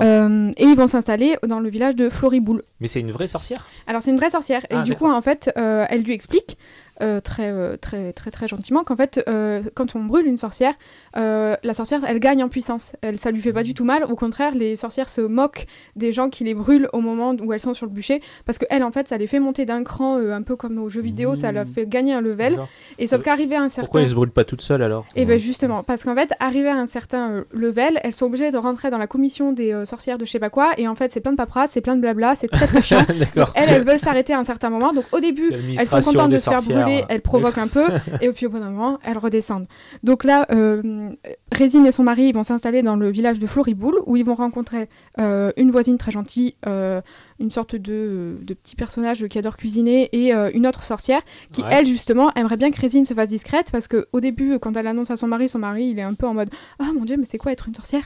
Et 0.00 0.64
ils 0.64 0.74
vont 0.76 0.86
s'installer 0.86 1.27
dans 1.46 1.60
le 1.60 1.68
village 1.68 1.96
de 1.96 2.08
Floriboule. 2.08 2.62
Mais 2.80 2.86
c'est 2.88 3.00
une 3.00 3.12
vraie 3.12 3.26
sorcière? 3.26 3.66
Alors 3.86 4.02
c'est 4.02 4.10
une 4.10 4.16
vraie 4.16 4.30
sorcière. 4.30 4.62
Et 4.70 4.74
Ah, 4.76 4.82
du 4.82 4.94
coup 4.94 5.06
en 5.10 5.20
fait 5.22 5.50
euh, 5.56 5.84
elle 5.88 6.02
lui 6.02 6.12
explique 6.12 6.56
euh, 7.00 7.20
très, 7.20 7.50
euh, 7.52 7.76
très 7.76 8.12
très 8.12 8.30
très 8.30 8.48
gentiment 8.48 8.82
qu'en 8.82 8.96
fait 8.96 9.22
euh, 9.28 9.62
quand 9.74 9.94
on 9.94 10.04
brûle 10.04 10.26
une 10.26 10.36
sorcière, 10.36 10.74
la 11.14 11.74
sorcière 11.74 12.00
elle 12.06 12.18
gagne 12.18 12.42
en 12.42 12.48
puissance. 12.48 12.96
Elle, 13.02 13.18
ça 13.18 13.30
lui 13.30 13.40
fait 13.40 13.52
pas 13.52 13.62
du 13.62 13.74
tout 13.74 13.84
mal. 13.84 14.04
Au 14.04 14.16
contraire 14.16 14.54
les 14.54 14.76
sorcières 14.76 15.08
se 15.08 15.20
moquent 15.20 15.66
des 15.96 16.12
gens 16.12 16.28
qui 16.28 16.44
les 16.44 16.54
brûlent 16.54 16.88
au 16.92 17.00
moment 17.00 17.34
où 17.40 17.52
elles 17.52 17.60
sont 17.60 17.74
sur 17.74 17.86
le 17.86 17.92
bûcher 17.92 18.20
parce 18.46 18.58
que 18.58 18.64
elle 18.70 18.82
en 18.82 18.90
fait 18.90 19.08
ça 19.08 19.16
les 19.16 19.26
fait 19.26 19.40
monter 19.40 19.64
d'un 19.64 19.84
cran 19.84 20.16
un 20.16 20.42
peu 20.42 20.56
comme 20.56 20.78
aux 20.78 20.88
jeux 20.88 21.00
vidéo, 21.00 21.34
ça 21.34 21.52
leur 21.52 21.66
fait 21.66 21.86
gagner 21.86 22.14
un 22.14 22.20
level. 22.20 22.58
Et 22.98 23.06
sauf 23.06 23.22
qu'arriver 23.22 23.56
à 23.56 23.62
un 23.62 23.68
certain 23.68 23.82
Pourquoi 23.82 24.02
elle 24.02 24.08
se 24.08 24.14
brûle 24.14 24.30
pas 24.30 24.44
toute 24.44 24.62
seule 24.62 24.82
alors 24.82 25.06
et 25.14 25.24
ben 25.24 25.38
justement, 25.38 25.82
parce 25.82 26.04
qu'en 26.04 26.14
fait, 26.14 26.32
arrivé 26.38 26.68
à 26.68 26.76
un 26.76 26.86
certain 26.86 27.44
level, 27.52 27.98
elles 28.02 28.14
sont 28.14 28.26
obligées 28.26 28.50
de 28.50 28.56
rentrer 28.56 28.90
dans 28.90 28.98
la 28.98 29.06
commission 29.06 29.52
des 29.52 29.84
sorcières 29.84 30.18
de 30.18 30.24
je 30.24 30.30
sais 30.30 30.38
pas 30.38 30.50
quoi, 30.50 30.72
et 30.78 30.86
en 30.88 30.94
fait, 30.94 31.10
c'est 31.10 31.20
plein 31.20 31.32
de 31.32 31.36
paperasse, 31.36 31.72
c'est 31.72 31.80
plein 31.80 31.96
de 31.96 32.00
blabla, 32.00 32.34
c'est 32.34 32.48
très 32.48 32.66
très 32.66 32.82
chiant. 32.82 33.04
Elles, 33.54 33.68
elles 33.68 33.84
veulent 33.84 33.98
s'arrêter 33.98 34.32
à 34.32 34.38
un 34.38 34.44
certain 34.44 34.70
moment, 34.70 34.92
donc 34.92 35.04
au 35.12 35.20
début, 35.20 35.52
elles 35.78 35.88
sont 35.88 36.00
contentes 36.00 36.30
de 36.30 36.38
se 36.38 36.48
faire 36.48 36.60
sorcières. 36.60 36.87
Brûler, 36.88 37.04
elles 37.08 37.20
provoquent 37.20 37.58
un 37.58 37.68
peu, 37.68 37.86
et 38.20 38.30
puis 38.32 38.46
au 38.46 38.50
bout 38.50 38.58
d'un 38.58 38.70
moment, 38.70 38.98
elles 39.04 39.18
redescendent. 39.18 39.66
Donc 40.02 40.24
là, 40.24 40.46
euh, 40.50 41.10
Résine 41.52 41.86
et 41.86 41.92
son 41.92 42.02
mari 42.02 42.28
ils 42.28 42.34
vont 42.34 42.42
s'installer 42.42 42.82
dans 42.82 42.96
le 42.96 43.10
village 43.10 43.38
de 43.38 43.46
Floriboule, 43.46 43.98
où 44.06 44.16
ils 44.16 44.24
vont 44.24 44.34
rencontrer 44.34 44.88
euh, 45.18 45.50
une 45.56 45.70
voisine 45.70 45.98
très 45.98 46.10
gentille, 46.12 46.54
euh, 46.66 47.00
une 47.40 47.50
sorte 47.50 47.76
de, 47.76 48.36
de 48.42 48.54
petit 48.54 48.76
personnage 48.76 49.26
qui 49.28 49.38
adore 49.38 49.56
cuisiner, 49.56 50.08
et 50.12 50.32
une 50.54 50.66
autre 50.66 50.82
sorcière 50.82 51.22
qui, 51.52 51.62
Ouais. 51.62 51.68
elle, 51.72 51.86
justement, 51.86 52.32
aimerait 52.34 52.56
bien 52.56 52.70
que 52.70 52.80
Résine 52.80 53.04
se 53.04 53.14
fasse 53.14 53.28
discrète, 53.28 53.70
parce 53.70 53.88
que 53.88 54.06
au 54.12 54.20
début, 54.20 54.58
quand 54.58 54.76
elle 54.76 54.86
annonce 54.86 55.10
à 55.10 55.16
son 55.16 55.26
mari, 55.28 55.48
son 55.48 55.58
mari, 55.58 55.88
il 55.90 55.98
est 55.98 56.02
un 56.02 56.14
peu 56.14 56.26
en 56.26 56.34
mode 56.34 56.50
Ah 56.78 56.90
mon 56.94 57.04
dieu, 57.04 57.16
mais 57.18 57.26
c'est 57.28 57.38
quoi 57.38 57.52
être 57.52 57.68
une 57.68 57.74
sorcière? 57.74 58.04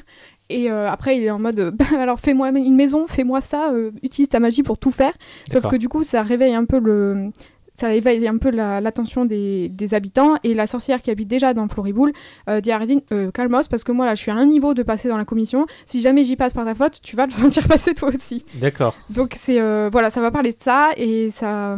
Et 0.51 0.70
euh, 0.70 0.91
après, 0.91 1.16
il 1.16 1.22
est 1.24 1.30
en 1.30 1.39
mode 1.39 1.74
Bah, 1.78 1.85
Alors 1.99 2.20
fais-moi 2.20 2.51
une 2.51 2.74
maison, 2.76 3.07
fais-moi 3.07 3.41
ça, 3.41 3.70
euh, 3.72 3.91
utilise 4.03 4.28
ta 4.28 4.41
magie 4.41 4.62
pour 4.62 4.76
tout 4.78 4.91
faire. 4.91 5.12
Sauf 5.51 5.66
que 5.68 5.76
du 5.76 5.89
coup, 5.89 6.03
ça 6.03 6.22
réveille 6.22 6.55
un 6.55 6.64
peu 6.64 6.78
le. 6.78 7.30
Ça 7.83 7.93
éveille 7.95 8.28
un 8.28 8.39
peu 8.39 8.51
la- 8.51 8.80
l'attention 8.80 9.24
des, 9.24 9.68
des 9.68 9.93
habitants 9.93 10.37
et 10.45 10.55
la 10.55 10.68
sorcière 10.68 11.03
qui 11.03 11.11
habite 11.11 11.26
déjà 11.26 11.53
dans 11.53 11.66
Floriboule 11.66 12.12
euh, 12.49 12.61
dit 12.61 12.70
à 12.70 12.78
Résine 12.78 13.01
euh, 13.12 13.33
calmos 13.33 13.66
parce 13.66 13.83
que 13.83 13.91
moi 13.91 14.07
là 14.07 14.14
je 14.14 14.20
suis 14.22 14.30
à 14.30 14.37
un 14.37 14.47
niveau 14.47 14.72
de 14.72 14.85
passer 14.85 15.09
dans 15.09 15.16
la 15.18 15.24
commission 15.24 15.66
si 15.85 16.01
jamais 16.01 16.22
j'y 16.22 16.37
passe 16.37 16.53
par 16.53 16.64
ta 16.64 16.76
faute 16.76 17.01
tu 17.03 17.16
vas 17.16 17.26
le 17.26 17.33
sentir 17.43 17.66
passer 17.66 17.93
toi 17.93 18.11
aussi 18.14 18.45
D'accord. 18.61 18.95
donc 19.11 19.35
c'est 19.37 19.61
euh, 19.61 19.89
voilà, 19.91 20.11
ça 20.11 20.20
va 20.20 20.30
parler 20.30 20.53
de 20.53 20.59
ça 20.61 20.91
et 20.97 21.30
ça 21.33 21.76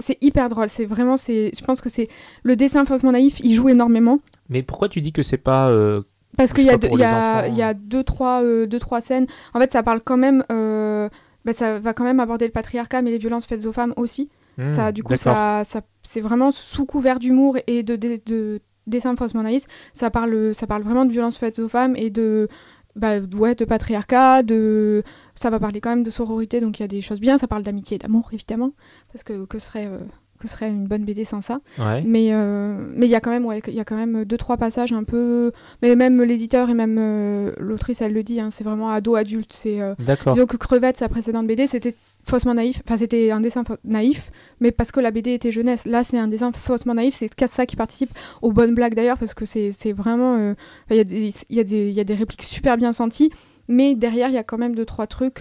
c'est 0.00 0.18
hyper 0.20 0.48
drôle. 0.48 0.68
C'est 0.68 0.84
vraiment 0.84 1.16
c'est 1.16 1.52
je 1.56 1.64
pense 1.64 1.80
que 1.80 1.88
c'est 1.88 2.08
le 2.42 2.56
dessin 2.56 2.84
faussement 2.84 3.12
naïf, 3.12 3.38
il 3.44 3.54
joue 3.54 3.68
énormément 3.68 4.18
Mais 4.50 4.64
pourquoi 4.64 4.88
tu 4.88 5.00
dis 5.00 5.12
que 5.12 5.22
c'est 5.22 5.38
pas 5.38 5.68
euh, 5.68 6.02
parce 6.36 6.52
qu'il 6.52 6.64
y 6.66 6.70
a 6.70 6.76
deux- 6.76 6.88
y 6.88 7.04
a 7.04 7.46
y 7.48 7.62
a 7.62 7.72
deux 7.72 8.02
trois 8.02 8.42
deux 8.42 8.78
trois 8.80 9.00
scènes. 9.00 9.26
En 9.54 9.60
fait, 9.60 9.70
ça 9.70 9.82
parle 9.84 10.00
quand 10.04 10.16
même 10.18 10.42
bah, 10.48 11.52
ça 11.52 11.78
va 11.78 11.92
quand 11.94 12.02
même 12.04 12.18
aborder 12.18 12.46
le 12.46 12.52
patriarcat 12.52 13.00
mais 13.02 13.10
les 13.12 13.18
violences 13.18 13.46
faites 13.46 13.64
aux 13.66 13.72
femmes 13.72 13.94
aussi. 13.96 14.28
Hmm, 14.58 14.64
ça 14.64 14.92
du 14.92 15.02
coup 15.02 15.16
ça 15.16 15.62
c'est 16.02 16.20
vraiment 16.20 16.50
sous 16.50 16.86
couvert 16.86 17.18
d'humour 17.18 17.58
et 17.66 17.82
de, 17.82 17.96
de, 17.96 18.18
de 18.26 18.60
dessin 18.86 19.16
faussement 19.16 19.42
naïf, 19.42 19.64
ça 19.94 20.10
parle 20.10 20.54
ça 20.54 20.66
parle 20.66 20.82
vraiment 20.82 21.04
de 21.04 21.10
violences 21.10 21.36
faites 21.36 21.58
aux 21.58 21.68
femmes 21.68 21.96
et 21.96 22.10
de 22.10 22.48
bah, 22.96 23.20
ouais, 23.20 23.54
de 23.54 23.64
patriarcat, 23.64 24.42
de 24.42 25.02
ça 25.34 25.50
va 25.50 25.60
parler 25.60 25.80
quand 25.80 25.90
même 25.90 26.02
de 26.02 26.10
sororité, 26.10 26.60
donc 26.60 26.78
il 26.78 26.82
y 26.82 26.84
a 26.84 26.88
des 26.88 27.02
choses 27.02 27.20
bien. 27.20 27.36
Ça 27.36 27.46
parle 27.46 27.62
d'amitié 27.62 27.96
et 27.96 27.98
d'amour, 27.98 28.30
évidemment, 28.32 28.72
parce 29.12 29.22
que 29.22 29.44
que 29.44 29.58
serait 29.58 29.86
euh, 29.86 29.98
que 30.36 30.48
serait 30.48 30.68
une 30.68 30.86
bonne 30.86 31.04
BD 31.04 31.24
sans 31.24 31.40
ça. 31.40 31.60
Ouais. 31.78 32.02
Mais 32.06 32.28
euh, 32.32 32.76
mais 32.94 33.06
il 33.06 33.10
y 33.10 33.14
a 33.14 33.20
quand 33.20 33.30
même 33.30 33.44
ouais, 33.46 33.60
il 33.66 33.74
y 33.74 33.80
a 33.80 33.84
quand 33.84 33.96
même 33.96 34.24
deux 34.24 34.36
trois 34.36 34.56
passages 34.56 34.92
un 34.92 35.04
peu. 35.04 35.52
Mais 35.82 35.96
même 35.96 36.22
l'éditeur 36.22 36.70
et 36.70 36.74
même 36.74 36.96
euh, 36.98 37.52
l'autrice, 37.58 38.00
elle 38.00 38.12
le 38.12 38.22
dit, 38.22 38.40
hein, 38.40 38.50
c'est 38.50 38.64
vraiment 38.64 38.90
ado 38.90 39.14
adulte. 39.16 39.52
C'est 39.52 39.80
euh, 39.80 39.94
disons 40.32 40.46
que 40.46 40.56
Crevette, 40.56 40.96
sa 40.98 41.08
précédente 41.08 41.46
BD, 41.46 41.66
c'était 41.66 41.94
faussement 42.24 42.54
naïf. 42.54 42.82
Enfin, 42.86 42.98
c'était 42.98 43.30
un 43.30 43.40
dessin 43.40 43.62
naïf, 43.84 44.30
mais 44.60 44.72
parce 44.72 44.90
que 44.92 44.98
la 45.00 45.10
BD 45.12 45.32
était 45.34 45.52
jeunesse. 45.52 45.84
Là, 45.86 46.02
c'est 46.02 46.18
un 46.18 46.28
dessin 46.28 46.50
faussement 46.52 46.94
naïf. 46.94 47.14
C'est 47.14 47.30
ça 47.48 47.66
qui 47.66 47.76
participe 47.76 48.10
aux 48.42 48.52
bonnes 48.52 48.74
blagues 48.74 48.94
d'ailleurs, 48.94 49.18
parce 49.18 49.34
que 49.34 49.44
c'est 49.44 49.70
c'est 49.70 49.92
vraiment. 49.92 50.54
Il 50.90 50.96
y, 50.96 51.00
a 51.00 51.04
des- 51.04 51.32
il 51.50 51.56
y, 51.56 51.60
a 51.60 51.64
des- 51.64 51.88
il 51.88 51.94
y 51.94 52.00
a 52.00 52.04
des 52.04 52.14
répliques 52.14 52.42
super 52.42 52.76
bien 52.76 52.92
senties, 52.92 53.30
mais 53.68 53.94
derrière, 53.94 54.28
il 54.28 54.34
y 54.34 54.38
a 54.38 54.42
quand 54.44 54.58
même 54.58 54.74
deux, 54.74 54.84
trois 54.84 55.06
trucs. 55.06 55.40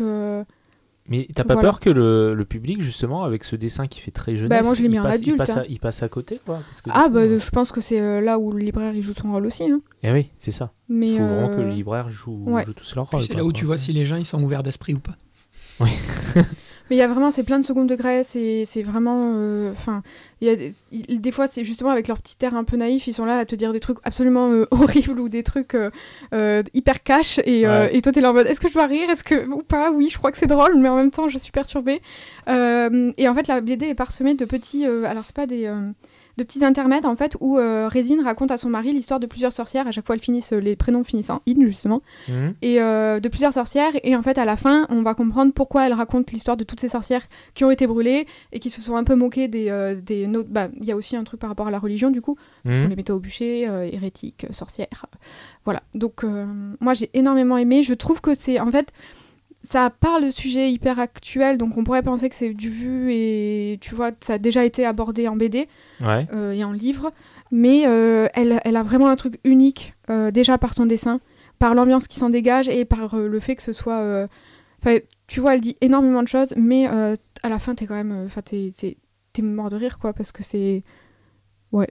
Mais 1.07 1.27
t'as 1.35 1.43
pas 1.43 1.53
Voilà. 1.53 1.69
peur 1.69 1.79
que 1.79 1.89
le, 1.91 2.33
le 2.33 2.45
public, 2.45 2.81
justement, 2.81 3.23
avec 3.23 3.43
ce 3.43 3.55
dessin 3.55 3.85
qui 3.85 3.99
fait 3.99 4.09
très 4.11 4.37
jeunesse, 4.37 4.49
Bah, 4.49 4.65
moi, 4.65 4.73
je 4.73 4.79
l'ai 4.81 4.85
il 4.87 4.91
mis 4.91 4.97
passe, 4.97 5.19
il 5.21 5.35
passe, 5.35 5.49
hein. 5.51 5.61
à, 5.61 5.65
il 5.67 5.79
passe 5.79 6.01
à 6.01 6.09
côté, 6.09 6.39
quoi 6.43 6.61
parce 6.67 6.81
que 6.81 6.89
du 6.89 6.95
Ah, 6.97 7.09
bah, 7.09 7.19
euh, 7.19 7.39
je 7.39 7.49
pense 7.51 7.71
que 7.71 7.79
c'est 7.79 8.01
euh, 8.01 8.21
là 8.21 8.39
où 8.39 8.51
le 8.51 8.57
libraire 8.57 8.93
il 8.95 9.03
joue 9.03 9.13
son 9.13 9.31
rôle 9.31 9.45
aussi. 9.45 9.69
hein. 9.69 9.81
eh 10.01 10.11
oui, 10.11 10.31
c'est 10.39 10.49
ça. 10.51 10.71
Mais, 10.89 11.11
Il 11.13 11.17
faut 11.19 11.25
vraiment 11.27 11.49
que 11.49 11.61
euh, 11.61 11.65
le 11.65 11.69
libraire 11.69 12.09
joue, 12.09 12.43
ouais. 12.47 12.65
joue 12.65 12.73
tous 12.73 12.95
leur 12.95 13.07
Puis 13.07 13.17
rôle. 13.17 13.25
C'est 13.27 13.35
là 13.35 13.43
où 13.43 13.49
quoi. 13.49 13.53
tu 13.53 13.65
vois 13.65 13.77
si 13.77 13.93
les 13.93 14.05
gens 14.07 14.15
ils 14.15 14.25
sont 14.25 14.41
ouverts 14.41 14.63
d'esprit 14.63 14.95
ou 14.95 14.99
pas. 14.99 15.15
Mais 16.89 16.95
il 16.95 16.99
y 16.99 17.01
a 17.01 17.07
vraiment, 17.07 17.31
c'est 17.31 17.43
plein 17.43 17.57
de 17.59 17.65
second 17.65 17.85
degré, 17.85 18.23
c'est 18.23 18.63
c'est 18.65 18.83
vraiment. 18.83 19.31
euh, 19.35 19.71
Enfin, 19.71 20.03
a 20.43 20.55
des, 20.55 20.73
des 21.09 21.31
fois, 21.31 21.47
c'est 21.47 21.63
justement 21.65 21.89
avec 21.89 22.07
leur 22.07 22.19
petit 22.19 22.35
air 22.45 22.53
un 22.55 22.63
peu 22.63 22.77
naïf, 22.77 23.07
ils 23.07 23.13
sont 23.13 23.25
là 23.25 23.39
à 23.39 23.45
te 23.45 23.55
dire 23.55 23.73
des 23.73 23.79
trucs 23.79 23.97
absolument 24.03 24.51
euh, 24.51 24.67
horribles 24.71 25.19
ou 25.19 25.27
des 25.29 25.41
trucs 25.41 25.73
euh, 25.73 25.89
euh, 26.33 26.61
hyper 26.75 27.01
cash, 27.03 27.39
et, 27.45 27.65
euh, 27.67 27.85
Ouais. 27.87 27.95
et 27.97 28.01
toi 28.01 28.11
t'es 28.11 28.21
là 28.21 28.29
en 28.29 28.33
mode 28.33 28.45
est-ce 28.47 28.61
que 28.61 28.69
je 28.69 28.73
dois 28.75 28.85
rire, 28.85 29.09
est-ce 29.09 29.23
que. 29.23 29.47
ou 29.47 29.63
pas, 29.63 29.89
oui, 29.91 30.09
je 30.11 30.17
crois 30.19 30.31
que 30.31 30.37
c'est 30.37 30.45
drôle, 30.47 30.77
mais 30.77 30.89
en 30.89 30.97
même 30.97 31.11
temps, 31.11 31.27
je 31.29 31.37
suis 31.39 31.51
perturbée. 31.51 32.01
Euh, 32.47 33.11
et 33.17 33.27
en 33.27 33.33
fait, 33.33 33.47
la 33.47 33.61
BD 33.61 33.87
est 33.87 33.95
parsemée 33.95 34.35
de 34.35 34.45
petits. 34.45 34.85
euh, 34.85 35.05
alors, 35.05 35.23
c'est 35.25 35.35
pas 35.35 35.47
des. 35.47 35.65
De 36.37 36.43
petits 36.43 36.63
intermèdes 36.65 37.05
en 37.05 37.15
fait 37.15 37.37
où 37.39 37.57
euh, 37.57 37.87
Résine 37.87 38.21
raconte 38.21 38.51
à 38.51 38.57
son 38.57 38.69
mari 38.69 38.91
l'histoire 38.93 39.19
de 39.19 39.25
plusieurs 39.25 39.53
sorcières 39.53 39.87
à 39.87 39.91
chaque 39.91 40.05
fois 40.05 40.15
elles 40.15 40.21
finissent 40.21 40.51
euh, 40.53 40.59
les 40.59 40.75
prénoms 40.75 41.03
finissent 41.03 41.29
en 41.29 41.41
in 41.47 41.61
justement 41.65 42.01
Mhm. 42.27 42.53
et 42.61 42.81
euh, 42.81 43.19
de 43.19 43.29
plusieurs 43.29 43.53
sorcières. 43.53 43.93
Et 44.03 44.15
en 44.15 44.21
fait, 44.21 44.37
à 44.37 44.45
la 44.45 44.57
fin, 44.57 44.85
on 44.89 45.01
va 45.01 45.13
comprendre 45.13 45.53
pourquoi 45.53 45.85
elle 45.85 45.93
raconte 45.93 46.31
l'histoire 46.31 46.57
de 46.57 46.63
toutes 46.63 46.79
ces 46.79 46.89
sorcières 46.89 47.23
qui 47.53 47.63
ont 47.63 47.71
été 47.71 47.87
brûlées 47.87 48.25
et 48.51 48.59
qui 48.59 48.69
se 48.69 48.81
sont 48.81 48.95
un 48.95 49.03
peu 49.03 49.15
moquées 49.15 49.47
des. 49.47 49.69
euh, 49.69 49.95
des 49.95 50.27
no- 50.27 50.43
bah, 50.43 50.69
Il 50.79 50.85
y 50.85 50.91
a 50.91 50.95
aussi 50.95 51.15
un 51.15 51.23
truc 51.23 51.39
par 51.39 51.49
rapport 51.49 51.67
à 51.67 51.71
la 51.71 51.79
religion, 51.79 52.09
du 52.11 52.21
coup, 52.21 52.37
parce 52.63 52.75
qu'on 52.77 52.83
Mhm. 52.83 52.89
les 52.89 52.95
mettait 52.95 53.11
au 53.13 53.19
bûcher, 53.19 53.61
hérétiques, 53.91 54.45
sorcières. 54.51 55.05
Voilà. 55.63 55.81
Donc, 55.93 56.23
moi, 56.79 56.93
j'ai 56.93 57.09
énormément 57.13 57.57
aimé. 57.57 57.83
Je 57.83 57.93
trouve 57.93 58.21
que 58.21 58.33
c'est. 58.33 58.59
En 58.59 58.71
fait. 58.71 58.91
Ça 59.67 59.89
parle 59.89 60.25
de 60.25 60.29
sujets 60.31 60.71
hyper 60.71 60.99
actuels, 60.99 61.57
donc 61.57 61.77
on 61.77 61.83
pourrait 61.83 62.03
penser 62.03 62.29
que 62.29 62.35
c'est 62.35 62.53
du 62.53 62.69
vu 62.69 63.11
et 63.11 63.77
tu 63.81 63.95
vois, 63.95 64.11
ça 64.21 64.33
a 64.33 64.37
déjà 64.37 64.63
été 64.63 64.85
abordé 64.85 65.27
en 65.27 65.35
BD 65.35 65.67
Ouais. 66.01 66.27
euh, 66.33 66.51
et 66.51 66.63
en 66.63 66.71
livre, 66.71 67.11
mais 67.51 67.87
euh, 67.87 68.27
elle, 68.33 68.59
elle 68.63 68.75
a 68.75 68.83
vraiment 68.83 69.07
un 69.07 69.15
truc 69.15 69.39
unique, 69.43 69.93
euh, 70.09 70.29
déjà 70.31 70.57
par 70.57 70.73
son 70.73 70.85
dessin, 70.85 71.19
par 71.57 71.73
l'ambiance 71.73 72.07
qui 72.07 72.19
s'en 72.19 72.29
dégage 72.29 72.67
et 72.69 72.85
par 72.85 73.15
le 73.17 73.39
fait 73.39 73.55
que 73.55 73.63
ce 73.63 73.73
soit... 73.73 74.27
tu 75.27 75.39
vois, 75.39 75.55
elle 75.55 75.61
dit 75.61 75.77
énormément 75.81 76.21
de 76.21 76.27
choses, 76.27 76.53
mais 76.57 76.85
à 76.87 77.49
la 77.49 77.57
fin, 77.59 77.73
t'es 77.75 77.85
quand 77.87 77.95
même... 77.95 78.23
Enfin, 78.25 78.41
t'es, 78.41 78.71
t'es- 78.77 78.97
t'es 79.33 79.41
mort 79.41 79.69
de 79.69 79.75
rire, 79.77 79.97
quoi, 79.99 80.13
parce 80.13 80.31
que 80.31 80.43
c'est... 80.43 80.83
Ouais, 81.71 81.87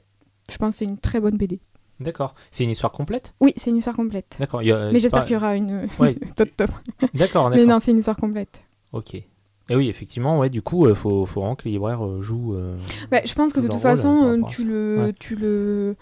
je 0.50 0.56
pense 0.58 0.74
que 0.74 0.78
c'est 0.78 0.84
une 0.84 0.98
très 0.98 1.18
bonne 1.20 1.36
BD. 1.36 1.60
D'accord. 2.00 2.34
C'est 2.50 2.64
une 2.64 2.70
histoire 2.70 2.92
complète? 2.92 3.34
Oui, 3.40 3.52
c'est 3.56 3.70
une 3.70 3.76
histoire 3.76 3.96
complète. 3.96 4.36
D'accord. 4.40 4.60
a- 4.60 4.90
mais 4.92 4.98
j'espère 4.98 5.20
pas- 5.20 5.26
qu'il 5.26 5.34
y 5.34 5.36
aura 5.36 5.56
une... 5.56 5.86
Ouais. 5.98 6.16
top 6.36 6.48
top. 6.56 6.70
D'accord, 7.14 7.50
Mais 7.50 7.64
non, 7.64 7.78
c'est 7.78 7.90
une 7.92 7.98
histoire 7.98 8.16
complète. 8.16 8.60
Ok. 8.92 9.14
Et 9.14 9.76
oui, 9.76 9.88
effectivement, 9.88 10.38
ouais, 10.38 10.50
du 10.50 10.60
coup, 10.60 10.86
il 10.88 10.94
faut, 10.94 11.24
faut 11.24 11.40
vraiment 11.40 11.54
que 11.56 11.64
les 11.64 11.70
libraires 11.72 12.04
euh, 12.04 12.20
jouent. 12.20 12.54
euh, 12.54 12.76
Bah, 13.10 13.20
je 13.24 13.32
pense 13.34 13.52
que 13.52 13.60
de 13.60 13.68
toute 13.68 13.80
façon, 13.80 14.24
euh, 14.24 14.42
tu 14.46 14.64
le, 14.64 15.04
Ouais. 15.06 15.12
tu 15.18 15.36
le, 15.36 15.96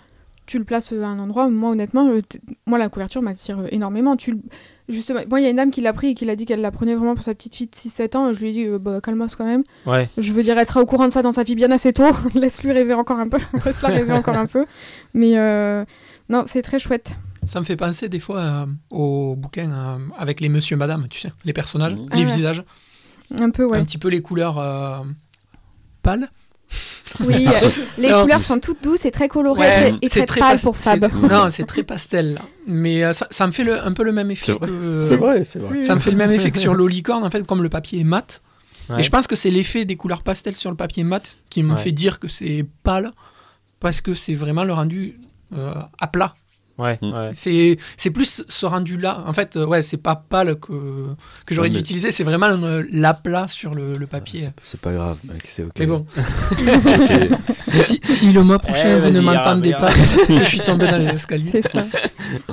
tu 0.46 0.58
le 0.58 0.64
places 0.64 0.92
euh, 0.92 1.02
à 1.02 1.06
un 1.06 1.18
endroit. 1.18 1.48
Moi, 1.48 1.70
honnêtement, 1.70 2.08
euh, 2.08 2.20
moi, 2.66 2.78
la 2.78 2.88
couverture 2.88 3.22
m'attire 3.22 3.60
euh, 3.60 3.66
énormément. 3.70 4.16
Tu, 4.16 4.36
justement, 4.88 5.20
moi, 5.30 5.40
il 5.40 5.44
y 5.44 5.46
a 5.46 5.50
une 5.50 5.56
dame 5.56 5.70
qui 5.70 5.80
l'a 5.80 5.92
pris 5.92 6.08
et 6.08 6.14
qui 6.14 6.24
l'a 6.24 6.36
dit 6.36 6.44
qu'elle 6.46 6.60
la 6.60 6.70
prenait 6.70 6.94
vraiment 6.94 7.14
pour 7.14 7.24
sa 7.24 7.34
petite 7.34 7.54
fille 7.54 7.68
de 7.68 7.74
6-7 7.76 8.16
ans. 8.16 8.34
Je 8.34 8.40
lui 8.40 8.48
ai 8.50 8.52
dit, 8.52 8.66
euh, 8.66 8.78
bah, 8.78 9.00
calmos 9.00 9.34
quand 9.36 9.44
même. 9.44 9.62
Ouais. 9.86 10.08
Je 10.18 10.32
veux 10.32 10.42
dire, 10.42 10.58
elle 10.58 10.66
sera 10.66 10.80
au 10.82 10.86
courant 10.86 11.06
de 11.06 11.12
ça 11.12 11.22
dans 11.22 11.32
sa 11.32 11.42
vie 11.44 11.54
bien 11.54 11.70
assez 11.70 11.92
tôt. 11.92 12.10
Laisse-lui 12.34 12.72
rêver 12.72 12.94
encore 12.94 13.18
un 13.20 13.28
peu. 13.28 13.38
Laisse-la 13.64 13.88
rêver 13.90 14.12
encore 14.12 14.36
un 14.36 14.46
peu. 14.46 14.64
Mais 15.14 15.38
euh, 15.38 15.84
non, 16.28 16.44
c'est 16.46 16.62
très 16.62 16.78
chouette. 16.78 17.12
Ça 17.46 17.58
me 17.58 17.64
fait 17.64 17.76
penser 17.76 18.08
des 18.08 18.20
fois 18.20 18.38
euh, 18.40 18.66
aux 18.90 19.34
bouquins 19.36 19.70
euh, 19.72 19.98
avec 20.16 20.40
les 20.40 20.48
monsieur 20.48 20.76
madame, 20.76 21.08
tu 21.08 21.18
sais, 21.20 21.32
les 21.44 21.52
personnages, 21.52 21.94
Mhm. 21.94 22.00
les 22.00 22.08
Ah 22.12 22.16
ouais. 22.16 22.24
visages, 22.24 22.64
Un 23.40 23.50
peu, 23.50 23.64
ouais. 23.64 23.78
un 23.78 23.84
petit 23.84 23.98
peu 23.98 24.08
les 24.08 24.22
couleurs 24.22 24.58
euh, 24.58 24.98
pâles. 26.02 26.28
Oui, 27.20 27.46
euh, 27.46 27.68
les 27.98 28.10
Non. 28.10 28.22
couleurs 28.22 28.42
sont 28.42 28.58
toutes 28.58 28.82
douces 28.82 29.04
et 29.04 29.10
très 29.10 29.28
colorées 29.28 29.60
Ouais, 29.60 29.94
et 30.02 30.08
c'est 30.08 30.24
très, 30.24 30.40
pâles 30.40 30.56
pas- 30.56 30.62
pour 30.62 30.76
Fab. 30.76 31.08
Non, 31.30 31.50
c'est 31.50 31.64
très 31.64 31.82
pastel. 31.82 32.34
là. 32.34 32.40
Mais 32.66 33.04
euh, 33.04 33.12
ça, 33.12 33.26
ça 33.30 33.46
me 33.46 33.52
fait 33.52 33.64
le- 33.64 33.84
un 33.84 33.92
peu 33.92 34.02
le 34.04 34.12
même 34.12 34.30
effet 34.30 34.46
C'est 34.46 34.52
vrai. 34.52 34.68
que. 34.68 35.02
C'est 35.02 35.16
vrai, 35.16 35.44
c'est 35.44 35.58
vrai. 35.58 35.78
Oui, 35.78 35.84
Ça 35.84 35.94
me 35.94 36.00
fait 36.00 36.10
le 36.10 36.16
même 36.16 36.32
effet 36.32 36.50
que 36.50 36.58
sur 36.58 36.74
l'olicorne, 36.74 37.24
en 37.24 37.30
fait, 37.30 37.46
comme 37.46 37.62
le 37.62 37.68
papier 37.68 38.00
est 38.00 38.04
mat. 38.04 38.42
Ouais. 38.90 39.00
Et 39.00 39.02
je 39.02 39.10
pense 39.10 39.26
que 39.26 39.36
c'est 39.36 39.50
l'effet 39.50 39.84
des 39.84 39.96
couleurs 39.96 40.22
pastel 40.22 40.56
sur 40.56 40.70
le 40.70 40.76
papier 40.76 41.04
mat 41.04 41.38
qui 41.50 41.62
me 41.62 41.72
Ouais. 41.72 41.76
fait 41.80 41.92
dire 41.92 42.18
que 42.18 42.28
c'est 42.28 42.66
pâle, 42.82 43.12
parce 43.80 44.00
que 44.00 44.14
c'est 44.14 44.34
vraiment 44.34 44.64
le 44.64 44.72
rendu 44.72 45.18
euh, 45.58 45.74
à 46.00 46.06
plat. 46.08 46.34
Ouais, 46.78 46.98
Mm. 47.02 47.12
ouais. 47.12 47.30
C'est 47.34 47.76
c'est 47.96 48.10
plus 48.10 48.44
ce 48.48 48.66
rendu-là. 48.66 49.22
En 49.26 49.32
fait, 49.32 49.56
euh, 49.56 49.66
ouais, 49.66 49.82
c'est 49.82 49.96
pas 49.98 50.16
pâle 50.16 50.56
que, 50.56 50.72
que 51.46 51.54
j'aurais 51.54 51.66
Ouais, 51.66 51.70
dû 51.70 51.74
mais- 51.76 51.80
utiliser, 51.80 52.12
c'est 52.12 52.24
vraiment 52.24 52.48
l'aplat 52.90 53.46
sur 53.48 53.74
le, 53.74 53.96
le 53.96 54.06
papier. 54.06 54.40
C'est- 54.42 54.52
C'est 54.62 54.80
pas 54.80 54.92
grave, 54.92 55.18
mec, 55.24 55.42
c'est 55.46 55.64
ok. 55.64 55.72
Mais 55.78 55.86
bon, 55.86 56.06
C'est 56.56 57.30
ok. 57.30 57.38
si, 57.82 58.00
si 58.02 58.32
le 58.32 58.42
mois 58.42 58.58
prochain 58.58 58.96
Eh, 58.96 59.00
vous 59.00 59.10
ne 59.10 59.20
m'entendez 59.20 59.72
pas, 59.72 59.90
c'est 59.90 60.34
que 60.38 60.44
je 60.44 60.48
suis 60.48 60.60
tombé 60.60 60.86
dans 60.88 60.98
les 60.98 61.08
escaliers. 61.08 61.50
C'est 61.50 61.68
ça. 61.68 61.84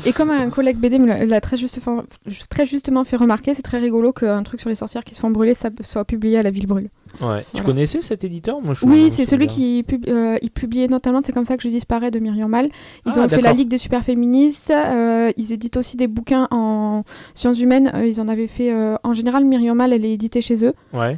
Et 0.06 0.12
comme 0.14 0.30
un 0.32 0.50
collègue 0.50 0.78
BD 0.78 1.00
me 1.00 1.08
l'a- 1.08 1.26
l'a 1.26 1.42
très, 1.42 1.58
juste 1.58 1.80
fait- 1.80 2.46
très 2.50 2.66
justement 2.66 3.04
fait 3.06 3.16
remarquer, 3.16 3.54
c'est 3.54 3.62
très 3.62 3.80
rigolo 3.80 4.12
qu'un 4.14 4.44
truc 4.44 4.60
sur 4.60 4.70
les 4.70 4.76
sorcières 4.76 5.04
qui 5.04 5.14
se 5.16 5.20
font 5.20 5.30
brûler 5.32 5.54
ça 5.54 5.70
soit 5.84 6.06
publié 6.06 6.38
à 6.38 6.44
la 6.44 6.52
ville 6.52 6.68
brûle. 6.68 6.90
Ouais. 7.22 7.40
Tu 7.42 7.46
Voilà. 7.54 7.66
connaissais 7.66 8.02
cet 8.02 8.24
éditeur 8.24 8.62
Moi, 8.62 8.74
je- 8.74 8.86
Oui, 8.86 9.10
c'est 9.12 9.26
celui 9.26 9.48
qui 9.48 9.84
pub- 9.84 10.08
euh, 10.08 10.38
il 10.42 10.52
publiait 10.52 10.88
notamment 10.88 11.22
C'est 11.24 11.32
comme 11.32 11.46
ça 11.46 11.58
que 11.58 11.64
je 11.64 11.70
disparais 11.70 12.12
de 12.12 12.20
Myriam 12.20 12.50
Mal. 12.50 12.70
Ils 13.06 13.12
Ah, 13.16 13.20
ont 13.22 13.30
fait 13.30 13.42
la. 13.42 13.54
Ligue 13.54 13.68
des 13.70 13.78
super 13.80 14.04
féministes. 14.04 14.72
euh, 14.72 15.32
ils 15.38 15.52
éditent 15.54 15.76
aussi 15.78 15.98
des 15.98 16.08
bouquins 16.08 16.48
en 16.52 17.04
sciences 17.34 17.60
humaines. 17.60 17.92
euh, 17.96 18.06
ils 18.06 18.22
en 18.22 18.28
avaient 18.28 18.48
fait. 18.48 18.74
en 19.04 19.14
général, 19.14 19.44
Myriam 19.46 19.76
Mal, 19.78 19.92
elle 19.94 20.06
est 20.06 20.14
éditée 20.14 20.42
chez 20.42 20.64
eux, 20.64 20.74
Ouais. 20.94 21.18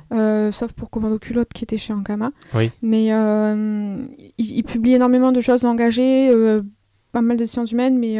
sauf 0.51 0.71
pour 0.71 0.89
Commando 0.89 1.19
Culotte 1.19 1.49
qui 1.53 1.63
était 1.65 1.77
chez 1.77 1.93
Ankama. 1.93 2.31
Oui. 2.55 2.71
Mais 2.81 3.07
ils, 3.07 4.57
ils 4.57 4.63
publient 4.63 4.93
énormément 4.95 5.31
de 5.31 5.41
choses 5.41 5.65
engagées, 5.65 6.31
pas 7.11 7.21
mal 7.21 7.37
de 7.37 7.45
sciences 7.45 7.71
humaines, 7.71 7.97
mais 7.99 8.17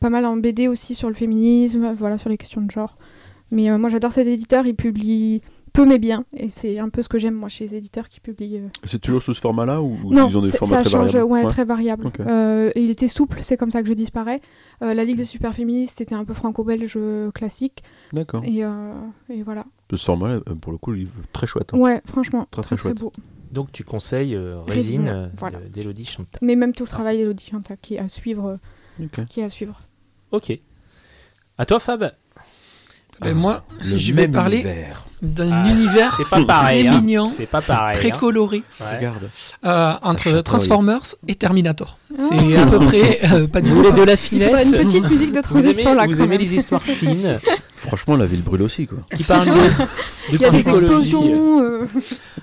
pas 0.00 0.10
mal 0.10 0.24
en 0.26 0.36
BD 0.36 0.68
aussi 0.68 0.94
sur 0.94 1.08
le 1.08 1.14
féminisme, 1.14 1.94
voilà, 1.98 2.18
sur 2.18 2.28
les 2.28 2.36
questions 2.36 2.60
de 2.60 2.70
genre. 2.70 2.96
Mais 3.50 3.76
moi, 3.78 3.88
j'adore 3.88 4.12
cet 4.12 4.26
éditeur. 4.26 4.66
Il 4.66 4.74
publie 4.74 5.40
peu 5.76 5.86
mais 5.86 5.98
bien, 5.98 6.24
et 6.36 6.48
c'est 6.48 6.78
un 6.78 6.88
peu 6.88 7.02
ce 7.02 7.08
que 7.08 7.18
j'aime 7.18 7.34
moi 7.34 7.48
chez 7.48 7.64
les 7.64 7.74
éditeurs 7.76 8.08
qui 8.08 8.18
publient. 8.20 8.58
euh, 8.58 8.68
C'est 8.84 9.00
toujours 9.00 9.22
sous 9.22 9.34
ce 9.34 9.40
format-là 9.40 9.80
ou 9.82 9.96
ou 10.04 10.12
non, 10.12 10.28
ils 10.28 10.36
ont 10.36 10.40
des 10.40 10.50
formats 10.50 10.78
ça 10.78 10.82
très 10.82 10.90
change, 10.90 11.10
variables 11.12 11.30
ouais, 11.32 11.42
Ouais. 11.42 11.48
très 11.48 11.64
variable. 11.64 12.10
Euh, 12.20 12.70
il 12.74 12.90
était 12.90 13.08
souple, 13.08 13.38
c'est 13.42 13.56
comme 13.56 13.70
ça 13.70 13.82
que 13.82 13.88
je 13.88 13.94
disparais. 13.94 14.40
Euh, 14.82 14.94
la 14.94 15.04
Ligue 15.04 15.16
des 15.18 15.24
super 15.24 15.54
féministes, 15.54 15.98
c'était 15.98 16.14
un 16.14 16.24
peu 16.24 16.34
franco-belge 16.34 16.98
classique. 17.34 17.82
D'accord. 18.12 18.42
Et, 18.44 18.64
euh, 18.64 18.92
et 19.30 19.42
voilà. 19.42 19.64
Ce 19.92 19.96
format, 20.04 20.40
pour 20.60 20.72
le 20.72 20.78
coup, 20.78 20.90
le 20.90 20.96
livre 20.98 21.12
très 21.32 21.46
chouette. 21.46 21.72
hein. 21.74 21.78
Ouais, 21.78 22.00
franchement, 22.06 22.46
Très, 22.50 22.62
très 22.62 22.76
très 22.76 22.76
très, 22.76 22.82
chouette. 22.90 22.98
beau. 22.98 23.12
Donc, 23.52 23.70
tu 23.72 23.84
conseilles 23.84 24.34
euh, 24.34 24.54
Résine, 24.66 25.02
Résine 25.02 25.08
euh, 25.08 25.28
voilà. 25.38 25.60
de- 25.60 25.68
d'Élodie 25.68 26.04
Chantal. 26.04 26.40
Mais 26.42 26.56
même 26.56 26.72
tout 26.72 26.82
le 26.82 26.88
travail 26.88 27.18
d'Elodie 27.18 27.46
Chanta 27.50 27.76
qui 27.76 27.94
est 27.94 27.98
à 28.00 28.08
suivre. 28.08 28.58
Ok. 29.00 29.24
Qui 29.26 29.40
est 29.40 29.44
à 29.44 29.48
suivre. 29.48 29.80
Ok. 30.32 30.58
À 31.58 31.64
toi, 31.64 31.78
Fab 31.78 32.12
Ben, 33.20 33.34
moi, 33.34 33.64
je 33.84 34.12
vais 34.12 34.26
parler 34.28 34.56
univers. 34.60 35.05
D'un 35.22 35.50
Ah, 35.50 35.68
univers 35.70 36.14
C'est 36.16 36.28
pas 36.28 36.44
pareil. 36.44 36.84
très 36.86 36.94
hein. 36.96 37.00
mignon, 37.00 37.30
C'est 37.34 37.46
pas 37.46 37.62
pareil. 37.62 37.96
très 37.96 38.12
hein. 38.12 38.16
coloré, 38.20 38.62
Ouais. 38.80 38.96
Regarde. 38.98 39.30
euh, 39.64 39.92
entre. 40.02 40.42
Transformers 40.42 41.14
et 41.28 41.34
Terminator. 41.34 41.98
Ah. 42.12 42.14
C'est 42.18 42.56
à 42.56 42.66
peu 42.66 42.78
près 42.80 43.20
euh, 43.32 43.46
pas 43.46 43.60
du 43.60 43.70
Vous 43.70 43.76
tout. 43.82 43.90
voulez 43.90 43.98
de 44.00 44.02
la 44.06 44.16
finesse 44.16 44.66
une 44.66 44.72
petite 44.72 45.08
musique 45.10 45.30
de 45.32 45.36
Vous 45.36 45.42
transition 45.42 45.90
aimez, 45.90 46.00
là 46.00 46.06
vous 46.06 46.20
aimez 46.22 46.38
les 46.38 46.54
histoires 46.54 46.82
fines 46.82 47.38
Franchement, 47.76 48.16
la 48.16 48.26
ville 48.26 48.42
brûle 48.42 48.62
aussi, 48.62 48.86
quoi. 48.86 48.98
qui 49.14 49.22
parlent 49.22 49.44
de, 49.46 49.52
de 49.52 49.58
Il 50.32 50.40
y 50.40 50.44
a 50.44 50.50
des 50.50 50.56
psychologie, 50.58 50.84
explosions, 50.86 51.62
euh, 51.62 51.86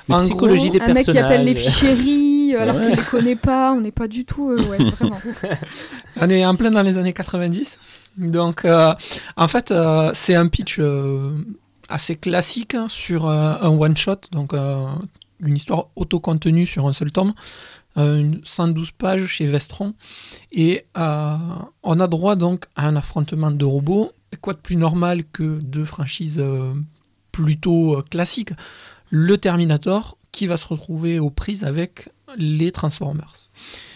de 0.10 0.18
psychologie 0.20 0.70
des 0.70 0.80
un 0.80 0.94
mec 0.94 1.04
qui 1.06 1.18
appelle 1.18 1.44
les 1.46 1.54
personnages. 1.56 1.80
ficheries 1.96 2.56
euh, 2.56 2.62
alors 2.62 2.76
Ouais. 2.76 2.88
qu'il 2.88 2.96
les 2.98 3.02
connaît 3.04 3.36
pas. 3.36 3.74
On 3.74 3.82
n'est 3.82 3.92
pas 3.92 4.08
du 4.08 4.26
tout. 4.26 4.52
euh, 4.52 4.58
ouais, 4.70 4.78
vraiment. 4.92 5.18
On 6.22 6.30
est 6.30 6.46
en 6.46 6.56
plein 6.56 6.70
dans 6.72 6.84
les 6.84 6.98
années 6.98 7.14
90. 7.14 7.80
Donc, 8.18 8.64
euh, 8.64 8.94
en 9.36 9.48
fait, 9.48 9.72
euh, 9.72 10.12
c'est 10.14 10.36
un 10.36 10.48
pitch 10.48 10.78
euh, 10.80 11.32
assez 11.94 12.16
classique 12.16 12.74
hein, 12.74 12.88
sur 12.90 13.28
euh, 13.28 13.56
un 13.62 13.70
one-shot, 13.70 14.22
donc 14.32 14.54
euh, 14.54 14.88
une 15.40 15.56
histoire 15.56 15.88
autocontenue 15.96 16.66
sur 16.66 16.88
un 16.88 16.94
seul 16.94 17.12
tome, 17.12 17.34
euh, 17.98 18.18
une 18.18 18.42
112 18.44 18.92
pages 18.92 19.28
chez 19.28 19.46
Vestron. 19.46 19.94
Et 20.52 20.86
euh, 20.98 21.38
on 21.84 22.00
a 22.00 22.08
droit 22.08 22.36
donc 22.36 22.66
à 22.76 22.88
un 22.88 22.96
affrontement 22.96 23.52
de 23.52 23.66
robots. 23.66 24.12
Quoi 24.42 24.54
de 24.54 24.60
plus 24.60 24.76
normal 24.76 25.24
que 25.32 25.60
deux 25.60 25.86
franchises 25.86 26.40
euh, 26.40 26.74
plutôt 27.32 28.00
euh, 28.00 28.02
classiques 28.02 28.54
Le 29.12 29.38
Terminator 29.38 30.18
qui 30.32 30.48
va 30.48 30.58
se 30.58 30.66
retrouver 30.66 31.20
aux 31.20 31.30
prises 31.30 31.64
avec 31.64 32.10
les 32.38 32.72
Transformers. 32.72 33.34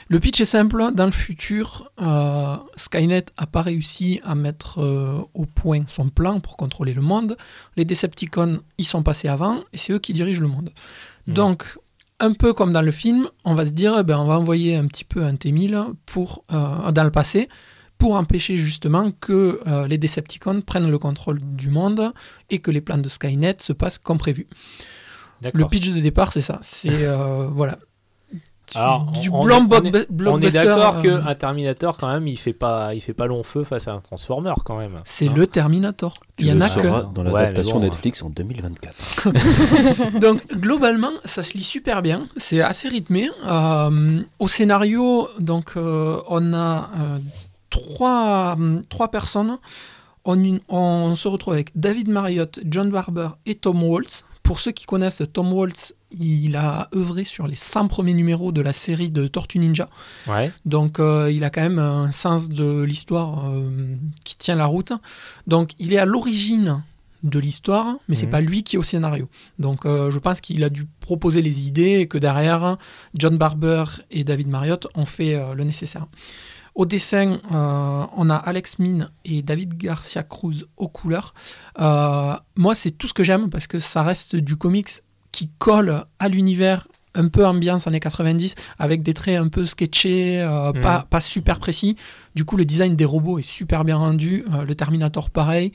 Le 0.10 0.20
pitch 0.20 0.40
est 0.40 0.46
simple. 0.46 0.92
Dans 0.94 1.06
le 1.06 1.12
futur, 1.12 1.92
euh, 2.02 2.56
Skynet 2.76 3.26
n'a 3.40 3.48
pas 3.48 3.62
réussi 3.62 4.22
à 4.24 4.36
mettre 4.36 4.82
euh, 4.82 5.20
au 5.34 5.46
point 5.46 5.84
son 5.88 6.10
plan 6.10 6.40
pour 6.40 6.56
contrôler 6.56 6.94
le 6.94 7.02
monde. 7.02 7.38
Les 7.76 7.86
Decepticons 7.86 8.60
y 8.78 8.84
sont 8.84 9.04
passés 9.04 9.28
avant 9.28 9.62
et 9.74 9.78
c'est 9.78 9.94
eux 9.94 10.00
qui 10.00 10.14
dirigent 10.14 10.42
le 10.42 10.48
monde. 10.48 10.72
Mhm. 11.28 11.34
Donc, 11.34 11.78
un 12.20 12.34
peu 12.34 12.54
comme 12.54 12.72
dans 12.72 12.82
le 12.82 12.92
film, 12.92 13.28
on 13.44 13.54
va 13.54 13.66
se 13.66 13.72
dire, 13.72 13.98
eh 14.00 14.04
ben, 14.04 14.18
on 14.18 14.26
va 14.26 14.40
envoyer 14.40 14.76
un 14.76 14.88
petit 14.88 15.06
peu 15.06 15.24
un 15.24 15.36
T-1000 15.36 15.94
pour, 16.06 16.44
euh, 16.52 16.92
dans 16.92 17.04
le 17.04 17.12
passé 17.12 17.50
pour 17.98 18.16
empêcher 18.16 18.58
justement 18.58 19.10
que 19.10 19.60
les 19.88 19.98
Decepticons 19.98 20.62
prennent 20.62 20.88
le 20.88 21.00
contrôle 21.00 21.40
du 21.40 21.72
monde 21.72 22.14
et 22.52 22.60
que 22.60 22.70
les 22.70 22.80
plans 22.80 23.00
de 23.00 23.10
Skynet 23.10 23.56
se 23.58 23.74
passent 23.74 23.98
comme 23.98 24.20
prévu. 24.20 24.46
Le 25.42 25.66
pitch 25.68 25.90
de 25.90 26.00
départ, 26.00 26.32
c'est 26.32 26.42
ça. 26.42 26.60
C'est 26.62 26.90
euh, 26.92 27.48
voilà. 27.48 27.78
Alors, 28.76 29.06
du 29.12 29.30
on- 29.32 29.44
blanc 29.46 29.68
on 29.70 29.84
est- 29.84 30.08
on 30.26 30.42
est- 30.42 30.52
d'accord 30.54 30.98
euh, 30.98 31.02
qu'un 31.22 31.36
Terminator, 31.36 31.98
quand 31.98 32.12
même, 32.12 32.28
il 32.28 32.38
fait 32.38 32.54
pas, 32.54 32.94
il 32.94 33.02
fait 33.02 33.14
pas 33.14 33.26
long 33.28 33.44
feu 33.44 33.64
face 33.64 33.88
à 33.88 33.94
un 33.94 34.00
Transformer, 34.02 34.54
quand 34.66 34.78
même. 34.78 35.00
C'est 35.06 35.28
Hein 35.30 35.34
le 35.36 35.48
Terminator. 35.48 36.16
Tu 36.38 36.44
Il 36.46 36.48
y 36.50 36.52
en 36.54 36.62
a 36.62 36.70
que. 36.70 37.14
dans 37.14 37.24
l'adaptation 37.24 37.76
bon, 37.78 37.82
Netflix 37.86 38.22
en 38.24 38.30
2024. 38.30 39.30
Donc 40.20 40.48
globalement, 40.56 41.12
ça 41.26 41.44
se 41.44 41.58
lit 41.58 41.64
super 41.64 42.02
bien. 42.02 42.28
C'est 42.38 42.62
assez 42.62 42.88
rythmé. 42.90 43.30
Euh, 43.46 44.20
au 44.40 44.48
scénario, 44.48 45.28
donc 45.40 45.72
euh, 45.78 46.18
on 46.30 46.54
a 46.54 46.90
euh, 47.00 47.18
trois, 47.70 48.56
trois 48.90 49.10
personnes. 49.10 49.58
On, 50.26 50.60
on 50.68 51.16
se 51.16 51.28
retrouve 51.28 51.54
avec 51.54 51.72
David 51.76 52.10
Marriott, 52.10 52.60
John 52.66 52.90
Barber 52.90 53.30
et 53.46 53.56
Tom 53.56 53.82
Waltz. 53.84 54.26
Pour 54.44 54.60
ceux 54.60 54.72
qui 54.72 54.86
connaissent 54.86 55.24
Tom 55.34 55.52
Waltz, 55.54 55.94
il 56.12 56.56
a 56.56 56.90
œuvré 56.96 57.24
sur 57.24 57.48
les 57.48 57.56
100 57.56 57.88
premiers 57.88 58.14
numéros 58.14 58.52
de 58.52 58.62
la 58.62 58.74
série 58.74 59.10
de 59.12 59.28
Tortue 59.28 59.60
Ninja. 59.60 59.90
Ouais. 60.28 60.52
Donc 60.66 61.00
euh, 61.00 61.30
il 61.32 61.44
a 61.44 61.50
quand 61.50 61.62
même 61.62 61.80
un 61.80 62.12
sens 62.12 62.50
de 62.50 62.82
l'histoire 62.82 63.50
euh, 63.50 63.70
qui 64.24 64.38
tient 64.38 64.56
la 64.56 64.66
route. 64.68 64.94
Donc 65.48 65.72
il 65.80 65.94
est 65.94 65.98
à 65.98 66.06
l'origine 66.06 66.84
de 67.24 67.40
l'histoire, 67.40 67.96
mais 68.08 68.16
c'est 68.16 68.28
Mhm. 68.28 68.32
pas 68.32 68.42
lui 68.42 68.64
qui 68.64 68.76
est 68.76 68.80
au 68.80 68.84
scénario. 68.84 69.28
Donc 69.60 69.86
euh, 69.86 70.12
je 70.12 70.20
pense 70.20 70.40
qu'il 70.40 70.64
a 70.64 70.70
dû 70.70 70.86
proposer 71.00 71.42
les 71.42 71.68
idées 71.68 72.00
et 72.00 72.08
que 72.08 72.18
derrière, 72.18 72.78
John 73.16 73.38
Barber 73.38 73.86
et 74.12 74.24
David 74.24 74.48
Marriott 74.48 74.88
ont 74.96 75.06
fait 75.06 75.38
le 75.56 75.64
nécessaire. 75.64 76.06
Au 76.76 76.86
dessin, 76.86 77.40
euh, 77.52 78.06
on 78.16 78.30
a 78.30 78.36
Alex 78.36 78.78
Min 78.78 79.10
et 79.26 79.42
David 79.42 79.76
Garcia 79.78 80.22
Cruz 80.22 80.64
aux 80.78 80.88
couleurs. 80.88 81.34
Euh, 81.80 82.36
moi, 82.56 82.76
c'est 82.76 82.92
tout 82.92 83.08
ce 83.08 83.16
que 83.16 83.24
j'aime 83.24 83.50
parce 83.50 83.66
que 83.66 83.80
ça 83.80 84.04
reste 84.04 84.36
du 84.36 84.58
comics 84.58 84.92
qui 85.38 85.50
colle 85.60 86.04
à 86.18 86.30
l'univers 86.30 86.88
un 87.14 87.28
peu 87.28 87.46
ambiance 87.46 87.86
années 87.88 88.00
90 88.00 88.56
avec 88.80 89.04
des 89.04 89.14
traits 89.14 89.38
un 89.40 89.50
peu 89.50 89.66
sketchés, 89.68 90.42
euh, 90.42 90.72
Mhm. 90.74 90.82
pas, 90.82 91.06
pas 91.10 91.22
super 91.22 91.60
précis. 91.60 91.96
Du 92.36 92.44
coup, 92.44 92.58
le 92.58 92.66
design 92.66 92.96
des 92.96 93.06
robots 93.06 93.38
est 93.40 93.44
super 93.60 93.84
bien 93.86 93.98
rendu. 93.98 94.46
Euh, 94.54 94.66
le 94.66 94.74
Terminator, 94.74 95.30
pareil. 95.30 95.72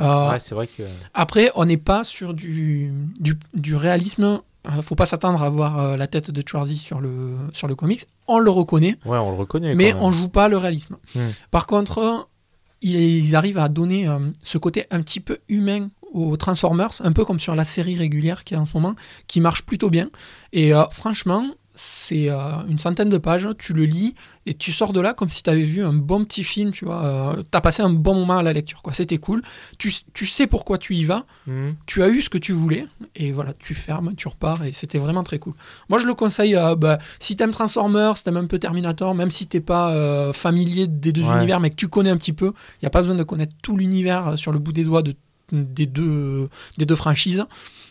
Euh, 0.00 0.30
Ouais, 0.30 0.40
c'est 0.40 0.54
vrai 0.56 0.66
que. 0.66 0.82
après, 1.12 1.50
on 1.54 1.64
n'est 1.64 1.76
pas 1.92 2.02
sur 2.02 2.34
du, 2.34 2.92
du, 3.20 3.38
du 3.54 3.76
réalisme. 3.76 4.40
Faut 4.82 4.94
pas 4.96 5.06
s'attendre 5.06 5.42
à 5.44 5.48
voir 5.50 5.96
la 5.96 6.06
tête 6.06 6.30
de 6.30 6.42
Schwarzy 6.44 6.76
sur 6.78 6.98
le, 7.00 7.36
sur 7.52 7.68
le 7.68 7.74
comics. 7.76 8.02
On 8.26 8.38
le 8.38 8.50
reconnaît, 8.50 8.96
Ouais, 9.04 9.18
on 9.18 9.30
le 9.30 9.36
reconnaît. 9.36 9.74
mais 9.76 9.94
on 9.94 10.10
joue 10.10 10.28
pas 10.28 10.48
le 10.48 10.56
réalisme. 10.56 10.96
Hmm. 11.14 11.26
Par 11.50 11.66
contre, 11.66 12.28
ils, 12.82 12.96
ils 12.96 13.36
arrivent 13.36 13.58
à 13.58 13.68
donner 13.68 14.08
ce 14.42 14.56
côté 14.58 14.86
un 14.90 15.00
petit 15.02 15.20
peu 15.20 15.38
humain 15.48 15.90
aux 16.14 16.36
Transformers, 16.38 16.92
un 17.04 17.12
peu 17.12 17.24
comme 17.26 17.40
sur 17.40 17.54
la 17.54 17.64
série 17.64 17.96
régulière 17.96 18.44
qui 18.44 18.54
est 18.54 18.56
en 18.56 18.64
ce 18.64 18.72
moment, 18.74 18.94
qui 19.26 19.40
marche 19.40 19.62
plutôt 19.66 19.90
bien. 19.90 20.08
Et 20.52 20.72
euh, 20.72 20.84
franchement, 20.90 21.44
c'est 21.76 22.30
euh, 22.30 22.36
une 22.68 22.78
centaine 22.78 23.08
de 23.10 23.18
pages, 23.18 23.48
tu 23.58 23.72
le 23.72 23.84
lis 23.84 24.14
et 24.46 24.54
tu 24.54 24.70
sors 24.72 24.92
de 24.92 25.00
là 25.00 25.12
comme 25.12 25.28
si 25.28 25.42
tu 25.42 25.50
avais 25.50 25.64
vu 25.64 25.84
un 25.84 25.92
bon 25.92 26.24
petit 26.24 26.44
film, 26.44 26.70
tu 26.70 26.84
vois. 26.84 27.34
tu 27.50 27.56
as 27.58 27.60
passé 27.60 27.82
un 27.82 27.90
bon 27.90 28.14
moment 28.14 28.38
à 28.38 28.44
la 28.44 28.52
lecture, 28.52 28.80
quoi. 28.80 28.92
C'était 28.92 29.18
cool. 29.18 29.42
Tu, 29.76 29.92
tu 30.12 30.24
sais 30.26 30.46
pourquoi 30.46 30.78
tu 30.78 30.94
y 30.94 31.02
vas, 31.02 31.24
Mhm. 31.48 31.74
tu 31.86 32.04
as 32.04 32.08
eu 32.10 32.22
ce 32.22 32.30
que 32.30 32.38
tu 32.38 32.52
voulais 32.52 32.86
et 33.16 33.32
voilà, 33.32 33.52
tu 33.58 33.74
fermes, 33.74 34.14
tu 34.14 34.28
repars 34.28 34.62
et 34.64 34.70
c'était 34.70 34.98
vraiment 35.00 35.24
très 35.24 35.40
cool. 35.40 35.54
Moi, 35.88 35.98
je 35.98 36.06
le 36.06 36.14
conseille 36.14 36.54
à 36.54 36.76
bah, 36.76 37.00
si 37.18 37.34
t'aimes 37.34 37.50
Transformers, 37.50 38.18
si 38.18 38.22
t'aimes 38.22 38.36
un 38.36 38.46
peu 38.46 38.60
Terminator, 38.60 39.12
même 39.16 39.32
si 39.32 39.48
t'es 39.48 39.60
pas 39.60 39.90
euh, 39.90 40.32
familier 40.32 40.86
des 40.86 41.10
deux 41.10 41.24
Ouais. 41.24 41.36
univers, 41.38 41.58
mais 41.58 41.70
que 41.70 41.74
tu 41.76 41.88
connais 41.88 42.10
un 42.10 42.16
petit 42.16 42.32
peu, 42.34 42.52
il 42.76 42.84
n'y 42.84 42.86
a 42.86 42.90
pas 42.90 43.00
besoin 43.00 43.16
de 43.16 43.24
connaître 43.24 43.56
tout 43.62 43.76
l'univers 43.76 44.28
euh, 44.28 44.36
sur 44.36 44.52
le 44.52 44.60
bout 44.60 44.70
des 44.72 44.84
doigts 44.84 45.02
de, 45.02 45.16
des, 45.52 45.86
deux, 45.86 46.48
des 46.78 46.86
deux 46.86 46.96
franchises. 46.96 47.44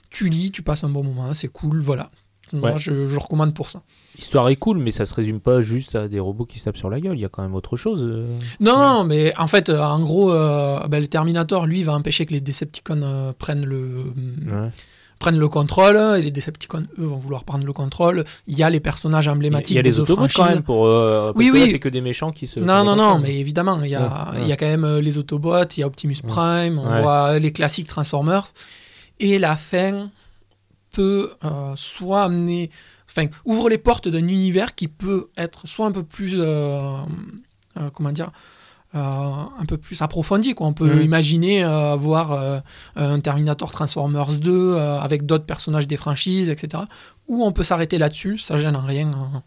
Tu 0.09 0.29
lis, 0.29 0.51
tu 0.51 0.61
passes 0.61 0.83
un 0.83 0.89
bon 0.89 1.03
moment, 1.03 1.33
c'est 1.33 1.47
cool, 1.47 1.79
voilà. 1.81 2.09
Moi, 2.51 2.71
Ouais. 2.73 2.77
je, 2.77 3.07
je 3.07 3.17
recommande 3.17 3.55
pour 3.55 3.69
ça. 3.71 3.81
L'histoire 4.15 4.47
est 4.49 4.57
cool, 4.57 4.77
mais 4.77 4.91
ça 4.91 5.05
se 5.07 5.15
résume 5.15 5.39
pas 5.39 5.61
juste 5.61 5.95
à 5.95 6.07
des 6.07 6.19
robots 6.19 6.45
qui 6.45 6.59
se 6.59 6.65
tapent 6.65 6.77
sur 6.77 6.91
la 6.91 6.99
gueule. 7.01 7.17
Il 7.17 7.21
y 7.21 7.25
a 7.25 7.29
quand 7.29 7.41
même 7.41 7.55
autre 7.55 7.77
chose. 7.77 8.03
euh. 8.07 8.27
Non, 8.59 8.77
non, 8.77 9.03
mais 9.05 9.33
en 9.39 9.47
fait, 9.47 9.69
euh, 9.69 9.81
en 9.81 9.99
gros, 10.01 10.31
euh, 10.31 10.85
bah, 10.87 10.99
le 10.99 11.07
Terminator, 11.07 11.65
lui, 11.65 11.81
va 11.81 11.93
empêcher 11.93 12.27
que 12.27 12.33
les 12.33 12.41
Decepticons 12.41 13.01
euh, 13.01 13.33
prennent 13.33 13.65
le, 13.65 14.03
Ouais. 14.45 14.69
Prennent 15.23 15.39
le 15.39 15.47
contrôle 15.47 15.95
et 16.17 16.21
les 16.21 16.31
Decepticons, 16.31 16.85
eux, 16.99 17.05
vont 17.05 17.17
vouloir 17.17 17.43
prendre 17.45 17.65
le 17.65 17.73
contrôle. 17.73 18.23
Il 18.47 18.55
y 18.57 18.63
a 18.63 18.69
les 18.69 18.79
personnages 18.79 19.27
emblématiques 19.27 19.71
il 19.71 19.75
y 19.75 19.79
a 19.79 19.81
des 19.81 19.91
les 19.91 19.99
Autobots 19.99 20.27
quand 20.35 20.45
même 20.45 20.63
pour. 20.63 20.85
euh, 20.85 21.31
parce 21.31 21.37
Oui, 21.37 21.47
que 21.47 21.53
oui. 21.53 21.69
C'est 21.71 21.79
que 21.79 21.89
des 21.89 22.01
méchants 22.01 22.31
qui 22.31 22.45
se. 22.47 22.59
Non, 22.59 22.83
non, 22.83 22.95
non, 22.95 23.19
mais 23.19 23.33
évidemment, 23.39 23.79
il 23.83 23.89
y 23.89 23.95
a, 23.95 24.01
Ouais, 24.01 24.37
ouais. 24.37 24.41
il 24.43 24.47
y 24.47 24.51
a 24.51 24.57
quand 24.57 24.65
même 24.75 24.83
euh, 24.83 25.01
les 25.01 25.17
Autobots, 25.17 25.63
il 25.77 25.79
y 25.79 25.83
a 25.83 25.87
Optimus 25.87 26.17
Prime, 26.27 26.77
on 26.79 27.01
voit 27.01 27.39
les 27.39 27.51
classiques 27.51 27.87
Transformers. 27.87 28.47
Et 29.19 29.39
la 29.39 29.55
fin 29.55 30.09
peut 30.91 31.31
euh, 31.45 31.73
soit 31.75 32.23
amener. 32.23 32.69
Enfin, 33.09 33.27
ouvre 33.45 33.69
les 33.69 33.77
portes 33.77 34.07
d'un 34.07 34.27
univers 34.27 34.75
qui 34.75 34.87
peut 34.87 35.29
être 35.37 35.67
soit 35.67 35.85
un 35.87 35.91
peu 35.91 36.03
plus. 36.03 36.35
euh, 36.37 36.97
euh, 37.77 37.89
comment 37.93 38.11
dire 38.11 38.27
euh, 38.27 38.29
un 38.93 39.65
peu 39.67 39.77
plus 39.77 40.01
approfondi. 40.01 40.53
Quoi. 40.53 40.67
On 40.67 40.73
peut 40.73 41.03
imaginer 41.03 41.63
euh, 41.63 41.95
voir 41.95 42.31
euh, 42.31 42.59
un 42.95 43.19
Terminator 43.19 43.71
Transformers 43.71 44.33
2 44.33 44.51
euh, 44.51 44.99
avec 44.99 45.25
d'autres 45.25 45.45
personnages 45.45 45.87
des 45.87 45.97
franchises, 45.97 46.49
etc. 46.49 46.83
Ou 47.27 47.43
on 47.43 47.51
peut 47.51 47.63
s'arrêter 47.63 47.97
là-dessus, 47.97 48.37
ça 48.37 48.57
gêne 48.57 48.75
en 48.75 48.85
rien. 48.85 49.09
euh. 49.09 49.39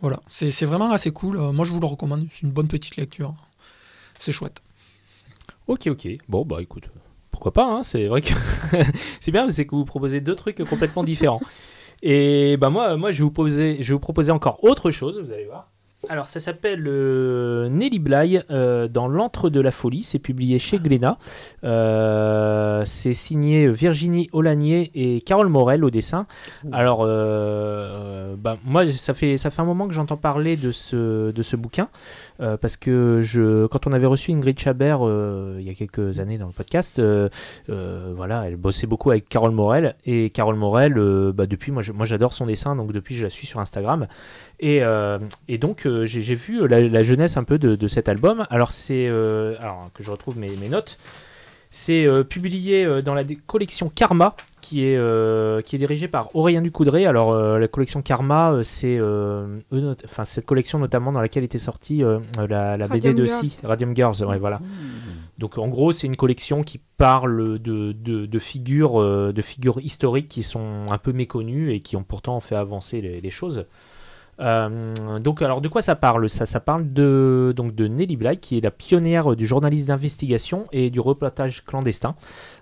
Voilà, 0.00 0.20
c'est 0.28 0.66
vraiment 0.66 0.92
assez 0.92 1.10
cool. 1.10 1.36
Euh, 1.36 1.52
moi, 1.52 1.64
je 1.64 1.72
vous 1.72 1.80
le 1.80 1.86
recommande. 1.86 2.26
C'est 2.30 2.42
une 2.42 2.52
bonne 2.52 2.68
petite 2.68 2.96
lecture. 2.96 3.34
C'est 4.18 4.32
chouette. 4.32 4.62
Ok, 5.66 5.88
ok. 5.88 6.06
Bon, 6.28 6.44
bah 6.44 6.58
écoute, 6.60 6.84
pourquoi 7.30 7.52
pas, 7.52 7.66
hein, 7.66 7.82
c'est 7.82 8.06
vrai 8.06 8.20
que 8.20 8.32
c'est 9.20 9.32
bien, 9.32 9.50
c'est 9.50 9.66
que 9.66 9.74
vous 9.74 9.84
proposez 9.84 10.20
deux 10.20 10.36
trucs 10.36 10.62
complètement 10.64 11.02
différents. 11.02 11.40
Et 12.02 12.56
bah 12.58 12.70
moi, 12.70 12.96
moi 12.96 13.10
je, 13.10 13.18
vais 13.18 13.24
vous 13.24 13.30
poser, 13.30 13.78
je 13.80 13.88
vais 13.88 13.94
vous 13.94 13.98
proposer 13.98 14.30
encore 14.30 14.62
autre 14.62 14.90
chose, 14.90 15.18
vous 15.20 15.32
allez 15.32 15.46
voir. 15.46 15.70
Alors 16.08 16.26
ça 16.26 16.38
s'appelle 16.40 16.84
euh, 16.86 17.68
Nelly 17.68 17.98
Bly 17.98 18.40
euh, 18.50 18.86
dans 18.88 19.08
l'antre 19.08 19.50
de 19.50 19.60
la 19.60 19.70
folie, 19.70 20.02
c'est 20.02 20.18
publié 20.18 20.58
chez 20.58 20.78
Glénat. 20.78 21.18
Euh, 21.64 22.82
c'est 22.86 23.12
signé 23.14 23.68
Virginie 23.68 24.28
Olanier 24.32 24.90
et 24.94 25.20
Carole 25.20 25.48
Morel 25.48 25.84
au 25.84 25.90
dessin. 25.90 26.26
Alors 26.72 27.04
bah, 28.36 28.56
moi 28.64 28.86
ça 28.86 29.14
fait, 29.14 29.36
ça 29.36 29.50
fait 29.50 29.62
un 29.62 29.64
moment 29.64 29.88
que 29.88 29.94
j'entends 29.94 30.16
parler 30.16 30.56
de 30.56 30.70
ce, 30.72 31.30
de 31.32 31.42
ce 31.42 31.56
bouquin. 31.56 31.88
Parce 32.38 32.76
que 32.76 33.20
je, 33.22 33.66
quand 33.66 33.86
on 33.86 33.92
avait 33.92 34.06
reçu 34.06 34.30
Ingrid 34.30 34.58
Chabert 34.58 35.00
il 35.58 35.64
y 35.64 35.70
a 35.70 35.74
quelques 35.74 36.20
années 36.20 36.38
dans 36.38 36.46
le 36.46 36.52
podcast, 36.52 37.02
voilà, 37.68 38.44
elle 38.46 38.56
bossait 38.56 38.86
beaucoup 38.86 39.10
avec 39.10 39.28
Carole 39.28 39.52
Morel 39.52 39.96
et 40.04 40.30
Carole 40.30 40.56
Morel, 40.56 40.94
bah, 41.34 41.46
depuis 41.46 41.72
moi, 41.72 41.82
je- 41.82 41.92
moi 41.92 42.06
j'adore 42.06 42.32
son 42.34 42.46
dessin, 42.46 42.76
donc 42.76 42.92
depuis 42.92 43.14
je 43.14 43.24
la 43.24 43.30
suis 43.30 43.46
sur 43.46 43.58
Instagram 43.60 44.06
et, 44.60 44.82
euh, 44.82 45.18
et 45.48 45.58
donc 45.58 45.86
euh, 45.86 46.04
j'ai 46.06 46.34
vu 46.34 46.66
la, 46.68 46.80
la 46.80 47.02
jeunesse 47.02 47.36
un 47.36 47.44
peu 47.44 47.58
de, 47.58 47.76
de 47.76 47.88
cet 47.88 48.08
album. 48.08 48.46
Alors 48.50 48.72
c'est, 48.72 49.08
euh, 49.08 49.54
alors 49.60 49.90
que 49.94 50.02
je 50.02 50.10
retrouve 50.10 50.38
mes, 50.38 50.50
mes 50.56 50.68
notes. 50.68 50.98
C'est 51.68 52.06
euh, 52.06 52.22
publié 52.22 52.86
euh, 52.86 53.02
dans 53.02 53.12
la 53.12 53.24
collection 53.46 53.90
Karma, 53.90 54.34
qui 54.62 54.84
est, 54.86 54.96
euh, 54.96 55.60
qui 55.60 55.76
est 55.76 55.78
dirigée 55.78 56.08
par 56.08 56.34
Aurélien 56.34 56.62
Ducoudray. 56.62 57.04
Alors, 57.04 57.32
euh, 57.32 57.58
la 57.58 57.68
collection 57.68 58.00
Karma, 58.02 58.52
euh, 58.52 58.62
c'est 58.62 58.96
euh, 58.98 59.58
enfin, 60.04 60.24
cette 60.24 60.46
collection 60.46 60.78
notamment 60.78 61.12
dans 61.12 61.20
laquelle 61.20 61.44
était 61.44 61.58
sortie 61.58 62.02
euh, 62.02 62.20
la, 62.38 62.76
la 62.76 62.86
BD 62.88 63.08
Radium 63.08 63.14
de. 63.14 63.26
Si, 63.26 63.60
Radium 63.62 63.94
Girls. 63.94 64.24
Ouais, 64.24 64.38
voilà. 64.38 64.60
Donc, 65.36 65.58
en 65.58 65.68
gros, 65.68 65.92
c'est 65.92 66.06
une 66.06 66.16
collection 66.16 66.62
qui 66.62 66.80
parle 66.96 67.58
de, 67.58 67.92
de, 67.92 68.24
de 68.24 68.38
figures, 68.38 69.02
euh, 69.02 69.32
de 69.34 69.42
figures 69.42 69.80
historiques 69.80 70.28
qui 70.28 70.44
sont 70.44 70.86
un 70.88 70.98
peu 70.98 71.12
méconnues 71.12 71.74
et 71.74 71.80
qui 71.80 71.96
ont 71.96 72.04
pourtant 72.04 72.40
fait 72.40 72.56
avancer 72.56 73.02
les, 73.02 73.20
les 73.20 73.30
choses. 73.30 73.66
Euh, 74.40 75.18
donc, 75.18 75.42
alors 75.42 75.60
de 75.60 75.68
quoi 75.68 75.82
ça 75.82 75.96
parle 75.96 76.28
ça, 76.28 76.46
ça 76.46 76.60
parle 76.60 76.92
de, 76.92 77.52
donc, 77.56 77.74
de 77.74 77.86
Nelly 77.86 78.16
Bly, 78.16 78.38
qui 78.38 78.58
est 78.58 78.60
la 78.60 78.70
pionnière 78.70 79.34
du 79.36 79.46
journalisme 79.46 79.86
d'investigation 79.86 80.66
et 80.72 80.90
du 80.90 81.00
reportage 81.00 81.64
clandestin. 81.64 82.14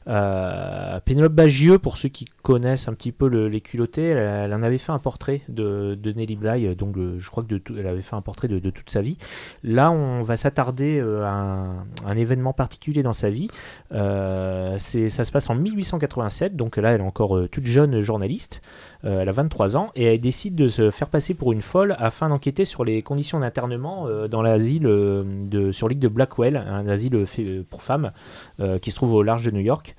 Euh, 0.07 1.01
Pénélope 1.05 1.33
Bagieux, 1.33 1.79
pour 1.79 1.97
ceux 1.97 2.09
qui 2.09 2.27
connaissent 2.43 2.89
un 2.89 2.95
petit 2.95 3.13
peu 3.13 3.27
le- 3.29 3.49
les 3.49 3.61
culottés, 3.61 4.09
elle, 4.09 4.53
en 4.53 4.63
avait 4.63 4.79
fait 4.79 4.93
un 4.93 4.99
portrait 4.99 5.41
de, 5.49 5.99
Nelly 6.15 6.37
Bly, 6.37 6.67
euh, 6.67 6.75
donc 6.75 6.97
le- 6.97 7.19
je 7.19 7.31
crois 7.31 7.43
que 7.43 7.55
avait 7.87 8.03
fait 8.03 8.15
un 8.17 8.21
portrait 8.21 8.49
de, 8.49 8.59
toute 8.71 8.91
sa 8.91 9.01
vie. 9.03 9.17
Là, 9.63 9.91
on 9.91 10.23
va 10.23 10.37
s'attarder 10.37 10.99
euh, 11.01 11.25
à 11.25 11.75
un, 12.07 12.17
événement 12.17 12.53
particulier 12.53 13.03
dans 13.03 13.13
sa 13.13 13.31
vie. 13.31 13.49
Euh, 13.93 14.79
ça 14.79 15.25
se 15.25 15.33
passe 15.33 15.49
en 15.51 15.55
1887, 15.55 16.55
donc 16.57 16.77
là, 16.77 16.93
elle 16.93 17.01
est 17.01 17.05
encore 17.05 17.37
euh, 17.37 17.49
toute 17.49 17.65
jeune 17.67 18.01
journaliste. 18.01 18.63
Euh, 19.05 19.21
elle 19.21 19.29
a 19.29 19.33
23 19.33 19.77
ans 19.77 19.91
et 19.97 20.05
elle 20.05 20.21
décide 20.21 20.55
de 20.55 20.69
se 20.69 20.91
faire 20.91 21.09
passer 21.09 21.35
pour 21.35 21.53
une 21.53 21.63
folle 21.63 21.97
afin 21.99 22.29
d'enquêter 22.29 22.65
sur 22.65 22.85
les 22.85 23.03
conditions 23.03 23.41
d'internement 23.41 24.07
euh, 24.07 24.29
dans 24.29 24.43
l'asile 24.43 24.87
euh, 24.87 25.73
sur 25.73 25.89
l'île 25.89 25.99
de 26.01 26.09
Blackwell, 26.09 26.57
un 26.57 26.87
asile 26.89 27.27
fait- 27.27 27.63
pour 27.69 27.83
femmes 27.83 28.13
euh, 28.61 28.79
qui 28.79 28.91
se 28.91 28.97
trouve 28.97 29.13
au 29.15 29.23
large 29.23 29.45
de 29.45 29.51
New 29.51 29.61
York. 29.61 29.93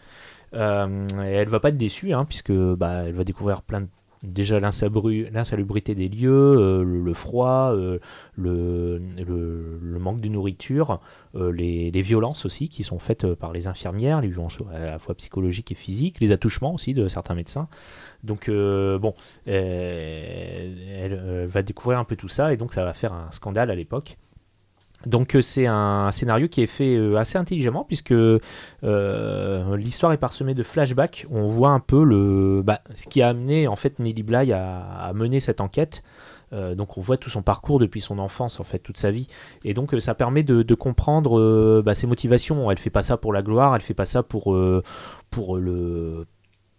Euh, 0.53 1.07
et 1.23 1.33
elle 1.33 1.49
va 1.49 1.59
pas 1.59 1.69
être 1.69 1.77
déçue, 1.77 2.13
hein, 2.13 2.25
puisque 2.25 2.51
bah, 2.51 3.03
elle 3.05 3.15
va 3.15 3.23
découvrir 3.23 3.61
déjà 4.23 4.59
l'insalubrité 4.59 5.95
des 5.95 6.07
lieux, 6.07 6.31
euh, 6.31 6.83
le, 6.83 7.13
froid, 7.13 7.73
euh, 7.73 7.99
le, 8.35 8.99
manque 9.99 10.21
de 10.21 10.29
nourriture, 10.29 10.99
euh, 11.35 11.51
les, 11.51 12.01
violences 12.01 12.45
aussi 12.45 12.69
qui 12.69 12.83
sont 12.83 12.99
faites 12.99 13.25
euh, 13.25 13.35
par 13.35 13.51
les 13.51 13.67
infirmières, 13.67 14.21
les 14.21 14.27
violences 14.27 14.57
à 14.73 14.79
la 14.79 14.99
fois 14.99 15.15
psychologiques 15.15 15.71
et 15.71 15.75
physiques, 15.75 16.19
les 16.19 16.31
attouchements 16.31 16.73
aussi 16.73 16.93
de 16.93 17.07
certains 17.07 17.35
médecins. 17.35 17.67
Donc 18.23 18.49
euh, 18.49 18.97
bon, 18.97 19.13
euh, 19.47 21.03
elle, 21.03 21.13
euh, 21.13 21.47
va 21.47 21.61
découvrir 21.61 21.99
un 21.99 22.05
peu 22.05 22.15
tout 22.15 22.29
ça 22.29 22.53
et 22.53 22.57
donc 22.57 22.73
ça 22.73 22.83
va 22.83 22.93
faire 22.93 23.13
un 23.13 23.31
scandale 23.31 23.69
à 23.69 23.75
l'époque. 23.75 24.17
Donc 25.05 25.35
euh, 25.35 25.41
c'est 25.41 25.67
un 25.67 26.11
scénario 26.11 26.47
qui 26.47 26.61
est 26.61 26.67
fait 26.67 26.95
euh, 26.95 27.15
assez 27.17 27.37
intelligemment 27.37 27.83
puisque 27.83 28.11
euh, 28.11 29.77
l'histoire 29.77 30.13
est 30.13 30.17
parsemée 30.17 30.53
de 30.53 30.63
flashbacks. 30.63 31.25
On 31.29 31.47
voit 31.47 31.69
un 31.69 31.79
peu 31.79 32.03
le, 32.03 32.61
bah, 32.63 32.81
ce 32.95 33.07
qui 33.07 33.21
a 33.21 33.29
amené 33.29 33.67
en 33.67 33.75
fait 33.75 33.99
Nelly 33.99 34.23
Bly 34.23 34.51
à, 34.53 35.11
mener 35.13 35.39
cette 35.39 35.61
enquête. 35.61 36.03
Donc 36.77 36.97
on 36.97 37.01
voit 37.01 37.17
tout 37.17 37.29
son 37.29 37.41
parcours 37.41 37.79
depuis 37.79 37.99
son 37.99 38.17
enfance 38.17 38.61
en 38.61 38.63
fait 38.63 38.79
toute 38.79 38.95
sa 38.95 39.11
vie 39.11 39.27
et 39.65 39.73
donc 39.73 39.93
ça 39.99 40.15
permet 40.15 40.41
de, 40.41 40.73
comprendre 40.73 41.81
bah, 41.81 41.93
ses 41.93 42.07
motivations. 42.07 42.71
Elle 42.71 42.77
fait 42.77 42.89
pas 42.89 43.01
ça 43.01 43.17
pour 43.17 43.33
la 43.33 43.41
gloire, 43.41 43.75
elle 43.75 43.81
fait 43.81 43.93
pas 43.93 44.05
ça 44.05 44.23
pour 44.23 44.57
pour 45.29 45.57
le 45.57 46.25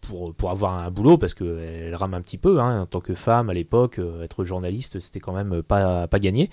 pour, 0.07 0.51
avoir 0.51 0.75
un 0.75 0.91
boulot 0.91 1.19
parce 1.19 1.35
qu'elle 1.35 1.95
rame 1.95 2.15
un 2.15 2.21
petit 2.21 2.39
peu 2.39 2.61
hein, 2.61 2.83
en 2.83 2.87
tant 2.87 3.01
que 3.01 3.15
femme 3.15 3.51
à 3.51 3.55
l'époque 3.55 3.99
euh, 3.99 4.23
être 4.23 4.45
journaliste 4.45 5.01
c'était 5.01 5.21
quand 5.21 5.33
même 5.33 5.63
pas, 5.63 6.07
pas 6.07 6.19
gagné 6.19 6.51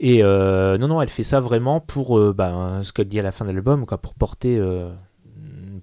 et 0.00 0.22
euh, 0.22 0.78
non 0.78 0.88
non 0.88 1.00
elle 1.02 1.08
fait 1.08 1.22
ça 1.22 1.40
vraiment 1.40 1.80
pour 1.80 2.18
euh, 2.18 2.32
bah, 2.32 2.80
ce 2.82 2.92
qu'elle 2.92 3.08
dit 3.08 3.20
à 3.20 3.22
la 3.22 3.32
fin 3.32 3.44
de 3.44 3.50
l'album 3.50 3.86
quoi, 3.86 3.98
pour 3.98 4.14
porter 4.14 4.58
euh, 4.58 4.90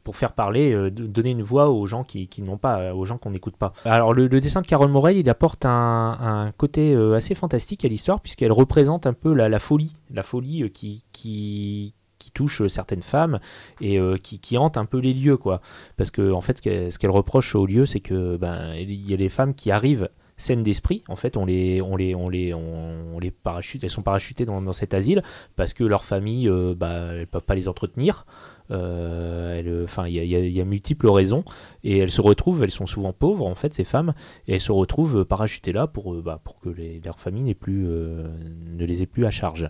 pour 0.03 0.15
faire 0.15 0.33
parler, 0.33 0.73
euh, 0.73 0.89
donner 0.89 1.31
une 1.31 1.43
voix 1.43 1.69
aux 1.69 1.85
gens 1.85 2.03
qui, 2.03 2.27
qui 2.27 2.41
n'ont 2.41 2.57
pas, 2.57 2.79
euh, 2.79 2.93
aux 2.93 3.05
gens 3.05 3.17
qu'on 3.17 3.31
n'écoute 3.31 3.55
pas. 3.55 3.73
Alors 3.85 4.13
le, 4.13 4.27
dessin 4.29 4.61
de 4.61 4.67
Carole 4.67 4.89
Morel, 4.89 5.17
il 5.17 5.29
apporte 5.29 5.65
un, 5.65 6.51
côté 6.57 6.93
euh, 6.93 7.15
assez 7.15 7.35
fantastique 7.35 7.85
à 7.85 7.87
l'histoire 7.87 8.21
puisqu'elle 8.21 8.51
représente 8.51 9.05
un 9.05 9.13
peu 9.13 9.33
la, 9.33 9.59
folie, 9.59 9.93
la 10.11 10.23
folie 10.23 10.63
euh, 10.63 10.69
qui, 10.69 11.93
qui 12.21 12.31
touche 12.31 12.61
euh, 12.61 12.67
certaines 12.69 13.01
femmes 13.01 13.39
et 13.81 13.97
euh, 13.97 14.17
qui, 14.17 14.39
qui 14.39 14.57
hante 14.57 14.77
un 14.77 14.85
peu 14.85 14.99
les 14.99 15.13
lieux 15.13 15.37
quoi. 15.37 15.61
Parce 15.97 16.11
que 16.11 16.31
en 16.31 16.41
fait, 16.41 16.57
ce 16.63 16.97
qu'elle, 16.97 17.11
reproche 17.11 17.55
aux 17.55 17.65
lieux, 17.65 17.85
c'est 17.85 17.99
que 17.99 18.37
ben 18.37 18.73
il 18.75 19.09
y 19.09 19.13
a 19.13 19.17
les 19.17 19.29
femmes 19.29 19.53
qui 19.53 19.71
arrivent 19.71 20.09
saines 20.41 20.63
d'esprit. 20.63 21.03
En 21.07 21.15
fait, 21.15 21.37
on 21.37 21.45
les, 21.45 21.81
on 21.81 21.95
les, 21.95 22.15
on 22.15 22.27
les, 22.27 22.53
on, 22.53 23.19
les 23.19 23.31
parachute, 23.31 23.83
elles 23.83 23.89
sont 23.89 24.01
parachutées 24.01 24.45
dans, 24.45 24.61
dans 24.61 24.73
cet 24.73 24.93
asile 24.93 25.23
parce 25.55 25.73
que 25.73 25.83
leur 25.83 26.03
famille, 26.03 26.49
euh, 26.49 26.73
bah, 26.75 27.13
elles 27.13 27.27
peuvent 27.27 27.43
pas 27.43 27.55
les 27.55 27.67
entretenir. 27.67 28.25
Euh, 28.71 29.83
Enfin, 29.83 30.07
il 30.07 30.15
y 30.15 30.61
a, 30.61 30.65
multiples 30.65 31.09
raisons 31.09 31.43
et 31.83 31.97
elles 31.99 32.11
se 32.11 32.21
retrouvent, 32.21 32.63
elles 32.63 32.71
sont 32.71 32.85
souvent 32.85 33.11
pauvres 33.13 33.45
en 33.45 33.55
fait 33.55 33.73
ces 33.73 33.83
femmes 33.83 34.13
et 34.47 34.53
elles 34.53 34.61
se 34.61 34.71
retrouvent 34.71 35.25
parachutées 35.25 35.73
là 35.73 35.87
pour, 35.87 36.15
bah, 36.15 36.39
pour 36.43 36.59
que 36.59 36.69
leur 37.03 37.19
famille 37.19 37.53
plus, 37.53 37.83
ne 37.83 38.85
les 38.85 39.03
ait 39.03 39.07
plus 39.07 39.25
à 39.25 39.31
charge. 39.31 39.67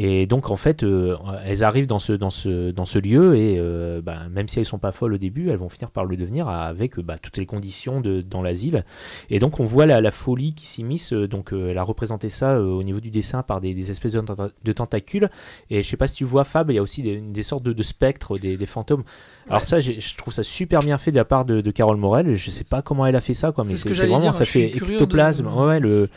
Et 0.00 0.26
donc 0.26 0.48
en 0.52 0.56
fait, 0.56 0.84
euh, 0.84 1.16
elles 1.44 1.64
arrivent 1.64 1.88
dans 1.88 1.98
ce, 1.98 2.12
dans 2.12 2.30
ce, 2.30 2.70
dans 2.70 2.84
ce 2.84 3.00
lieu 3.00 3.34
et 3.36 3.56
euh, 3.58 4.00
bah, 4.00 4.28
même 4.30 4.46
si 4.46 4.60
elles 4.60 4.64
sont 4.64 4.78
pas 4.78 4.92
folles 4.92 5.14
au 5.14 5.18
début, 5.18 5.50
elles 5.50 5.56
vont 5.56 5.68
finir 5.68 5.90
par 5.90 6.04
le 6.04 6.16
devenir 6.16 6.48
avec 6.48 7.00
bah, 7.00 7.16
toutes 7.20 7.36
les 7.36 7.46
conditions 7.46 8.00
de, 8.00 8.20
dans 8.20 8.40
l'asile. 8.40 8.84
Et 9.28 9.40
donc 9.40 9.58
on 9.58 9.64
voit 9.64 9.86
la, 9.86 10.00
la 10.00 10.12
folie 10.12 10.54
qui 10.54 10.66
s'immisce. 10.66 11.12
Donc 11.12 11.52
euh, 11.52 11.70
elle 11.72 11.78
a 11.78 11.82
représenté 11.82 12.28
ça 12.28 12.60
au 12.62 12.84
niveau 12.84 13.00
du 13.00 13.10
dessin 13.10 13.42
par 13.42 13.60
des, 13.60 13.74
des 13.74 13.90
espèces 13.90 14.12
de, 14.12 14.20
tenta- 14.20 14.52
de 14.62 14.72
tentacules. 14.72 15.28
Et 15.68 15.82
je 15.82 15.88
sais 15.88 15.96
pas 15.96 16.06
si 16.06 16.14
tu 16.14 16.24
vois 16.24 16.44
Fab, 16.44 16.70
il 16.70 16.74
y 16.74 16.78
a 16.78 16.82
aussi 16.82 17.02
des, 17.02 17.16
des 17.20 17.42
sortes 17.42 17.64
de, 17.64 17.72
de 17.72 17.82
spectres, 17.82 18.38
des, 18.38 18.56
des 18.56 18.66
fantômes. 18.66 19.02
Alors 19.48 19.64
ça, 19.64 19.80
je 19.80 20.16
trouve 20.16 20.32
ça 20.32 20.44
super 20.44 20.78
bien 20.80 20.96
fait 20.98 21.10
de 21.10 21.16
la 21.16 21.24
part 21.24 21.44
de, 21.44 21.60
Carole 21.72 21.96
Morel. 21.96 22.36
Je 22.36 22.50
sais 22.50 22.62
pas 22.62 22.82
comment 22.82 23.04
elle 23.04 23.16
a 23.16 23.20
fait 23.20 23.34
ça, 23.34 23.50
quoi, 23.50 23.64
mais 23.64 23.74
C'est 23.74 23.92
vraiment 23.92 24.20
dire, 24.20 24.32
ça 24.32 24.44
fait 24.44 24.76
ectoplasme. 24.76 25.48
ouais, 25.48 25.80
le, 25.80 26.08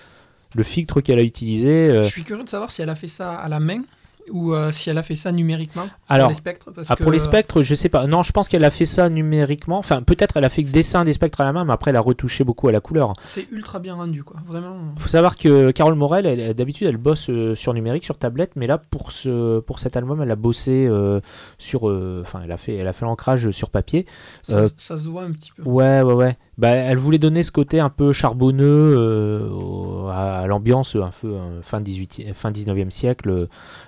le 0.56 0.64
filtre 0.64 1.02
qu'elle 1.02 1.20
a 1.20 1.24
utilisé. 1.24 1.70
euh, 1.90 2.04
Je 2.04 2.10
suis 2.10 2.24
curieux 2.24 2.44
de 2.44 2.50
savoir 2.50 2.72
si 2.72 2.82
elle 2.82 2.90
a 2.90 2.96
fait 2.96 3.08
ça 3.08 3.34
à 3.36 3.48
la 3.50 3.60
main 3.60 3.82
ou 4.30 4.54
euh, 4.54 4.70
si 4.72 4.88
elle 4.90 5.00
a 5.00 5.04
fait 5.04 5.16
ça 5.16 5.32
numériquement 5.32 5.82
pour 5.82 5.92
Alors, 6.08 6.30
les 6.30 6.36
spectres. 6.36 6.72
Parce 6.72 6.90
Ah, 6.92 6.96
que, 6.96 7.02
pour 7.04 7.12
les 7.12 7.18
spectres, 7.20 7.64
je 7.64 7.74
sais 7.74 7.90
pas. 7.90 8.06
Non, 8.06 8.22
je 8.22 8.32
pense 8.32 8.48
qu'elle 8.48 8.64
a 8.64 8.70
fait 8.70 8.86
ça 8.86 9.10
numériquement. 9.10 9.80
Enfin, 9.80 10.04
peut-être 10.04 10.38
elle 10.38 10.46
a 10.46 10.50
fait 10.50 10.62
le 10.62 10.70
dessin 10.72 11.04
des 11.04 11.12
spectres 11.14 11.42
à 11.42 11.44
la 11.44 11.52
main, 11.52 11.66
mais 11.66 11.74
après 11.74 11.90
elle 11.90 11.98
a 11.98 12.02
retouché 12.02 12.44
beaucoup 12.44 12.68
à 12.68 12.72
la 12.72 12.80
couleur. 12.82 13.14
C'est 13.26 13.48
ultra 13.52 13.80
bien 13.80 13.96
rendu, 13.96 14.24
quoi. 14.24 14.38
Vraiment. 14.46 14.78
faut 14.98 15.10
savoir 15.10 15.36
que 15.36 15.72
Carole 15.72 15.96
Morel, 15.96 16.28
elle- 16.28 16.54
d'habitude, 16.54 16.88
elle 16.88 16.98
bosse 16.98 17.30
euh, 17.32 17.56
sur 17.56 17.74
numérique, 17.74 18.04
sur 18.06 18.16
tablette, 18.16 18.52
mais 18.56 18.68
là, 18.68 18.78
pour, 18.78 19.12
ce, 19.12 19.60
pour 19.60 19.80
cet 19.80 19.98
album, 19.98 20.22
elle 20.22 20.32
a 20.32 20.36
bossé 20.36 20.86
euh, 20.88 21.20
sur. 21.58 21.90
euh, 21.90 22.20
Enfin, 22.22 22.42
elle 22.46 22.52
a 22.52 22.58
fait, 22.58 22.76
elle 22.76 22.88
a 22.88 22.94
fait 22.94 23.06
l'ancrage 23.06 23.50
sur 23.50 23.72
papier. 23.72 24.06
Ça, 24.44 24.66
ça 24.78 24.98
se 25.00 25.10
voit 25.10 25.24
un 25.24 25.32
petit 25.32 25.52
peu. 25.52 25.64
Ouais, 25.64 26.04
ouais, 26.04 26.14
ouais. 26.14 26.38
Bah, 26.62 26.70
elle 26.70 26.98
voulait 27.00 27.18
donner 27.18 27.42
ce 27.44 27.52
côté 27.52 27.80
un 27.80 27.90
peu 27.90 28.14
charbonneux 28.14 28.96
euh, 28.98 29.50
au- 29.50 30.08
à, 30.10 30.38
à 30.42 30.46
l'ambiance 30.48 30.96
un 30.96 31.10
peu 31.22 31.28
euh, 31.34 31.62
fin, 31.64 31.82
18, 31.82 32.34
fin 32.34 32.52
19e 32.52 32.92
siècle. 32.92 33.48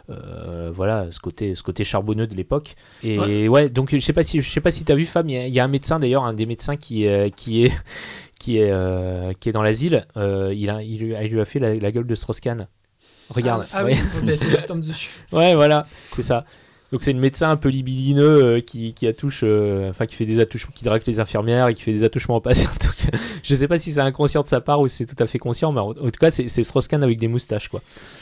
euh, 0.09 0.71
voilà, 0.73 1.07
ce 1.11 1.19
côté, 1.19 1.53
ce 1.55 1.61
côté 1.63 1.83
charbonneux 1.83 2.25
de 2.27 2.33
l'époque. 2.33 2.75
Et 3.03 3.19
ouais. 3.19 3.47
Ouais. 3.47 3.69
donc 3.69 3.91
je 3.93 3.99
sais 3.99 4.11
pas 4.11 4.23
si 4.23 4.41
je 4.41 4.49
sais 4.49 4.59
pas 4.59 4.71
si 4.71 4.83
t'as 4.83 4.95
vu 4.95 5.05
Femme, 5.05 5.29
il 5.29 5.35
y, 5.35 5.37
a- 5.37 5.47
il 5.47 5.53
y 5.53 5.59
a 5.59 5.63
un 5.63 5.67
médecin 5.67 5.99
d'ailleurs, 5.99 6.25
un 6.25 6.33
des 6.33 6.45
médecins 6.47 6.75
qui, 6.75 7.07
euh, 7.07 7.29
qui 7.29 7.63
est 7.63 7.71
qui 8.39 8.57
est 8.57 8.73
qui 9.39 9.49
est 9.49 9.51
dans 9.53 9.61
l'asile. 9.63 10.05
il, 10.17 10.69
a, 10.69 10.81
il, 10.81 10.97
lui 10.99 11.15
a, 11.15 11.23
il 11.23 11.31
lui 11.31 11.39
a 11.41 11.45
fait 11.45 11.59
la, 11.59 11.75
la 11.75 11.91
gueule 11.91 12.07
de 12.07 12.15
Strauss-Kahn. 12.15 12.67
Regarde. 13.29 13.65
Ah, 13.71 13.77
ah 13.79 13.85
ouais. 13.85 13.95
oui, 14.23 14.35
je 14.59 14.65
tombe 14.65 14.81
dessus. 14.81 15.11
Ouais, 15.31 15.55
voilà, 15.55 15.85
c'est 16.15 16.23
ça. 16.23 16.41
Donc 16.93 17.01
c'est 17.03 17.09
une 17.11 17.19
médecin 17.19 17.49
un 17.49 17.57
peu 17.57 17.69
libidineux 17.69 18.43
euh, 18.43 18.61
qui, 18.61 18.93
qui 18.93 19.07
attouche, 19.07 19.41
euh, 19.43 19.89
enfin 19.89 20.05
qui 20.05 20.13
fait 20.13 20.27
des 20.27 20.39
attouchements, 20.39 20.71
qui 20.75 20.85
drague 20.85 21.01
les 21.07 21.19
infirmières 21.19 21.67
et 21.67 21.73
qui 21.73 21.81
fait 21.81 21.91
des 21.91 22.03
attouchements 22.03 22.35
au 22.35 22.39
patient. 22.39 22.69
Donc, 22.83 22.93
je 23.43 23.55
sais 23.55 23.67
pas 23.67 23.79
si 23.79 23.91
c'est 23.93 23.99
inconscient 23.99 24.43
de 24.43 24.47
sa 24.47 24.61
part 24.61 24.79
ou 24.79 24.87
si 24.87 24.97
c'est 24.97 25.05
tout 25.07 25.21
à 25.21 25.25
fait 25.25 25.39
conscient, 25.39 25.71
mais 25.71 25.79
en, 25.79 25.89
en 25.89 25.93
tout 25.93 26.11
cas 26.19 26.29
c'est 26.29 26.47
c'est 26.49 26.63
Strauss-Kahn 26.63 27.01
avec 27.03 27.17
des 27.19 27.27
moustaches 27.27 27.67
quoi. 27.67 27.81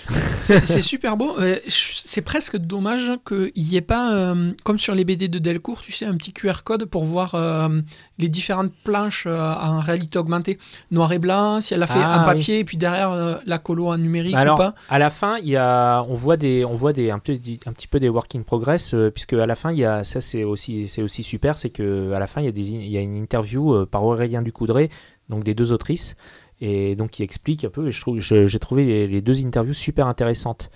C'est 0.42 0.66
c'est 0.66 0.82
super 0.82 1.18
beau. 1.18 1.36
Euh, 1.40 1.56
C'est 1.68 2.22
presque 2.22 2.58
dommage 2.58 3.12
qu'il 3.28 3.52
n'y 3.56 3.76
ait 3.76 3.82
pas, 3.82 4.14
euh, 4.14 4.52
comme 4.64 4.80
sur 4.80 4.96
les 4.96 5.04
BD 5.04 5.28
de 5.28 5.38
Delcourt, 5.38 5.82
tu 5.82 5.92
sais, 5.92 6.06
un 6.06 6.16
petit 6.16 6.34
QR 6.34 6.64
code 6.64 6.86
pour 6.86 7.04
voir 7.06 7.36
euh, 7.36 7.70
les 8.18 8.28
différentes 8.30 8.72
planches 8.84 9.28
en 9.28 9.80
réalité 9.80 10.18
augmentée. 10.18 10.58
Noir 10.90 11.12
et 11.14 11.20
blanc, 11.20 11.62
si 11.62 11.74
elle 11.74 11.84
a 11.84 11.88
fait 11.88 12.00
Ah, 12.02 12.22
un 12.22 12.26
papier, 12.26 12.60
et 12.60 12.64
puis 12.64 12.78
derrière 12.78 13.12
euh, 13.12 13.36
la 13.46 13.60
colo 13.60 13.88
en 13.90 13.98
numérique 13.98 14.36
Alors, 14.36 14.56
ou 14.56 14.58
pas. 14.58 14.74
à 14.90 14.98
la 15.00 15.10
fin, 15.10 15.38
il 15.38 15.50
y 15.50 15.58
a, 15.58 16.04
on 16.10 16.16
voit 16.16 16.38
des, 16.38 16.66
on 16.66 16.74
voit 16.76 16.94
des, 16.94 17.12
un, 17.12 17.20
peu, 17.20 17.34
un 17.66 17.74
petit 17.74 17.88
peu 17.88 18.00
des 18.00 18.10
work 18.10 18.36
in 18.36 18.42
progress, 18.42 18.61
euh, 18.94 19.10
puisque 19.12 19.34
à 19.34 19.46
la 19.46 19.56
fin, 19.56 19.72
il 19.72 19.80
y 19.80 19.86
a, 19.86 20.04
ça 20.04 20.22
c'est 20.22 20.44
aussi, 20.44 20.88
c'est 20.88 21.02
aussi 21.02 21.24
super, 21.24 21.58
c'est 21.58 21.70
que 21.70 22.12
à 22.12 22.20
la 22.20 22.28
fin, 22.28 22.42
il 22.42 22.46
y 22.46 22.48
a 22.48 22.52
des, 22.52 22.70
il 22.72 22.90
y 22.90 22.98
a 22.98 23.02
une 23.02 23.16
interview 23.16 23.74
euh, 23.74 23.86
par 23.86 24.04
Aurélien 24.04 24.42
Ducoudray, 24.42 24.90
donc 25.30 25.44
des 25.44 25.54
deux 25.54 25.72
autrices, 25.72 26.16
et 26.60 26.96
donc 26.96 27.12
qui 27.12 27.24
explique 27.24 27.66
un 27.66 27.70
peu. 27.70 27.88
Et 27.88 27.92
je 27.92 28.02
trouve, 28.02 28.20
j'ai 28.20 28.60
trouvé 28.60 29.08
les 29.08 29.22
deux 29.22 29.44
interviews 29.46 29.74
super 29.74 30.08
intéressantes. 30.08 30.70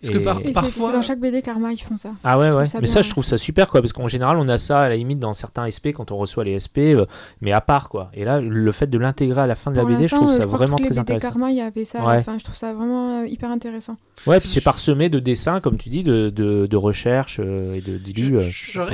Parce 0.00 0.12
que 0.14 0.18
Et- 0.18 0.22
par- 0.22 0.40
Parfois- 0.52 0.92
dans 0.92 1.02
chaque 1.02 1.18
BD 1.18 1.42
Karma, 1.42 1.72
ils 1.72 1.78
font 1.82 1.96
ça. 1.96 2.10
Ah 2.22 2.38
ouais, 2.38 2.50
ouais. 2.52 2.66
ça 2.66 2.78
mais 2.78 2.84
bien, 2.84 2.92
ça, 2.92 3.02
je 3.02 3.10
trouve 3.10 3.24
ça 3.24 3.36
super, 3.36 3.68
quoi, 3.68 3.80
parce 3.80 3.92
qu'en 3.92 4.06
général, 4.06 4.36
on 4.38 4.46
a 4.48 4.56
ça 4.56 4.80
à 4.82 4.88
la 4.88 4.96
limite 4.96 5.18
dans 5.18 5.32
certains 5.34 5.66
SP 5.66 5.92
quand 5.92 6.12
on 6.12 6.16
reçoit 6.16 6.44
les 6.44 6.58
SP, 6.58 6.94
euh, 6.94 7.04
mais 7.40 7.50
à 7.52 7.60
part, 7.60 7.88
quoi. 7.88 8.10
Et 8.14 8.24
là, 8.24 8.40
le 8.40 8.70
fait 8.72 8.86
de 8.86 8.96
l'intégrer 8.98 9.40
à 9.40 9.46
la 9.48 9.56
fin 9.56 9.70
de 9.72 9.76
la 9.76 9.82
Pour 9.82 9.90
BD, 9.90 10.06
je 10.06 10.14
trouve 10.14 10.28
euh, 10.28 10.32
ça 10.32 10.38
crois 10.46 10.52
que 10.52 10.56
vraiment 10.56 10.76
toutes 10.76 10.84
les 10.86 10.90
très 10.94 11.00
BD 11.02 11.12
intéressant. 11.14 11.28
Karma, 11.28 11.50
il 11.50 11.56
y 11.56 11.60
avait 11.60 11.84
ça 11.84 12.02
à 12.02 12.06
Ouais. 12.06 12.14
la 12.14 12.22
fin. 12.22 12.38
Je 12.38 12.44
trouve 12.44 12.56
ça 12.56 12.72
vraiment 12.72 13.22
euh, 13.22 13.26
hyper 13.26 13.50
intéressant. 13.50 13.96
Ouais, 14.26 14.38
puis 14.38 14.48
c'est 14.48 14.60
parsemé 14.60 15.08
de 15.08 15.18
dessins, 15.18 15.60
comme 15.60 15.78
tu 15.78 15.88
dis, 15.88 16.02
de, 16.04 16.30
de, 16.30 16.66
de 16.66 16.76
recherches 16.76 17.40
euh, 17.42 17.74
et 17.74 17.80
de 17.80 17.98
d'illus. 17.98 18.40
Je, 18.40 18.50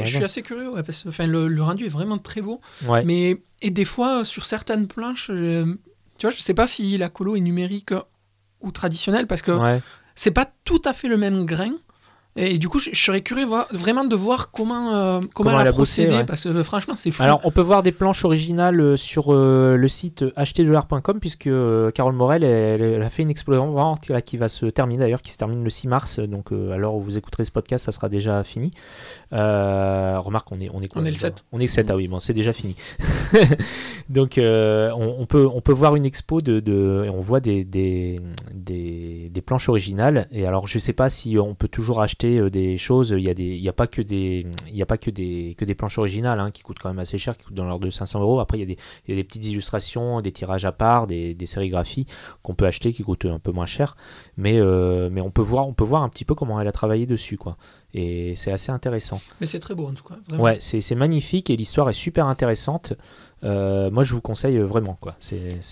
suis 0.07 0.25
assez 0.25 0.41
curieux, 0.43 0.71
ouais, 0.73 0.83
parce 0.83 1.03
que 1.03 1.11
enfin, 1.11 1.27
le, 1.27 1.49
le 1.49 1.63
rendu 1.63 1.85
est 1.85 1.89
vraiment 1.89 2.17
très 2.19 2.41
beau. 2.41 2.61
ouais. 2.89 3.05
Mais, 3.05 3.43
et 3.63 3.71
des 3.71 3.85
fois, 3.85 4.25
sur 4.25 4.45
certaines 4.47 4.87
planches, 4.87 5.27
tu 5.27 6.27
vois, 6.27 6.31
je 6.31 6.41
sais 6.41 6.55
pas 6.55 6.67
si 6.67 6.97
la 6.97 7.09
colo 7.11 7.37
est 7.37 7.41
numérique 7.41 7.91
ou 8.61 8.71
traditionnelle, 8.71 9.27
parce 9.27 9.43
que 9.43 9.51
Ouais. 9.53 9.81
C'est 10.15 10.31
pas 10.31 10.51
tout 10.65 10.83
à 10.85 10.93
fait 10.93 11.09
le 11.09 11.17
même 11.17 11.45
grain. 11.45 11.73
Et 12.37 12.59
du 12.59 12.68
coup, 12.68 12.80
je, 12.80 12.91
je 12.93 13.01
serais 13.01 13.20
curieux 13.20 13.47
voir- 13.47 13.68
vraiment 13.70 14.05
de 14.05 14.16
voir 14.16 14.51
comment, 14.51 14.93
euh, 14.93 15.18
comment, 15.20 15.28
Comment 15.35 15.51
elle 15.53 15.61
elle 15.61 15.66
a 15.68 15.70
a 15.70 15.72
bossé, 15.72 16.03
procédé, 16.03 16.18
ouais. 16.18 16.24
parce 16.24 16.43
que 16.45 16.62
franchement, 16.64 16.97
c'est 16.97 17.12
fou. 17.12 17.22
Alors, 17.22 17.41
on 17.45 17.53
peut 17.53 17.61
voir 17.61 17.85
des 17.85 17.93
planches 17.93 18.24
originales 18.24 18.80
euh, 18.80 18.97
sur 18.97 19.32
euh, 19.32 19.76
le 19.76 19.87
site 19.87 20.24
acheterdelart.com, 20.35 21.20
puisque 21.20 21.49
Carole 21.95 22.14
Morel, 22.14 22.43
elle, 22.43 22.82
elle 22.82 23.03
a 23.03 23.11
fait 23.11 23.22
une 23.22 23.30
explosion 23.30 23.95
qui, 24.24 24.37
va 24.37 24.49
se 24.49 24.66
terminer 24.66 25.05
d'ailleurs, 25.05 25.22
qui 25.22 25.30
se 25.30 25.39
termine 25.39 25.62
le 25.62 25.70
6 25.70 25.87
mars. 25.87 26.18
Donc, 26.18 26.51
alors 26.72 26.97
où 26.97 27.01
vous 27.03 27.16
écouterez 27.18 27.45
ce 27.45 27.53
podcast, 27.53 27.85
ça 27.85 27.93
sera 27.93 28.09
déjà 28.09 28.43
fini. 28.43 28.72
Remarque, 29.30 30.51
on 30.51 30.61
est, 30.61 30.70
on 30.72 30.82
est 30.82 30.89
On 30.97 31.01
est 31.05 31.11
le 31.11 31.12
déjà 31.12 31.28
7. 31.28 31.45
On 31.53 31.59
est 31.61 31.64
le 31.64 31.68
7, 31.68 31.91
ah 31.91 31.97
oui, 31.97 32.09
bon, 32.09 32.18
c'est 32.18 32.35
déjà 32.35 32.53
fini. 32.53 32.74
donc, 34.09 34.41
on, 34.41 35.16
on 35.18 35.26
peut, 35.26 35.47
on 35.53 35.61
peut 35.61 35.72
voir 35.72 35.95
une 35.95 36.05
expo 36.05 36.41
de, 36.41 36.59
de 36.59 37.05
et 37.07 37.11
on 37.11 37.20
voit 37.20 37.41
des, 37.41 37.62
des, 37.64 38.20
des, 38.53 39.30
des 39.32 39.41
planches 39.41 39.68
originales. 39.68 40.26
Et 40.32 40.47
alors, 40.47 40.66
je 40.66 40.80
sais 40.80 40.93
pas 40.93 41.09
si 41.11 41.39
on 41.39 41.55
peut 41.55 41.68
toujours 41.68 42.03
acheter 42.03 42.24
euh, 42.27 42.51
des 42.51 42.77
choses. 42.77 43.14
Il 43.16 43.25
y 43.25 43.31
a 43.31 43.35
des, 43.35 43.45
il 43.45 43.62
y 43.62 43.68
a 43.68 43.72
pas 43.72 43.87
que 43.87 44.03
des, 44.03 44.47
il 44.68 44.77
y 44.77 44.83
a 44.83 44.87
pas 44.87 44.99
que 44.99 45.11
des, 45.11 45.55
que 45.59 45.64
des 45.64 45.75
planches 45.75 45.99
originales 45.99 46.41
hein, 46.41 46.51
qui 46.51 46.62
coûtent 46.62 46.79
quand 46.79 46.89
même 46.89 46.99
assez 46.99 47.18
cher, 47.18 47.37
qui 47.37 47.45
coûtent 47.45 47.55
dans 47.55 47.64
l'ordre 47.64 47.85
de 47.85 47.91
500 47.91 48.20
euros. 48.20 48.41
Après, 48.41 48.59
il 48.59 48.61
y 48.61 48.64
a 48.64 48.66
des, 48.66 48.79
il 49.07 49.11
y 49.11 49.12
a 49.12 49.16
des 49.16 49.25
petites 49.25 49.47
illustrations, 49.47 50.20
des 50.20 50.33
tirages 50.33 50.64
à 50.64 50.72
part, 50.72 51.07
des, 51.07 51.35
des 51.35 51.47
sérigraphies 51.47 52.07
qu'on 52.43 52.55
peut 52.55 52.66
acheter 52.66 52.93
qui 52.93 53.03
coûtent 53.03 53.27
un 53.27 53.39
peu 53.39 53.53
moins 53.53 53.66
cher. 53.66 53.97
Mais, 54.37 54.59
euh, 54.59 55.09
mais 55.11 55.20
on 55.20 55.31
peut 55.31 55.43
voir, 55.43 55.66
on 55.66 55.75
peut 55.75 55.85
voir 55.85 56.03
un 56.03 56.09
petit 56.09 56.25
peu 56.25 56.35
comment 56.35 56.61
elle 56.61 56.68
a 56.68 56.72
travaillé 56.72 57.07
dessus, 57.07 57.37
quoi. 57.37 57.57
Et 57.95 58.35
c'est 58.37 58.51
assez 58.51 58.72
intéressant. 58.72 59.20
Mais 59.41 59.47
c'est 59.47 59.61
très 59.61 59.75
beau 59.75 59.87
en 59.87 59.93
tout 59.93 60.03
cas. 60.03 60.16
Vraiment. 60.29 60.43
Ouais, 60.43 60.57
c'est 60.59 60.81
c'est 60.81 60.97
magnifique 60.97 61.49
et 61.49 61.57
l'histoire 61.57 61.89
est 61.89 61.93
super 61.93 62.27
intéressante. 62.27 62.95
Euh, 63.43 63.91
moi, 63.91 64.05
je 64.05 64.14
vous 64.14 64.20
conseille 64.20 64.59
vraiment, 64.59 64.97
quoi. 65.01 65.14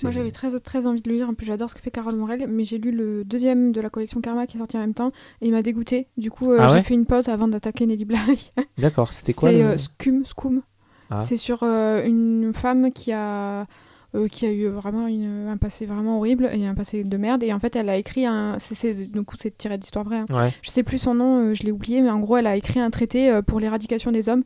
Moi, 0.02 0.12
j'avais 0.12 0.30
très, 0.30 0.58
très 0.60 0.86
envie 0.86 1.00
de 1.00 1.08
le 1.08 1.16
lire. 1.16 1.28
En 1.28 1.34
plus, 1.34 1.46
j'adore 1.46 1.70
ce 1.70 1.74
que 1.74 1.80
fait 1.80 1.90
Carole 1.90 2.16
Morel. 2.16 2.46
Mais 2.48 2.64
j'ai 2.64 2.78
lu 2.78 2.90
le 2.92 3.24
deuxième 3.24 3.72
de 3.72 3.80
la 3.80 3.88
collection 3.90 4.20
Karma 4.20 4.46
qui 4.46 4.56
est 4.56 4.58
sorti 4.58 4.76
en 4.76 4.80
même 4.80 4.94
temps. 4.94 5.08
Et 5.40 5.46
il 5.46 5.52
m'a 5.52 5.62
dégoûté. 5.62 6.08
Du 6.16 6.30
coup, 6.30 6.50
euh, 6.52 6.58
Ah 6.60 6.68
j'ai 6.68 6.82
fait 6.82 6.94
une 6.94 7.06
pause 7.06 7.28
avant 7.28 7.48
d'attaquer 7.48 7.86
Nelly 7.86 8.04
Bly. 8.04 8.18
D'accord. 8.78 9.12
C'était 9.12 9.32
quoi 9.32 9.50
C'est 9.50 9.58
le... 9.58 9.64
euh, 9.64 9.76
Scum. 9.78 10.24
Scum. 10.26 10.62
Ah. 11.10 11.20
C'est 11.20 11.36
sur 11.36 11.60
euh, 11.62 12.04
une 12.06 12.52
femme 12.54 12.90
qui 12.90 13.12
a, 13.12 13.66
euh, 14.14 14.28
qui 14.28 14.46
a 14.46 14.50
eu 14.52 14.66
vraiment 14.68 15.06
une- 15.06 15.46
un 15.48 15.56
passé 15.58 15.84
vraiment 15.86 16.18
horrible 16.18 16.48
et 16.52 16.66
un 16.66 16.74
passé 16.74 17.04
de 17.04 17.16
merde. 17.16 17.42
Et 17.42 17.52
en 17.52 17.58
fait, 17.58 17.76
elle 17.76 17.88
a 17.88 17.96
écrit 17.96 18.26
un. 18.26 18.58
c'est- 18.58 18.94
coup, 19.24 19.36
c'est 19.38 19.56
tiré 19.56 19.78
d'histoire 19.78 20.04
vraie. 20.04 20.18
hein. 20.18 20.26
Ouais. 20.30 20.50
Je 20.62 20.70
sais 20.70 20.82
plus 20.82 20.98
son 20.98 21.14
nom, 21.14 21.38
euh, 21.50 21.54
je 21.54 21.62
l'ai 21.64 21.72
oublié, 21.72 22.00
mais 22.00 22.10
en 22.10 22.18
gros, 22.18 22.36
elle 22.38 22.46
a 22.46 22.56
écrit 22.56 22.80
un 22.80 22.90
traité 22.90 23.30
euh, 23.30 23.40
pour 23.42 23.60
l'éradication 23.60 24.10
des 24.10 24.28
hommes. 24.28 24.42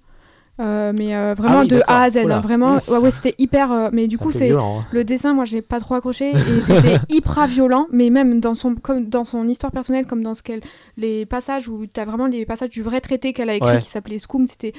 Euh, 0.59 0.93
mais 0.95 1.15
euh, 1.15 1.35
vraiment 1.37 1.59
Ah 1.59 1.63
oui, 1.63 1.69
de 1.69 1.81
A 1.87 2.03
à 2.05 2.11
Z, 2.11 2.17
hein, 2.29 2.41
vraiment. 2.41 2.79
Ouais, 2.89 2.97
ouais, 2.99 3.11
c'était 3.11 3.35
hyper. 3.39 3.71
euh, 3.71 3.91
mais 3.93 4.07
du 4.07 4.17
coup, 4.17 4.33
c'est 4.33 4.51
hein. 4.53 4.85
le 4.91 5.05
dessin. 5.05 5.35
Moi, 5.35 5.45
j'ai 5.45 5.61
pas 5.61 5.81
trop 5.81 5.95
accroché 5.97 6.31
et 6.31 6.61
c'était 6.65 6.97
hyper 7.11 7.47
violent. 7.47 7.87
Mais 7.93 8.09
même 8.09 8.41
dans 8.41 8.55
son, 8.55 8.75
comme 8.75 9.05
dans 9.07 9.25
son 9.27 9.47
histoire 9.49 9.71
personnelle, 9.71 10.07
comme 10.07 10.23
dans 10.23 10.33
ce 10.35 10.43
qu'elle, 10.43 10.61
les 10.97 11.27
passages 11.27 11.69
où 11.69 11.85
t'as 11.87 12.05
vraiment 12.07 12.27
les 12.27 12.47
passages 12.47 12.71
du 12.71 12.83
vrai 12.83 13.01
traité 13.03 13.33
qu'elle 13.35 13.51
a 13.51 13.55
écrit, 13.55 13.67
Ouais. 13.71 13.81
qui 13.81 13.89
s'appelait 13.89 14.19
Scum, 14.19 14.47
c'était 14.47 14.73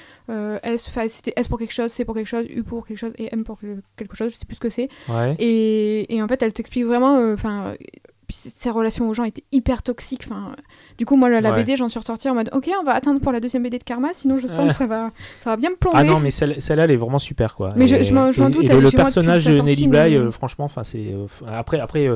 S, 0.64 0.90
c'était 1.10 1.34
S 1.36 1.48
pour 1.48 1.60
quelque 1.60 1.74
chose, 1.74 1.92
C 1.92 2.06
pour 2.06 2.16
quelque 2.16 2.28
chose, 2.28 2.46
U 2.50 2.64
pour 2.64 2.88
quelque 2.88 2.98
chose 2.98 3.14
et 3.18 3.30
M 3.32 3.44
pour 3.44 3.60
que- 3.60 3.78
quelque 3.98 4.16
chose. 4.16 4.32
Je 4.34 4.38
sais 4.38 4.46
plus 4.46 4.56
ce 4.56 4.60
que 4.62 4.70
c'est. 4.70 4.90
Ouais. 5.10 5.36
Et, 5.38 6.16
et 6.16 6.22
en 6.24 6.28
fait, 6.28 6.42
elle 6.42 6.54
t'explique 6.54 6.86
vraiment. 6.86 7.18
Enfin. 7.34 7.74
Puis 8.28 8.38
ses 8.54 8.70
relations 8.70 9.08
aux 9.10 9.14
gens 9.14 9.24
étaient 9.24 9.44
hyper 9.52 9.84
toxiques. 9.84 10.24
Enfin, 10.26 10.52
du 10.98 11.06
coup, 11.06 11.16
moi, 11.16 11.30
la, 11.30 11.40
la 11.42 11.52
Ouais. 11.52 11.58
BD, 11.64 11.78
j'en 11.78 11.88
suis 11.88 11.98
ressortie 12.00 12.30
en 12.30 12.36
mode 12.36 12.50
Ok, 12.54 12.70
on 12.80 12.84
va 12.84 12.92
attendre 12.94 13.22
pour 13.22 13.32
la 13.32 13.40
deuxième 13.40 13.64
BD 13.64 13.80
de 13.80 13.84
Karma, 13.84 14.10
sinon 14.14 14.38
je 14.38 14.48
sens 14.48 14.60
Ouais. 14.60 14.68
que 14.70 14.76
ça 14.76 14.86
va, 14.88 15.12
ça 15.44 15.52
va 15.52 15.58
bien 15.58 15.70
me 15.70 15.76
plomber. 15.78 15.98
Ah 16.00 16.04
non, 16.04 16.20
mais 16.20 16.30
celle- 16.32 16.62
celle-là, 16.62 16.84
elle 16.84 16.92
est 16.92 16.98
vraiment 16.98 17.20
super, 17.20 17.56
quoi. 17.56 17.74
Mais 17.78 17.88
je- 17.88 17.96
Et- 17.96 18.04
je 18.04 18.14
m'en- 18.14 18.32
je 18.32 18.42
m'en 18.42 18.50
et- 18.50 18.52
doute, 18.52 18.64
et 18.66 18.72
elle 18.72 18.78
le, 18.80 18.84
le 18.84 18.92
personnage 18.92 19.46
de 19.46 19.54
sa 19.56 19.64
Nelly 19.64 19.88
Bly, 19.88 20.00
mais- 20.12 20.16
euh, 20.18 20.32
franchement, 20.32 20.66
enfin, 20.66 20.84
c'est 20.84 21.14
euh, 21.14 21.26
après, 21.48 21.80
après, 21.80 22.10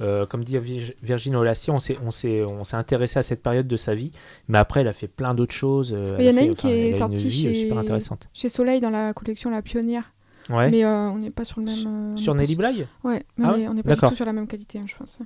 euh, 0.00 0.24
comme 0.26 0.44
dit 0.44 0.56
Virg- 0.56 0.94
Virginie 1.02 1.36
Olassi, 1.36 1.70
on 1.70 1.78
s'est, 1.78 1.96
intéressé 2.72 3.18
à 3.18 3.22
cette 3.22 3.42
période 3.42 3.68
de 3.68 3.76
sa 3.76 3.94
vie, 3.94 4.12
mais 4.48 4.56
après, 4.58 4.80
elle 4.80 4.88
a 4.88 4.92
fait 4.94 5.08
plein 5.08 5.34
d'autres 5.34 5.52
choses. 5.54 5.94
Il 6.18 6.24
y 6.24 6.30
en 6.30 6.36
a 6.38 6.40
une 6.42 6.54
qui 6.54 6.68
est 6.70 6.92
sortie 6.94 7.30
chez- 7.30 7.54
super 7.54 7.76
intéressante. 7.78 8.28
Chez 8.32 8.48
Soleil, 8.48 8.80
dans 8.80 8.88
la 8.90 9.12
collection 9.12 9.50
La 9.50 9.60
Pionnière. 9.60 10.12
Ouais. 10.48 10.70
Mais 10.70 10.84
on 10.86 11.18
n'est 11.18 11.30
pas 11.30 11.44
sur 11.44 11.60
le 11.60 11.66
même. 11.66 12.16
Sur 12.16 12.34
Nelly 12.34 12.56
Bly? 12.56 12.86
Ouais, 13.04 13.22
mais 13.36 13.44
Ah 13.46 13.52
on 13.54 13.58
ouais? 13.58 13.68
on 13.68 13.74
n'est 13.74 13.82
pas 13.82 13.94
du 13.94 14.00
tout 14.00 14.10
sur 14.16 14.24
la 14.24 14.32
même 14.32 14.46
qualité, 14.48 14.78
hein, 14.78 14.84
je 14.86 14.96
pense. 14.96 15.18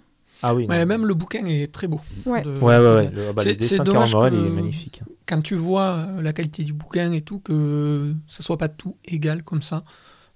Ah 0.42 0.54
oui. 0.54 0.66
Même 0.66 1.06
le 1.06 1.14
bouquin 1.14 1.44
est 1.46 1.72
très 1.72 1.86
beau. 1.86 2.00
Ouais. 2.26 2.42
De- 2.42 2.50
Ouais, 2.58 2.78
ouais, 2.78 2.94
ouais. 2.96 3.10
Le, 3.10 3.32
bah, 3.32 3.42
C'est- 3.42 3.50
le 3.50 3.56
dessin 3.56 3.76
de 3.76 3.78
Karen 3.78 3.92
dommage 3.94 4.14
Morel, 4.14 4.32
que- 4.32 4.38
il 4.38 4.46
est 4.46 4.50
magnifique. 4.50 5.02
Quand 5.26 5.40
tu 5.42 5.54
vois 5.54 5.82
euh, 5.96 6.22
la 6.22 6.32
qualité 6.34 6.64
du 6.64 6.72
bouquin 6.74 7.12
et 7.12 7.20
tout, 7.22 7.38
que 7.40 8.12
ça 8.28 8.42
soit 8.42 8.58
pas 8.58 8.68
tout 8.68 8.96
égal 9.06 9.42
comme 9.42 9.62
ça 9.62 9.82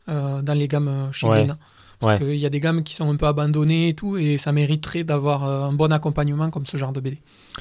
euh, 0.09 0.41
dans 0.41 0.55
les 0.55 0.67
gammes 0.69 0.89
euh, 0.89 1.13
chez 1.13 1.27
Ouais. 1.27 1.41
Glénat. 1.41 1.59
Parce 2.01 2.13
Ouais. 2.13 2.19
qu'il 2.29 2.37
y 2.37 2.47
a 2.47 2.49
des 2.49 2.61
gammes 2.61 2.85
qui 2.85 2.95
sont 2.95 3.11
un 3.11 3.17
peu 3.17 3.27
abandonnées 3.27 3.89
et 3.89 3.95
tout, 3.95 4.17
et 4.17 4.39
ça 4.39 4.53
mériterait 4.53 5.03
d'avoir 5.03 5.43
un 5.45 5.73
bon 5.73 5.93
accompagnement 5.93 6.49
comme 6.49 6.65
ce 6.65 6.77
genre 6.77 6.93
de 6.93 7.01
BD. 7.01 7.19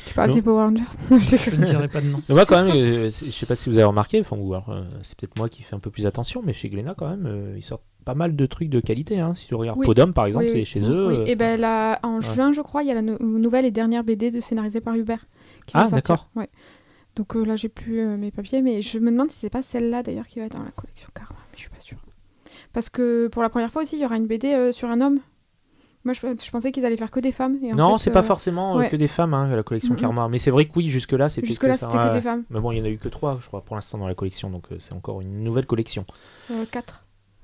Tu 0.07 0.13
parles 0.13 0.29
des 0.31 0.43
Power 0.43 0.65
Rangers 0.65 0.83
Je 1.09 1.55
ne 1.59 1.65
dirais 1.65 1.87
pas 1.87 2.01
de 2.01 2.05
nom. 2.07 2.21
Mais 2.29 2.35
moi, 2.35 2.45
quand 2.45 2.63
même, 2.63 2.71
euh, 2.75 3.09
je 3.09 3.31
sais 3.31 3.47
pas 3.47 3.55
si 3.55 3.67
vous 3.67 3.77
avez 3.79 3.85
remarqué, 3.85 4.21
enfin, 4.21 4.37
ou 4.39 4.53
alors 4.53 4.69
euh, 4.69 4.83
c'est 5.01 5.17
peut-être 5.17 5.35
moi 5.37 5.49
qui 5.49 5.63
fais 5.63 5.75
un 5.75 5.79
peu 5.79 5.89
plus 5.89 6.05
attention, 6.05 6.43
mais 6.45 6.53
chez 6.53 6.69
Glénat, 6.69 6.93
quand 6.95 7.09
même, 7.09 7.53
ils 7.57 7.63
sortent 7.63 7.81
pas 8.07 8.15
mal 8.15 8.37
de 8.37 8.45
trucs 8.45 8.69
de 8.69 8.79
qualité. 8.79 9.19
Hein. 9.19 9.33
Si 9.33 9.47
tu 9.47 9.55
regardes 9.55 9.77
Oui. 9.79 9.85
Podum, 9.85 10.13
par 10.13 10.25
exemple, 10.27 10.45
Oui, 10.45 10.51
c'est 10.51 10.57
oui. 10.59 10.65
chez 10.65 10.89
eux. 10.89 11.07
Oui, 11.09 11.15
euh, 11.17 11.25
et 11.25 11.35
ben 11.35 11.59
là, 11.59 11.99
en 12.03 12.21
juin, 12.21 12.53
je 12.53 12.61
crois, 12.61 12.81
il 12.83 12.87
y 12.87 12.91
a 12.91 12.95
la 12.95 13.01
no- 13.01 13.17
nouvelle 13.19 13.65
et 13.65 13.71
dernière 13.71 14.05
BD 14.05 14.31
de 14.31 14.39
scénarisée 14.39 14.79
par 14.79 14.95
Hubert. 14.95 15.25
Qui 15.65 15.73
Ah, 15.75 15.87
d'accord. 15.91 16.29
Ouais. 16.37 16.47
Donc 17.17 17.35
euh, 17.35 17.43
là, 17.43 17.57
j'ai 17.57 17.67
plus 17.67 17.99
euh, 17.99 18.15
mes 18.15 18.31
papiers, 18.31 18.61
mais 18.61 18.81
je 18.81 18.97
me 18.99 19.11
demande 19.11 19.29
si 19.29 19.39
c'est 19.41 19.49
pas 19.49 19.61
celle-là 19.61 20.03
d'ailleurs 20.03 20.27
qui 20.27 20.39
va 20.39 20.45
être 20.45 20.55
dans 20.57 20.63
la 20.63 20.71
collection 20.71 21.09
Karma, 21.13 21.37
mais 21.51 21.57
je 21.57 21.61
suis 21.61 21.69
pas 21.69 21.79
sûre. 21.79 21.97
Parce 22.71 22.89
que 22.89 23.27
pour 23.27 23.41
la 23.41 23.49
première 23.49 23.71
fois 23.71 23.81
aussi, 23.81 23.97
il 23.97 24.01
y 24.01 24.05
aura 24.05 24.15
une 24.15 24.27
BD 24.27 24.53
euh, 24.53 24.71
sur 24.71 24.89
un 24.89 25.01
homme. 25.01 25.19
Moi, 26.05 26.13
je, 26.13 26.21
je 26.21 26.51
pensais 26.51 26.71
qu'ils 26.71 26.85
allaient 26.85 26.95
faire 26.95 27.11
que 27.11 27.19
des 27.19 27.33
femmes. 27.33 27.57
Et 27.63 27.73
en 27.73 27.75
non, 27.75 27.97
c'est 27.97 28.11
pas 28.11 28.23
forcément 28.23 28.75
ouais. 28.77 28.87
que 28.89 28.95
des 28.95 29.09
femmes, 29.09 29.33
hein, 29.33 29.53
la 29.53 29.63
collection 29.63 29.93
Mhm. 29.95 29.99
Karma. 29.99 30.29
Mais 30.29 30.37
c'est 30.37 30.51
vrai 30.51 30.63
que 30.63 30.71
oui, 30.77 30.87
jusque-là, 30.87 31.27
c'était 31.27 31.47
Jusque-là, 31.47 31.73
que 31.73 31.79
ça. 31.79 31.87
que 31.87 32.13
des 32.15 32.21
femmes. 32.21 32.43
Mais 32.49 32.61
bon, 32.61 32.71
il 32.71 32.77
y 32.77 32.81
en 32.81 32.85
a 32.85 32.89
eu 32.89 32.97
que 32.97 33.09
trois, 33.09 33.39
je 33.41 33.47
crois, 33.47 33.61
pour 33.61 33.75
l'instant 33.75 33.97
dans 33.97 34.07
la 34.07 34.15
collection, 34.15 34.49
donc 34.49 34.67
c'est 34.79 34.93
encore 34.93 35.19
une 35.19 35.43
nouvelle 35.43 35.65
collection. 35.65 36.05
Euh, 36.51 36.63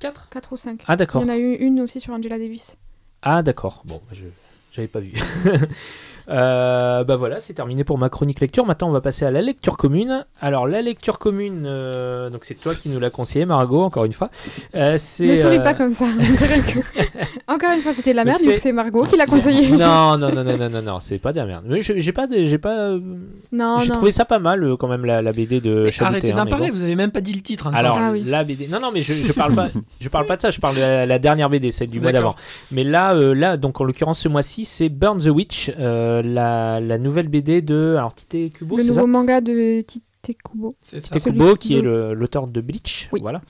4. 0.03 0.29
4 0.29 0.29
4 0.29 0.53
ou 0.53 0.57
5. 0.57 0.81
Ah, 0.87 0.93
Il 0.93 0.97
d'accord. 0.97 1.21
y 1.21 1.25
en 1.25 1.29
a 1.29 1.37
eu 1.37 1.53
une 1.55 1.79
aussi 1.81 1.99
sur 1.99 2.13
Angela 2.13 2.37
Davis. 2.37 2.77
Ah, 3.21 3.41
d'accord. 3.41 3.83
Bon, 3.85 4.01
je 4.11 4.25
j'avais 4.71 4.87
pas 4.87 4.99
vu. 4.99 5.13
Euh, 6.29 7.03
bah 7.03 7.15
voilà, 7.15 7.39
c'est 7.39 7.53
terminé 7.53 7.83
pour 7.83 7.97
ma 7.97 8.09
chronique 8.09 8.39
lecture. 8.39 8.65
Maintenant, 8.65 8.89
on 8.89 8.91
va 8.91 9.01
passer 9.01 9.25
à 9.25 9.31
la 9.31 9.41
lecture 9.41 9.77
commune. 9.77 10.25
Alors, 10.41 10.67
la 10.67 10.81
lecture 10.81 11.19
commune, 11.19 11.63
euh, 11.65 12.29
donc 12.29 12.45
c'est 12.45 12.55
toi 12.55 12.73
qui 12.75 12.89
nous 12.89 12.99
l'as 12.99 13.09
conseillé, 13.09 13.45
Margot, 13.45 13.81
encore 13.81 14.05
une 14.05 14.13
fois. 14.13 14.29
Euh, 14.75 14.95
c'est, 14.97 15.27
Ne 15.27 15.35
souris 15.35 15.57
euh, 15.57 15.63
pas 15.63 15.73
comme 15.73 15.93
ça. 15.93 16.05
Encore 17.47 17.71
une 17.75 17.81
fois, 17.81 17.93
c'était 17.93 18.11
de 18.11 18.15
la 18.15 18.25
merde, 18.25 18.39
que 18.43 18.55
c'est 18.55 18.71
Margot 18.71 19.05
qui 19.05 19.17
l'a 19.17 19.25
conseillé. 19.25 19.69
Non, 19.83 20.17
non, 20.17 20.31
non, 20.33 20.43
non, 20.43 20.57
non, 20.57 20.69
non, 20.69 20.81
non, 20.81 20.99
c'est 20.99 21.17
pas 21.17 21.33
de 21.33 21.37
la 21.37 21.45
merde. 21.45 21.65
Mais 21.67 21.81
j'ai 21.81 22.11
pas, 22.11 22.27
j'ai 22.31 22.57
pas, 22.57 22.91
euh, 22.91 22.99
Non, 23.51 23.79
j'ai 23.79 23.89
trouvé 23.89 24.11
ça 24.11 24.23
pas 24.23 24.39
mal 24.39 24.63
euh, 24.63 24.77
quand 24.77 24.87
même 24.87 25.05
la, 25.05 25.21
la 25.21 25.31
BD 25.31 25.59
de 25.59 25.89
Chabuté, 25.89 26.03
arrêtez 26.03 26.31
hein, 26.31 26.35
d'en 26.35 26.45
parler, 26.45 26.67
bon. 26.69 26.77
vous 26.77 26.83
avez 26.83 26.95
même 26.95 27.11
pas 27.11 27.21
dit 27.21 27.33
le 27.33 27.41
titre 27.41 27.67
encore. 27.67 27.79
Alors 27.79 27.97
Ah 27.99 28.11
oui. 28.11 28.23
la 28.25 28.43
BD, 28.43 28.67
non 28.67 28.79
non 28.79 28.91
mais 28.93 29.01
je, 29.01 29.13
je 29.13 29.31
parle 29.33 29.53
pas, 29.55 29.69
je 29.99 30.09
parle 30.09 30.25
pas 30.25 30.37
de 30.37 30.41
ça, 30.41 30.51
je 30.51 30.59
parle 30.59 30.75
de 30.75 30.81
la, 30.81 31.05
la 31.05 31.19
dernière 31.19 31.49
BD, 31.49 31.71
celle 31.71 31.89
du 31.89 31.99
mois 31.99 32.11
d'avant. 32.11 32.35
Mais 32.71 32.83
là, 32.83 33.13
euh, 33.13 33.33
là 33.33 33.57
donc 33.57 33.81
en 33.81 33.83
l'occurrence 33.83 34.19
ce 34.19 34.29
mois-ci, 34.29 34.63
c'est 34.65 34.89
Burn 34.89 35.19
the 35.19 35.27
Witch, 35.27 35.71
euh, 35.79 36.12
la, 36.21 36.79
la 36.79 36.97
nouvelle 36.97 37.27
BD 37.29 37.61
de 37.61 37.95
alors 37.97 38.13
Tite 38.13 38.53
Kubo, 38.53 38.77
Le 38.77 38.83
c'est 38.83 38.93
ça 38.93 39.01
nouveau 39.01 39.11
manga 39.11 39.41
de 39.41 39.81
Tite 39.81 40.03
Kubo. 40.43 40.75
Tite 40.81 41.23
Kubo 41.23 41.55
qui 41.55 41.75
est 41.77 41.81
l'auteur 41.81 42.47
de 42.47 42.61
Bleach, 42.61 43.09
Oui. 43.11 43.19
voilà. 43.21 43.41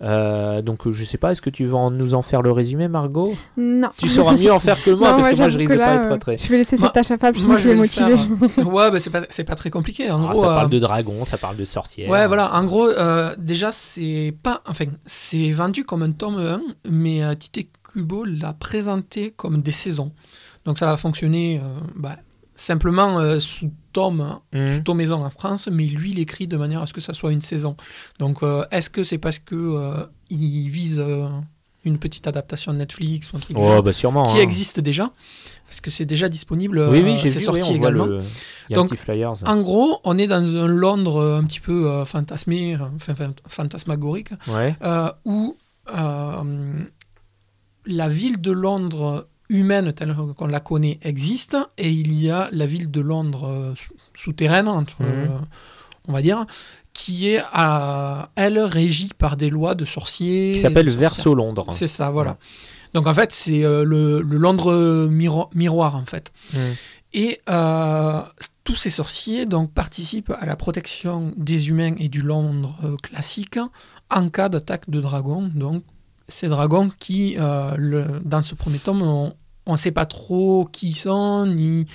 Euh, 0.00 0.62
donc 0.62 0.86
euh, 0.86 0.92
je 0.92 1.02
sais 1.04 1.18
pas, 1.18 1.32
est-ce 1.32 1.42
que 1.42 1.50
tu 1.50 1.64
veux 1.64 1.74
en- 1.74 1.90
nous 1.90 2.14
en 2.14 2.22
faire 2.22 2.40
le 2.40 2.52
résumé, 2.52 2.86
Margot? 2.86 3.34
Non. 3.56 3.88
Tu 3.96 4.08
sauras 4.08 4.36
mieux 4.36 4.52
en 4.52 4.60
faire 4.60 4.80
que 4.80 4.90
moi 4.90 5.08
Non, 5.10 5.14
parce 5.16 5.26
ouais, 5.26 5.32
que 5.32 5.38
moi 5.38 5.48
je 5.48 5.58
risque 5.58 5.70
que 5.70 5.74
de 5.74 5.78
pas 5.80 5.86
là, 5.96 6.04
être 6.04 6.12
euh, 6.12 6.16
très. 6.18 6.36
Je 6.36 6.46
vais 6.48 6.58
laisser 6.58 6.76
Moi- 6.76 6.86
cette 6.86 6.94
tâche 6.94 7.10
à 7.10 7.18
Fab, 7.18 7.34
je 7.36 7.44
Moi, 7.44 7.56
suis 7.58 7.64
je 7.64 7.72
le 7.72 7.78
motivé. 7.78 8.16
faire. 8.16 8.66
ouais, 8.72 8.90
bah, 8.92 9.00
c'est 9.00 9.10
pas, 9.10 9.22
c'est 9.28 9.42
pas 9.42 9.56
très 9.56 9.70
compliqué. 9.70 10.08
En 10.08 10.28
Ah, 10.28 10.32
gros, 10.32 10.40
ça 10.42 10.46
parle 10.46 10.66
euh, 10.66 10.68
de 10.68 10.78
dragons, 10.78 11.24
ça 11.24 11.36
parle 11.36 11.56
de 11.56 11.64
sorcières. 11.64 12.08
Ouais, 12.08 12.28
voilà. 12.28 12.54
En 12.54 12.64
gros, 12.64 12.86
euh, 12.86 13.34
déjà, 13.38 13.72
c'est 13.72 14.32
pas. 14.40 14.62
Enfin, 14.68 14.84
c'est 15.04 15.50
vendu 15.50 15.82
comme 15.82 16.04
un 16.04 16.12
tome 16.12 16.38
1, 16.38 16.60
mais 16.88 17.24
euh, 17.24 17.34
Tite 17.34 17.68
Kubo 17.92 18.24
l'a 18.24 18.52
présenté 18.52 19.32
comme 19.36 19.62
des 19.62 19.72
saisons. 19.72 20.12
Donc, 20.68 20.78
ça 20.78 20.84
va 20.84 20.98
fonctionner 20.98 21.58
euh, 21.64 21.80
bah, 21.96 22.18
simplement 22.54 23.18
euh, 23.20 23.40
sous 23.40 23.70
hein, 24.20 24.42
Mhm. 24.52 24.68
sous 24.68 24.80
tomaison 24.82 25.24
en 25.24 25.30
France, 25.30 25.66
mais 25.72 25.84
lui, 25.86 26.10
il 26.12 26.18
écrit 26.20 26.46
de 26.46 26.56
manière 26.56 26.82
à 26.82 26.86
ce 26.86 26.92
que 26.92 27.00
ça 27.00 27.14
soit 27.14 27.32
une 27.32 27.40
saison. 27.40 27.74
Donc, 28.18 28.42
euh, 28.42 28.64
est-ce 28.70 28.90
que 28.90 29.02
c'est 29.02 29.18
parce 29.18 29.38
que 29.40 29.56
euh, 29.56 30.04
il 30.30 30.68
vise 30.68 31.02
une 31.84 31.98
petite 31.98 32.26
adaptation 32.26 32.72
de 32.74 32.78
Netflix 32.78 33.32
ou 33.32 33.36
un 33.36 33.40
truc 33.40 33.56
Oh 33.58 33.64
genre 33.64 33.82
bah 33.82 33.92
sûrement. 33.94 34.22
qui 34.24 34.38
hein. 34.38 34.42
existe 34.42 34.78
déjà? 34.80 35.10
Parce 35.66 35.80
que 35.80 35.90
c'est 35.90 36.04
déjà 36.04 36.28
disponible. 36.28 36.78
Oui 36.90 37.00
oui, 37.02 37.16
j'ai 37.16 37.28
c'est 37.28 37.38
vu. 37.38 37.44
sorti 37.46 37.70
oui, 37.70 37.76
également. 37.76 38.04
le- 38.06 38.20
Donc. 38.70 38.92
En 39.46 39.60
gros, 39.62 40.00
on 40.04 40.18
est 40.18 40.26
dans 40.26 40.36
un 40.56 40.66
Londres 40.68 41.38
un 41.40 41.44
petit 41.44 41.60
peu 41.60 42.04
fantasmé, 42.04 42.76
enfin, 42.96 43.14
fantasmagorique, 43.48 44.30
Ouais. 44.48 44.76
où 45.24 45.56
la 47.86 48.08
ville 48.08 48.40
de 48.40 48.50
Londres 48.52 49.26
humaine 49.48 49.92
telle 49.92 50.14
qu'on 50.36 50.46
la 50.46 50.60
connaît 50.60 50.98
existe, 51.02 51.56
et 51.78 51.90
il 51.90 52.12
y 52.14 52.30
a 52.30 52.48
la 52.52 52.66
ville 52.66 52.90
de 52.90 53.00
Londres 53.00 53.46
euh, 53.48 53.74
sou- 53.74 53.94
souterraine, 54.14 54.68
entre, 54.68 55.02
Mhm. 55.02 55.08
euh, 55.08 55.38
on 56.08 56.12
va 56.12 56.22
dire, 56.22 56.44
qui 56.92 57.28
est, 57.30 57.42
à, 57.52 58.30
elle, 58.34 58.58
régie 58.58 59.10
par 59.16 59.36
des 59.36 59.50
lois 59.50 59.74
de 59.74 59.84
sorciers. 59.84 60.52
Qui 60.54 60.60
s'appelle. 60.60 60.90
Verso 60.90 61.34
Londres. 61.34 61.66
C'est 61.70 61.86
ça, 61.86 62.10
voilà. 62.10 62.38
Donc 62.94 63.06
en 63.06 63.14
fait, 63.14 63.32
c'est 63.32 63.64
euh, 63.64 63.84
le, 63.84 64.20
le 64.22 64.36
Londres 64.36 65.06
miro- 65.08 65.48
miroir, 65.54 65.94
en 65.96 66.04
fait. 66.06 66.32
Mhm. 66.54 66.60
Et 67.14 67.40
euh, 67.48 68.20
tous 68.64 68.76
ces 68.76 68.90
sorciers 68.90 69.46
donc, 69.46 69.72
participent 69.72 70.32
à 70.40 70.44
la 70.44 70.56
protection 70.56 71.32
des 71.36 71.68
humains 71.70 71.94
et 71.98 72.08
du 72.10 72.20
Londres 72.20 72.74
euh, 72.84 72.96
classique 73.02 73.58
en 74.10 74.28
cas 74.28 74.48
d'attaque 74.50 74.90
de 74.90 75.00
dragons. 75.00 75.48
Donc, 75.54 75.84
ces 76.28 76.48
dragons 76.48 76.90
qui, 76.98 77.36
euh, 77.38 77.74
le- 77.76 78.20
dans 78.24 78.42
ce 78.42 78.54
premier 78.54 78.78
tome, 78.78 79.02
on 79.02 79.32
ne 79.72 79.76
sait 79.76 79.90
pas 79.92 80.06
trop 80.06 80.68
qui 80.70 80.90
ils 80.90 80.94
sont, 80.96 81.46
ni. 81.46 81.86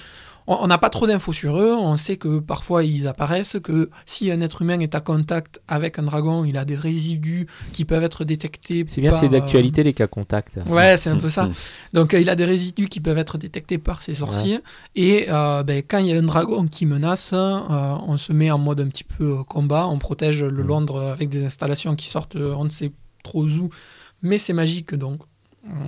On 0.46 0.68
n'a 0.68 0.78
pas 0.78 0.90
trop 0.90 1.08
d'infos 1.08 1.32
sur 1.32 1.58
eux. 1.58 1.74
On 1.74 1.96
sait 1.96 2.18
que 2.18 2.40
parfois 2.40 2.84
ils 2.84 3.08
apparaissent, 3.08 3.56
que 3.64 3.90
si 4.06 4.30
un 4.30 4.42
être 4.42 4.62
humain 4.62 4.78
est 4.82 4.94
à 4.94 5.00
contact 5.00 5.62
avec 5.70 6.00
un 6.00 6.04
dragon, 6.04 6.44
il 6.44 6.58
a 6.58 6.66
des 6.66 6.76
résidus 6.76 7.48
qui 7.72 7.86
peuvent 7.86 8.04
être 8.04 8.26
détectés. 8.26 8.84
C'est 8.90 9.00
bien, 9.00 9.12
par, 9.12 9.22
c'est 9.22 9.28
euh, 9.28 9.30
d'actualité 9.30 9.84
les 9.84 9.94
cas 9.94 10.08
contacts. 10.08 10.60
Ouais, 10.68 10.98
c'est 10.98 11.10
un 11.10 11.16
peu 11.16 11.30
ça. 11.30 11.48
Donc 11.94 12.14
euh, 12.14 12.20
il 12.20 12.30
a 12.30 12.36
des 12.36 12.44
résidus 12.44 12.90
qui 12.90 13.00
peuvent 13.00 13.18
être 13.18 13.38
détectés 13.38 13.78
par 13.78 14.02
ces 14.02 14.16
sorciers. 14.16 14.60
Et 14.96 15.28
euh, 15.30 15.64
ben, 15.64 15.82
quand 15.88 16.00
il 16.00 16.08
y 16.08 16.14
a 16.14 16.20
un 16.20 16.24
dragon 16.24 16.68
qui 16.68 16.86
menace, 16.86 17.32
euh, 17.34 17.96
on 18.06 18.18
se 18.18 18.34
met 18.34 18.52
en 18.52 18.58
mode 18.58 18.82
un 18.82 18.88
petit 18.88 19.06
peu 19.06 19.46
combat. 19.46 19.88
On 19.88 19.98
protège 19.98 20.44
le 20.44 20.62
Mm. 20.62 20.68
Londres 20.68 21.02
avec 21.10 21.30
des 21.30 21.46
installations 21.46 21.96
qui 21.96 22.10
sortent, 22.10 22.36
on 22.36 22.66
ne 22.66 22.70
sait 22.70 22.92
trop 23.24 23.46
où, 23.46 23.70
mais 24.24 24.38
c'est 24.40 24.54
magique 24.54 24.96
donc. 24.96 25.22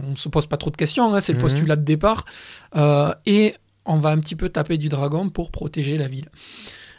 On 0.05 0.11
ne 0.11 0.15
se 0.15 0.29
pose 0.29 0.45
pas 0.47 0.55
trop 0.55 0.69
de 0.69 0.77
questions, 0.77 1.13
hein, 1.13 1.19
c'est 1.19 1.33
le 1.33 1.37
Mhm. 1.39 1.43
postulat 1.43 1.75
de 1.75 1.81
départ. 1.83 2.23
Euh, 2.77 3.13
et 3.25 3.55
on 3.85 3.97
va 3.97 4.09
un 4.11 4.19
petit 4.19 4.35
peu 4.35 4.47
taper 4.47 4.77
du 4.77 4.87
dragon 4.87 5.27
pour 5.29 5.51
protéger 5.51 5.97
la 5.97 6.07
ville. 6.07 6.29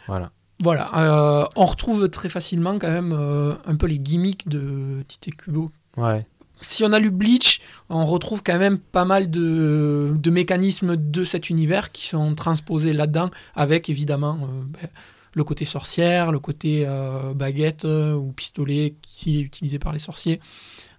Voilà. 0.07 0.31
Voilà, 0.59 0.89
euh, 0.97 1.45
on 1.55 1.65
retrouve 1.65 2.09
très 2.09 2.29
facilement 2.29 2.77
quand 2.79 2.89
même 2.91 3.13
euh, 3.17 3.53
un 3.65 3.75
peu 3.75 3.85
les 3.87 3.99
gimmicks 3.99 4.47
de 4.47 5.03
Tite 5.07 5.35
Kubo 5.37 5.71
Ouais. 5.97 6.25
si 6.61 6.83
on 6.83 6.91
a 6.93 6.99
lu 6.99 7.09
Bleach, 7.11 7.61
on 7.89 8.05
retrouve 8.05 8.41
quand 8.43 8.57
même 8.59 8.77
pas 8.79 9.05
mal 9.05 9.29
de, 9.31 10.13
de 10.15 10.29
mécanismes 10.31 10.95
de 10.97 11.23
cet 11.23 11.49
univers 11.51 11.91
qui 11.91 12.07
sont 12.07 12.33
transposés 12.35 12.93
là-dedans, 12.93 13.29
avec 13.55 13.89
évidemment 13.89 14.37
ben, 14.67 14.87
le 15.35 15.43
côté 15.43 15.65
sorcière, 15.65 16.31
le 16.31 16.39
côté 16.39 16.87
baguette 17.35 17.85
ou 17.85 18.31
pistolet 18.35 18.95
qui 19.03 19.37
est 19.39 19.41
utilisé 19.41 19.77
par 19.79 19.93
les 19.93 19.99
sorciers. 19.99 20.39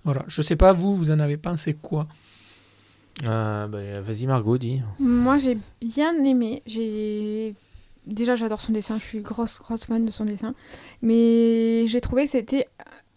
Voilà, 0.08 0.24
je 0.26 0.40
sais 0.40 0.56
pas, 0.56 0.72
vous, 0.72 0.96
vous 0.96 1.10
en 1.10 1.18
avez 1.18 1.36
pensé 1.36 1.74
quoi 1.74 2.06
Euh, 3.24 3.66
bah, 3.66 4.00
Vas-y 4.00 4.26
Margot, 4.26 4.56
dis. 4.56 4.80
Moi, 4.98 5.36
j'ai 5.36 5.58
bien 5.82 6.14
aimé. 6.24 6.62
J'ai 6.64 7.54
déjà, 8.06 8.34
j'adore 8.34 8.62
son 8.62 8.72
dessin. 8.72 8.96
Je 8.96 9.02
suis 9.04 9.20
grosse, 9.20 9.58
grosse 9.58 9.84
fan 9.84 10.06
de 10.06 10.10
son 10.10 10.24
dessin. 10.24 10.54
Mais 11.02 11.86
j'ai 11.88 12.00
trouvé 12.00 12.24
que 12.24 12.30
c'était 12.30 12.68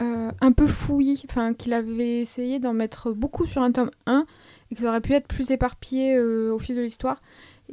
euh, 0.02 0.30
un 0.42 0.52
peu 0.52 0.66
fouillis. 0.66 1.22
Enfin, 1.30 1.54
qu'il 1.54 1.72
avait 1.72 2.20
essayé 2.20 2.58
d'en 2.58 2.74
mettre 2.74 3.10
beaucoup 3.12 3.46
sur 3.46 3.62
un 3.62 3.72
tome 3.72 3.90
1 4.04 4.26
et 4.70 4.74
que 4.74 4.82
ça 4.82 4.88
aurait 4.90 5.00
pu 5.00 5.14
être 5.14 5.26
plus 5.26 5.50
éparpillé 5.50 6.16
euh, 6.16 6.52
au 6.52 6.58
fil 6.58 6.76
de 6.76 6.82
l'histoire. 6.82 7.22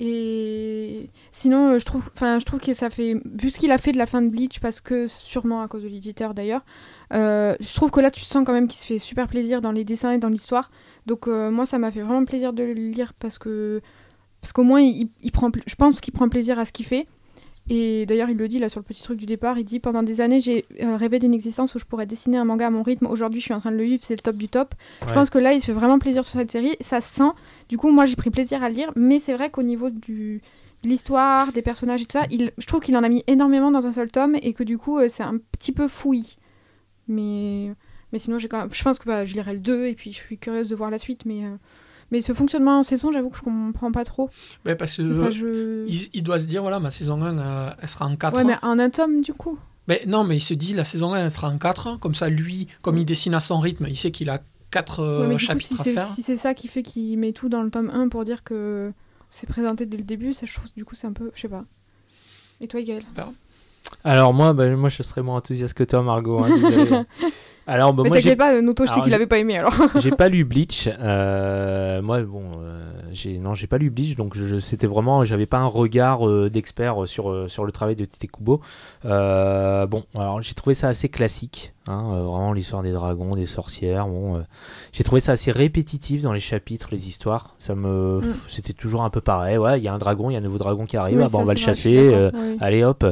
Et 0.02 1.10
sinon, 1.34 1.74
euh, 1.74 1.80
je 1.80 1.84
trouve, 1.84 2.10
enfin, 2.16 2.40
je 2.40 2.46
trouve 2.46 2.62
que 2.62 2.74
ça 2.74 2.90
fait, 2.90 3.16
vu 3.26 3.50
ce 3.50 3.60
qu'il 3.60 3.70
a 3.70 3.78
fait 3.78 3.92
de 3.92 3.98
la 3.98 4.06
fin 4.06 4.22
de 4.22 4.30
Bleach, 4.30 4.62
parce 4.62 4.80
que 4.80 5.08
sûrement 5.08 5.62
à 5.62 5.68
cause 5.68 5.84
de 5.84 5.90
l'éditeur 5.90 6.34
d'ailleurs, 6.34 6.62
euh, 7.14 7.54
je 7.60 7.76
trouve 7.76 7.92
que 7.92 8.00
là, 8.00 8.10
tu 8.10 8.22
sens 8.22 8.46
quand 8.46 8.54
même 8.54 8.70
qu'il 8.70 8.80
se 8.80 8.86
fait 8.86 8.98
super 8.98 9.28
plaisir 9.28 9.60
dans 9.60 9.74
les 9.74 9.84
dessins 9.84 10.12
et 10.12 10.18
dans 10.18 10.30
l'histoire. 10.30 10.72
Donc 11.06 11.28
euh, 11.28 11.52
moi, 11.52 11.66
ça 11.66 11.80
m'a 11.80 11.92
fait 11.92 12.00
vraiment 12.00 12.24
plaisir 12.24 12.54
de 12.54 12.64
le 12.64 12.72
lire 12.72 13.14
parce 13.14 13.38
que 13.38 13.82
parce 14.40 14.54
qu'au 14.54 14.64
moins, 14.64 14.80
il, 14.80 15.10
prend, 15.34 15.52
je 15.66 15.76
pense 15.76 16.00
qu'il 16.00 16.14
prend 16.14 16.30
plaisir 16.30 16.58
à 16.60 16.66
ce 16.66 16.72
qu'il 16.72 16.86
fait. 16.86 17.06
Et 17.70 18.08
d'ailleurs, 18.08 18.30
il 18.30 18.38
le 18.38 18.48
dit 18.48 18.58
là 18.58 18.68
sur 18.68 18.80
le 18.80 18.84
petit 18.84 19.04
truc 19.04 19.18
du 19.20 19.28
départ, 19.28 19.60
il 19.60 19.64
dit 19.64 19.80
pendant 19.80 20.02
des 20.02 20.22
années, 20.22 20.40
j'ai 20.40 20.66
euh, 20.82 20.98
rêvé 20.98 21.20
d'une 21.20 21.36
existence 21.36 21.76
où 21.76 21.80
je 21.80 21.86
pourrais 21.86 22.08
dessiner 22.08 22.38
un 22.38 22.46
manga 22.46 22.66
à 22.66 22.70
mon 22.72 22.82
rythme. 22.82 23.06
Aujourd'hui, 23.06 23.40
je 23.40 23.46
suis 23.46 23.54
en 23.54 23.60
train 23.60 23.72
de 23.72 23.78
le 23.78 23.84
vivre, 23.84 24.04
c'est 24.04 24.16
le 24.16 24.22
top 24.22 24.38
du 24.38 24.48
top. 24.48 24.74
Je 25.08 25.14
pense 25.14 25.30
que 25.30 25.38
là, 25.38 25.54
il 25.54 25.62
se 25.62 25.68
fait 25.68 25.74
vraiment 25.74 26.00
plaisir 26.00 26.26
sur 26.26 26.40
cette 26.40 26.52
série. 26.52 26.76
Ça 26.82 27.00
se 27.00 27.14
sent. 27.14 27.32
Du 27.70 27.78
coup, 27.78 27.92
moi, 27.92 28.08
j'ai 28.08 28.16
pris 28.16 28.32
plaisir 28.32 28.64
à 28.64 28.70
le 28.70 28.76
lire. 28.76 28.92
Mais 28.96 29.20
c'est 29.20 29.34
vrai 29.34 29.52
qu'au 29.52 29.64
niveau 29.64 29.92
du 29.92 30.42
de 30.84 30.88
l'histoire, 30.88 31.52
des 31.52 31.62
personnages 31.62 32.02
et 32.02 32.06
tout 32.06 32.18
ça, 32.18 32.26
il, 32.32 32.54
je 32.58 32.66
trouve 32.66 32.80
qu'il 32.80 32.96
en 32.96 33.04
a 33.04 33.10
mis 33.10 33.24
énormément 33.28 33.70
dans 33.70 33.86
un 33.86 33.92
seul 33.92 34.10
tome 34.10 34.38
et 34.42 34.54
que 34.54 34.64
du 34.64 34.78
coup, 34.78 34.98
euh, 34.98 35.08
c'est 35.10 35.24
un 35.24 35.38
petit 35.52 35.74
peu 35.74 35.88
fouillis. 35.88 36.38
Mais, 37.08 37.74
mais 38.14 38.20
sinon, 38.20 38.40
j'ai 38.40 38.48
quand 38.48 38.60
même, 38.60 38.74
je 38.74 38.84
pense 38.84 38.98
que 38.98 39.06
bah, 39.06 39.26
je 39.26 39.34
lirai 39.34 39.54
le 39.54 39.60
2 39.60 39.88
et 39.88 39.96
puis 39.96 40.14
je 40.14 40.18
suis 40.18 40.38
curieuse 40.38 40.70
de 40.70 40.76
voir 40.76 40.90
la 40.90 40.98
suite. 40.98 41.26
Mais, 41.26 41.44
euh, 41.44 41.56
mais 42.12 42.22
ce 42.22 42.34
fonctionnement 42.34 42.80
en 42.80 42.84
saison, 42.84 43.12
j'avoue 43.12 43.30
que 43.30 43.38
je 43.38 43.42
comprends 43.44 43.92
pas 43.92 44.04
trop. 44.06 44.30
Ben, 44.66 44.76
Parce 44.76 44.98
que 44.98 45.22
Enfin, 45.22 45.32
je... 45.32 45.86
il, 45.88 46.10
il 46.14 46.24
doit 46.24 46.40
se 46.40 46.46
dire, 46.46 46.62
voilà, 46.62 46.80
ma 46.80 46.92
saison 46.92 47.22
1, 47.22 47.38
euh, 47.40 47.70
elle 47.82 47.88
sera 47.88 48.06
en 48.06 48.16
4. 48.16 48.36
Ouais, 48.38 48.44
mais 48.44 48.56
en 48.62 48.80
un 48.80 48.90
tome, 48.90 49.22
du 49.22 49.34
coup. 49.34 49.58
Ben, 49.88 49.98
non, 50.08 50.24
mais 50.24 50.38
il 50.38 50.42
se 50.42 50.54
dit, 50.54 50.74
la 50.74 50.84
saison 50.86 51.14
1, 51.14 51.26
elle 51.26 51.32
sera 51.32 51.50
en 51.50 51.58
4. 51.58 51.98
Comme 52.00 52.16
ça, 52.16 52.30
lui, 52.30 52.68
comme 52.82 52.98
il 52.98 53.06
dessine 53.06 53.34
à 53.34 53.40
son 53.40 53.60
rythme, 53.60 53.88
il 53.90 53.98
sait 53.98 54.12
qu'il 54.12 54.30
a 54.30 54.40
4 54.72 55.02
Ouais, 55.22 55.28
mais 55.28 55.28
du 55.30 55.34
coup, 55.34 55.40
chapitres 55.40 55.68
si 55.76 55.82
à 55.82 55.84
c'est 55.84 55.94
faire. 55.94 56.08
si 56.08 56.22
c'est 56.24 56.38
ça 56.38 56.54
qui 56.54 56.68
fait 56.68 56.84
qu'il 56.84 57.18
met 57.18 57.32
tout 57.32 57.50
dans 57.50 57.64
le 57.64 57.70
tome 57.72 57.90
1 57.92 58.10
pour 58.10 58.24
dire 58.26 58.44
que 58.44 58.92
c'est 59.32 59.48
présenté 59.48 59.86
dès 59.88 59.98
le 59.98 60.04
début, 60.04 60.34
ça, 60.34 60.46
je 60.46 60.54
trouve 60.54 60.68
du 60.76 60.86
coup 60.86 60.94
c'est 60.96 61.08
un 61.08 61.14
peu. 61.14 61.32
Je 61.36 61.42
sais 61.42 61.48
pas. 61.48 61.66
Et 62.62 62.68
toi, 62.68 62.82
Gaël 62.82 63.04
Alors 64.04 64.34
moi, 64.34 64.54
bah, 64.54 64.68
moi 64.76 64.90
je 64.90 65.02
serais 65.02 65.22
moins 65.24 65.38
enthousiaste 65.38 65.74
que 65.74 65.84
toi, 65.84 66.04
Margot. 66.04 66.40
hein. 66.44 66.50
Alors 67.70 67.94
bah, 67.94 68.04
Mais 68.04 68.10
t'inquiète 68.10 68.38
pas, 68.38 68.62
Noto, 68.62 68.86
je 68.86 68.92
sais 68.92 69.02
qu'il 69.02 69.14
avait 69.14 69.28
pas 69.28 69.38
aimé 69.38 69.58
alors. 69.58 69.74
j'ai 69.96 70.12
pas 70.12 70.28
lu 70.30 70.44
Bleach. 70.50 70.90
euh, 71.00 72.02
moi, 72.02 72.22
bon, 72.22 72.44
euh, 72.62 72.92
j'ai 73.12 73.38
non, 73.38 73.54
j'ai 73.54 73.68
pas 73.68 73.78
lu 73.78 73.90
Bleach, 73.90 74.16
donc 74.16 74.36
je, 74.36 74.58
c'était 74.60 74.88
vraiment, 74.88 75.24
j'avais 75.24 75.46
pas 75.46 75.60
un 75.60 75.66
regard 75.68 76.28
euh, 76.28 76.50
d'expert 76.50 77.08
sur 77.08 77.50
sur 77.50 77.66
le 77.66 77.72
travail 77.72 77.96
de 77.96 78.06
Tite 78.06 78.32
Kubo. 78.32 78.62
Bon, 79.04 80.04
alors 80.16 80.42
j'ai 80.42 80.54
trouvé 80.54 80.74
ça 80.74 80.88
assez 80.88 81.10
classique, 81.10 81.74
hein, 81.88 82.22
vraiment 82.24 82.54
l'histoire 82.54 82.82
des 82.84 82.92
dragons, 82.92 83.36
des 83.36 83.46
sorcières. 83.46 84.08
Bon, 84.08 84.34
j'ai 84.92 85.04
trouvé 85.04 85.22
ça 85.22 85.34
assez 85.34 85.52
répétitif 85.52 86.22
dans 86.22 86.34
les 86.34 86.40
chapitres, 86.40 86.90
les 86.92 87.08
histoires. 87.08 87.56
Ça 87.60 87.76
me, 87.76 88.20
Mm. 88.20 88.34
c'était 88.48 88.74
toujours 88.74 89.04
un 89.04 89.10
peu 89.10 89.22
pareil. 89.22 89.58
Ouais, 89.58 89.80
il 89.80 89.84
y 89.84 89.88
a 89.88 89.94
un 89.94 89.98
dragon, 89.98 90.30
il 90.30 90.34
y 90.34 90.36
a 90.36 90.40
un 90.40 90.44
nouveau 90.44 90.58
dragon 90.58 90.86
qui 90.86 90.98
arrive. 90.98 91.18
Oui, 91.18 91.24
ah, 91.24 91.30
bah, 91.32 91.38
ça, 91.38 91.38
on 91.38 91.44
va 91.46 91.54
le 91.54 91.60
chasser. 91.60 92.30
oui. 92.34 92.58
Allez 92.60 92.84
hop. 92.84 93.06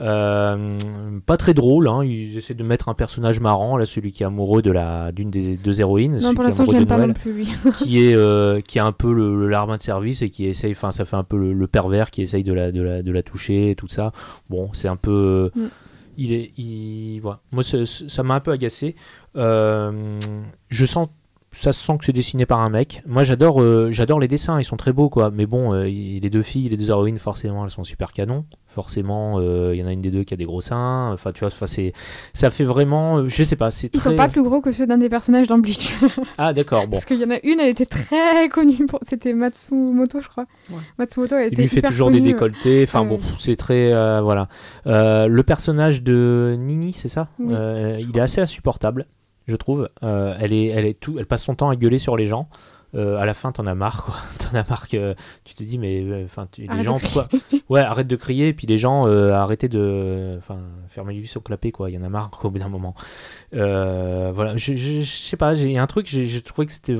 Euh, 0.00 0.78
pas 1.24 1.36
très 1.36 1.54
drôle, 1.54 1.88
hein. 1.88 2.02
ils 2.04 2.36
essaient 2.36 2.54
de 2.54 2.64
mettre 2.64 2.88
un 2.88 2.94
personnage 2.94 3.38
marrant, 3.40 3.76
là, 3.76 3.86
celui 3.86 4.10
qui 4.10 4.22
est 4.22 4.26
amoureux 4.26 4.60
de 4.62 4.70
la 4.72 5.12
d'une 5.12 5.30
des 5.30 5.56
deux 5.56 5.80
héroïnes, 5.80 6.18
Non, 6.20 6.34
pour 6.34 6.40
qui 6.40 6.40
est 6.40 6.44
l'instant, 6.50 6.64
je 6.64 6.72
l'aime 6.72 6.86
pas 6.86 7.06
non 7.06 7.12
plus, 7.12 7.32
lui. 7.32 7.48
qui 7.74 8.04
est 8.04 8.14
euh, 8.14 8.60
qui 8.60 8.78
est 8.78 8.82
un 8.82 8.92
peu 8.92 9.12
le, 9.12 9.36
le 9.38 9.48
larbin 9.48 9.76
de 9.76 9.82
service 9.82 10.22
et 10.22 10.30
qui 10.30 10.46
essaye, 10.46 10.72
enfin 10.72 10.90
ça 10.90 11.04
fait 11.04 11.16
un 11.16 11.22
peu 11.24 11.36
le, 11.38 11.52
le 11.52 11.66
pervers 11.68 12.10
qui 12.10 12.22
essaye 12.22 12.42
de 12.42 12.52
la 12.52 12.72
de 12.72 12.82
la 12.82 13.02
de 13.02 13.12
la 13.12 13.22
toucher 13.22 13.70
et 13.70 13.74
tout 13.76 13.88
ça. 13.88 14.10
Bon, 14.50 14.70
c'est 14.72 14.88
un 14.88 14.96
peu, 14.96 15.50
Mm. 15.54 15.60
il 16.18 16.32
est, 16.32 16.50
il, 16.58 17.20
voilà. 17.20 17.40
Moi, 17.52 17.62
ça 17.62 18.22
m'a 18.22 18.34
un 18.34 18.40
peu 18.40 18.50
agacé. 18.50 18.96
Euh, 19.36 20.18
je 20.70 20.84
sens 20.86 21.08
ça 21.54 21.72
se 21.72 21.80
sent 21.84 21.96
que 21.98 22.04
c'est 22.04 22.12
dessiné 22.12 22.44
par 22.46 22.60
un 22.60 22.68
mec. 22.68 23.02
Moi, 23.06 23.22
j'adore, 23.22 23.62
euh, 23.62 23.88
j'adore 23.90 24.20
les 24.20 24.28
dessins, 24.28 24.58
ils 24.60 24.64
sont 24.64 24.76
très 24.76 24.92
beaux, 24.92 25.08
quoi. 25.08 25.30
Mais 25.30 25.46
bon, 25.46 25.72
euh, 25.72 25.84
les 25.84 26.30
deux 26.30 26.42
filles, 26.42 26.68
les 26.68 26.76
deux 26.76 26.90
héroïnes, 26.90 27.18
forcément, 27.18 27.64
elles 27.64 27.70
sont 27.70 27.84
super 27.84 28.12
canon. 28.12 28.44
Forcément, 28.66 29.36
euh, 29.38 29.70
il 29.72 29.78
y 29.80 29.84
en 29.84 29.86
a 29.86 29.92
une 29.92 30.00
des 30.00 30.10
deux 30.10 30.24
qui 30.24 30.34
a 30.34 30.36
des 30.36 30.44
gros 30.44 30.60
seins. 30.60 31.10
Enfin, 31.12 31.30
tu 31.32 31.44
vois, 31.44 31.50
c'est, 31.66 31.92
ça 32.32 32.50
fait 32.50 32.64
vraiment, 32.64 33.26
je 33.28 33.42
sais 33.44 33.54
pas, 33.56 33.70
c'est 33.70 33.86
Ils 33.94 34.00
très. 34.00 34.10
sont 34.10 34.16
pas 34.16 34.28
plus 34.28 34.42
gros 34.42 34.60
que 34.60 34.72
ceux 34.72 34.86
d'un 34.86 34.98
des 34.98 35.08
personnages 35.08 35.46
dans 35.46 35.58
Bleach. 35.58 35.94
Ah, 36.38 36.52
d'accord, 36.52 36.84
bon. 36.86 36.90
Parce 36.92 37.04
qu'il 37.04 37.20
y 37.20 37.24
en 37.24 37.30
a 37.30 37.38
une, 37.44 37.60
elle 37.60 37.68
était 37.68 37.86
très 37.86 38.48
connue 38.50 38.86
pour. 38.86 38.98
C'était 39.02 39.32
Matsumoto, 39.32 40.20
je 40.20 40.28
crois. 40.28 40.46
Ouais. 40.70 40.76
Matsumoto, 40.98 41.36
elle 41.36 41.48
Il 41.48 41.52
était 41.52 41.62
lui 41.62 41.68
fait 41.68 41.78
hyper 41.78 41.90
toujours 41.90 42.10
des 42.10 42.20
décolletés. 42.20 42.82
Enfin 42.82 43.02
Ouais. 43.02 43.08
bon, 43.08 43.20
c'est 43.38 43.56
très 43.56 43.92
euh, 43.92 44.20
voilà. 44.20 44.48
Euh, 44.86 45.28
le 45.28 45.42
personnage 45.44 46.02
de 46.02 46.56
Nini, 46.58 46.92
c'est 46.92 47.08
ça? 47.08 47.28
Oui. 47.38 47.54
Euh, 47.56 47.96
Il 48.00 48.16
est 48.16 48.20
assez 48.20 48.40
insupportable, 48.40 49.06
je 49.46 49.56
trouve. 49.56 49.88
Euh, 50.02 50.36
elle 50.40 50.52
est, 50.52 50.66
elle 50.66 50.86
est 50.86 50.98
tout, 50.98 51.16
elle 51.18 51.26
passe 51.26 51.44
son 51.44 51.54
temps 51.54 51.68
à 51.70 51.76
gueuler 51.76 51.98
sur 51.98 52.16
les 52.16 52.26
gens. 52.26 52.48
Euh, 52.96 53.16
à 53.18 53.24
la 53.26 53.34
fin, 53.34 53.50
t'en 53.50 53.66
as 53.66 53.74
marre, 53.74 54.04
quoi. 54.04 54.14
T'en 54.38 54.56
as 54.56 54.68
marre 54.68 54.86
que 54.88 55.16
tu 55.42 55.54
te 55.56 55.64
dis, 55.64 55.78
mais 55.78 56.00
euh, 56.04 56.24
enfin, 56.26 56.46
les 56.58 56.68
Arrête 56.68 56.84
gens, 56.84 57.00
pourquoi 57.00 57.28
Ouais, 57.68 57.80
arrête 57.80 58.06
de 58.06 58.14
crier. 58.14 58.46
Et 58.46 58.52
puis 58.52 58.68
les 58.68 58.78
gens, 58.78 59.08
euh, 59.08 59.32
arrêtez 59.32 59.68
de, 59.68 60.36
enfin, 60.38 60.60
fermez 60.90 61.12
lui 61.14 61.28
au 61.34 61.40
clapet, 61.40 61.72
quoi. 61.72 61.90
Il 61.90 61.94
y 61.94 61.98
en 61.98 62.04
a 62.04 62.08
marre, 62.08 62.30
quoi, 62.30 62.46
au 62.46 62.50
bout 62.52 62.60
d'un 62.60 62.68
moment. 62.68 62.94
Euh, 63.52 64.30
voilà, 64.32 64.56
je, 64.56 64.76
je, 64.76 65.00
je 65.00 65.04
sais 65.10 65.36
pas. 65.36 65.56
J'ai 65.56 65.76
un 65.76 65.88
truc, 65.88 66.06
j'ai 66.06 66.40
trouvé 66.40 66.66
que 66.66 66.72
c'était 66.72 66.94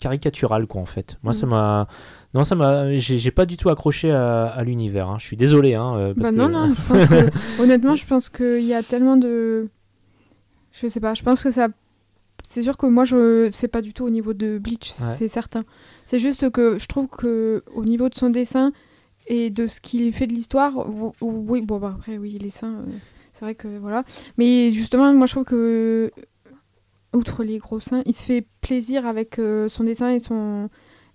caricatural, 0.00 0.66
quoi, 0.68 0.80
en 0.80 0.86
fait. 0.86 1.16
Moi, 1.24 1.32
ça 1.32 1.46
Mm. 1.46 1.50
m'a, 1.50 1.88
non, 2.34 2.44
ça 2.44 2.54
m'a, 2.54 2.94
j'ai 2.96 3.30
pas 3.32 3.46
du 3.46 3.56
tout 3.56 3.70
accroché 3.70 4.12
à, 4.12 4.44
à 4.46 4.62
l'univers. 4.62 5.08
hein. 5.08 5.16
Je 5.18 5.24
suis 5.24 5.36
désolé, 5.36 5.74
hein, 5.74 6.12
parce 6.16 6.30
Bah 6.32 6.46
non, 6.46 6.46
que- 6.46 6.52
non, 6.52 6.74
je 6.74 6.82
pense 6.86 7.06
que, 7.08 7.30
honnêtement, 7.62 7.94
je 7.96 8.06
pense 8.06 8.28
qu'il 8.28 8.64
y 8.64 8.74
a 8.74 8.82
tellement 8.84 9.16
de. 9.16 9.68
Je 10.74 10.86
sais 10.88 11.00
pas, 11.00 11.14
je 11.14 11.22
pense 11.22 11.42
que 11.42 11.50
ça. 11.50 11.68
C'est 12.46 12.62
sûr 12.62 12.76
que 12.76 12.86
moi, 12.86 13.04
je 13.04 13.48
c'est 13.52 13.68
pas 13.68 13.80
du 13.80 13.94
tout 13.94 14.04
au 14.04 14.10
niveau 14.10 14.34
de 14.34 14.58
Bleach, 14.58 14.90
Ouais. 15.00 15.06
c'est 15.16 15.28
certain. 15.28 15.64
C'est 16.04 16.20
juste 16.20 16.50
que 16.50 16.78
je 16.78 16.86
trouve 16.88 17.06
que 17.08 17.62
au 17.74 17.84
niveau 17.84 18.08
de 18.08 18.14
son 18.14 18.28
dessin 18.30 18.72
et 19.28 19.48
de 19.50 19.66
ce 19.66 19.80
qu'il 19.80 20.12
fait 20.12 20.26
de 20.26 20.32
l'histoire, 20.34 20.76
ou- 20.88 21.12
ou- 21.22 21.44
oui, 21.48 21.62
bon, 21.62 21.78
bah 21.78 21.94
après, 21.96 22.18
oui, 22.18 22.36
les 22.38 22.50
seins, 22.50 22.74
euh, 22.80 22.84
c'est 23.32 23.44
vrai 23.46 23.54
que 23.54 23.68
voilà. 23.78 24.04
Mais 24.36 24.72
justement, 24.72 25.12
moi, 25.14 25.26
je 25.26 25.32
trouve 25.32 25.44
que, 25.44 26.10
outre 27.14 27.44
les 27.44 27.58
gros 27.58 27.80
seins, 27.80 28.02
il 28.04 28.14
se 28.14 28.22
fait 28.24 28.44
plaisir 28.60 29.06
avec 29.06 29.38
euh, 29.38 29.68
son 29.68 29.84
dessin 29.84 30.10
et 30.10 30.18
son, 30.18 30.68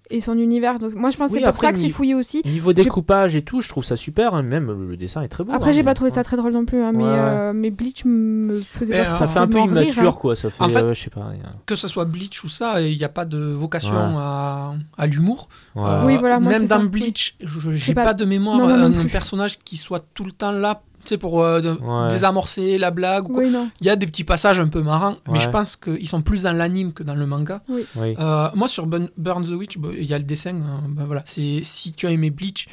et 0.10 0.22
son 0.22 0.38
univers. 0.38 0.80
Donc, 0.80 0.94
moi, 0.96 1.10
je 1.12 1.18
pense 1.18 1.30
que 1.32 1.36
Oui, 1.36 1.42
c'est 1.46 1.52
pour 1.52 1.62
ça 1.62 1.72
que 1.72 1.80
c'est 1.80 1.90
fouillé 1.90 2.16
aussi. 2.16 2.42
Niveau 2.46 2.74
découpage 2.74 3.36
et 3.36 3.42
tout, 3.42 3.62
je 3.62 3.70
trouve 3.70 3.84
ça 3.84 3.96
super. 3.96 4.34
hein. 4.34 4.42
Même 4.42 4.90
le 4.90 4.98
dessin 4.98 5.22
est 5.22 5.28
très 5.28 5.44
beau. 5.44 5.52
Après, 5.54 5.70
hein, 5.70 5.74
j'ai 5.74 5.80
mais- 5.80 5.86
pas 5.86 5.94
trouvé 5.94 6.10
ça 6.10 6.24
très 6.24 6.38
drôle 6.38 6.52
non 6.54 6.66
plus, 6.66 6.82
hein, 6.82 6.92
mais, 6.94 7.04
Ouais, 7.04 7.10
euh, 7.10 7.54
mais 7.54 7.70
Bleach 7.72 8.06
me 8.06 8.60
faisait 8.62 8.94
Mais, 8.98 9.04
pas 9.06 9.12
euh, 9.14 9.18
Ça 9.18 9.28
fait 9.28 9.40
un 9.40 9.48
peu 9.48 9.62
rire, 9.62 9.72
immature, 9.72 10.10
hein. 10.10 10.18
quoi. 10.20 10.36
Ça 10.36 10.50
fait, 10.50 10.64
En 10.64 10.70
fait- 10.70 10.84
euh, 10.84 10.94
je 10.94 11.02
sais 11.04 11.10
pas. 11.10 11.32
Que 11.66 11.76
ce 11.76 11.88
soit 11.88 12.06
Bleach 12.06 12.44
ou 12.44 12.50
ça, 12.50 12.82
il 12.82 12.98
n'y 12.98 13.04
a 13.04 13.10
pas 13.10 13.26
de 13.26 13.38
vocation 13.38 13.94
Ouais. 13.96 14.16
à, 14.18 14.74
à 14.98 15.08
l'humour. 15.08 15.48
Ouais. 15.76 15.84
Euh, 15.86 16.06
Oui, 16.06 16.18
voilà, 16.18 16.40
moi, 16.40 16.52
même 16.52 16.68
dans 16.68 16.80
ça. 16.82 16.88
Bleach, 16.88 17.36
j'ai 17.74 17.94
pas. 17.94 18.06
pas, 18.06 18.14
de 18.14 18.26
mémoire 18.26 18.58
Non, 18.58 18.68
non, 18.68 18.90
non 18.90 18.98
un 18.98 19.02
plus. 19.02 19.10
personnage 19.10 19.60
qui 19.60 19.78
soit 19.78 20.04
tout 20.14 20.24
le 20.24 20.32
temps 20.32 20.52
là, 20.52 20.82
tu 21.02 21.08
sais, 21.08 21.18
pour 21.18 21.42
euh, 21.44 21.62
de- 21.62 21.72
Ouais. 21.72 22.08
désamorcer 22.10 22.78
la 22.78 22.92
blague. 22.92 23.30
ou 23.30 23.34
quoi. 23.34 23.44
Oui, 23.44 23.50
non. 23.52 23.70
Il 23.82 23.88
y 23.88 23.90
a 23.90 23.96
des 23.96 24.06
petits 24.06 24.24
passages 24.24 24.60
un 24.60 24.68
peu 24.68 24.82
marrants, 24.82 25.12
Ouais. 25.12 25.34
mais 25.34 25.40
je 25.40 25.50
pense 25.50 25.76
qu'ils 25.76 26.08
sont 26.08 26.22
plus 26.22 26.44
dans 26.44 26.52
l'anime 26.54 26.94
que 26.94 27.04
dans 27.04 27.16
le 27.16 27.26
manga. 27.26 27.62
Oui. 27.70 27.84
Euh, 28.20 28.50
moi, 28.56 28.68
sur 28.68 28.86
Burn, 28.86 29.10
Burn 29.18 29.44
the 29.46 29.50
Witch, 29.52 29.78
bah, 29.78 29.90
il 29.98 30.06
y 30.06 30.14
a 30.14 30.18
le 30.18 30.24
dessin. 30.24 30.56
hein, 30.56 30.82
bah, 30.90 31.04
voilà, 31.06 31.24
c'est 31.26 31.62
si 31.64 31.94
tu 31.94 32.06
as 32.08 32.12
aimé 32.12 32.30
Bleach, 32.30 32.68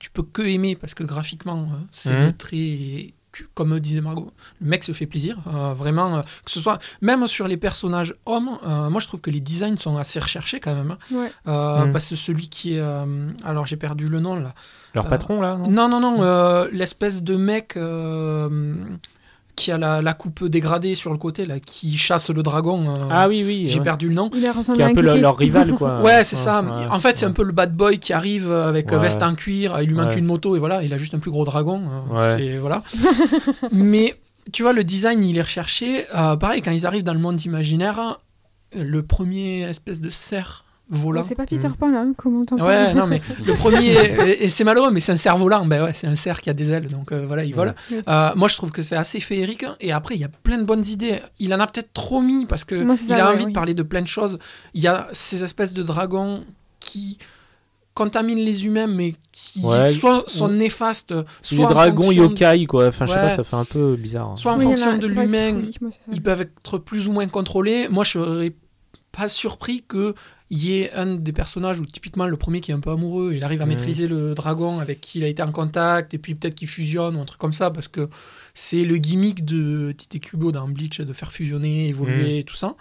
tu 0.00 0.10
peux 0.10 0.22
que 0.24 0.42
aimer 0.42 0.74
parce 0.76 0.94
que 0.94 1.04
graphiquement, 1.04 1.62
euh, 1.62 1.76
c'est 1.92 2.14
Mhm. 2.16 2.32
tu- 2.36 3.14
comme 3.54 3.78
disait 3.80 4.00
Margot, 4.00 4.32
le 4.60 4.68
mec 4.68 4.84
se 4.84 4.92
fait 4.92 5.06
plaisir. 5.06 5.36
euh, 5.46 5.72
vraiment, 5.74 6.18
euh, 6.18 6.22
que 6.44 6.50
ce 6.50 6.60
soit 6.60 6.78
même 7.00 7.26
sur 7.28 7.48
les 7.48 7.56
personnages 7.56 8.14
hommes, 8.26 8.58
euh, 8.66 8.90
moi 8.90 9.00
je 9.00 9.06
trouve 9.06 9.20
que 9.20 9.30
les 9.30 9.40
designs 9.40 9.76
sont 9.76 9.96
assez 9.96 10.18
recherchés 10.20 10.60
quand 10.60 10.74
même. 10.74 10.92
hein. 10.92 10.98
Ouais. 11.10 11.32
Euh, 11.48 11.86
Mhm. 11.86 11.92
Parce 11.92 12.08
que 12.08 12.16
celui 12.16 12.48
qui 12.48 12.74
est. 12.74 12.80
euh, 12.80 13.28
alors 13.44 13.66
j'ai 13.66 13.76
perdu 13.76 14.08
le 14.08 14.20
nom 14.20 14.34
là. 14.34 14.54
Leur 14.94 15.06
Euh, 15.06 15.08
patron, 15.08 15.40
là 15.40 15.56
non? 15.56 15.70
Non, 15.70 15.88
non, 15.88 16.00
non, 16.00 16.22
euh, 16.22 16.68
l'espèce 16.72 17.22
de 17.22 17.36
mec 17.36 17.76
euh, 17.76 18.48
qui 19.62 19.72
a 19.72 19.78
la, 19.78 20.02
la 20.02 20.12
coupe 20.14 20.44
dégradée 20.44 20.94
sur 20.94 21.12
le 21.12 21.18
côté, 21.18 21.44
là, 21.46 21.60
qui 21.60 21.96
chasse 21.96 22.30
le 22.30 22.42
dragon. 22.42 22.84
euh, 22.88 23.08
Ah 23.10 23.28
oui, 23.28 23.42
oui. 23.46 23.64
J'ai 23.68 23.78
ouais. 23.78 23.84
perdu 23.84 24.08
le 24.08 24.14
nom. 24.14 24.30
Il 24.34 24.44
a 24.46 24.52
Qui 24.52 24.80
est 24.80 24.84
un 24.84 24.94
peu 24.94 25.00
leur, 25.02 25.36
rival, 25.36 25.72
quoi. 25.78 26.00
Ouais, 26.02 26.24
c'est 26.24 26.36
ça. 26.36 26.62
ouais, 26.62 26.86
en 26.90 26.98
fait, 26.98 27.16
c'est 27.16 27.24
ouais. 27.24 27.30
un 27.30 27.34
peu 27.34 27.42
le 27.44 27.52
bad 27.52 27.74
boy 27.74 27.98
qui 27.98 28.12
arrive 28.12 28.50
avec 28.50 28.90
Ouais. 28.90 28.98
veste 28.98 29.22
en 29.22 29.34
cuir, 29.34 29.80
il 29.80 29.88
lui 29.88 29.94
manque 29.94 30.10
Ouais. 30.10 30.18
une 30.18 30.24
moto 30.26 30.56
et 30.56 30.58
voilà, 30.58 30.82
il 30.82 30.92
a 30.92 30.96
juste 30.98 31.14
un 31.14 31.18
plus 31.18 31.30
gros 31.30 31.44
dragon. 31.44 31.82
euh, 32.12 32.14
Ouais. 32.18 32.36
c'est- 32.36 32.58
voilà. 32.58 32.82
Mais 33.72 34.14
tu 34.52 34.62
vois, 34.62 34.72
le 34.72 34.84
design, 34.84 35.24
il 35.24 35.38
est 35.38 35.42
recherché. 35.42 36.04
Euh, 36.14 36.36
pareil, 36.36 36.62
quand 36.62 36.70
ils 36.72 36.86
arrivent 36.86 37.04
dans 37.04 37.14
le 37.14 37.20
monde 37.20 37.42
imaginaire, 37.44 38.18
le 38.76 39.02
premier 39.02 39.62
espèce 39.68 40.00
de 40.00 40.10
cerf 40.10 40.64
volant. 40.90 41.22
C'est 41.22 41.34
pas 41.34 41.46
Peter. 41.46 41.68
Pan 41.78 41.90
là, 41.90 42.00
hein, 42.02 42.12
comment 42.16 42.44
t'en 42.44 42.56
Ouais, 42.58 42.92
non, 42.94 43.06
mais 43.06 43.22
le 43.46 43.54
premier, 43.54 43.92
et, 43.92 44.44
et 44.44 44.48
c'est 44.48 44.64
malheureux, 44.64 44.90
mais 44.90 45.00
c'est 45.00 45.12
un 45.12 45.16
cerf 45.16 45.38
volant. 45.38 45.64
Ben 45.64 45.82
ouais, 45.84 45.92
c'est 45.94 46.06
un 46.06 46.16
cerf 46.16 46.40
qui 46.40 46.50
a 46.50 46.52
des 46.54 46.70
ailes, 46.70 46.86
donc 46.88 47.12
euh, 47.12 47.24
voilà, 47.26 47.44
il 47.44 47.54
vole. 47.54 47.74
Ouais. 47.90 48.02
Euh, 48.08 48.30
moi, 48.36 48.48
je 48.48 48.56
trouve 48.56 48.72
que 48.72 48.82
c'est 48.82 48.96
assez 48.96 49.20
féerique. 49.20 49.64
Et 49.80 49.92
après, 49.92 50.14
il 50.16 50.20
y 50.20 50.24
a 50.24 50.28
plein 50.28 50.58
de 50.58 50.64
bonnes 50.64 50.84
idées. 50.86 51.20
Il 51.38 51.54
en 51.54 51.60
a 51.60 51.66
peut-être 51.66 51.92
trop 51.94 52.20
mis 52.20 52.44
parce 52.46 52.64
que 52.64 52.74
Moi, 52.82 52.96
c'est 52.96 53.04
il 53.04 53.08
ça, 53.08 53.14
a 53.14 53.28
ouais, 53.28 53.34
envie 53.34 53.44
oui. 53.44 53.50
de 53.50 53.54
parler 53.54 53.74
de 53.74 53.82
plein 53.82 54.02
de 54.02 54.06
choses. 54.08 54.38
Il 54.74 54.82
y 54.82 54.86
a 54.88 55.08
ces 55.12 55.42
espèces 55.44 55.72
de 55.72 55.82
dragons 55.82 56.44
qui 56.80 57.18
contaminent 57.94 58.40
les 58.40 58.64
humains, 58.64 58.86
mais 58.86 59.14
qui 59.32 59.60
Ouais, 59.64 59.86
soit 59.86 60.28
sont 60.28 60.48
néfastes, 60.48 61.14
soit 61.42 61.66
en 61.66 61.70
dragons 61.70 62.08
de- 62.08 62.14
yokai, 62.14 62.64
quoi. 62.66 62.88
Enfin, 62.88 63.04
je 63.06 63.12
sais 63.12 63.18
pas, 63.18 63.28
ça 63.28 63.44
fait 63.44 63.56
un 63.56 63.66
peu 63.66 63.96
bizarre. 63.96 64.30
hein. 64.30 64.36
soit 64.36 64.52
en 64.52 64.58
Oui, 64.58 64.64
a- 64.64 64.68
fonction 64.68 64.96
de 64.98 65.06
l'humain, 65.06 65.60
ils 66.10 66.22
peuvent 66.22 66.40
être 66.40 66.78
plus 66.78 67.06
ou 67.08 67.12
moins 67.12 67.26
contrôlés. 67.28 67.88
Moi, 67.90 68.02
je 68.04 68.12
serais 68.12 68.54
pas 69.12 69.28
surpris 69.28 69.84
que 69.86 70.14
il 70.54 70.62
y 70.64 70.80
ait 70.82 70.92
un 70.92 71.14
des 71.16 71.32
personnages 71.32 71.80
où 71.80 71.86
typiquement 71.86 72.26
le 72.26 72.36
premier 72.36 72.60
qui 72.60 72.70
est 72.72 72.74
un 72.74 72.80
peu 72.80 72.90
amoureux, 72.90 73.32
il 73.34 73.42
arrive 73.42 73.62
à 73.62 73.64
Mhm. 73.64 73.70
maîtriser 73.70 74.06
le 74.06 74.34
dragon 74.34 74.80
avec 74.80 75.00
qui 75.00 75.18
il 75.18 75.24
a 75.24 75.28
été 75.28 75.42
en 75.42 75.50
contact 75.50 76.12
et 76.12 76.18
puis 76.18 76.34
peut-être 76.34 76.54
qu'il 76.54 76.68
fusionne 76.68 77.16
ou 77.16 77.20
un 77.20 77.24
truc 77.24 77.40
comme 77.40 77.54
ça 77.54 77.70
parce 77.70 77.88
que 77.88 78.08
c'est 78.52 78.84
le 78.84 78.96
gimmick 78.98 79.44
de 79.46 79.92
Tite 79.96 80.20
Kubo 80.20 80.52
dans 80.52 80.68
Bleach 80.68 81.00
de 81.00 81.12
faire 81.14 81.32
fusionner, 81.32 81.88
évoluer 81.88 82.40
et 82.40 82.44
tout 82.44 82.54
ça. 82.56 82.74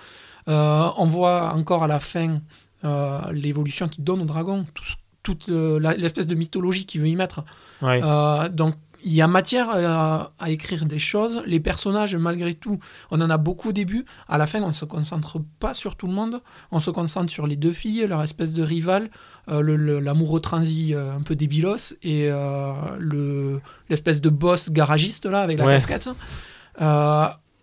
Euh, 0.49 0.89
on 0.97 1.05
voit 1.05 1.53
encore 1.53 1.83
à 1.83 1.87
la 1.87 1.99
fin 1.99 2.41
euh, 2.83 3.21
l'évolution 3.31 3.87
qu'il 3.87 4.03
donne 4.03 4.21
au 4.21 4.25
dragon, 4.25 4.65
tout 4.73 4.83
toute 5.23 5.49
euh, 5.49 5.79
l'espèce 5.97 6.25
de 6.25 6.33
mythologie 6.33 6.87
qu'il 6.87 6.99
veut 6.99 7.07
y 7.07 7.15
mettre. 7.15 7.45
Ouais. 7.83 8.01
Euh, 8.03 8.49
donc 8.49 8.73
il 9.03 9.13
y 9.13 9.21
a 9.21 9.27
matière 9.27 9.69
euh, 9.73 10.23
à 10.39 10.49
écrire 10.49 10.85
des 10.85 10.99
choses. 10.99 11.41
Les 11.45 11.59
personnages, 11.59 12.15
malgré 12.15 12.53
tout, 12.53 12.79
on 13.09 13.19
en 13.21 13.29
a 13.29 13.37
beaucoup 13.37 13.69
au 13.69 13.73
début. 13.73 14.05
À 14.27 14.37
la 14.37 14.45
fin, 14.45 14.61
on 14.61 14.67
ne 14.69 14.73
se 14.73 14.85
concentre 14.85 15.39
pas 15.59 15.73
sur 15.73 15.95
tout 15.95 16.07
le 16.07 16.13
monde. 16.13 16.41
On 16.71 16.79
se 16.79 16.91
concentre 16.91 17.31
sur 17.31 17.47
les 17.47 17.55
deux 17.55 17.71
filles, 17.71 18.05
leur 18.07 18.21
espèce 18.23 18.53
de 18.53 18.63
rival, 18.63 19.09
euh, 19.49 19.99
l'amoureux 20.01 20.39
transi 20.39 20.93
euh, 20.93 21.13
un 21.15 21.21
peu 21.21 21.35
débilos 21.35 21.93
et 22.03 22.27
euh, 22.29 22.71
le- 22.99 23.61
l'espèce 23.89 24.21
de 24.21 24.29
boss 24.29 24.69
garagiste 24.71 25.25
là 25.25 25.41
avec 25.41 25.57
la 25.57 25.65
Ouais. 25.65 25.73
casquette. 25.73 26.09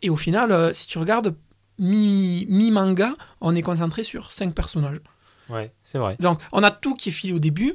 Et 0.02 0.10
au 0.10 0.16
final, 0.16 0.74
si 0.74 0.86
tu 0.86 0.98
regardes 0.98 1.34
mi- 1.78 2.46
mi-manga, 2.48 3.14
on 3.40 3.54
est 3.56 3.62
concentré 3.62 4.02
sur 4.04 4.32
cinq 4.32 4.54
personnages. 4.54 5.00
Ouais, 5.48 5.72
c'est 5.82 5.98
vrai. 5.98 6.16
Donc, 6.20 6.40
on 6.52 6.62
a 6.62 6.70
tout 6.70 6.94
qui 6.94 7.08
est 7.08 7.12
filé 7.12 7.32
au 7.32 7.38
début. 7.38 7.74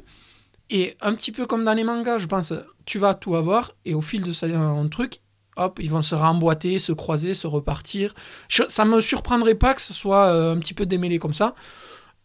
Et 0.70 0.96
un 1.02 1.14
petit 1.14 1.32
peu 1.32 1.46
comme 1.46 1.64
dans 1.64 1.74
les 1.74 1.84
mangas, 1.84 2.18
je 2.18 2.26
pense, 2.26 2.52
tu 2.86 2.98
vas 2.98 3.14
tout 3.14 3.36
avoir. 3.36 3.72
Et 3.84 3.94
au 3.94 4.00
fil 4.00 4.24
de 4.24 4.32
ça, 4.32 4.46
un 4.46 4.88
truc, 4.88 5.20
hop, 5.56 5.78
ils 5.82 5.90
vont 5.90 6.02
se 6.02 6.14
remboîter, 6.14 6.78
se 6.78 6.92
croiser, 6.92 7.34
se 7.34 7.46
repartir. 7.46 8.14
Je- 8.48 8.62
ça 8.68 8.84
me 8.84 9.00
surprendrait 9.00 9.54
pas 9.54 9.74
que 9.74 9.82
ce 9.82 9.92
soit 9.92 10.26
euh, 10.26 10.54
un 10.54 10.58
petit 10.58 10.74
peu 10.74 10.86
démêlé 10.86 11.18
comme 11.18 11.34
ça. 11.34 11.54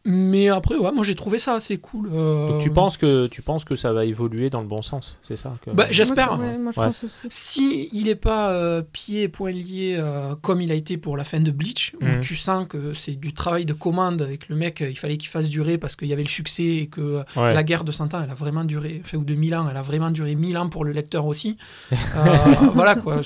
Mais 0.05 0.47
après, 0.47 0.75
ouais, 0.75 0.91
moi 0.93 1.03
j'ai 1.03 1.13
trouvé 1.13 1.39
ça 1.39 1.55
assez 1.55 1.77
cool. 1.77 2.09
euh, 2.13 2.49
Donc 2.49 2.61
tu 2.61 2.71
penses 2.71 2.95
que 2.95 3.27
tu 3.27 3.41
penses 3.41 3.65
que 3.65 3.75
ça 3.75 3.91
va 3.91 4.05
évoluer 4.05 4.49
dans 4.49 4.61
le 4.61 4.67
bon 4.67 4.81
sens, 4.81 5.17
c'est 5.23 5.35
ça 5.35 5.53
que- 5.63 5.71
Bah, 5.71 5.87
j'espère. 5.91 6.37
Moi, 6.37 6.45
je- 6.45 6.51
ouais, 6.53 6.57
moi, 6.57 6.71
je 6.73 6.79
Ouais. 6.79 6.85
pense 6.87 7.03
aussi. 7.03 7.27
Si 7.29 7.89
il 7.91 8.05
n'est 8.05 8.15
pas 8.15 8.51
euh, 8.51 8.81
pied 8.81 9.23
et 9.23 9.27
poings 9.27 9.51
liés 9.51 9.97
euh, 9.99 10.35
comme 10.41 10.61
il 10.61 10.71
a 10.71 10.75
été 10.75 10.97
pour 10.97 11.17
la 11.17 11.25
fin 11.25 11.41
de 11.41 11.51
Bleach, 11.51 11.95
Mhm. 11.99 12.11
où 12.11 12.19
tu 12.21 12.35
sens 12.37 12.65
que 12.67 12.93
c'est 12.93 13.15
du 13.19 13.33
travail 13.33 13.65
de 13.65 13.73
commande 13.73 14.21
avec 14.21 14.47
le 14.47 14.55
mec, 14.55 14.81
euh, 14.81 14.89
il 14.89 14.97
fallait 14.97 15.17
qu'il 15.17 15.29
fasse 15.29 15.49
durer 15.49 15.77
parce 15.77 15.97
qu'il 15.97 16.07
y 16.07 16.13
avait 16.13 16.23
le 16.23 16.29
succès 16.29 16.63
et 16.63 16.87
que 16.87 17.17
Ouais. 17.35 17.53
la 17.53 17.63
guerre 17.63 17.83
de 17.83 17.91
100 17.91 18.13
ans, 18.13 18.21
elle 18.23 18.31
a 18.31 18.35
vraiment 18.35 18.63
duré, 18.63 19.01
enfin, 19.03 19.17
ou 19.17 19.25
de 19.25 19.35
1000 19.35 19.53
ans, 19.53 19.67
elle 19.69 19.77
a 19.77 19.81
vraiment 19.81 20.11
duré 20.11 20.33
1000 20.35 20.57
ans 20.57 20.69
pour 20.69 20.85
le 20.85 20.93
lecteur 20.93 21.25
aussi. 21.25 21.57
Euh, 22.15 22.25
voilà 22.73 22.95
quoi, 22.95 23.19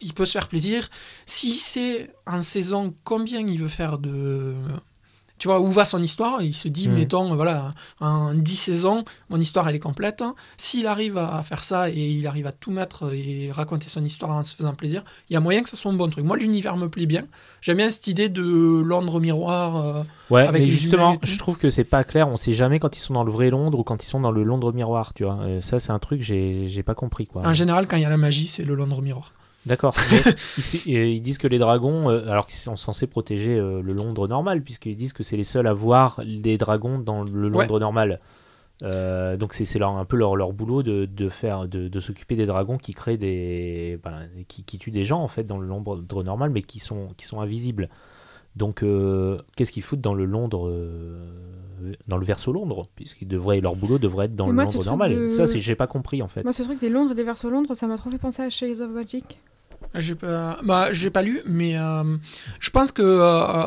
il 0.00 0.14
peut 0.14 0.24
se 0.26 0.32
faire 0.32 0.48
plaisir. 0.48 0.88
Si 1.26 1.52
c'est 1.54 2.10
en 2.26 2.42
saison, 2.42 2.94
combien 3.04 3.40
il 3.40 3.58
veut 3.58 3.68
faire 3.68 3.98
de. 3.98 4.54
Tu 5.40 5.48
vois, 5.48 5.58
où 5.60 5.70
va 5.70 5.84
son 5.86 6.00
histoire 6.02 6.42
Il 6.42 6.54
se 6.54 6.68
dit, 6.68 6.88
Mhm. 6.88 6.94
mettons, 6.94 7.34
voilà, 7.34 7.72
en 8.00 8.34
10 8.34 8.54
saisons, 8.56 9.04
mon 9.30 9.40
histoire 9.40 9.66
elle 9.68 9.74
est 9.74 9.78
complète. 9.80 10.22
S'il 10.58 10.86
arrive 10.86 11.16
à 11.16 11.42
faire 11.42 11.64
ça 11.64 11.88
et 11.90 11.94
il 12.10 12.26
arrive 12.26 12.46
à 12.46 12.52
tout 12.52 12.70
mettre 12.70 13.12
et 13.14 13.50
raconter 13.50 13.88
son 13.88 14.04
histoire 14.04 14.30
en 14.32 14.44
se 14.44 14.54
faisant 14.54 14.74
plaisir, 14.74 15.02
il 15.28 15.32
y 15.32 15.36
a 15.36 15.40
moyen 15.40 15.62
que 15.62 15.68
ça 15.70 15.76
soit 15.78 15.90
un 15.90 15.94
bon 15.94 16.08
truc. 16.10 16.24
Moi, 16.26 16.36
l'univers 16.36 16.76
me 16.76 16.88
plaît 16.90 17.06
bien. 17.06 17.24
J'aime 17.62 17.78
bien 17.78 17.90
cette 17.90 18.06
idée 18.06 18.28
de 18.28 18.42
Londres 18.84 19.18
miroir. 19.18 19.76
euh, 19.78 20.02
Ouais, 20.28 20.42
avec 20.42 20.60
mais 20.60 20.66
les 20.66 20.70
justement, 20.70 21.16
je 21.22 21.38
trouve 21.38 21.56
que 21.58 21.70
c'est 21.70 21.82
pas 21.84 22.04
clair. 22.04 22.28
On 22.28 22.36
sait 22.36 22.52
jamais 22.52 22.78
quand 22.78 22.94
ils 22.96 23.00
sont 23.00 23.14
dans 23.14 23.24
le 23.24 23.32
vrai 23.32 23.48
Londres 23.50 23.78
ou 23.80 23.82
quand 23.82 24.04
ils 24.04 24.06
sont 24.06 24.20
dans 24.20 24.30
le 24.30 24.44
Londres 24.44 24.72
miroir, 24.72 25.12
tu 25.14 25.24
vois. 25.24 25.38
Euh, 25.40 25.60
ça, 25.62 25.80
c'est 25.80 25.90
un 25.90 25.98
truc 25.98 26.20
que 26.20 26.24
j'ai 26.26 26.68
j'ai 26.68 26.82
pas 26.84 26.94
compris, 26.94 27.26
quoi. 27.26 27.42
En 27.46 27.54
général, 27.54 27.86
quand 27.88 27.96
il 27.96 28.02
y 28.02 28.04
a 28.04 28.10
la 28.10 28.16
magie, 28.18 28.46
c'est 28.46 28.62
le 28.62 28.74
Londres 28.74 29.00
miroir. 29.02 29.32
D'accord. 29.66 29.94
Ils 30.86 31.20
disent 31.20 31.38
que 31.38 31.46
les 31.46 31.58
dragons, 31.58 32.08
euh, 32.08 32.30
alors 32.30 32.46
qu'ils 32.46 32.58
sont 32.58 32.76
censés 32.76 33.06
protéger 33.06 33.58
euh, 33.58 33.82
le 33.82 33.92
Londres 33.92 34.26
normal, 34.26 34.62
puisqu'ils 34.62 34.96
disent 34.96 35.12
que 35.12 35.22
c'est 35.22 35.36
les 35.36 35.44
seuls 35.44 35.66
à 35.66 35.74
voir 35.74 36.20
les 36.24 36.56
dragons 36.56 36.98
dans 36.98 37.24
le 37.24 37.48
Londres 37.48 37.78
normal. 37.78 38.20
Euh, 38.82 39.36
donc 39.36 39.52
c'est 39.52 39.82
un 39.82 40.04
peu 40.06 40.16
leur, 40.16 40.36
leur 40.36 40.54
boulot 40.54 40.82
de, 40.82 41.04
de 41.04 41.28
faire 41.28 41.68
de, 41.68 41.88
de 41.88 42.00
s'occuper 42.00 42.34
des 42.34 42.46
dragons 42.46 42.78
qui 42.78 42.94
créent 42.94 43.18
des 43.18 43.98
ben, 44.02 44.26
qui, 44.48 44.64
qui 44.64 44.78
tuent 44.78 44.90
des 44.90 45.04
gens 45.04 45.20
en 45.20 45.28
fait 45.28 45.44
dans 45.44 45.58
le 45.58 45.66
Londres 45.66 46.24
normal 46.24 46.48
mais 46.48 46.62
qui 46.62 46.80
sont 46.80 47.10
qui 47.18 47.26
sont 47.26 47.42
invisibles 47.42 47.90
donc 48.56 48.82
euh, 48.82 49.38
qu'est-ce 49.56 49.72
qu'ils 49.72 49.82
foutent 49.82 50.00
dans 50.00 50.14
le 50.14 50.24
Londres 50.24 50.68
euh, 50.68 51.94
dans 52.08 52.18
le 52.18 52.24
verso 52.26 52.52
Londres 52.52 52.86
puisqu'ils 52.94 53.28
devraient 53.28 53.60
leur 53.60 53.76
boulot 53.76 53.98
devrait 53.98 54.26
être 54.26 54.36
dans 54.36 54.46
Mais 54.46 54.50
le 54.50 54.54
moi, 54.56 54.64
Londres 54.64 54.84
normal 54.84 55.14
de- 55.22 55.26
ça 55.28 55.46
c'est 55.46 55.60
j'ai 55.60 55.74
pas 55.76 55.86
compris 55.86 56.20
en 56.22 56.28
fait 56.28 56.42
Moi, 56.42 56.52
ce 56.52 56.62
truc 56.62 56.78
des 56.80 56.88
Londres 56.90 57.12
et 57.12 57.14
des 57.14 57.24
versos 57.24 57.48
Londres, 57.50 57.74
ça 57.74 57.86
m'a 57.86 57.96
trop 57.96 58.10
fait 58.10 58.18
penser 58.18 58.42
à 58.42 58.50
Shades 58.50 58.80
of 58.80 58.90
Magic. 58.90 59.38
J'ai 59.94 60.14
pas, 60.14 60.58
bah, 60.62 60.92
j'ai 60.92 61.10
pas 61.10 61.22
lu, 61.22 61.40
mais 61.46 61.76
euh, 61.78 62.04
je 62.60 62.70
pense 62.70 62.92
que 62.92 63.02
euh, 63.02 63.64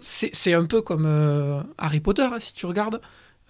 c'est 0.00 0.52
un 0.54 0.64
peu 0.66 0.82
comme 0.82 1.04
euh, 1.06 1.60
Harry 1.78 2.00
Potter, 2.00 2.28
si 2.40 2.52
tu 2.54 2.66
regardes. 2.66 3.00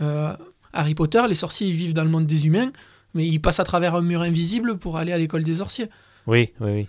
Euh, 0.00 0.32
Harry 0.72 0.94
Potter, 0.94 1.22
les 1.28 1.34
sorciers, 1.34 1.66
ils 1.68 1.72
vivent 1.74 1.94
dans 1.94 2.04
le 2.04 2.10
monde 2.10 2.26
des 2.26 2.46
humains, 2.46 2.70
mais 3.14 3.26
ils 3.26 3.40
passent 3.40 3.60
à 3.60 3.64
travers 3.64 3.94
un 3.94 4.02
mur 4.02 4.20
invisible 4.20 4.76
pour 4.76 4.98
aller 4.98 5.12
à 5.12 5.18
l'école 5.18 5.42
des 5.42 5.56
sorciers. 5.56 5.88
oui 6.26 6.52
oui 6.60 6.70
oui 6.72 6.88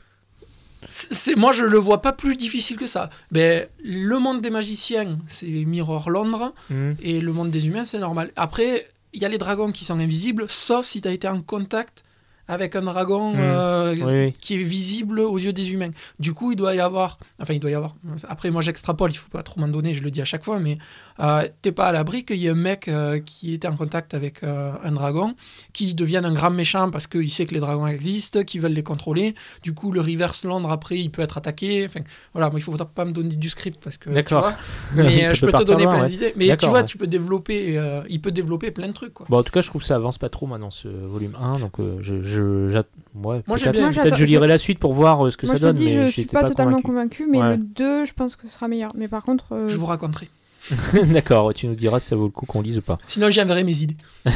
C'est, 0.90 1.36
moi, 1.36 1.52
je 1.52 1.64
le 1.64 1.78
vois 1.78 2.02
pas 2.02 2.14
plus 2.14 2.36
difficile 2.36 2.78
que 2.78 2.88
ça. 2.88 3.10
Ben, 3.32 3.66
le 3.84 4.20
monde 4.20 4.42
des 4.42 4.50
magiciens, 4.50 5.18
c'est 5.28 5.48
Mirror 5.48 6.10
Londres, 6.10 6.54
Mhm. 6.70 6.96
et 7.02 7.20
le 7.20 7.34
monde 7.34 7.50
des 7.50 7.68
humains, 7.68 7.86
c'est 7.86 8.00
normal. 8.00 8.32
Après, 8.36 8.86
il 9.14 9.22
y 9.22 9.26
a 9.26 9.30
les 9.30 9.38
dragons 9.38 9.72
qui 9.72 9.86
sont 9.86 10.00
invisibles, 10.00 10.46
sauf 10.48 10.86
si 10.86 11.02
tu 11.02 11.08
as 11.08 11.12
été 11.12 11.28
en 11.28 11.42
contact 11.42 12.04
avec 12.50 12.78
un 12.78 12.82
dragon 12.84 13.32
Mhm. 13.34 13.40
euh, 13.40 13.94
oui 13.96 14.04
oui 14.06 14.34
qui 14.40 14.54
est 14.56 14.64
visible 14.64 15.20
aux 15.20 15.38
yeux 15.38 15.52
des 15.52 15.72
humains. 15.74 15.92
Du 16.20 16.34
coup, 16.34 16.54
il 16.54 16.56
doit 16.56 16.74
y 16.76 16.80
avoir. 16.80 17.18
Enfin, 17.42 17.54
il 17.54 17.60
doit 17.60 17.72
y 17.72 17.74
avoir. 17.76 17.96
Après, 18.30 18.52
moi, 18.52 18.62
j'extrapole, 18.62 19.12
il 19.12 19.18
faut 19.18 19.28
pas 19.30 19.44
trop 19.44 19.60
m'en 19.60 19.68
donner, 19.68 19.94
je 19.94 20.02
le 20.04 20.12
dis 20.12 20.22
à 20.22 20.26
chaque 20.26 20.46
fois, 20.46 20.58
mais 20.60 20.78
euh, 21.20 21.48
t'es 21.62 21.72
pas 21.72 21.88
à 21.88 21.92
l'abri 21.92 22.24
qu'il 22.26 22.38
y 22.38 22.48
ait 22.48 22.52
un 22.52 22.56
mec 22.56 22.88
euh, 22.88 23.20
qui 23.20 23.54
était 23.54 23.68
en 23.68 23.76
contact 23.76 24.14
avec 24.14 24.44
euh, 24.44 24.72
un 24.84 24.92
dragon, 24.92 25.34
qui 25.74 25.94
devienne 25.94 26.26
un 26.26 26.34
grand 26.34 26.52
méchant 26.52 26.90
parce 26.92 27.08
qu'il 27.08 27.32
sait 27.32 27.46
que 27.46 27.54
les 27.54 27.60
dragons 27.60 27.88
existent, 27.88 28.44
qu'ils 28.44 28.62
veulent 28.62 28.74
les 28.74 28.84
contrôler. 28.84 29.34
Du 29.64 29.74
coup, 29.74 29.92
le 29.92 30.02
reverse 30.02 30.44
Londres, 30.46 30.72
après, 30.72 30.98
il 30.98 31.10
peut 31.10 31.22
être 31.22 31.38
attaqué. 31.38 31.86
Enfin, 31.88 32.02
voilà, 32.34 32.50
moi, 32.50 32.60
il 32.60 32.64
faut 32.64 32.72
pas 32.78 33.06
me 33.06 33.12
donner 33.12 33.36
du 33.36 33.50
script 33.50 33.80
parce 33.84 33.98
que. 33.98 34.10
tu 34.10 34.16
D'accord. 34.16 34.42
vois, 34.42 34.54
mais 34.96 35.34
je 35.34 35.46
peux 35.46 35.52
te 35.52 35.64
donner 35.64 35.88
plein 35.88 36.02
ouais. 36.02 36.10
d'idées. 36.10 36.34
Mais 36.36 36.56
tu 36.58 36.68
vois, 36.68 36.80
ouais. 36.80 36.86
tu 36.86 36.98
peux 36.98 37.08
développer. 37.08 37.78
euh, 37.78 38.02
il 38.10 38.22
peut 38.22 38.32
développer 38.32 38.72
plein 38.72 38.88
de 38.88 38.94
trucs, 38.94 39.14
quoi. 39.14 39.26
Bon, 39.30 39.40
en 39.40 39.44
tout 39.44 39.52
cas, 39.52 39.62
je 39.62 39.68
trouve 39.68 39.82
que 39.82 39.88
ça 39.88 39.96
avance 39.96 40.18
pas 40.18 40.30
trop 40.30 40.48
maintenant 40.48 40.72
ce 40.72 40.88
volume 40.88 41.36
1, 41.40 41.60
donc 41.60 41.80
euh, 41.80 41.98
je, 42.02 42.22
je, 42.22 42.70
j'att- 42.70 42.88
ouais, 43.16 43.42
Moi, 43.48 43.58
peut-être, 43.58 43.72
bien. 43.72 43.92
Moi, 43.92 44.02
peut-être 44.02 44.16
je 44.16 44.26
lirai 44.26 44.48
la 44.48 44.58
suite 44.58 44.80
pour 44.80 44.94
voir 44.94 45.26
euh, 45.26 45.32
ce 45.32 45.38
que 45.38 45.46
Moi, 45.46 45.56
ça 45.56 45.58
je 45.60 45.62
donne, 45.64 45.76
dis, 45.76 45.86
mais 45.86 46.06
je 46.06 46.12
suis 46.12 46.22
j'étais 46.24 46.34
pas, 46.34 46.44
totalement 46.44 46.82
convaincu. 46.82 47.24
convaincu, 47.24 47.28
mais 47.32 47.38
Ouais. 47.42 47.58
le 47.58 47.64
2, 47.64 48.06
je 48.06 48.14
pense 48.14 48.36
que 48.36 48.48
ce 48.48 48.54
sera 48.54 48.68
meilleur. 48.68 48.92
Mais 48.96 49.08
par 49.08 49.24
contre, 49.24 49.54
euh, 49.54 49.68
Je 49.68 49.78
vous 49.78 49.86
raconterai. 49.86 50.28
D'accord, 51.14 51.54
tu 51.54 51.68
nous 51.68 51.76
diras 51.76 52.00
si 52.00 52.08
ça 52.08 52.16
vaut 52.16 52.26
le 52.26 52.32
coup 52.32 52.46
qu'on 52.46 52.62
lise 52.62 52.78
ou 52.80 52.82
pas. 52.82 52.98
Sinon, 53.08 53.30
j'enverrai 53.30 53.64
mes 53.64 53.78
idées. 53.82 53.98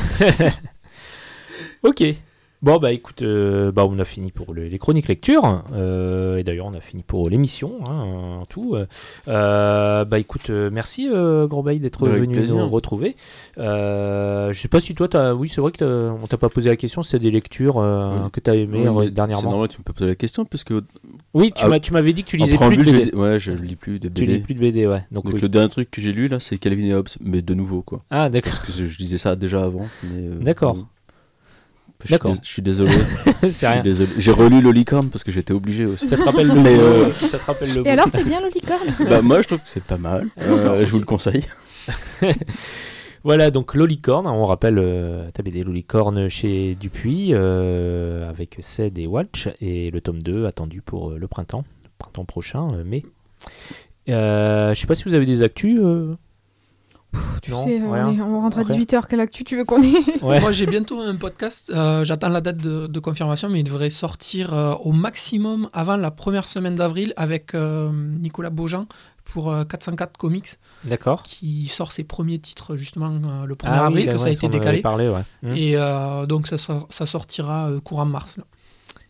Ok. 1.84 2.04
Bon, 2.62 2.78
bah 2.78 2.92
écoute, 2.92 3.24
euh, 3.24 3.72
bah, 3.72 3.86
on 3.90 3.98
a 3.98 4.06
fini 4.06 4.32
pour 4.32 4.54
le- 4.54 4.68
les 4.68 4.78
chroniques 4.78 5.08
lecture. 5.08 5.64
euh, 5.74 6.38
et 6.38 6.44
d'ailleurs, 6.44 6.68
on 6.68 6.76
a 6.76 6.80
fini 6.80 7.02
pour 7.02 7.28
l'émission, 7.28 7.80
hein, 7.88 8.04
en 8.42 8.46
tout. 8.46 8.76
euh. 8.76 10.06
Bah 10.06 10.20
écoute, 10.20 10.52
euh, 10.52 10.70
merci 10.72 11.10
euh, 11.12 11.48
Grosbeil 11.48 11.80
d'être 11.80 12.08
Avec 12.08 12.22
venu 12.22 12.36
plaisir. 12.36 12.58
nous 12.58 12.70
retrouver. 12.70 13.16
Euh, 13.58 14.54
je 14.54 14.60
sais 14.60 14.68
pas 14.68 14.80
si 14.80 14.94
toi, 14.94 15.08
t'as... 15.08 15.34
oui, 15.34 15.50
c'est 15.50 15.60
vrai 15.60 15.72
que 15.72 16.12
on 16.22 16.28
t'a 16.28 16.38
pas 16.38 16.50
posé 16.50 16.70
la 16.70 16.76
question, 16.76 17.02
c'était 17.02 17.18
des 17.18 17.32
lectures 17.32 17.80
euh, 17.80 18.12
Oui. 18.26 18.30
que 18.32 18.40
t'as 18.40 18.54
aimées 18.54 18.88
Oui, 18.88 18.96
mais 18.96 19.06
C'est 19.08 19.12
dernièrement. 19.16 19.50
normal, 19.50 19.68
tu 19.70 19.80
me 19.80 19.84
peux 19.84 19.94
poser 19.94 20.12
la 20.12 20.16
question, 20.16 20.46
puisque 20.46 20.74
Oui, 21.34 21.54
tu, 21.56 21.64
Ah, 21.66 21.70
m'as, 21.70 21.80
tu 21.80 21.94
m'avais 21.94 22.12
dit 22.12 22.24
que 22.24 22.30
tu 22.30 22.38
lisais 22.38 22.58
plus 22.58 22.76
de 22.78 22.84
je, 22.84 22.92
BD. 22.92 23.06
dis- 23.12 23.16
ouais, 23.16 23.40
je 23.40 23.52
lis 23.54 23.76
plus 23.78 24.00
de 24.00 24.10
Tu 24.10 24.22
BD. 24.26 24.34
lis 24.34 24.40
plus 24.42 24.54
de 24.54 24.60
BD, 24.60 24.86
ouais. 24.88 25.04
Donc, 25.12 25.26
Donc 25.26 25.36
oui. 25.36 25.42
le 25.42 25.48
dernier 25.50 25.70
truc 25.70 25.90
que 25.90 26.02
j'ai 26.02 26.12
lu 26.12 26.28
là, 26.28 26.40
c'est 26.42 26.58
Calvin 26.58 26.86
et 26.86 26.94
Hobbes, 26.94 27.08
mais 27.22 27.42
de 27.42 27.54
nouveau 27.54 27.82
quoi. 27.84 28.04
Ah, 28.10 28.30
d'accord. 28.30 28.52
Parce 28.52 28.76
que 28.78 28.86
je 28.88 28.98
disais 28.98 29.18
ça 29.18 29.36
déjà 29.38 29.64
avant. 29.64 29.88
mais, 30.04 30.28
euh, 30.28 30.40
D'accord. 30.40 30.76
Je 32.02 32.08
suis 32.08 32.12
D'accord. 32.14 32.32
dés- 32.34 32.40
Je 32.44 32.50
suis 32.50 32.62
désolé. 32.64 32.92
c'est 33.44 33.52
suis 33.52 33.68
rien. 33.68 33.82
désolé. 33.84 34.10
J'ai 34.18 34.32
relu 34.32 34.60
le 34.60 34.72
licorne 34.72 35.10
parce 35.10 35.24
que 35.24 35.32
j'étais 35.32 35.54
obligé 35.54 35.86
aussi. 35.86 36.08
Ça 36.08 36.18
te 36.18 36.24
rappelle 36.24 36.48
le 36.48 36.56
Mais, 36.56 36.76
euh, 36.78 37.06
euh, 37.10 37.14
ça 37.14 37.38
te 37.38 37.46
rappelle 37.46 37.72
le 37.76 37.86
Et 37.86 37.90
alors, 37.92 38.08
c'est 38.14 38.26
bien 38.26 38.42
le 38.42 38.48
licorne 38.50 39.08
bah 39.10 39.22
moi 39.22 39.42
je 39.42 39.48
trouve 39.48 39.60
que 39.60 39.70
c'est 39.72 39.84
pas 39.84 39.98
mal. 39.98 40.28
Euh, 40.42 40.84
Je 40.86 40.92
vous 40.92 41.00
le 41.00 41.06
conseille. 41.06 41.46
Voilà, 43.24 43.52
donc 43.52 43.76
Lolicorne, 43.76 44.26
on 44.28 44.46
rappelle 44.46 44.80
euh, 44.80 45.30
ta 45.32 45.44
BD 45.44 45.64
Lolicorne 45.64 46.28
chez 46.28 46.74
Dupuis, 46.76 47.30
euh, 47.34 48.28
avec 48.28 48.58
Ced 48.62 48.98
et 48.98 49.06
Walsh, 49.06 49.48
et 49.62 49.92
le 49.92 50.02
tome 50.02 50.24
2 50.24 50.46
attendu 50.48 50.82
pour 50.82 51.12
euh, 51.12 51.18
le 51.20 51.28
printemps, 51.28 51.64
le 51.84 51.90
printemps 52.00 52.26
prochain, 52.26 52.68
euh, 52.74 52.84
mai. 52.84 53.06
Euh, 54.10 54.74
je 54.74 54.80
sais 54.80 54.88
pas 54.88 54.96
si 54.96 55.04
vous 55.04 55.14
avez 55.14 55.28
des 55.28 55.44
actus. 55.44 55.80
euh 55.84 56.16
Tu 57.44 57.52
Non, 57.52 57.64
sais, 57.66 57.80
on, 57.84 57.92
rien. 57.92 58.12
est- 58.12 58.22
on 58.22 58.42
rentre 58.42 58.58
à 58.58 58.62
Ok. 58.62 58.70
18h, 58.70 59.04
quelle 59.08 59.20
actu 59.20 59.44
tu 59.44 59.56
veux 59.56 59.66
qu'on 59.66 59.84
ait? 59.84 60.24
Ouais. 60.24 60.40
Moi, 60.40 60.52
j'ai 60.52 60.66
bientôt 60.66 61.00
un 61.00 61.16
podcast. 61.16 61.72
euh, 61.76 62.04
J'attends 62.04 62.30
la 62.30 62.42
date 62.42 62.58
de, 62.58 62.88
de 62.88 63.00
confirmation, 63.00 63.50
mais 63.50 63.60
il 63.60 63.64
devrait 63.64 63.90
sortir 63.92 64.54
euh, 64.56 64.74
au 64.84 64.92
maximum 64.92 65.70
avant 65.74 65.98
la 65.98 66.10
première 66.10 66.48
semaine 66.48 66.76
d'avril 66.76 67.14
avec 67.18 67.54
euh, 67.54 67.92
Nicolas 67.94 68.50
Beaujean 68.50 68.88
pour 69.32 69.52
euh, 69.52 69.64
404 69.64 70.18
Comics, 70.18 70.50
D'accord. 70.84 71.24
qui 71.24 71.68
sort 71.68 71.92
ses 71.92 72.04
premiers 72.04 72.40
titres 72.40 72.76
justement 72.76 73.12
euh, 73.12 73.46
le 73.46 73.56
1er 73.56 73.68
Ah 73.68 73.72
oui, 73.72 73.88
avril, 73.88 74.06
que 74.08 74.12
ouais, 74.14 74.18
ça 74.18 74.28
a 74.28 74.32
été 74.32 74.50
décalé. 74.50 74.82
Parlé, 74.82 75.10
ouais. 75.10 75.58
Et 75.58 75.78
euh, 75.78 76.26
donc, 76.26 76.48
ça, 76.48 76.58
ça 76.58 77.06
sortira 77.06 77.70
euh, 77.70 77.80
courant 77.80 78.06
mars. 78.06 78.40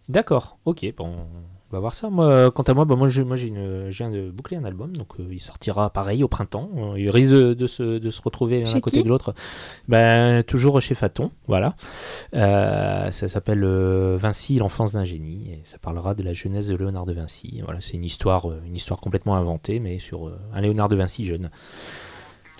D'accord, 0.10 0.58
ok, 0.66 0.86
bon, 0.98 1.26
on 1.72 1.76
va 1.78 1.80
voir 1.80 1.94
ça. 1.96 2.10
Moi, 2.10 2.26
euh, 2.26 2.52
quant 2.52 2.64
à 2.64 2.74
moi, 2.74 2.86
bah, 2.86 2.96
moi, 2.96 3.08
je, 3.08 3.22
moi 3.24 3.36
j'ai 3.36 3.48
une, 3.48 3.90
je 3.90 4.04
viens 4.04 4.10
de 4.10 4.30
boucler 4.30 4.58
un 4.58 4.66
album, 4.66 4.96
donc 4.96 5.08
euh, 5.20 5.28
il 5.32 5.40
sortira 5.40 5.90
pareil 5.90 6.24
au 6.24 6.28
printemps. 6.28 6.70
Euh, 6.76 7.00
il 7.00 7.10
risque 7.10 7.32
de, 7.32 7.54
de 7.54 7.68
se, 7.68 7.98
de 7.98 8.10
se 8.10 8.22
retrouver 8.22 8.62
l'un 8.62 8.74
à 8.74 8.82
côté 8.82 9.04
de 9.04 9.10
l'autre. 9.10 9.34
Ben, 9.88 10.44
toujours 10.44 10.82
chez 10.82 10.96
Faton, 10.96 11.32
voilà. 11.48 11.76
Euh, 12.36 13.10
ça 13.12 13.28
s'appelle 13.28 13.64
euh, 13.64 14.18
Vinci, 14.20 14.58
l'enfance 14.58 14.94
d'un 14.94 15.06
génie, 15.06 15.48
et 15.52 15.62
ça 15.64 15.78
parlera 15.78 16.14
de 16.14 16.24
la 16.24 16.34
jeunesse 16.34 16.68
de 16.68 16.76
Léonard 16.76 17.06
de 17.06 17.14
Vinci. 17.14 17.62
Voilà, 17.64 17.80
c'est 17.80 17.94
une 17.94 18.06
histoire, 18.06 18.52
une 18.66 18.76
histoire 18.76 19.00
complètement 19.00 19.36
inventée, 19.36 19.80
mais 19.80 19.98
sur 20.00 20.28
un 20.54 20.62
Léonard 20.62 20.90
de 20.90 20.98
Vinci 20.98 21.24
jeune. 21.26 21.50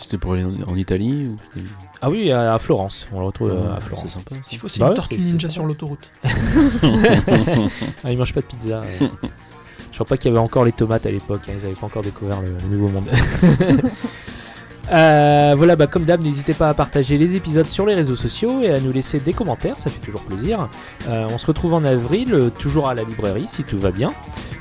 C'était 0.02 0.18
pour 0.18 0.34
aller 0.34 0.44
en 0.44 0.52
en 0.68 0.76
Italie 0.76 1.28
ou 1.28 1.60
Ah 2.02 2.10
oui, 2.10 2.32
à, 2.32 2.54
à 2.54 2.60
Florence, 2.60 3.08
on 3.14 3.20
le 3.20 3.26
retrouve 3.28 3.52
euh, 3.52 3.74
à 3.74 3.78
C'est 3.80 3.86
Florence. 3.88 4.10
sympa. 4.14 4.36
Il 4.52 4.58
faut, 4.58 4.68
c'est 4.68 4.80
Bah 4.80 4.86
une 4.88 4.90
ouais, 4.92 4.96
tortue 4.96 5.18
ninja 5.18 5.50
sur 5.50 5.66
l'autoroute. 5.66 6.10
Ah, 8.04 8.12
ils 8.12 8.18
mangent 8.18 8.34
pas 8.34 8.42
de 8.42 8.46
pizza. 8.48 8.82
euh. 8.82 9.08
Je 9.92 9.96
crois 9.98 10.06
pas 10.06 10.18
qu'il 10.18 10.30
y 10.32 10.34
avait 10.34 10.44
encore 10.44 10.64
les 10.66 10.72
tomates 10.72 11.06
à 11.06 11.12
l'époque, 11.12 11.42
hein, 11.50 11.54
ils 11.60 11.66
avaient 11.66 11.76
pas 11.76 11.86
encore 11.86 12.02
découvert 12.02 12.42
le, 12.42 12.48
le 12.64 12.68
nouveau 12.78 12.88
monde. 12.88 13.10
Euh, 14.92 15.54
voilà, 15.56 15.76
bah, 15.76 15.88
comme 15.88 16.04
d'hab, 16.04 16.22
n'hésitez 16.22 16.54
pas 16.54 16.70
à 16.70 16.74
partager 16.74 17.18
les 17.18 17.36
épisodes 17.36 17.66
sur 17.66 17.86
les 17.86 17.96
réseaux 17.96 18.16
sociaux 18.16 18.62
et 18.62 18.72
à 18.72 18.80
nous 18.80 18.92
laisser 18.92 19.20
des 19.20 19.34
commentaires, 19.34 19.78
ça 19.78 19.90
fait 19.90 20.00
toujours 20.00 20.22
plaisir. 20.22 20.70
Euh, 21.08 21.28
on 21.30 21.38
se 21.38 21.46
retrouve 21.46 21.74
en 21.74 21.84
avril, 21.84 22.34
euh, 22.34 22.50
toujours 22.50 22.90
à 22.90 22.94
la 22.94 23.04
librairie 23.04 23.46
si 23.48 23.64
tout 23.64 23.80
va 23.80 23.92
bien. 23.92 24.12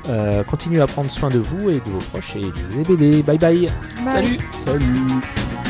Euh, 0.09 0.43
continuez 0.45 0.81
à 0.81 0.87
prendre 0.87 1.11
soin 1.11 1.31
de 1.31 1.39
vous 1.39 1.71
et 1.71 1.75
de 1.75 1.91
vos 1.91 1.99
proches 1.99 2.37
et 2.37 2.41
lisez 2.41 2.83
des 2.83 2.97
BD. 2.97 3.23
Bye 3.23 3.39
bye. 3.39 3.69
Bye. 4.05 4.07
Salut 4.07 4.39
Salut. 4.65 5.70